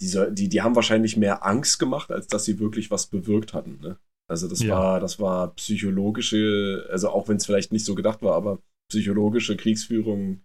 die, 0.00 0.34
die, 0.34 0.48
die 0.48 0.62
haben 0.62 0.76
wahrscheinlich 0.76 1.16
mehr 1.16 1.44
Angst 1.44 1.78
gemacht, 1.78 2.10
als 2.10 2.26
dass 2.26 2.44
sie 2.44 2.58
wirklich 2.58 2.90
was 2.90 3.06
bewirkt 3.06 3.54
hatten. 3.54 3.78
Ne? 3.82 3.98
Also 4.28 4.48
das 4.48 4.62
Ja. 4.62 4.76
war, 4.76 5.00
das 5.00 5.18
war 5.20 5.54
psychologische, 5.54 6.86
also 6.90 7.10
auch 7.10 7.28
wenn 7.28 7.36
es 7.36 7.46
vielleicht 7.46 7.72
nicht 7.72 7.84
so 7.84 7.94
gedacht 7.94 8.22
war, 8.22 8.34
aber 8.34 8.60
psychologische 8.90 9.56
Kriegsführung 9.56 10.42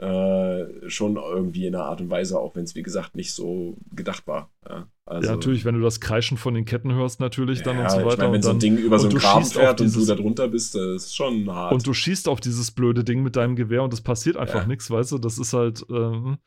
äh, 0.00 0.88
schon 0.88 1.16
irgendwie 1.16 1.66
in 1.66 1.74
einer 1.74 1.84
Art 1.84 2.00
und 2.00 2.08
Weise, 2.10 2.38
auch 2.38 2.54
wenn 2.56 2.64
es 2.64 2.74
wie 2.74 2.82
gesagt 2.82 3.14
nicht 3.16 3.32
so 3.32 3.76
gedacht 3.94 4.26
war. 4.26 4.50
Ja, 4.68 4.86
also, 5.04 5.28
ja, 5.28 5.34
natürlich, 5.34 5.64
wenn 5.64 5.74
du 5.74 5.82
das 5.82 6.00
Kreischen 6.00 6.38
von 6.38 6.54
den 6.54 6.64
Ketten 6.64 6.94
hörst, 6.94 7.20
natürlich 7.20 7.62
dann 7.62 7.76
ja, 7.76 7.82
und 7.84 7.90
so 7.90 7.98
Ich 8.00 8.06
weiter. 8.06 8.16
meine, 8.18 8.28
wenn 8.32 8.36
und, 8.36 8.42
so 8.42 8.48
ein 8.50 8.52
dann, 8.54 8.60
Ding 8.60 8.76
über 8.78 8.98
so 8.98 9.06
einen 9.08 9.14
du 9.16 9.20
Graben 9.20 9.42
schießt 9.42 9.56
auf 9.56 9.62
fährt 9.62 9.80
und 9.80 9.86
du 9.86 9.92
dieses- 9.92 10.08
da 10.08 10.14
drunter 10.14 10.48
bist, 10.48 10.74
das 10.74 11.04
ist 11.04 11.16
schon 11.16 11.50
hart. 11.52 11.72
und 11.74 11.86
du 11.86 11.92
schießt 11.92 12.28
auf 12.28 12.40
dieses 12.40 12.70
blöde 12.70 13.04
Ding 13.04 13.22
mit 13.22 13.36
deinem 13.36 13.56
Gewehr 13.56 13.82
und 13.82 13.92
es 13.92 14.00
passiert 14.00 14.36
einfach 14.38 14.62
Ja. 14.62 14.66
nichts, 14.66 14.90
weißt 14.90 15.12
du? 15.12 15.18
Das 15.18 15.38
ist 15.38 15.52
halt. 15.52 15.84
Ähm, 15.90 16.38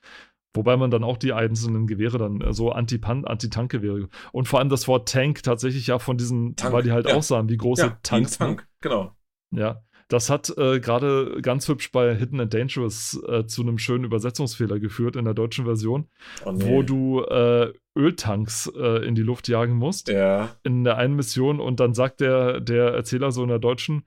Wobei 0.55 0.77
man 0.77 0.91
dann 0.91 1.03
auch 1.03 1.17
die 1.17 1.33
einzelnen 1.33 1.87
Gewehre 1.87 2.19
dann, 2.19 2.39
äh, 2.41 2.53
so 2.53 2.71
Anti-Pan- 2.71 3.25
Anti-Tank-Gewehre. 3.25 4.07
Und 4.33 4.47
vor 4.47 4.59
allem 4.59 4.69
das 4.69 4.87
Wort 4.87 5.09
Tank 5.09 5.41
tatsächlich 5.41 5.87
ja 5.87 5.97
von 5.97 6.15
diesen, 6.15 6.55
Tank, 6.55 6.71
weil 6.75 6.83
die 6.83 6.91
halt 6.91 7.07
ja. 7.07 7.15
aussahen 7.15 7.49
wie 7.49 7.57
große 7.57 7.81
ja, 7.81 7.97
Tanks. 8.03 8.39
ne? 8.39 8.45
Tank, 8.45 8.67
genau. 8.79 9.15
Ja, 9.49 9.81
das 10.07 10.29
hat 10.29 10.55
äh, 10.57 10.79
gerade 10.79 11.39
ganz 11.41 11.67
hübsch 11.67 11.91
bei 11.91 12.15
Hidden 12.15 12.39
and 12.41 12.53
Dangerous 12.53 13.19
äh, 13.27 13.45
zu 13.45 13.61
einem 13.61 13.77
schönen 13.77 14.03
Übersetzungsfehler 14.03 14.79
geführt 14.79 15.15
in 15.15 15.25
der 15.25 15.33
deutschen 15.33 15.65
Version, 15.65 16.07
Oh, 16.45 16.51
nee. 16.51 16.63
wo 16.65 16.81
du 16.83 17.21
äh, 17.23 17.73
Öltanks 17.95 18.71
äh, 18.75 19.05
in 19.05 19.15
die 19.15 19.21
Luft 19.21 19.47
jagen 19.47 19.73
musst 19.75 20.09
Ja, 20.09 20.55
in 20.63 20.83
der 20.83 20.97
einen 20.97 21.15
Mission 21.15 21.59
und 21.59 21.79
dann 21.79 21.93
sagt 21.93 22.21
der, 22.21 22.59
der 22.59 22.85
Erzähler 22.93 23.31
so 23.31 23.43
in 23.43 23.49
der 23.49 23.59
deutschen, 23.59 24.03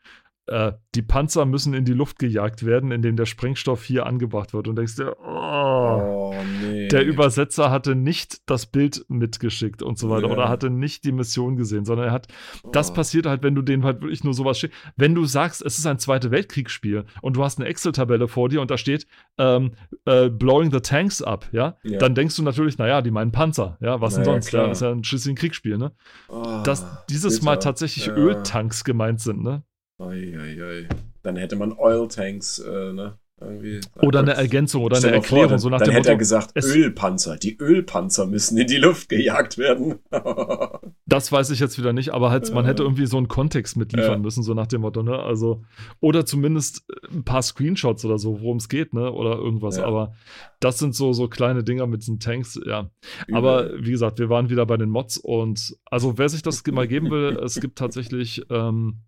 äh, 0.46 0.72
die 0.94 1.02
Panzer 1.02 1.44
müssen 1.44 1.74
in 1.74 1.84
die 1.84 1.92
Luft 1.92 2.18
gejagt 2.18 2.64
werden, 2.64 2.90
indem 2.92 3.16
der 3.16 3.26
Sprengstoff 3.26 3.84
hier 3.84 4.06
angebracht 4.06 4.54
wird. 4.54 4.68
Und 4.68 4.76
denkst 4.76 4.96
dir, 4.96 5.16
oh, 5.20 6.30
oh, 6.32 6.34
nee. 6.62 6.88
der 6.88 7.04
Übersetzer 7.04 7.70
hatte 7.70 7.94
nicht 7.94 8.48
das 8.48 8.66
Bild 8.66 9.04
mitgeschickt 9.08 9.82
und 9.82 9.98
so 9.98 10.08
weiter 10.08 10.28
Ja. 10.28 10.32
oder 10.32 10.48
hatte 10.48 10.70
nicht 10.70 11.04
die 11.04 11.12
Mission 11.12 11.56
gesehen, 11.56 11.84
sondern 11.84 12.06
er 12.08 12.12
hat 12.12 12.28
das 12.72 12.90
Oh. 12.90 12.94
passiert 12.94 13.26
halt, 13.26 13.42
wenn 13.42 13.54
du 13.54 13.62
den 13.62 13.84
halt 13.84 14.00
wirklich 14.02 14.24
nur 14.24 14.34
sowas 14.34 14.58
schickst. 14.58 14.76
Wenn 14.96 15.14
du 15.14 15.24
sagst, 15.26 15.62
es 15.64 15.78
ist 15.78 15.86
ein 15.86 15.98
Zweite 15.98 16.30
Weltkriegsspiel 16.30 17.04
und 17.22 17.36
du 17.36 17.44
hast 17.44 17.58
eine 17.58 17.68
Excel-Tabelle 17.68 18.28
vor 18.28 18.48
dir 18.48 18.60
und 18.60 18.70
da 18.70 18.78
steht 18.78 19.06
ähm, 19.38 19.72
äh, 20.06 20.30
Blowing 20.30 20.70
the 20.72 20.80
Tanks 20.80 21.20
up, 21.22 21.46
ja? 21.52 21.76
Ja. 21.82 21.98
dann 21.98 22.14
denkst 22.14 22.36
du 22.36 22.42
natürlich, 22.42 22.78
naja, 22.78 23.02
die 23.02 23.10
meinen 23.10 23.32
Panzer, 23.32 23.76
ja, 23.80 24.00
was 24.00 24.14
denn 24.14 24.22
Naja, 24.22 24.32
sonst? 24.34 24.48
klar. 24.48 24.66
Ja, 24.66 24.72
ist 24.72 24.82
ja 24.82 24.90
ein 24.92 25.04
schließlich 25.04 25.32
ein 25.32 25.36
Kriegsspiel, 25.36 25.76
ne? 25.78 25.92
Oh, 26.28 26.62
Dass 26.64 26.86
dieses 27.10 27.34
bitter. 27.40 27.44
Mal 27.44 27.56
tatsächlich. 27.56 28.08
Öltanks 28.08 28.84
gemeint 28.84 29.20
sind, 29.20 29.42
ne? 29.42 29.62
Eieiei. 29.98 30.88
Dann 31.22 31.36
hätte 31.36 31.56
man 31.56 31.72
Oil 31.72 32.08
Tanks, 32.08 32.58
äh, 32.58 32.92
ne? 32.92 33.18
Irgendwie. 33.38 33.80
Oder 34.00 34.20
eine 34.20 34.32
Ergänzung 34.32 34.82
oder 34.82 34.96
eine 34.96 35.08
vor, 35.08 35.14
Erklärung, 35.16 35.50
dann, 35.50 35.58
so 35.58 35.68
nach 35.68 35.78
dann 35.80 35.90
hätte 35.90 36.08
er 36.08 36.12
Motto, 36.14 36.18
gesagt, 36.20 36.52
es- 36.54 36.74
Ölpanzer. 36.74 37.36
Die 37.36 37.58
Ölpanzer 37.58 38.26
müssen 38.26 38.56
in 38.56 38.66
die 38.66 38.78
Luft 38.78 39.08
gejagt 39.10 39.58
werden. 39.58 39.96
Das 41.08 41.30
weiß 41.30 41.50
ich 41.50 41.60
jetzt 41.60 41.78
wieder 41.78 41.92
nicht, 41.92 42.10
aber 42.12 42.30
halt, 42.30 42.52
man 42.52 42.64
hätte 42.64 42.82
irgendwie 42.82 43.06
so 43.06 43.16
einen 43.16 43.28
Kontext 43.28 43.76
mitliefern 43.76 44.10
Ja. 44.14 44.18
müssen, 44.18 44.42
so 44.42 44.54
nach 44.54 44.66
dem 44.66 44.80
Motto, 44.80 45.04
ne? 45.04 45.16
Also, 45.20 45.62
oder 46.00 46.26
zumindest 46.26 46.84
ein 47.12 47.22
paar 47.22 47.42
Screenshots 47.42 48.04
oder 48.04 48.18
so, 48.18 48.40
worum 48.40 48.56
es 48.56 48.68
geht, 48.68 48.92
ne? 48.92 49.12
Oder 49.12 49.36
irgendwas. 49.36 49.76
Ja. 49.76 49.84
Aber 49.84 50.14
das 50.58 50.80
sind 50.80 50.96
so, 50.96 51.12
so 51.12 51.28
kleine 51.28 51.62
Dinger 51.62 51.86
mit 51.86 52.00
diesen 52.02 52.18
Tanks, 52.18 52.58
ja. 52.66 52.90
Übel. 53.28 53.36
Aber 53.36 53.70
wie 53.78 53.92
gesagt, 53.92 54.18
wir 54.18 54.28
waren 54.30 54.50
wieder 54.50 54.66
bei 54.66 54.76
den 54.76 54.90
Mods 54.90 55.16
und 55.16 55.76
also 55.84 56.18
wer 56.18 56.28
sich 56.28 56.42
das 56.42 56.64
mal 56.72 56.88
geben 56.88 57.08
will, 57.12 57.38
es 57.40 57.60
gibt 57.60 57.78
tatsächlich 57.78 58.42
ähm, 58.50 59.02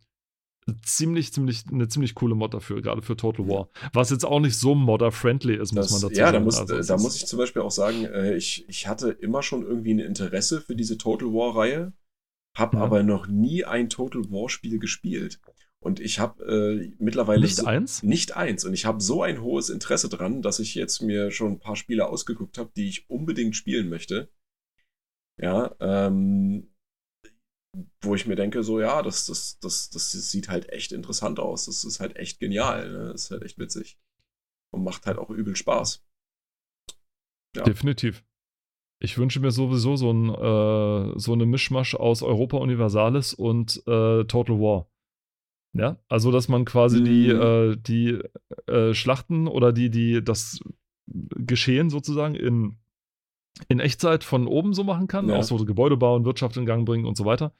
ziemlich, 0.82 1.32
ziemlich, 1.32 1.64
eine 1.72 1.88
ziemlich 1.88 2.14
coole 2.14 2.34
Mod 2.34 2.54
dafür, 2.54 2.82
gerade 2.82 3.02
für 3.02 3.16
Total 3.16 3.46
War. 3.48 3.68
Was 3.92 4.10
jetzt 4.10 4.24
auch 4.24 4.40
nicht 4.40 4.56
so 4.56 4.74
modder-friendly 4.74 5.54
ist, 5.56 5.72
muss 5.72 5.90
Das, 5.90 5.92
man 5.92 6.00
dazu 6.10 6.20
ja, 6.20 6.26
sagen. 6.26 6.38
da, 6.38 6.44
muss, 6.44 6.58
Also, 6.58 6.82
da 6.82 6.96
muss 7.00 7.16
ich 7.16 7.26
zum 7.26 7.38
Beispiel 7.38 7.62
auch 7.62 7.70
sagen, 7.70 8.04
äh, 8.04 8.36
ich, 8.36 8.68
ich 8.68 8.86
hatte 8.86 9.10
immer 9.10 9.42
schon 9.42 9.62
irgendwie 9.62 9.94
ein 9.94 9.98
Interesse 10.00 10.60
für 10.60 10.76
diese 10.76 10.98
Total 10.98 11.28
War-Reihe, 11.28 11.92
habe 12.56 12.76
Ja. 12.76 12.82
aber 12.82 13.02
noch 13.02 13.26
nie 13.28 13.64
ein 13.64 13.88
Total 13.88 14.22
War-Spiel 14.30 14.78
gespielt. 14.78 15.40
Und 15.80 16.00
ich 16.00 16.18
habe 16.18 16.44
äh, 16.44 16.92
mittlerweile 16.98 17.42
nicht 17.42 17.56
so, 17.56 17.64
eins? 17.64 18.02
nicht 18.02 18.36
eins. 18.36 18.64
Und 18.64 18.74
ich 18.74 18.84
habe 18.84 19.00
so 19.00 19.22
ein 19.22 19.40
hohes 19.40 19.70
Interesse 19.70 20.08
dran, 20.08 20.42
dass 20.42 20.58
ich 20.58 20.74
jetzt 20.74 21.02
mir 21.02 21.30
schon 21.30 21.52
ein 21.52 21.60
paar 21.60 21.76
Spiele 21.76 22.08
ausgeguckt 22.08 22.58
habe, 22.58 22.70
die 22.76 22.88
ich 22.88 23.08
unbedingt 23.08 23.54
spielen 23.54 23.88
möchte. 23.88 24.28
Ja, 25.40 25.76
ähm, 25.78 26.68
wo 28.00 28.14
ich 28.14 28.26
mir 28.26 28.36
denke, 28.36 28.62
so, 28.62 28.80
ja, 28.80 29.02
das, 29.02 29.26
das, 29.26 29.58
das, 29.60 29.90
das 29.90 30.10
sieht 30.12 30.48
halt 30.48 30.70
echt 30.70 30.92
interessant 30.92 31.38
aus. 31.38 31.66
Das 31.66 31.84
ist 31.84 32.00
halt 32.00 32.16
echt 32.16 32.40
genial. 32.40 32.90
Ne? 32.90 33.12
Das 33.12 33.24
ist 33.24 33.30
halt 33.30 33.42
echt 33.42 33.58
witzig. 33.58 33.98
Und 34.72 34.84
macht 34.84 35.06
halt 35.06 35.18
auch 35.18 35.30
übel 35.30 35.56
Spaß. 35.56 36.04
Ja. 37.56 37.62
Definitiv. 37.62 38.24
Ich 39.00 39.16
wünsche 39.16 39.40
mir 39.40 39.50
sowieso 39.52 39.96
so, 39.96 40.10
ein, 40.10 40.28
äh, 40.28 41.18
so 41.18 41.32
eine 41.32 41.46
Mischmasch 41.46 41.94
aus 41.94 42.22
Europa 42.22 42.56
Universalis 42.58 43.32
und 43.32 43.78
äh, 43.86 44.24
Total 44.24 44.58
War. 44.58 44.90
Ja, 45.74 46.02
also 46.08 46.32
dass 46.32 46.48
man 46.48 46.64
quasi 46.64 47.04
die, 47.04 47.32
Mhm. 47.32 47.40
äh, 47.40 47.76
die 47.76 48.20
äh, 48.66 48.94
Schlachten 48.94 49.46
oder 49.46 49.72
die, 49.72 49.90
die, 49.90 50.24
das 50.24 50.60
Geschehen 51.06 51.90
sozusagen 51.90 52.34
in, 52.34 52.78
in 53.68 53.80
Echtzeit 53.80 54.24
von 54.24 54.46
oben 54.46 54.72
so 54.74 54.84
machen 54.84 55.08
kann, 55.08 55.28
Ja. 55.28 55.36
auch 55.36 55.42
so 55.42 55.56
Gebäude 55.56 55.96
bauen, 55.96 56.24
Wirtschaft 56.24 56.56
in 56.56 56.66
Gang 56.66 56.86
bringen 56.86 57.04
und 57.06 57.16
so 57.16 57.24
weiter. 57.24 57.52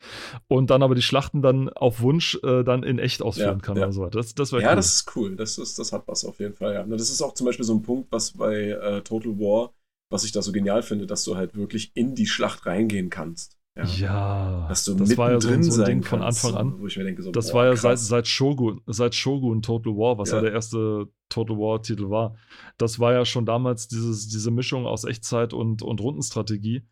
Und 0.47 0.71
dann 0.71 0.83
aber 0.83 0.95
die 0.95 1.03
Schlachten 1.03 1.43
dann 1.43 1.69
auf 1.69 2.01
Wunsch 2.01 2.39
äh, 2.45 2.63
dann 2.63 2.83
in 2.85 2.99
echt 2.99 3.21
ausführen 3.23 3.59
Ja, 3.59 3.65
kann 3.65 3.77
ja. 3.77 3.87
und 3.87 3.93
so 3.93 4.03
weiter. 4.03 4.19
Das, 4.19 4.35
das 4.35 4.53
wäre 4.53 4.63
Ja, 4.63 4.71
cool. 4.71 4.77
das 4.77 4.95
ist 4.95 5.17
cool. 5.17 5.37
Das, 5.37 5.59
ist, 5.59 5.79
das 5.79 5.93
hat 5.93 6.05
was 6.07 6.25
auf 6.25 6.39
jeden 6.39 6.55
Fall. 6.55 6.75
Ja. 6.75 6.85
Das 6.85 7.11
ist 7.11 7.21
auch 7.21 7.35
zum 7.35 7.47
Beispiel 7.47 7.65
so 7.65 7.75
ein 7.75 7.83
Punkt, 7.83 8.13
was 8.13 8.33
bei 8.33 8.69
äh, 8.71 9.03
Total 9.03 9.39
War, 9.39 9.73
was 10.11 10.25
ich 10.25 10.33
da 10.33 10.41
so 10.41 10.53
genial 10.53 10.83
finde, 10.83 11.07
dass 11.07 11.25
du 11.25 11.37
halt 11.37 11.55
wirklich 11.57 11.91
in 11.95 12.15
die 12.15 12.27
Schlacht 12.27 12.65
reingehen 12.65 13.11
kannst. 13.11 13.58
Ja. 13.79 13.85
ja, 13.85 14.69
das 14.69 14.89
war 15.17 15.31
ja 15.31 15.41
so, 15.41 15.49
mittendrin 15.49 15.63
so 15.63 15.83
ein 15.83 15.87
Ding 15.87 16.03
von 16.03 16.21
kannst, 16.21 16.45
Anfang 16.45 16.61
an. 16.61 16.81
Wo 16.81 16.87
ich 16.89 16.97
mir 16.97 17.05
denke, 17.05 17.23
so, 17.23 17.31
Das 17.31 17.53
boah, 17.53 17.59
war 17.59 17.67
ja 17.67 17.77
seit, 17.77 17.99
seit 17.99 18.27
Shogun, 18.27 18.81
seit 18.87 19.15
Shogun 19.15 19.63
Total 19.63 19.93
War, 19.93 20.19
was 20.19 20.31
ja. 20.31 20.37
Ja. 20.37 20.43
der 20.43 20.53
erste 20.53 21.07
Total 21.29 21.57
War-Titel 21.57 22.11
war. 22.11 22.35
Das 22.77 22.99
war 22.99 23.13
ja 23.13 23.25
schon 23.25 23.47
damals 23.47 23.87
dieses, 23.87 24.29
diese 24.29 24.51
Mischung 24.51 24.85
aus 24.85 25.05
Echtzeit 25.05 25.53
und, 25.53 25.83
und 25.83 26.01
Rundenstrategie, 26.01 26.83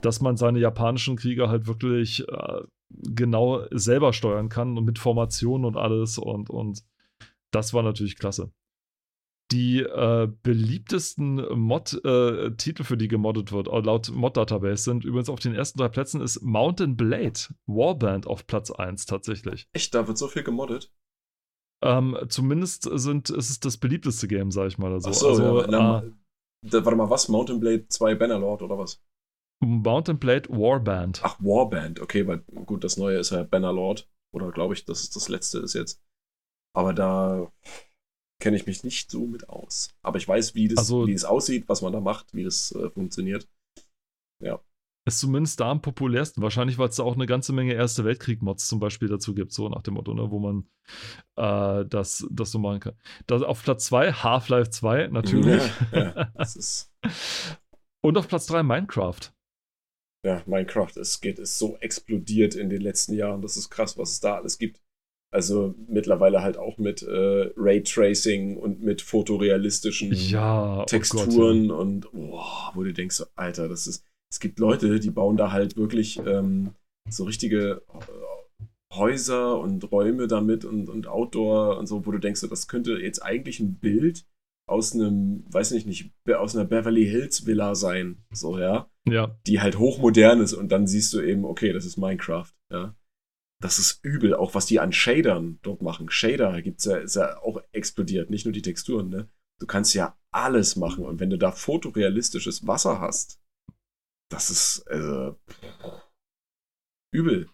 dass 0.00 0.22
man 0.22 0.38
seine 0.38 0.60
japanischen 0.60 1.16
Krieger 1.16 1.50
halt 1.50 1.66
wirklich 1.66 2.26
äh, 2.26 2.62
genau 2.88 3.66
selber 3.70 4.14
steuern 4.14 4.48
kann 4.48 4.78
und 4.78 4.84
mit 4.84 4.98
Formationen 4.98 5.66
und 5.66 5.76
alles 5.76 6.16
und, 6.16 6.48
und 6.48 6.82
das 7.50 7.74
war 7.74 7.82
natürlich 7.82 8.16
klasse. 8.16 8.50
Die 9.52 9.80
äh, 9.80 10.28
beliebtesten 10.42 11.36
Mod-Titel, 11.58 12.84
für 12.84 12.96
die 12.96 13.08
gemoddet 13.08 13.50
wird, 13.50 13.66
äh, 13.68 13.80
laut 13.80 14.10
Mod-Database, 14.10 14.84
sind 14.84 15.04
übrigens 15.04 15.28
auf 15.28 15.40
den 15.40 15.54
ersten 15.54 15.78
drei 15.78 15.88
Plätzen 15.88 16.20
ist 16.20 16.42
Mountain 16.42 16.96
Blade 16.96 17.40
Warband 17.66 18.26
auf 18.26 18.46
Platz 18.46 18.70
1 18.70 19.06
tatsächlich. 19.06 19.68
Echt, 19.72 19.94
da 19.94 20.06
wird 20.06 20.18
so 20.18 20.28
viel 20.28 20.44
gemoddet. 20.44 20.92
Ähm, 21.82 22.16
zumindest 22.28 22.88
sind, 22.92 23.30
ist 23.30 23.50
es 23.50 23.58
das 23.58 23.78
beliebteste 23.78 24.28
Game, 24.28 24.50
sag 24.50 24.68
ich 24.68 24.78
mal. 24.78 24.92
Also, 24.92 25.10
Ach 25.10 25.14
so, 25.14 25.28
also 25.28 25.60
ja, 25.62 25.66
na, 25.68 26.02
äh, 26.04 26.12
da, 26.62 26.84
warte 26.84 26.96
mal, 26.96 27.10
was? 27.10 27.28
Mountain 27.28 27.58
Blade 27.58 27.88
2 27.88 28.14
Bannerlord 28.14 28.62
oder 28.62 28.78
was? 28.78 29.02
Mountain 29.62 30.18
Blade 30.18 30.48
Warband. 30.50 31.20
Ach, 31.22 31.38
Warband, 31.40 32.00
okay, 32.00 32.26
weil 32.26 32.38
gut, 32.38 32.84
das 32.84 32.96
neue 32.96 33.18
ist 33.18 33.30
ja 33.30 33.42
Bannerlord. 33.42 34.08
Oder 34.32 34.52
glaube 34.52 34.74
ich, 34.74 34.84
dass 34.84 35.00
es 35.00 35.10
das 35.10 35.28
letzte 35.28 35.58
ist 35.58 35.74
jetzt. 35.74 36.02
Aber 36.74 36.92
da 36.92 37.50
kenne 38.40 38.56
ich 38.56 38.66
mich 38.66 38.82
nicht 38.84 39.10
so 39.10 39.26
mit 39.26 39.48
aus. 39.48 39.90
Aber 40.02 40.18
ich 40.18 40.26
weiß, 40.26 40.54
wie 40.54 40.68
das, 40.68 40.78
Also- 40.78 41.06
wie 41.06 41.12
es 41.12 41.24
aussieht, 41.24 41.68
was 41.68 41.82
man 41.82 41.92
da 41.92 42.00
macht, 42.00 42.34
wie 42.34 42.44
das 42.44 42.72
äh, 42.72 42.90
funktioniert. 42.90 43.46
Ist 45.06 45.20
zumindest 45.20 45.58
da 45.60 45.70
am 45.70 45.80
populärsten. 45.80 46.42
Wahrscheinlich, 46.42 46.76
weil 46.76 46.90
es 46.90 46.96
da 46.96 47.04
auch 47.04 47.14
eine 47.14 47.24
ganze 47.26 47.54
Menge 47.54 47.72
Erste 47.72 48.04
Weltkrieg-Mods 48.04 48.68
zum 48.68 48.80
Beispiel 48.80 49.08
dazu 49.08 49.34
gibt, 49.34 49.50
so 49.52 49.66
nach 49.70 49.80
dem 49.82 49.94
Motto, 49.94 50.12
ne, 50.12 50.30
wo 50.30 50.38
man 50.38 50.68
äh, 51.36 51.86
das, 51.86 52.26
das 52.30 52.50
so 52.50 52.58
machen 52.58 52.80
kann. 52.80 52.92
Das, 53.26 53.40
auf 53.42 53.62
Platz 53.62 53.86
2 53.86 54.12
Half-Life 54.12 54.70
2, 54.70 55.06
natürlich. 55.08 55.62
Ja, 55.92 55.98
ja, 56.14 56.24
das 56.34 56.54
ist, 56.54 56.92
Und 58.02 58.18
auf 58.18 58.28
Platz 58.28 58.46
3 58.46 58.62
Minecraft. 58.62 59.20
ja, 60.24 60.42
Minecraft, 60.46 60.92
es 60.96 61.18
geht, 61.22 61.38
ist 61.38 61.58
so 61.58 61.76
explodiert 61.78 62.54
in 62.54 62.68
den 62.68 62.82
letzten 62.82 63.14
Jahren. 63.14 63.40
Das 63.40 63.56
ist 63.56 63.70
krass, 63.70 63.96
was 63.96 64.12
es 64.12 64.20
da 64.20 64.36
alles 64.36 64.58
gibt. 64.58 64.82
Also 65.32 65.74
mittlerweile 65.86 66.42
halt 66.42 66.56
auch 66.56 66.78
mit 66.78 67.02
äh, 67.02 67.50
Raytracing 67.56 68.56
und 68.56 68.82
mit 68.82 69.00
fotorealistischen 69.00 70.12
Ja, 70.12 70.84
Texturen 70.86 71.70
Oh 71.70 71.76
und 71.76 72.10
boah, 72.12 72.72
wo 72.74 72.82
du 72.82 72.92
denkst, 72.92 73.16
so, 73.16 73.26
Alter, 73.36 73.68
das 73.68 73.86
ist. 73.86 74.04
Es 74.32 74.38
gibt 74.38 74.60
Leute, 74.60 75.00
die 75.00 75.10
bauen 75.10 75.36
da 75.36 75.50
halt 75.50 75.76
wirklich 75.76 76.20
ähm, 76.24 76.70
so 77.08 77.24
richtige 77.24 77.82
äh, 77.88 78.94
Häuser 78.94 79.58
und 79.58 79.90
Räume 79.90 80.26
damit 80.26 80.64
und, 80.64 80.88
und 80.88 81.06
Outdoor 81.06 81.78
und 81.78 81.86
so, 81.86 82.06
wo 82.06 82.10
du 82.10 82.18
denkst, 82.18 82.40
so, 82.40 82.46
das 82.48 82.66
könnte 82.66 82.98
jetzt 82.98 83.22
eigentlich 83.22 83.60
ein 83.60 83.78
Bild 83.78 84.26
aus 84.68 84.94
einem, 84.94 85.44
weiß 85.48 85.72
nicht, 85.72 85.86
nicht, 85.86 86.12
aus 86.32 86.56
einer 86.56 86.64
Beverly 86.64 87.06
Hills 87.06 87.46
Villa 87.46 87.74
sein. 87.74 88.24
So, 88.32 88.58
ja. 88.58 88.88
Gott, 89.04 89.14
ja. 89.14 89.38
Die 89.46 89.60
halt 89.60 89.78
hochmodern 89.78 90.40
ist 90.40 90.54
und 90.54 90.70
dann 90.70 90.86
siehst 90.86 91.12
du 91.12 91.20
eben, 91.20 91.44
okay, 91.44 91.72
das 91.72 91.84
ist 91.84 91.96
Minecraft, 91.96 92.52
ja. 92.72 92.94
Das 93.62 93.78
ist 93.78 94.02
übel, 94.02 94.34
auch 94.34 94.54
was 94.54 94.66
die 94.66 94.80
an 94.80 94.92
Shadern 94.92 95.58
dort 95.62 95.82
machen. 95.82 96.10
Shader 96.10 96.62
gibt's 96.62 96.86
ja, 96.86 96.96
ist 96.96 97.16
ja 97.16 97.38
auch 97.42 97.62
explodiert, 97.72 98.30
nicht 98.30 98.46
nur 98.46 98.52
die 98.52 98.62
Texturen, 98.62 99.08
ne? 99.10 99.28
Du 99.60 99.66
kannst 99.66 99.92
ja 99.94 100.18
alles 100.32 100.76
machen 100.76 101.04
und 101.04 101.20
wenn 101.20 101.28
du 101.28 101.36
da 101.36 101.52
fotorealistisches 101.52 102.66
Wasser 102.66 103.00
hast, 103.00 103.42
das 104.30 104.48
ist 104.48 104.88
also, 104.88 105.38
übel, 107.12 107.50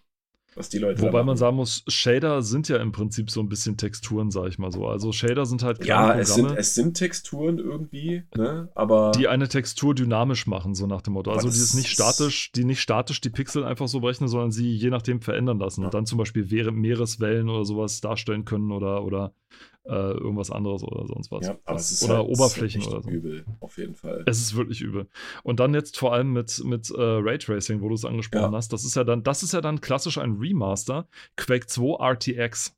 was 0.57 0.69
die 0.69 0.79
Leute 0.79 1.01
Wobei 1.01 1.23
man 1.23 1.37
sagen 1.37 1.55
muss, 1.55 1.83
Shader 1.87 2.41
sind 2.41 2.67
ja 2.67 2.77
im 2.77 2.91
Prinzip 2.91 3.29
so 3.29 3.39
ein 3.39 3.49
bisschen 3.49 3.77
Texturen, 3.77 4.31
sag 4.31 4.47
ich 4.47 4.57
mal 4.57 4.71
so. 4.71 4.87
Also 4.87 5.11
Shader 5.11 5.45
sind 5.45 5.63
halt 5.63 5.85
ja, 5.85 6.05
kleine 6.05 6.21
es 6.21 6.33
sind, 6.33 6.43
Programme, 6.43 6.59
es 6.59 6.75
sind 6.75 6.93
Texturen 6.95 7.59
irgendwie, 7.59 8.23
ne? 8.35 8.69
Aber 8.75 9.11
die 9.15 9.27
eine 9.27 9.47
Textur 9.47 9.93
dynamisch 9.95 10.47
machen, 10.47 10.73
so 10.75 10.87
nach 10.87 11.01
dem 11.01 11.13
Motto. 11.13 11.31
Also 11.31 11.49
die 11.49 11.55
ist 11.57 11.75
nicht 11.75 11.89
statisch, 11.89 12.51
die 12.53 12.65
nicht 12.65 12.81
statisch 12.81 13.21
die 13.21 13.29
Pixel 13.29 13.63
einfach 13.63 13.87
so 13.87 13.99
berechnen, 13.99 14.27
sondern 14.27 14.51
sie 14.51 14.73
je 14.75 14.89
nachdem 14.89 15.21
verändern 15.21 15.59
lassen 15.59 15.81
Ja. 15.81 15.87
und 15.87 15.93
dann 15.93 16.05
zum 16.05 16.17
Beispiel 16.17 16.43
Meere- 16.45 16.71
Meereswellen 16.71 17.49
oder 17.49 17.63
sowas 17.65 18.01
darstellen 18.01 18.43
können 18.45 18.71
oder, 18.71 19.03
oder 19.03 19.33
äh, 19.87 20.11
irgendwas 20.11 20.51
anderes 20.51 20.83
oder 20.83 21.07
sonst 21.07 21.31
was. 21.31 21.47
ja, 21.47 21.57
aber 21.65 21.77
es 21.79 21.91
ist 21.91 22.03
oder 22.03 22.17
halt, 22.17 22.27
Oberflächen 22.29 22.81
ist 22.81 22.87
oder 22.87 23.01
so. 23.01 23.09
übel, 23.09 23.45
auf 23.59 23.77
jeden 23.77 23.95
Fall. 23.95 24.23
Es 24.25 24.39
ist 24.39 24.55
wirklich 24.55 24.81
übel. 24.81 25.07
Und 25.43 25.59
dann 25.59 25.73
jetzt 25.73 25.97
vor 25.97 26.13
allem 26.13 26.33
mit, 26.33 26.61
mit 26.65 26.89
äh, 26.91 26.95
Raytracing, 27.01 27.81
wo 27.81 27.89
du 27.89 27.95
es 27.95 28.05
angesprochen 28.05 28.51
Ja. 28.51 28.57
hast, 28.57 28.73
das 28.73 28.83
ist 28.85 28.95
ja 28.95 29.03
dann, 29.03 29.23
das 29.23 29.43
ist 29.43 29.53
ja 29.53 29.61
dann 29.61 29.81
klassisch 29.81 30.17
ein 30.17 30.33
Remaster. 30.33 31.07
Quake 31.35 31.67
2 31.67 32.11
RTX. 32.13 32.75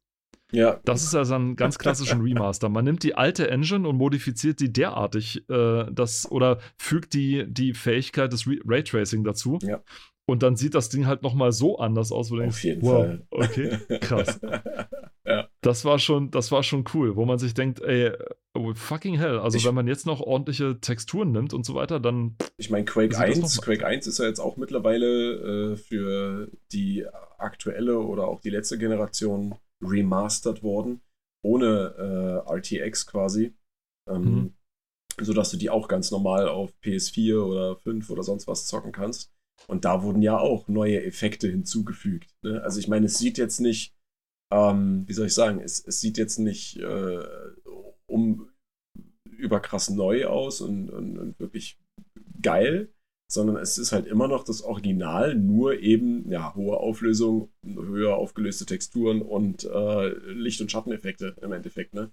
ja, 0.51 0.79
Das 0.85 1.03
ist 1.03 1.13
ja 1.13 1.25
so 1.25 1.35
ein 1.35 1.55
ganz 1.55 1.77
klassischen 1.79 2.21
Remaster. 2.21 2.69
Man 2.69 2.85
nimmt 2.85 3.03
die 3.03 3.15
alte 3.15 3.49
Engine 3.49 3.87
und 3.87 3.97
modifiziert 3.97 4.59
die 4.59 4.71
derartig, 4.73 5.47
äh, 5.49 5.85
das, 5.91 6.29
oder 6.31 6.59
fügt 6.77 7.13
die, 7.13 7.45
die 7.47 7.73
Fähigkeit 7.73 8.31
des 8.33 8.47
Re 8.47 8.57
Raytracing 8.65 9.23
dazu. 9.23 9.59
Ja. 9.61 9.81
Und 10.27 10.43
dann 10.43 10.55
sieht 10.55 10.75
das 10.75 10.89
Ding 10.89 11.07
halt 11.07 11.23
nochmal 11.23 11.51
so 11.51 11.79
anders 11.79 12.11
aus, 12.11 12.29
wo 12.29 12.35
du 12.35 12.41
auf 12.45 12.61
denkst, 12.61 12.63
jeden 12.63 12.81
wow, 12.83 13.05
Fall. 13.05 13.25
okay, 13.31 13.77
krass. 13.99 14.39
Das 15.61 15.83
war 15.83 15.99
schon, 15.99 16.31
das 16.31 16.51
war 16.51 16.63
schon 16.63 16.85
cool, 16.93 17.15
wo 17.17 17.25
man 17.25 17.37
sich 17.37 17.53
denkt, 17.53 17.81
ey, 17.81 18.11
oh, 18.53 18.73
fucking 18.73 19.17
hell. 19.17 19.39
Also 19.39 19.57
Ich- 19.57 19.65
wenn 19.65 19.75
man 19.75 19.87
jetzt 19.87 20.05
noch 20.05 20.21
ordentliche 20.21 20.79
Texturen 20.79 21.31
nimmt 21.31 21.53
und 21.53 21.65
so 21.65 21.75
weiter, 21.75 21.99
dann 21.99 22.37
Ich 22.57 22.69
meine, 22.69 22.85
Quake 22.85 23.13
Sieht 23.13 23.27
das 23.27 23.37
1, 23.37 23.55
noch- 23.57 23.63
Quake 23.63 23.85
1 23.85 24.07
ist 24.07 24.19
ja 24.19 24.25
jetzt 24.25 24.39
auch 24.39 24.55
mittlerweile 24.57 25.73
äh, 25.73 25.75
für 25.75 26.49
die 26.71 27.05
aktuelle 27.37 27.99
oder 27.99 28.27
auch 28.27 28.39
die 28.41 28.49
letzte 28.51 28.77
Generation 28.77 29.55
remastert 29.83 30.63
worden, 30.63 31.01
ohne 31.43 32.43
äh, 32.47 32.51
RTX 32.53 33.05
quasi. 33.07 33.53
Ähm, 34.09 34.23
Mhm. 34.23 34.53
Sodass 35.21 35.51
du 35.51 35.57
die 35.57 35.69
auch 35.69 35.89
ganz 35.89 36.11
normal 36.11 36.47
auf 36.47 36.71
PS4 36.81 37.43
oder 37.43 37.75
5 37.75 38.09
oder 38.09 38.23
sonst 38.23 38.47
was 38.47 38.65
zocken 38.67 38.93
kannst. 38.93 39.33
Und 39.67 39.83
da 39.83 40.01
wurden 40.03 40.21
ja 40.21 40.37
auch 40.39 40.69
neue 40.69 41.03
Effekte 41.03 41.49
hinzugefügt. 41.49 42.29
Ne? 42.41 42.61
Also 42.63 42.79
ich 42.79 42.87
meine, 42.87 43.07
es 43.07 43.17
sieht 43.17 43.37
jetzt 43.37 43.59
nicht 43.59 43.93
ähm, 44.51 45.07
wie 45.07 45.13
soll 45.13 45.27
ich 45.27 45.33
sagen, 45.33 45.59
es, 45.61 45.83
es 45.85 45.99
sieht 45.99 46.17
jetzt 46.17 46.39
nicht 46.39 46.77
äh, 46.77 47.23
um 48.07 48.49
überkrass 49.25 49.89
neu 49.89 50.25
aus 50.25 50.61
und, 50.61 50.89
und, 50.89 51.17
und 51.17 51.39
wirklich 51.39 51.79
geil, 52.41 52.93
sondern 53.31 53.57
es 53.57 53.77
ist 53.77 53.91
halt 53.91 54.07
immer 54.07 54.27
noch 54.27 54.43
das 54.43 54.63
Original, 54.63 55.35
nur 55.35 55.79
eben 55.79 56.29
ja, 56.31 56.55
hohe 56.55 56.77
Auflösung, 56.77 57.51
höher 57.63 58.15
aufgelöste 58.15 58.65
Texturen 58.65 59.21
und 59.21 59.65
äh, 59.65 60.07
Licht- 60.31 60.61
und 60.61 60.71
Schatteneffekte 60.71 61.35
im 61.41 61.51
Endeffekt. 61.51 61.93
Ne? 61.93 62.11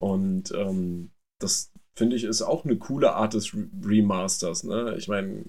Und 0.00 0.52
ähm, 0.52 1.10
das 1.40 1.72
finde 1.94 2.16
ich 2.16 2.24
ist 2.24 2.42
auch 2.42 2.64
eine 2.64 2.78
coole 2.78 3.14
Art 3.14 3.34
des 3.34 3.54
Remasters. 3.84 4.62
Ne? 4.64 4.94
Ich 4.96 5.08
meine, 5.08 5.44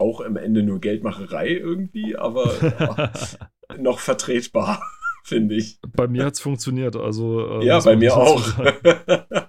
auch 0.00 0.22
am 0.22 0.36
Ende 0.36 0.62
nur 0.62 0.80
Geldmacherei 0.80 1.50
irgendwie, 1.50 2.16
aber 2.16 3.12
noch 3.78 3.98
vertretbar, 3.98 4.82
finde 5.24 5.56
ich. 5.56 5.78
Bei 5.94 6.08
mir 6.08 6.24
hat 6.24 6.34
es 6.34 6.40
funktioniert. 6.40 6.96
Also, 6.96 7.60
äh, 7.60 7.66
ja, 7.66 7.80
bei 7.84 7.96
mir 7.96 8.16
auch. 8.16 8.42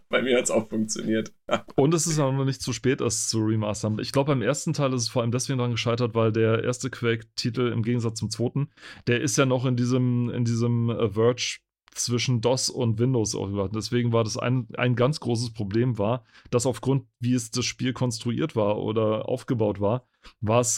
bei 0.09 0.21
mir 0.21 0.37
hat 0.37 0.45
es 0.45 0.51
auch 0.51 0.67
funktioniert. 0.69 1.33
Und 1.75 1.93
es 1.93 2.07
ist 2.07 2.19
auch 2.19 2.31
noch 2.31 2.45
nicht 2.45 2.61
zu 2.61 2.73
spät, 2.73 3.01
es 3.01 3.29
zu 3.29 3.39
remastern. 3.39 3.99
Ich 3.99 4.11
glaube, 4.11 4.31
beim 4.31 4.41
ersten 4.41 4.73
Teil 4.73 4.93
ist 4.93 5.03
es 5.03 5.09
vor 5.09 5.21
allem 5.21 5.31
deswegen 5.31 5.57
daran 5.57 5.71
gescheitert, 5.71 6.15
weil 6.15 6.31
der 6.31 6.63
erste 6.63 6.89
Quake-Titel 6.89 7.71
im 7.71 7.83
Gegensatz 7.83 8.19
zum 8.19 8.29
zweiten, 8.29 8.69
der 9.07 9.21
ist 9.21 9.37
ja 9.37 9.45
noch 9.45 9.65
in 9.65 9.75
diesem, 9.75 10.29
in 10.29 10.45
diesem 10.45 10.89
äh, 10.89 11.09
Verge 11.09 11.59
zwischen 11.93 12.41
DOS 12.41 12.69
und 12.69 12.99
Windows 12.99 13.33
über. 13.33 13.69
Deswegen 13.69 14.13
war 14.13 14.23
das 14.23 14.37
ein, 14.37 14.67
ein 14.77 14.95
ganz 14.95 15.19
großes 15.19 15.53
Problem 15.53 15.97
war, 15.97 16.23
dass 16.49 16.65
aufgrund, 16.65 17.05
wie 17.19 17.33
es 17.33 17.51
das 17.51 17.65
Spiel 17.65 17.93
konstruiert 17.93 18.55
war 18.55 18.77
oder 18.77 19.27
aufgebaut 19.27 19.79
war, 19.79 20.07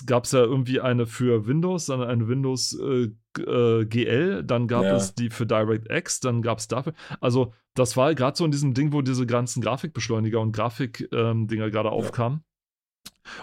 gab 0.06 0.24
es 0.26 0.32
ja 0.32 0.40
irgendwie 0.40 0.80
eine 0.80 1.06
für 1.06 1.46
Windows, 1.46 1.86
dann 1.86 2.02
eine 2.02 2.28
Windows 2.28 2.78
äh, 2.80 3.10
äh, 3.40 3.86
GL, 3.86 4.44
dann 4.44 4.68
gab 4.68 4.84
ja. 4.84 4.96
es 4.96 5.16
die 5.16 5.30
für 5.30 5.46
DirectX, 5.46 6.20
dann 6.20 6.42
gab 6.42 6.60
es 6.60 6.68
dafür. 6.68 6.94
Also, 7.20 7.54
das 7.76 7.98
war 7.98 8.14
gerade 8.16 8.38
so 8.38 8.46
in 8.46 8.52
diesem 8.52 8.74
Ding, 8.74 8.94
wo 8.94 9.02
diese 9.02 9.26
ganzen 9.26 9.62
Grafikbeschleuniger 9.62 10.40
und 10.40 10.52
Grafikdinger 10.52 11.32
ähm, 11.32 11.48
gerade 11.48 11.90
ja. 11.90 11.90
aufkamen. 11.90 12.44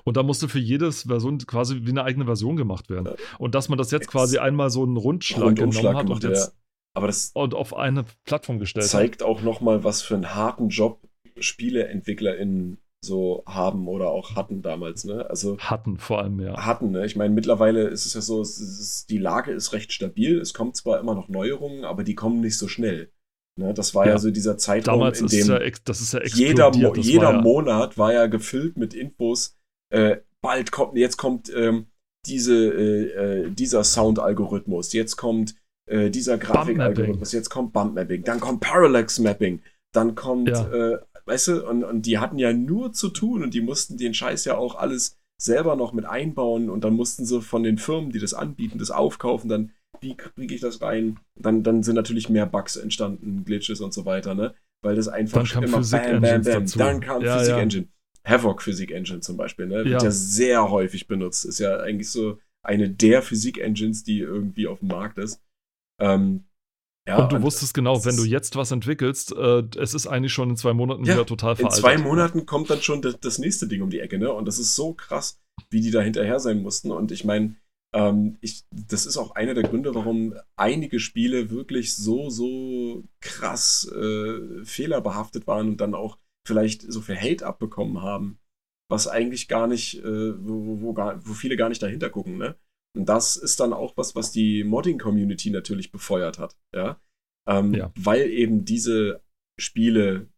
Und 0.04 0.16
da 0.16 0.22
musste 0.22 0.48
für 0.48 0.58
jedes 0.58 1.04
Version 1.04 1.38
quasi 1.38 1.80
wie 1.84 1.90
eine 1.90 2.04
eigene 2.04 2.26
Version 2.26 2.56
gemacht 2.56 2.90
werden. 2.90 3.14
Und 3.38 3.54
dass 3.54 3.68
man 3.68 3.78
das 3.78 3.90
jetzt 3.90 4.08
quasi 4.08 4.38
einmal 4.38 4.70
so 4.70 4.82
einen 4.82 4.96
Rundschlag, 4.96 5.42
Rundumschlag 5.42 5.82
genommen 5.82 5.98
hat 5.98 6.06
gemacht, 6.06 6.24
und, 6.24 6.30
jetzt, 6.30 6.56
Aber 6.94 7.06
das 7.06 7.30
und 7.34 7.54
auf 7.54 7.74
eine 7.74 8.04
Plattform 8.24 8.58
gestellt 8.58 8.86
zeigt 8.86 9.22
hat. 9.22 9.28
auch 9.28 9.42
nochmal, 9.42 9.84
was 9.84 10.02
für 10.02 10.14
einen 10.14 10.34
harten 10.34 10.68
Job 10.68 11.00
SpieleentwicklerInnen 11.38 12.78
so 13.02 13.42
haben 13.46 13.88
oder 13.88 14.10
auch 14.10 14.36
hatten 14.36 14.62
damals, 14.62 15.04
ne? 15.04 15.28
Also 15.28 15.58
hatten 15.58 15.98
vor 15.98 16.20
allem, 16.20 16.38
ja. 16.40 16.66
Hatten, 16.66 16.90
ne? 16.90 17.06
Ich 17.06 17.16
meine, 17.16 17.34
mittlerweile 17.34 17.88
ist 17.88 18.06
es 18.06 18.14
ja 18.14 18.20
so, 18.20 18.42
es 18.42 18.58
ist, 18.60 19.10
die 19.10 19.18
Lage 19.18 19.52
ist 19.52 19.72
recht 19.72 19.92
stabil. 19.92 20.38
Es 20.38 20.52
kommen 20.52 20.74
zwar 20.74 21.00
immer 21.00 21.14
noch 21.14 21.28
Neuerungen, 21.28 21.84
aber 21.84 22.04
die 22.04 22.14
kommen 22.14 22.40
nicht 22.40 22.58
so 22.58 22.68
schnell. 22.68 23.10
Ne? 23.58 23.74
Das 23.74 23.94
war 23.94 24.06
ja, 24.06 24.12
ja 24.12 24.18
so 24.18 24.30
dieser 24.30 24.58
Zeitraum, 24.58 25.00
damals 25.00 25.20
in 25.20 25.28
dem 25.28 25.46
ja, 25.46 25.60
das 25.84 26.00
ist 26.00 26.12
ja 26.12 26.22
jeder, 26.24 26.70
Mo 26.76 26.94
jeder 26.94 27.32
ja 27.32 27.40
Monat 27.40 27.98
war 27.98 28.12
ja 28.12 28.26
gefüllt 28.26 28.76
mit 28.76 28.94
Infos. 28.94 29.56
Äh, 29.92 30.18
bald 30.42 30.70
kommt, 30.70 30.96
jetzt 30.96 31.16
kommt 31.16 31.52
ähm, 31.54 31.86
diese, 32.26 32.54
äh, 32.54 33.44
äh 33.44 33.50
dieser 33.50 33.82
Sound-Algorithmus, 33.82 34.92
jetzt 34.92 35.16
kommt 35.16 35.56
äh, 35.86 36.10
dieser 36.10 36.38
Grafik-Algorithmus, 36.38 37.32
jetzt 37.32 37.50
kommt 37.50 37.72
Bump-Mapping, 37.72 38.24
dann 38.24 38.40
kommt 38.40 38.60
Parallax-Mapping, 38.60 39.62
dann 39.92 40.14
kommt 40.14 40.48
äh, 40.48 40.98
weißt 41.30 41.48
du, 41.48 41.68
und, 41.68 41.84
und 41.84 42.06
die 42.06 42.18
hatten 42.18 42.38
ja 42.38 42.52
nur 42.52 42.92
zu 42.92 43.08
tun 43.08 43.42
und 43.42 43.54
die 43.54 43.60
mussten 43.60 43.96
den 43.96 44.14
Scheiß 44.14 44.44
ja 44.44 44.56
auch 44.56 44.74
alles 44.74 45.16
selber 45.40 45.76
noch 45.76 45.92
mit 45.92 46.04
einbauen 46.04 46.68
und 46.68 46.84
dann 46.84 46.94
mussten 46.94 47.24
sie 47.24 47.40
von 47.40 47.62
den 47.62 47.78
Firmen, 47.78 48.10
die 48.10 48.18
das 48.18 48.34
anbieten, 48.34 48.78
das 48.78 48.90
aufkaufen, 48.90 49.48
dann 49.48 49.72
wie 50.00 50.16
kriege 50.16 50.54
ich 50.54 50.60
das 50.60 50.80
rein? 50.80 51.18
Dann, 51.38 51.62
dann 51.62 51.82
sind 51.82 51.94
natürlich 51.94 52.28
mehr 52.28 52.46
Bugs 52.46 52.76
entstanden, 52.76 53.44
Glitches 53.44 53.80
und 53.80 53.92
so 53.92 54.06
weiter, 54.06 54.34
ne? 54.34 54.54
Weil 54.82 54.96
das 54.96 55.08
einfach 55.08 55.46
dann 55.46 55.62
immer 55.64 55.78
Physik 55.78 56.02
bam, 56.02 56.20
bam, 56.22 56.42
bam. 56.42 56.42
Dazu. 56.42 56.78
Dann 56.78 57.00
kam 57.00 57.22
ja, 57.22 57.38
Physik 57.38 57.54
ja. 57.54 57.60
Engine. 57.60 57.88
Havoc 58.24 58.62
Physik 58.62 58.90
Engine 58.92 59.20
zum 59.20 59.36
Beispiel, 59.36 59.66
ne? 59.66 59.76
Wird 59.76 59.88
ja. 59.88 60.02
ja 60.02 60.10
sehr 60.10 60.70
häufig 60.70 61.06
benutzt. 61.06 61.44
Ist 61.44 61.58
ja 61.58 61.78
eigentlich 61.80 62.10
so 62.10 62.38
eine 62.62 62.88
der 62.88 63.20
Physik 63.20 63.58
Engines, 63.58 64.02
die 64.02 64.20
irgendwie 64.20 64.66
auf 64.66 64.78
dem 64.78 64.88
Markt 64.88 65.18
ist. 65.18 65.42
Ähm, 66.00 66.44
ja, 67.10 67.18
und 67.18 67.32
du 67.32 67.36
und 67.36 67.42
wusstest 67.42 67.74
genau, 67.74 68.04
wenn 68.04 68.16
du 68.16 68.24
jetzt 68.24 68.54
was 68.54 68.70
entwickelst, 68.70 69.32
äh, 69.32 69.64
es 69.76 69.94
ist 69.94 70.06
eigentlich 70.06 70.32
schon 70.32 70.50
in 70.50 70.56
zwei 70.56 70.72
Monaten 70.72 71.04
ja, 71.04 71.14
wieder 71.14 71.26
total 71.26 71.56
veraltet. 71.56 71.78
In 71.78 71.82
zwei 71.82 71.98
Monaten 71.98 72.46
kommt 72.46 72.70
dann 72.70 72.80
schon 72.82 73.02
das, 73.02 73.18
das, 73.18 73.38
nächste 73.38 73.66
Ding 73.66 73.82
um 73.82 73.90
die 73.90 73.98
Ecke, 73.98 74.18
ne? 74.18 74.32
Und 74.32 74.46
das 74.46 74.60
ist 74.60 74.76
so 74.76 74.94
krass, 74.94 75.40
wie 75.70 75.80
die 75.80 75.90
da 75.90 76.00
hinterher 76.00 76.38
sein 76.38 76.62
mussten. 76.62 76.92
Und 76.92 77.10
ich 77.10 77.24
meine, 77.24 77.56
ähm, 77.92 78.38
ich, 78.40 78.64
das 78.70 79.06
ist 79.06 79.16
auch 79.16 79.34
einer 79.34 79.54
der 79.54 79.64
Gründe, 79.64 79.92
warum 79.92 80.34
einige 80.54 81.00
Spiele 81.00 81.50
wirklich 81.50 81.96
so, 81.96 82.30
so 82.30 83.02
krass 83.20 83.90
äh, 83.92 84.64
fehlerbehaftet 84.64 85.48
waren 85.48 85.70
und 85.70 85.80
dann 85.80 85.96
auch 85.96 86.16
vielleicht 86.46 86.82
so 86.90 87.00
viel 87.00 87.16
Hate 87.16 87.44
abbekommen 87.44 88.02
haben, 88.02 88.38
was 88.88 89.08
eigentlich 89.08 89.48
gar 89.48 89.66
nicht, 89.66 89.98
äh, 89.98 90.32
wo, 90.38 90.80
wo, 90.80 90.92
gar, 90.92 91.26
wo 91.26 91.32
viele 91.32 91.56
gar 91.56 91.68
nicht 91.70 91.82
dahinter 91.82 92.08
gucken, 92.08 92.38
ne? 92.38 92.56
Und 92.96 93.08
das 93.08 93.36
ist 93.36 93.60
dann 93.60 93.72
auch 93.72 93.96
was, 93.96 94.16
was 94.16 94.32
die 94.32 94.64
Modding-Community 94.64 95.50
natürlich 95.50 95.92
befeuert 95.92 96.38
hat, 96.38 96.56
ja? 96.74 97.00
Ähm, 97.48 97.74
ja. 97.74 97.92
Weil 97.96 98.30
eben 98.30 98.64
diese 98.64 99.22
Spiele 99.58 100.28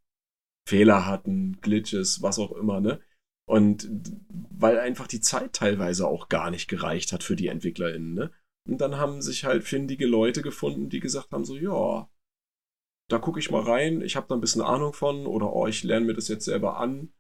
Fehler 0.69 1.07
hatten, 1.07 1.61
Glitches, 1.61 2.23
was 2.23 2.39
auch 2.39 2.53
immer, 2.53 2.81
ne? 2.81 3.01
Und 3.49 3.91
weil 4.29 4.79
einfach 4.79 5.07
die 5.07 5.20
Zeit 5.20 5.55
teilweise 5.55 6.07
auch 6.07 6.29
gar 6.29 6.51
nicht 6.51 6.69
gereicht 6.69 7.12
hat 7.12 7.23
für 7.23 7.37
die 7.37 7.49
EntwicklerInnen, 7.49 8.15
ne? 8.15 8.31
Und 8.69 8.81
dann 8.81 8.97
haben 8.97 9.23
sich 9.23 9.45
halt 9.45 9.65
findige 9.65 10.07
Leute 10.07 10.43
gefunden, 10.43 10.89
die 10.89 11.01
gesagt 11.01 11.33
haben: 11.33 11.45
so, 11.45 11.57
ja, 11.57 12.09
da 13.11 13.19
gucke 13.19 13.41
ich 13.41 13.51
mal 13.51 13.62
rein, 13.62 14.03
ich 14.03 14.15
habe 14.15 14.29
da 14.29 14.35
ein 14.35 14.41
bisschen 14.41 14.62
Ahnung 14.62 14.93
von, 14.93 15.27
oder 15.27 15.53
oh, 15.53 15.66
ich 15.66 15.83
lerne 15.83 16.07
mir 16.07 16.15
das 16.15 16.29
jetzt 16.29 16.45
selber 16.45 16.79
an 16.79 17.12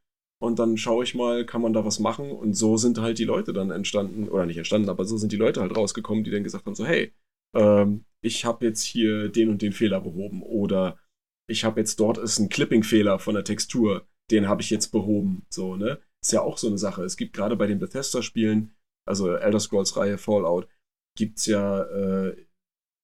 und 0.42 0.58
dann 0.58 0.76
schaue 0.76 1.04
ich 1.04 1.14
mal, 1.14 1.46
kann 1.46 1.62
man 1.62 1.72
da 1.72 1.84
was 1.84 2.00
machen? 2.00 2.32
Und 2.32 2.54
so 2.54 2.76
sind 2.76 2.98
halt 2.98 3.18
die 3.18 3.24
Leute 3.24 3.52
dann 3.52 3.70
entstanden, 3.70 4.28
oder 4.28 4.44
nicht 4.44 4.56
entstanden, 4.56 4.88
aber 4.88 5.04
so 5.04 5.16
sind 5.16 5.30
die 5.30 5.36
Leute 5.36 5.60
halt 5.60 5.76
rausgekommen, 5.76 6.24
die 6.24 6.32
dann 6.32 6.42
gesagt 6.42 6.66
haben: 6.66 6.74
so, 6.74 6.84
hey, 6.84 7.12
ähm, 7.54 8.04
ich 8.24 8.44
habe 8.44 8.66
jetzt 8.66 8.82
hier 8.82 9.28
den 9.28 9.50
und 9.50 9.62
den 9.62 9.72
Fehler 9.72 10.00
behoben 10.00 10.42
oder 10.42 10.98
ich 11.48 11.64
habe 11.64 11.78
jetzt 11.80 12.00
dort 12.00 12.18
ist 12.18 12.40
ein 12.40 12.48
Clipping-Fehler 12.48 13.20
von 13.20 13.34
der 13.34 13.44
Textur, 13.44 14.08
den 14.32 14.48
habe 14.48 14.62
ich 14.62 14.70
jetzt 14.70 14.88
behoben. 14.88 15.46
So, 15.48 15.76
ne? 15.76 16.00
Ist 16.20 16.32
ja 16.32 16.42
auch 16.42 16.58
so 16.58 16.66
eine 16.66 16.78
Sache. 16.78 17.04
Es 17.04 17.16
gibt 17.16 17.34
gerade 17.34 17.56
bei 17.56 17.68
den 17.68 17.78
Bethesda-Spielen, 17.78 18.72
also 19.06 19.34
Elder 19.36 19.60
Scrolls-Reihe 19.60 20.18
Fallout, 20.18 20.66
gibt 21.16 21.38
es 21.38 21.46
ja 21.46 21.82
äh, 21.82 22.36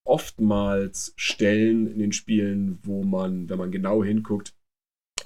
oftmals 0.04 1.12
Stellen 1.16 1.86
in 1.86 2.00
den 2.00 2.12
Spielen, 2.12 2.80
wo 2.82 3.04
man, 3.04 3.48
wenn 3.48 3.58
man 3.58 3.70
genau 3.70 4.02
hinguckt, 4.02 4.57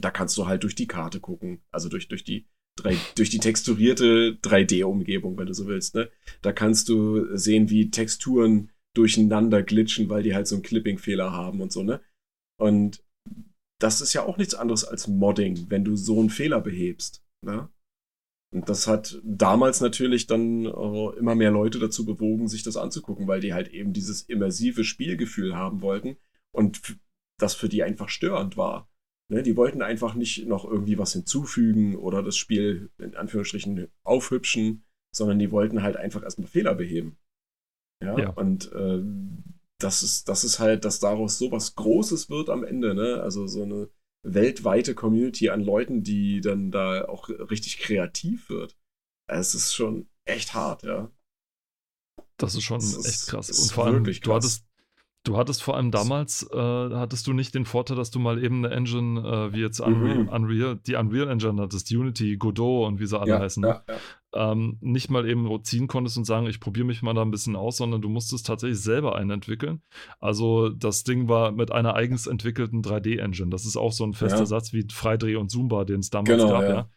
da 0.00 0.10
kannst 0.10 0.36
du 0.38 0.46
halt 0.46 0.62
durch 0.62 0.74
die 0.74 0.86
Karte 0.86 1.20
gucken, 1.20 1.62
also 1.70 1.88
durch, 1.88 2.08
durch 2.08 2.24
die 2.24 2.46
3, 2.76 2.96
durch 3.16 3.30
die 3.30 3.38
texturierte 3.38 4.38
3D-Umgebung, 4.42 5.36
wenn 5.38 5.46
du 5.46 5.54
so 5.54 5.66
willst. 5.66 5.94
Ne? 5.94 6.10
Da 6.40 6.52
kannst 6.52 6.88
du 6.88 7.36
sehen, 7.36 7.70
wie 7.70 7.90
Texturen 7.90 8.70
durcheinander 8.94 9.62
glitschen, 9.62 10.08
weil 10.08 10.22
die 10.22 10.34
halt 10.34 10.46
so 10.46 10.56
einen 10.56 10.62
Clipping-Fehler 10.62 11.32
haben 11.32 11.60
und 11.60 11.72
so, 11.72 11.82
ne? 11.82 12.00
Und 12.60 13.02
das 13.80 14.00
ist 14.00 14.12
ja 14.12 14.24
auch 14.24 14.36
nichts 14.36 14.54
anderes 14.54 14.84
als 14.84 15.08
Modding, 15.08 15.66
wenn 15.70 15.84
du 15.84 15.96
so 15.96 16.20
einen 16.20 16.30
Fehler 16.30 16.60
behebst, 16.60 17.24
ne? 17.44 17.70
Und 18.54 18.68
das 18.68 18.86
hat 18.86 19.18
damals 19.24 19.80
natürlich 19.80 20.26
dann 20.26 20.66
äh, 20.66 21.18
immer 21.18 21.34
mehr 21.34 21.50
Leute 21.50 21.78
dazu 21.78 22.04
bewogen, 22.04 22.48
sich 22.48 22.62
das 22.62 22.76
anzugucken, 22.76 23.26
weil 23.26 23.40
die 23.40 23.54
halt 23.54 23.68
eben 23.68 23.94
dieses 23.94 24.22
immersive 24.22 24.84
Spielgefühl 24.84 25.56
haben 25.56 25.80
wollten 25.80 26.18
und 26.54 26.98
das 27.40 27.54
für 27.54 27.70
die 27.70 27.82
einfach 27.82 28.10
störend 28.10 28.58
war. 28.58 28.91
Ne, 29.32 29.42
die 29.42 29.56
wollten 29.56 29.80
einfach 29.80 30.14
nicht 30.14 30.46
noch 30.46 30.66
irgendwie 30.66 30.98
was 30.98 31.14
hinzufügen 31.14 31.96
oder 31.96 32.22
das 32.22 32.36
Spiel 32.36 32.90
in 32.98 33.16
Anführungsstrichen 33.16 33.88
aufhübschen, 34.04 34.84
sondern 35.10 35.38
die 35.38 35.50
wollten 35.50 35.82
halt 35.82 35.96
einfach 35.96 36.22
erstmal 36.22 36.48
Fehler 36.48 36.74
beheben. 36.74 37.16
Ja, 38.04 38.18
ja. 38.18 38.28
und 38.28 38.70
äh, 38.72 39.02
das 39.78 40.02
ist, 40.02 40.28
das 40.28 40.44
ist 40.44 40.58
halt, 40.58 40.84
dass 40.84 41.00
daraus 41.00 41.38
so 41.38 41.50
was 41.50 41.76
Großes 41.76 42.28
wird 42.28 42.50
am 42.50 42.62
Ende, 42.62 42.94
ne? 42.94 43.22
Also 43.22 43.46
so 43.46 43.62
eine 43.62 43.88
weltweite 44.22 44.94
Community 44.94 45.48
an 45.48 45.62
Leuten, 45.62 46.02
die 46.02 46.42
dann 46.42 46.70
da 46.70 47.06
auch 47.06 47.30
richtig 47.30 47.78
kreativ 47.78 48.50
wird. 48.50 48.76
Es 49.30 49.54
ist 49.54 49.72
schon 49.72 50.10
echt 50.26 50.52
hart, 50.52 50.82
ja. 50.82 51.10
Das 52.36 52.54
ist 52.54 52.64
schon 52.64 52.80
das 52.80 53.06
echt 53.06 53.28
krass. 53.28 53.48
Ist, 53.48 53.62
Und 53.62 53.72
vor 53.72 53.86
allem, 53.86 54.04
du 54.04 54.34
hattest, 54.34 54.66
Du 55.24 55.36
hattest 55.36 55.62
vor 55.62 55.76
allem 55.76 55.92
damals, 55.92 56.48
äh, 56.52 56.56
hattest 56.56 57.28
du 57.28 57.32
nicht 57.32 57.54
den 57.54 57.64
Vorteil, 57.64 57.96
dass 57.96 58.10
du 58.10 58.18
mal 58.18 58.42
eben 58.42 58.64
eine 58.64 58.74
Engine 58.74 59.20
äh, 59.20 59.52
wie 59.52 59.60
jetzt 59.60 59.78
Unreal, 59.78 60.24
mhm. 60.24 60.28
Unreal, 60.28 60.80
die 60.84 60.96
Unreal 60.96 61.28
Engine 61.28 61.62
hattest, 61.62 61.92
Unity, 61.92 62.36
Godot 62.36 62.88
und 62.88 62.98
wie 62.98 63.06
sie 63.06 63.18
alle 63.18 63.30
ja, 63.30 63.38
heißen, 63.38 63.62
ja, 63.62 63.84
ja. 63.88 64.52
Ähm, 64.52 64.78
nicht 64.80 65.10
mal 65.10 65.28
eben 65.28 65.48
ziehen 65.62 65.86
konntest 65.86 66.18
und 66.18 66.24
sagen, 66.24 66.46
ich 66.46 66.58
probiere 66.58 66.86
mich 66.86 67.02
mal 67.02 67.14
da 67.14 67.22
ein 67.22 67.30
bisschen 67.30 67.54
aus, 67.54 67.76
sondern 67.76 68.02
du 68.02 68.08
musstest 68.08 68.46
tatsächlich 68.46 68.80
selber 68.80 69.14
einen 69.14 69.30
entwickeln. 69.30 69.82
Also 70.18 70.70
das 70.70 71.04
Ding 71.04 71.28
war 71.28 71.52
mit 71.52 71.70
einer 71.70 71.94
eigens 71.94 72.26
entwickelten 72.26 72.82
3D-Engine. 72.82 73.50
Das 73.50 73.64
ist 73.64 73.76
auch 73.76 73.92
so 73.92 74.04
ein 74.04 74.14
fester 74.14 74.46
Satz 74.46 74.72
wie 74.72 74.86
Freidreh 74.90 75.36
und 75.36 75.50
Zumba, 75.50 75.84
den 75.84 76.00
es 76.00 76.10
damals 76.10 76.30
genau, 76.30 76.50
gab, 76.50 76.62
ja. 76.62 76.88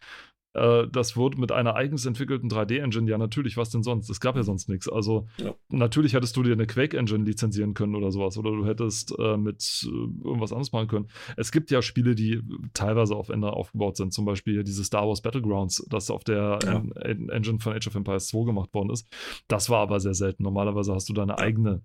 Äh, 0.55 0.87
das 0.91 1.15
wurde 1.17 1.39
mit 1.39 1.51
einer 1.51 1.75
eigens 1.75 2.05
entwickelten 2.05 2.49
3D-Engine, 2.49 3.09
ja 3.09 3.17
natürlich, 3.17 3.57
was 3.57 3.69
denn 3.69 3.83
sonst? 3.83 4.09
Es 4.09 4.19
gab 4.19 4.35
ja 4.35 4.43
sonst 4.43 4.69
nichts. 4.69 4.87
Also 4.89 5.27
Ja. 5.37 5.53
natürlich 5.69 6.13
hättest 6.13 6.35
du 6.37 6.43
dir 6.43 6.53
eine 6.53 6.65
Quake-Engine 6.65 7.23
lizenzieren 7.23 7.73
können 7.73 7.95
oder 7.95 8.11
sowas 8.11 8.37
oder 8.37 8.51
du 8.51 8.65
hättest 8.65 9.13
äh, 9.19 9.37
mit 9.37 9.85
äh, 9.85 9.89
irgendwas 10.27 10.51
anderes 10.51 10.71
machen 10.71 10.87
können. 10.87 11.07
Es 11.37 11.51
gibt 11.51 11.69
ja 11.71 11.81
Spiele, 11.81 12.15
die 12.15 12.41
teilweise 12.73 13.15
auf 13.15 13.29
Ender 13.29 13.53
aufgebaut 13.53 13.97
sind, 13.97 14.13
zum 14.13 14.25
Beispiel 14.25 14.63
dieses 14.63 14.87
Star 14.87 15.07
Wars 15.07 15.21
Battlegrounds, 15.21 15.85
das 15.89 16.09
auf 16.09 16.23
der 16.23 16.59
Ja. 16.63 16.71
En- 16.77 16.91
En- 16.95 17.29
Engine 17.29 17.59
von 17.59 17.73
Age 17.73 17.87
of 17.87 17.95
Empires 17.95 18.27
2 18.27 18.45
gemacht 18.45 18.73
worden 18.73 18.89
ist. 18.89 19.07
Das 19.47 19.69
war 19.69 19.79
aber 19.79 19.99
sehr 19.99 20.13
selten. 20.13 20.43
Normalerweise 20.43 20.93
hast 20.93 21.09
du 21.09 21.13
deine 21.13 21.37
eigene 21.37 21.81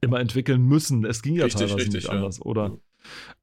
immer 0.00 0.20
entwickeln 0.20 0.62
müssen. 0.62 1.04
Es 1.04 1.22
ging 1.22 1.34
ja 1.34 1.44
Richtig, 1.44 1.60
teilweise 1.60 1.76
richtig, 1.78 1.94
nicht 1.94 2.06
ja. 2.06 2.12
anders, 2.12 2.40
oder? 2.44 2.78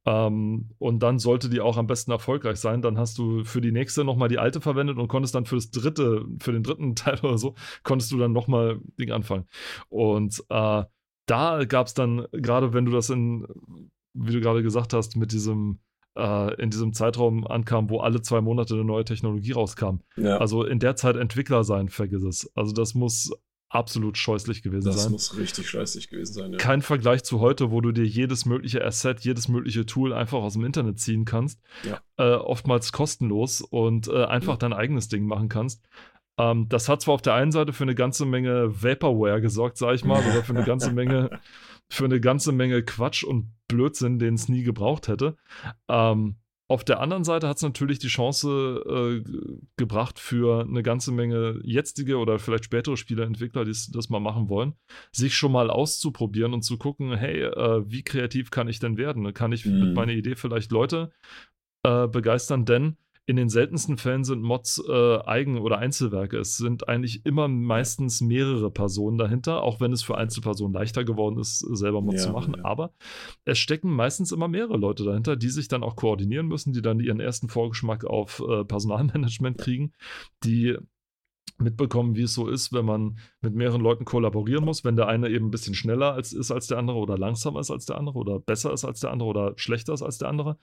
Ähm, 0.06 0.69
und 0.77 0.99
dann 1.03 1.19
sollte 1.19 1.49
die 1.49 1.61
auch 1.61 1.77
am 1.77 1.88
besten 1.88 2.11
erfolgreich 2.11 2.57
sein. 2.57 2.81
Dann 2.81 2.98
hast 2.98 3.18
du 3.18 3.44
für 3.44 3.61
die 3.61 3.72
nächste 3.72 4.03
nochmal 4.03 4.30
die 4.30 4.40
alte 4.40 4.61
verwendet 4.61 4.98
und 4.98 5.07
konntest 5.07 5.36
dann 5.36 5.45
für 5.45 5.56
das 5.56 5.72
dritte, 5.72 6.26
für 6.40 6.52
den 6.52 6.64
dritten 6.64 6.95
Teil 6.95 7.19
oder 7.22 7.38
so, 7.38 7.56
konntest 7.84 8.11
du 8.11 8.18
dann 8.18 8.31
nochmal 8.31 8.80
Ding 8.99 9.11
anfangen. 9.11 9.45
Und 9.90 10.44
äh, 10.49 10.84
da 11.26 11.65
gab 11.65 11.88
es 11.88 11.94
dann, 11.94 12.26
gerade 12.31 12.73
wenn 12.73 12.86
du 12.86 12.91
das 12.91 13.10
in, 13.10 13.45
wie 14.14 14.34
du 14.34 14.41
gerade 14.41 14.64
gesagt 14.64 14.94
hast, 14.94 15.15
mit 15.15 15.31
diesem, 15.31 15.80
äh, 16.18 16.56
in 16.61 16.72
diesem 16.72 16.94
Zeitraum 16.94 17.45
ankam, 17.45 17.90
wo 17.90 17.99
alle 17.99 18.22
zwei 18.22 18.41
Monate 18.41 18.73
eine 18.73 18.84
neue 18.84 19.06
Technologie 19.06 19.52
rauskam. 19.52 19.98
Ja, 20.18 20.38
Also 20.38 20.64
in 20.64 20.80
der 20.80 20.95
Zeit 20.95 21.18
Entwickler 21.18 21.64
sein, 21.64 21.90
vergiss 21.90 22.23
es. 22.23 22.52
Also 22.56 22.73
das 22.73 22.95
muss 22.95 23.31
absolut 23.70 24.18
scheußlich 24.18 24.64
gewesen 24.64 24.86
das 24.88 25.04
sein 25.04 25.12
muss 25.12 25.38
richtig 25.38 25.70
scheißig 25.70 26.10
gewesen 26.10 26.34
sein. 26.34 26.52
Ja. 26.54 26.58
kein 26.58 26.82
Vergleich 26.82 27.24
zu 27.24 27.40
heute, 27.40 27.70
wo 27.72 27.82
du 27.82 27.91
dir 27.91 28.06
jedes 28.06 28.46
mögliche 28.46 28.84
Asset, 28.84 29.20
jedes 29.22 29.48
mögliche 29.48 29.86
Tool 29.86 30.12
einfach 30.14 30.40
aus 30.40 30.54
dem 30.54 30.66
Internet 30.66 31.00
ziehen 31.00 31.24
kannst. 31.26 31.62
Ja. 31.84 32.00
Äh, 32.18 32.36
oftmals 32.36 32.91
kostenlos 32.91 33.62
und 33.62 34.08
äh, 34.08 34.26
einfach 34.26 34.54
Ja. 34.54 34.58
dein 34.58 34.74
eigenes 34.74 35.08
Ding 35.08 35.26
machen 35.26 35.50
kannst. 35.50 35.84
Ähm, 36.40 36.68
das 36.70 36.90
hat 36.90 37.02
zwar 37.02 37.14
auf 37.16 37.22
der 37.22 37.36
einen 37.36 37.52
Seite 37.52 37.74
für 37.74 37.84
eine 37.84 37.96
ganze 37.96 38.26
Menge 38.26 38.70
Vaporware 38.82 39.40
gesorgt, 39.41 39.78
sag 39.78 39.94
ich 39.94 40.04
mal, 40.04 40.20
oder 40.24 40.44
für 40.44 40.56
eine 40.56 40.66
ganze 40.66 40.91
Menge, 40.91 41.30
für 41.90 42.06
eine 42.06 42.20
ganze 42.20 42.52
Menge 42.52 42.82
Quatsch 42.84 43.24
und 43.24 43.52
Blödsinn, 43.68 44.18
den 44.20 44.34
es 44.34 44.50
nie 44.50 44.64
gebraucht 44.64 45.08
hätte. 45.10 45.36
Ähm, 45.88 46.38
auf 46.70 46.84
der 46.84 47.00
anderen 47.00 47.24
Seite 47.24 47.48
hat 47.48 47.58
es 47.58 47.64
natürlich 47.64 47.98
die 47.98 48.10
Chance 48.10 49.24
äh, 49.26 49.30
gebracht 49.76 50.20
für 50.20 50.62
eine 50.62 50.84
ganze 50.84 51.12
Menge 51.12 51.60
jetzige 51.64 52.18
oder 52.18 52.38
vielleicht 52.38 52.66
spätere 52.66 52.96
Spieleentwickler, 52.96 53.66
die 53.66 53.72
das 53.91 54.10
mal 54.10 54.20
machen 54.20 54.50
wollen, 54.50 54.76
sich 55.12 55.36
schon 55.36 55.52
mal 55.52 55.72
auszuprobieren 55.72 56.54
und 56.54 56.62
zu 56.62 56.78
gucken, 56.78 57.18
hey, 57.18 57.41
äh, 57.41 57.82
wie 57.90 58.04
kreativ 58.04 58.52
kann 58.52 58.68
ich 58.68 58.78
denn 58.80 58.98
werden? 58.98 59.34
Kann 59.34 59.52
ich 59.52 59.66
Mhm. 59.66 59.80
mit 59.80 59.96
meiner 59.96 60.12
Idee 60.14 60.36
vielleicht 60.36 60.72
Leute 60.72 61.12
äh, 61.84 62.08
begeistern? 62.08 62.66
Denn 62.66 62.98
in 63.30 63.36
den 63.36 63.48
seltensten 63.48 63.98
Fällen 63.98 64.24
sind 64.24 64.42
Mods 64.42 64.82
äh, 64.90 65.20
Eigen- 65.20 65.60
oder 65.60 65.78
Einzelwerke. 65.78 66.40
Es 66.40 66.58
sind 66.58 66.90
eigentlich 66.90 67.28
immer 67.28 67.48
meistens 67.48 68.22
mehrere 68.22 68.72
Personen 68.72 69.20
dahinter, 69.20 69.62
auch 69.62 69.80
wenn 69.80 69.94
es 69.94 70.02
für 70.02 70.18
Einzelpersonen 70.18 70.74
leichter 70.74 71.04
geworden 71.04 71.38
ist, 71.38 71.60
selber 71.60 72.02
Mods 72.02 72.24
Ja, 72.24 72.28
zu 72.30 72.34
machen. 72.34 72.56
ja. 72.58 72.66
Aber 72.66 72.92
es 73.46 73.60
stecken 73.60 73.92
meistens 73.92 74.32
immer 74.32 74.48
mehrere 74.48 74.78
Leute 74.78 75.04
dahinter, 75.04 75.36
die 75.36 75.50
sich 75.50 75.68
dann 75.68 75.84
auch 75.84 75.96
koordinieren 75.96 76.48
müssen, 76.48 76.74
die 76.74 76.82
dann 76.82 77.00
ihren 77.00 77.20
ersten 77.20 77.50
Vorgeschmack 77.50 78.04
auf 78.04 78.44
äh, 78.50 78.66
Personalmanagement 78.66 79.60
kriegen, 79.60 79.92
die 80.44 80.76
mitbekommen, 81.61 82.15
wie 82.15 82.23
es 82.23 82.34
so 82.34 82.48
ist, 82.48 82.73
wenn 82.73 82.86
man 82.86 83.19
mit 83.41 83.56
mehreren 83.56 83.81
Leuten 83.81 84.06
kollaborieren 84.06 84.65
muss, 84.65 84.84
wenn 84.84 84.95
der 84.95 85.07
eine 85.07 85.30
eben 85.30 85.48
ein 85.48 85.52
bisschen 85.52 85.76
schneller 85.76 86.14
als, 86.14 86.34
ist 86.34 86.52
als 86.52 86.68
der 86.68 86.77
andere 86.77 86.98
oder 86.98 87.18
langsamer 87.18 87.60
ist 87.60 87.72
als 87.72 87.86
der 87.86 87.98
andere 87.98 88.18
oder 88.18 88.40
besser 88.40 88.73
ist 88.73 88.86
als 88.86 88.99
der 88.99 89.11
andere 89.11 89.30
oder 89.30 89.53
schlechter 89.57 89.94
ist 89.94 90.02
als 90.02 90.18
der 90.18 90.30
andere 90.30 90.57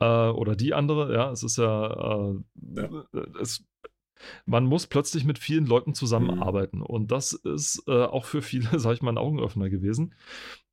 äh, 0.00 0.28
oder 0.28 0.56
die 0.56 0.74
andere. 0.74 1.12
Ja, 1.14 1.30
es 1.30 1.42
ist 1.42 1.58
ja, 1.58 2.30
äh, 2.30 2.34
Ja. 2.76 3.04
Es, 3.40 3.64
man 4.46 4.64
muss 4.66 4.86
plötzlich 4.86 5.24
mit 5.24 5.38
vielen 5.38 5.66
Leuten 5.66 5.94
zusammenarbeiten 5.94 6.82
und 6.82 7.10
das 7.10 7.32
ist 7.32 7.82
äh, 7.88 8.04
auch 8.04 8.24
für 8.24 8.42
viele, 8.42 8.68
sag 8.78 8.94
ich 8.94 9.02
mal, 9.02 9.10
ein 9.10 9.18
Augenöffner 9.18 9.68
gewesen. 9.70 10.14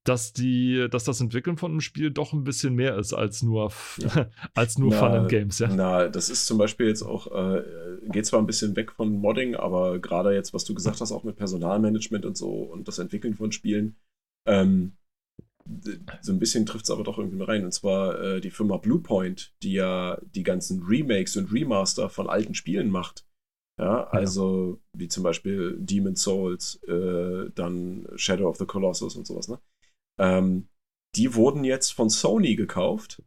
Dass, 0.09 0.33
die, 0.33 0.87
dass 0.89 1.03
das 1.03 1.21
Entwickeln 1.21 1.57
von 1.57 1.71
einem 1.71 1.81
Spiel 1.81 2.09
doch 2.09 2.33
ein 2.33 2.43
bisschen 2.43 2.73
mehr 2.73 2.97
ist 2.97 3.13
als 3.13 3.43
nur, 3.43 3.67
f- 3.67 3.99
als 4.55 4.77
nur 4.77 4.89
Na, 4.89 4.99
Fun 4.99 5.11
and 5.11 5.29
Games, 5.29 5.59
ja. 5.59 5.67
Na, 5.73 6.07
das 6.07 6.29
ist 6.29 6.47
zum 6.47 6.57
Beispiel 6.57 6.87
jetzt 6.87 7.03
auch, 7.03 7.27
äh, 7.31 7.63
geht 8.11 8.25
zwar 8.25 8.39
ein 8.39 8.47
bisschen 8.47 8.75
weg 8.75 8.91
von 8.91 9.11
Modding, 9.13 9.55
aber 9.55 9.99
gerade 9.99 10.33
jetzt, 10.33 10.53
was 10.53 10.65
du 10.65 10.73
gesagt 10.73 10.99
hast, 10.99 11.11
auch 11.11 11.23
mit 11.23 11.35
Personalmanagement 11.35 12.25
und 12.25 12.35
so 12.35 12.49
und 12.49 12.87
das 12.87 12.97
Entwickeln 12.99 13.35
von 13.35 13.51
Spielen, 13.51 13.95
ähm, 14.47 14.93
so 16.21 16.31
ein 16.31 16.39
bisschen 16.39 16.65
trifft 16.65 16.85
es 16.85 16.91
aber 16.91 17.03
doch 17.03 17.17
irgendwie 17.19 17.37
mit 17.37 17.47
rein. 17.47 17.63
Und 17.63 17.71
zwar 17.73 18.19
äh, 18.19 18.41
die 18.41 18.49
Firma 18.49 18.77
Bluepoint, 18.77 19.53
die 19.61 19.73
ja 19.73 20.17
die 20.35 20.43
ganzen 20.43 20.81
Remakes 20.83 21.37
und 21.37 21.51
Remaster 21.51 22.09
von 22.09 22.27
alten 22.29 22.55
Spielen 22.55 22.89
macht. 22.89 23.25
Ja, 23.79 24.07
also 24.07 24.81
wie 24.93 25.07
zum 25.07 25.23
Beispiel 25.23 25.77
Demon's 25.79 26.23
Souls, 26.23 26.81
äh, 26.87 27.49
dann 27.55 28.07
Shadow 28.15 28.49
of 28.49 28.57
the 28.57 28.65
Colossus 28.65 29.15
und 29.15 29.25
sowas, 29.25 29.47
ne? 29.47 29.59
Ähm, 30.19 30.67
die 31.15 31.33
wurden 31.33 31.63
jetzt 31.63 31.91
von 31.93 32.09
Sony 32.09 32.55
gekauft 32.55 33.23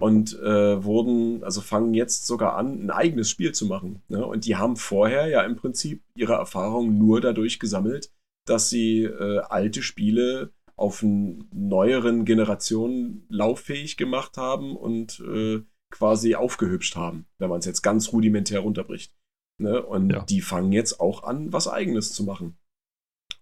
und 0.00 0.38
äh, 0.38 0.84
wurden, 0.84 1.42
also 1.42 1.60
fangen 1.60 1.94
jetzt 1.94 2.26
sogar 2.26 2.56
an, 2.56 2.84
ein 2.84 2.90
eigenes 2.90 3.28
Spiel 3.28 3.52
zu 3.52 3.66
machen. 3.66 4.02
Ne? 4.08 4.24
Und 4.24 4.44
die 4.46 4.56
haben 4.56 4.76
vorher 4.76 5.26
ja 5.26 5.42
im 5.42 5.56
Prinzip 5.56 6.02
ihre 6.14 6.34
Erfahrung 6.34 6.98
nur 6.98 7.20
dadurch 7.20 7.58
gesammelt, 7.58 8.12
dass 8.46 8.70
sie 8.70 9.02
äh, 9.04 9.40
alte 9.40 9.82
Spiele 9.82 10.52
auf 10.76 11.02
neueren 11.04 12.24
Generationen 12.24 13.26
lauffähig 13.28 13.96
gemacht 13.98 14.38
haben 14.38 14.76
und 14.76 15.20
äh, 15.20 15.60
quasi 15.90 16.36
aufgehübscht 16.36 16.96
haben, 16.96 17.26
wenn 17.38 17.50
man 17.50 17.58
es 17.58 17.66
jetzt 17.66 17.82
ganz 17.82 18.12
rudimentär 18.12 18.60
runterbricht. 18.60 19.14
Ne? 19.60 19.82
Und 19.82 20.10
Ja. 20.10 20.24
die 20.24 20.40
fangen 20.40 20.72
jetzt 20.72 21.00
auch 21.00 21.24
an, 21.24 21.52
was 21.52 21.68
eigenes 21.68 22.12
zu 22.14 22.24
machen. 22.24 22.56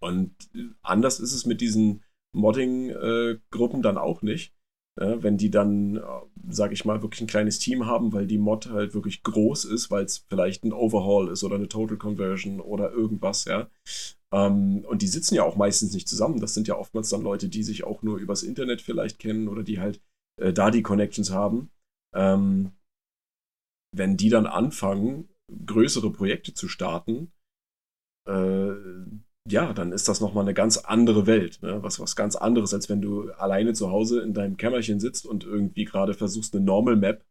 Und 0.01 0.33
äh, 0.53 0.69
anders 0.81 1.19
ist 1.21 1.33
es 1.33 1.45
mit 1.45 1.61
diesen 1.61 2.03
Modding-Gruppen 2.33 3.81
dann 3.81 3.97
auch 3.97 4.21
nicht. 4.21 4.53
Wenn 4.95 5.37
die 5.37 5.49
dann, 5.49 5.95
äh, 5.95 6.01
sag 6.49 6.73
ich 6.73 6.83
mal, 6.83 7.01
wirklich 7.01 7.21
ein 7.21 7.27
kleines 7.27 7.57
Team 7.59 7.85
haben, 7.85 8.11
weil 8.11 8.27
die 8.27 8.37
Mod 8.37 8.69
halt 8.69 8.93
wirklich 8.93 9.23
groß 9.23 9.63
ist, 9.63 9.89
weil 9.91 10.03
es 10.03 10.25
vielleicht 10.27 10.65
ein 10.65 10.73
Overhaul 10.73 11.29
ist 11.29 11.45
oder 11.45 11.55
eine 11.55 11.69
Total 11.69 11.95
Conversion 11.95 12.59
oder 12.59 12.91
irgendwas, 12.91 13.45
ja. 13.45 13.69
Ähm, 14.33 14.83
und 14.85 15.01
die 15.01 15.07
sitzen 15.07 15.35
ja 15.35 15.43
auch 15.43 15.55
meistens 15.55 15.93
nicht 15.93 16.09
zusammen. 16.09 16.41
Das 16.41 16.53
sind 16.53 16.67
ja 16.67 16.77
oftmals 16.77 17.07
dann 17.09 17.21
Leute, 17.21 17.47
die 17.47 17.63
sich 17.63 17.85
auch 17.85 18.03
nur 18.03 18.17
übers 18.17 18.43
Internet 18.43 18.81
vielleicht 18.81 19.19
kennen 19.19 19.47
oder 19.47 19.63
die 19.63 19.79
halt 19.79 20.01
äh, 20.35 20.51
da 20.51 20.69
die 20.69 20.83
Connections 20.83 21.31
haben. 21.31 21.71
Ähm, 22.13 22.73
wenn 23.95 24.17
die 24.17 24.29
dann 24.29 24.47
anfangen, 24.47 25.29
größere 25.65 26.11
Projekte 26.11 26.53
zu 26.53 26.67
starten, 26.67 27.31
äh, 28.27 28.73
ja, 29.47 29.73
dann 29.73 29.91
ist 29.91 30.07
das 30.07 30.21
nochmal 30.21 30.43
eine 30.43 30.53
ganz 30.53 30.77
andere 30.77 31.27
Welt. 31.27 31.59
Ne? 31.61 31.81
Was, 31.81 31.99
was 31.99 32.15
ganz 32.15 32.35
anderes, 32.35 32.73
als 32.73 32.89
wenn 32.89 33.01
du 33.01 33.31
alleine 33.31 33.73
zu 33.73 33.91
Hause 33.91 34.21
in 34.21 34.33
deinem 34.33 34.57
Kämmerchen 34.57 34.99
sitzt 34.99 35.25
und 35.25 35.43
irgendwie 35.43 35.85
gerade 35.85 36.13
versuchst, 36.13 36.55
eine 36.55 36.63
Normal 36.63 36.95
Map 36.95 37.25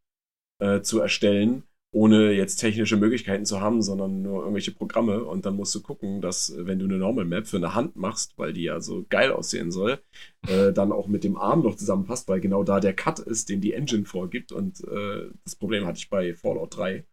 äh, 0.60 0.80
zu 0.80 1.00
erstellen, 1.00 1.64
ohne 1.90 2.32
jetzt 2.32 2.56
technische 2.56 2.96
Möglichkeiten 2.96 3.46
zu 3.46 3.60
haben, 3.60 3.80
sondern 3.80 4.20
nur 4.22 4.40
irgendwelche 4.40 4.72
Programme. 4.72 5.24
Und 5.24 5.46
dann 5.46 5.56
musst 5.56 5.74
du 5.74 5.82
gucken, 5.82 6.20
dass, 6.20 6.50
äh, 6.50 6.66
wenn 6.66 6.78
du 6.78 6.86
eine 6.86 6.98
Normal 6.98 7.24
Map 7.24 7.46
für 7.46 7.56
eine 7.56 7.74
Hand 7.74 7.96
machst, 7.96 8.36
weil 8.36 8.52
die 8.52 8.64
ja 8.64 8.80
so 8.80 9.06
geil 9.08 9.32
aussehen 9.32 9.70
soll, 9.70 10.00
äh, 10.48 10.72
dann 10.72 10.92
auch 10.92 11.08
mit 11.08 11.24
dem 11.24 11.36
Arm 11.36 11.62
noch 11.62 11.76
zusammenpasst, 11.76 12.28
weil 12.28 12.40
genau 12.40 12.64
da 12.64 12.80
der 12.80 12.94
Cut 12.94 13.20
ist, 13.20 13.48
den 13.48 13.60
die 13.60 13.72
Engine 13.72 14.04
vorgibt. 14.04 14.52
Und 14.52 14.82
äh, 14.84 15.30
das 15.44 15.56
Problem 15.56 15.86
hatte 15.86 15.98
ich 15.98 16.10
bei 16.10 16.34
Fallout 16.34 16.76
3 16.76 17.04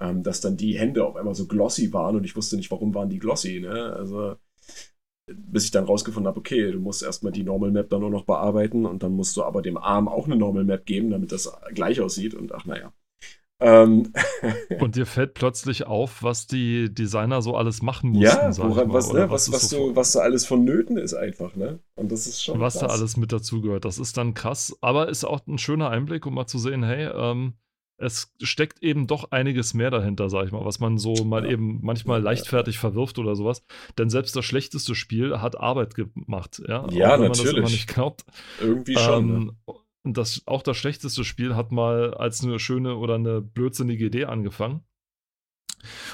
ähm, 0.00 0.22
dass 0.22 0.40
dann 0.40 0.56
die 0.56 0.78
Hände 0.78 1.04
auf 1.04 1.16
einmal 1.16 1.34
so 1.34 1.46
glossy 1.46 1.92
waren 1.92 2.16
und 2.16 2.24
ich 2.24 2.36
wusste 2.36 2.56
nicht, 2.56 2.70
warum 2.70 2.94
waren 2.94 3.10
die 3.10 3.18
glossy. 3.18 3.60
Ne? 3.60 3.92
Also, 3.94 4.36
bis 5.32 5.64
ich 5.64 5.70
dann 5.70 5.84
rausgefunden 5.84 6.28
habe, 6.28 6.40
okay, 6.40 6.72
du 6.72 6.80
musst 6.80 7.02
erstmal 7.02 7.32
die 7.32 7.44
Normal 7.44 7.70
Map 7.70 7.90
dann 7.90 8.00
nur 8.00 8.10
noch 8.10 8.24
bearbeiten 8.24 8.86
und 8.86 9.02
dann 9.02 9.12
musst 9.12 9.36
du 9.36 9.44
aber 9.44 9.62
dem 9.62 9.76
Arm 9.76 10.08
auch 10.08 10.26
eine 10.26 10.36
Normal 10.36 10.64
Map 10.64 10.86
geben, 10.86 11.10
damit 11.10 11.32
das 11.32 11.52
gleich 11.74 12.00
aussieht 12.00 12.34
und 12.34 12.52
ach, 12.52 12.64
naja. 12.64 12.92
Ähm, 13.62 14.14
Und 14.80 14.96
dir 14.96 15.04
fällt 15.04 15.34
plötzlich 15.34 15.86
auf, 15.86 16.22
was 16.22 16.46
die 16.46 16.92
Designer 16.92 17.42
so 17.42 17.56
alles 17.56 17.82
machen 17.82 18.10
mussten. 18.10 18.24
ja, 18.24 18.56
woran, 18.56 18.90
was, 18.90 19.12
ne, 19.12 19.28
was, 19.28 19.48
es 19.48 19.52
was, 19.52 19.68
so 19.68 19.90
du, 19.90 19.96
was 19.96 20.12
da 20.12 20.20
alles 20.20 20.46
vonnöten 20.46 20.96
ist 20.96 21.12
einfach, 21.12 21.54
ne? 21.56 21.78
Und 21.94 22.10
das 22.10 22.26
ist 22.26 22.42
schon. 22.42 22.58
was 22.58 22.74
da 22.74 22.86
krass. 22.86 22.92
alles 22.92 23.18
mit 23.18 23.32
dazugehört. 23.32 23.84
Das 23.84 23.98
ist 23.98 24.16
dann 24.16 24.32
krass, 24.32 24.74
aber 24.80 25.10
ist 25.10 25.24
auch 25.24 25.46
ein 25.46 25.58
schöner 25.58 25.90
Einblick, 25.90 26.24
um 26.24 26.34
mal 26.34 26.46
zu 26.46 26.58
sehen, 26.58 26.82
hey, 26.82 27.10
ähm, 27.14 27.52
es 28.00 28.32
steckt 28.42 28.82
eben 28.82 29.06
doch 29.06 29.30
einiges 29.30 29.74
mehr 29.74 29.90
dahinter, 29.90 30.30
sag 30.30 30.46
ich 30.46 30.52
mal, 30.52 30.64
was 30.64 30.80
man 30.80 30.96
so 30.98 31.24
mal 31.24 31.44
Ja. 31.44 31.52
eben 31.52 31.80
manchmal 31.82 32.20
Ja, 32.20 32.24
leichtfertig 32.24 32.78
verwirft 32.78 33.18
oder 33.18 33.36
sowas. 33.36 33.62
Denn 33.98 34.08
selbst 34.08 34.34
das 34.34 34.44
schlechteste 34.44 34.94
Spiel 34.94 35.40
hat 35.40 35.60
Arbeit 35.60 35.94
gemacht, 35.94 36.62
ja. 36.66 36.86
Ja, 36.90 37.08
auch 37.08 37.12
wenn 37.14 37.20
man 37.20 37.28
das 37.28 37.40
immer 37.40 37.48
natürlich. 37.52 37.70
nicht 37.72 37.88
glaubt. 37.88 38.24
Irgendwie 38.60 38.96
schon. 38.96 39.30
Ähm, 39.30 39.56
und 40.02 40.16
das, 40.16 40.42
auch 40.46 40.62
das 40.62 40.78
schlechteste 40.78 41.24
Spiel 41.24 41.54
hat 41.54 41.72
mal 41.72 42.14
als 42.14 42.42
eine 42.42 42.58
schöne 42.58 42.96
oder 42.96 43.16
eine 43.16 43.42
blödsinnige 43.42 44.06
Idee 44.06 44.24
angefangen. 44.24 44.82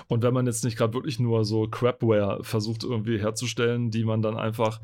Und 0.08 0.22
wenn 0.22 0.34
man 0.34 0.46
jetzt 0.46 0.64
nicht 0.64 0.76
gerade 0.76 0.94
wirklich 0.94 1.18
nur 1.20 1.44
so 1.44 1.68
Crapware 1.68 2.42
versucht 2.42 2.82
irgendwie 2.84 3.20
herzustellen, 3.20 3.90
die 3.90 4.04
man 4.04 4.22
dann 4.22 4.36
einfach 4.36 4.80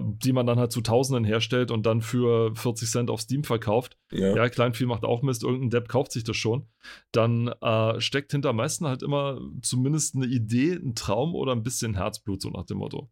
die 0.00 0.32
man 0.32 0.46
dann 0.46 0.58
halt 0.58 0.72
zu 0.72 0.80
Tausenden 0.82 1.24
herstellt 1.24 1.70
und 1.70 1.84
dann 1.84 2.00
für 2.00 2.54
40 2.54 2.90
Cent 2.90 3.10
auf 3.10 3.20
Steam 3.20 3.44
verkauft. 3.44 3.96
Ja. 4.12 4.36
Ja, 4.36 4.48
Kleinvieh 4.48 4.86
macht 4.86 5.04
auch 5.04 5.22
Mist, 5.22 5.42
irgendein 5.42 5.70
Depp 5.70 5.88
kauft 5.88 6.12
sich 6.12 6.24
das 6.24 6.36
schon. 6.36 6.68
Dann 7.12 7.48
äh, 7.48 8.00
steckt 8.00 8.32
hinter 8.32 8.52
meisten 8.52 8.86
halt 8.86 9.02
immer 9.02 9.40
zumindest 9.62 10.14
eine 10.14 10.26
Idee, 10.26 10.74
ein 10.74 10.94
Traum 10.94 11.34
oder 11.34 11.52
ein 11.52 11.62
bisschen 11.62 11.94
Herzblut, 11.94 12.42
so 12.42 12.50
nach 12.50 12.66
dem 12.66 12.78
Motto. 12.78 13.10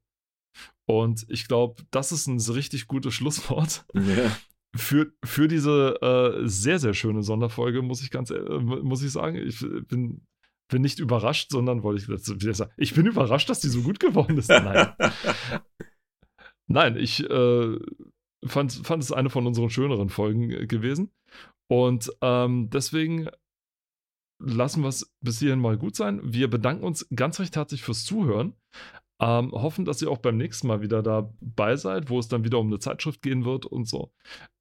Und 0.86 1.26
ich 1.28 1.48
glaube, 1.48 1.82
das 1.90 2.12
ist 2.12 2.26
ein 2.26 2.38
richtig 2.38 2.86
gutes 2.86 3.12
Schlusswort 3.14 3.84
ja. 3.94 4.36
für, 4.74 5.12
für 5.24 5.48
diese 5.48 6.00
äh, 6.00 6.48
sehr, 6.48 6.78
sehr 6.78 6.94
schöne 6.94 7.22
Sonderfolge, 7.22 7.82
muss 7.82 8.02
ich 8.02 8.10
ganz, 8.10 8.30
äh, 8.30 8.40
muss 8.58 9.02
ich 9.02 9.10
sagen. 9.10 9.36
Ich 9.36 9.60
bin, 9.88 10.26
bin 10.68 10.82
nicht 10.82 11.00
überrascht, 11.00 11.50
sondern 11.50 11.82
wollte 11.82 12.14
ich 12.14 12.56
sagen. 12.56 12.72
Ich 12.76 12.94
bin 12.94 13.06
überrascht, 13.06 13.50
dass 13.50 13.60
die 13.60 13.68
so 13.68 13.82
gut 13.82 13.98
geworden 13.98 14.38
ist. 14.38 14.48
Nein. 14.48 14.92
Nein, 16.68 16.96
ich 16.96 17.28
äh, 17.28 17.78
fand, 18.44 18.72
fand 18.86 19.02
es 19.02 19.10
eine 19.12 19.30
von 19.30 19.46
unseren 19.46 19.70
schöneren 19.70 20.08
Folgen 20.10 20.50
äh, 20.50 20.66
gewesen. 20.66 21.10
Und 21.70 22.10
ähm, 22.22 22.70
deswegen 22.70 23.28
lassen 24.40 24.82
wir 24.82 24.88
es 24.88 25.12
bis 25.20 25.40
hierhin 25.40 25.60
mal 25.60 25.76
gut 25.76 25.96
sein. 25.96 26.20
Wir 26.22 26.48
bedanken 26.48 26.84
uns 26.84 27.06
ganz 27.14 27.40
recht 27.40 27.56
herzlich 27.56 27.82
fürs 27.82 28.04
Zuhören. 28.04 28.54
Ähm, 29.20 29.50
hoffen, 29.50 29.84
dass 29.84 30.00
ihr 30.00 30.12
auch 30.12 30.18
beim 30.18 30.36
nächsten 30.36 30.68
Mal 30.68 30.80
wieder 30.80 31.02
dabei 31.02 31.74
seid, 31.74 32.08
wo 32.08 32.20
es 32.20 32.28
dann 32.28 32.44
wieder 32.44 32.60
um 32.60 32.68
eine 32.68 32.78
Zeitschrift 32.78 33.20
gehen 33.20 33.44
wird 33.44 33.66
und 33.66 33.88
so. 33.88 34.12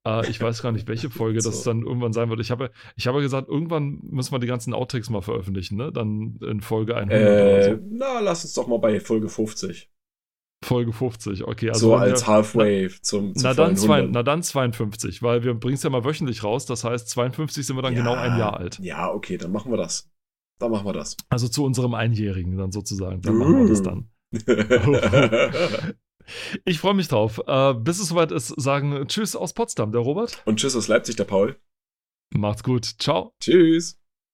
Äh, 0.04 0.28
ich 0.28 0.40
weiß 0.40 0.62
gar 0.62 0.72
nicht, 0.72 0.88
welche 0.88 1.10
Folge 1.10 1.40
das 1.40 1.62
So. 1.62 1.70
dann 1.70 1.82
irgendwann 1.82 2.12
sein 2.12 2.28
wird. 2.28 2.40
Ich 2.40 2.50
habe, 2.50 2.72
ich 2.96 3.06
habe 3.06 3.20
gesagt, 3.20 3.48
irgendwann 3.48 4.00
müssen 4.02 4.32
wir 4.32 4.40
die 4.40 4.48
ganzen 4.48 4.74
Outtakes 4.74 5.10
mal 5.10 5.22
veröffentlichen, 5.22 5.76
ne? 5.76 5.92
Dann 5.92 6.40
in 6.42 6.60
Folge 6.60 6.96
100 6.96 7.16
oder 7.20 7.58
Äh, 7.58 7.76
so. 7.76 7.80
na, 7.88 8.18
lass 8.18 8.44
uns 8.44 8.54
doch 8.54 8.66
mal 8.66 8.78
bei 8.80 8.98
Folge 8.98 9.28
50. 9.28 9.88
Folge 10.64 10.92
50, 10.92 11.44
okay. 11.44 11.70
Also 11.70 11.88
so 11.88 11.94
als 11.94 12.22
wir, 12.22 12.26
Halfway 12.26 12.88
zum, 13.00 13.34
zum 13.34 13.42
na, 13.42 13.54
dann 13.54 13.76
zwei, 13.76 13.98
100. 13.98 14.14
na 14.14 14.22
dann 14.22 14.42
52, 14.42 15.22
weil 15.22 15.44
wir 15.44 15.54
bringen 15.54 15.74
es 15.74 15.82
ja 15.82 15.90
mal 15.90 16.04
wöchentlich 16.04 16.42
raus. 16.42 16.66
Das 16.66 16.84
heißt, 16.84 17.08
52 17.10 17.66
sind 17.66 17.76
wir 17.76 17.82
dann 17.82 17.94
genau 17.94 18.14
ein 18.14 18.38
Jahr 18.38 18.56
alt. 18.56 18.78
Ja, 18.80 19.10
okay, 19.12 19.38
dann 19.38 19.52
machen 19.52 19.70
wir 19.70 19.76
das. 19.76 20.10
Dann 20.58 20.72
machen 20.72 20.84
wir 20.84 20.92
das. 20.92 21.16
Also 21.28 21.46
zu 21.48 21.64
unserem 21.64 21.94
Einjährigen 21.94 22.56
dann 22.56 22.72
sozusagen. 22.72 23.22
Dann 23.22 23.36
machen 23.36 23.58
wir 23.60 23.68
das 23.68 23.80
Uh. 23.80 23.84
dann. 23.84 24.10
Ich 26.66 26.78
freue 26.78 26.92
mich 26.92 27.08
drauf. 27.08 27.40
Äh, 27.46 27.72
bis 27.72 27.98
es 27.98 28.08
soweit 28.08 28.32
ist, 28.32 28.48
sagen 28.60 29.06
Tschüss 29.08 29.34
aus 29.34 29.54
Potsdam, 29.54 29.92
der 29.92 30.02
Robert. 30.02 30.42
Und 30.44 30.60
tschüss 30.60 30.76
aus 30.76 30.88
Leipzig, 30.88 31.16
der 31.16 31.24
Paul. 31.24 31.56
Macht's 32.34 32.62
gut. 32.62 32.84
Ciao. 32.84 33.32
Tschüss. 33.40 33.97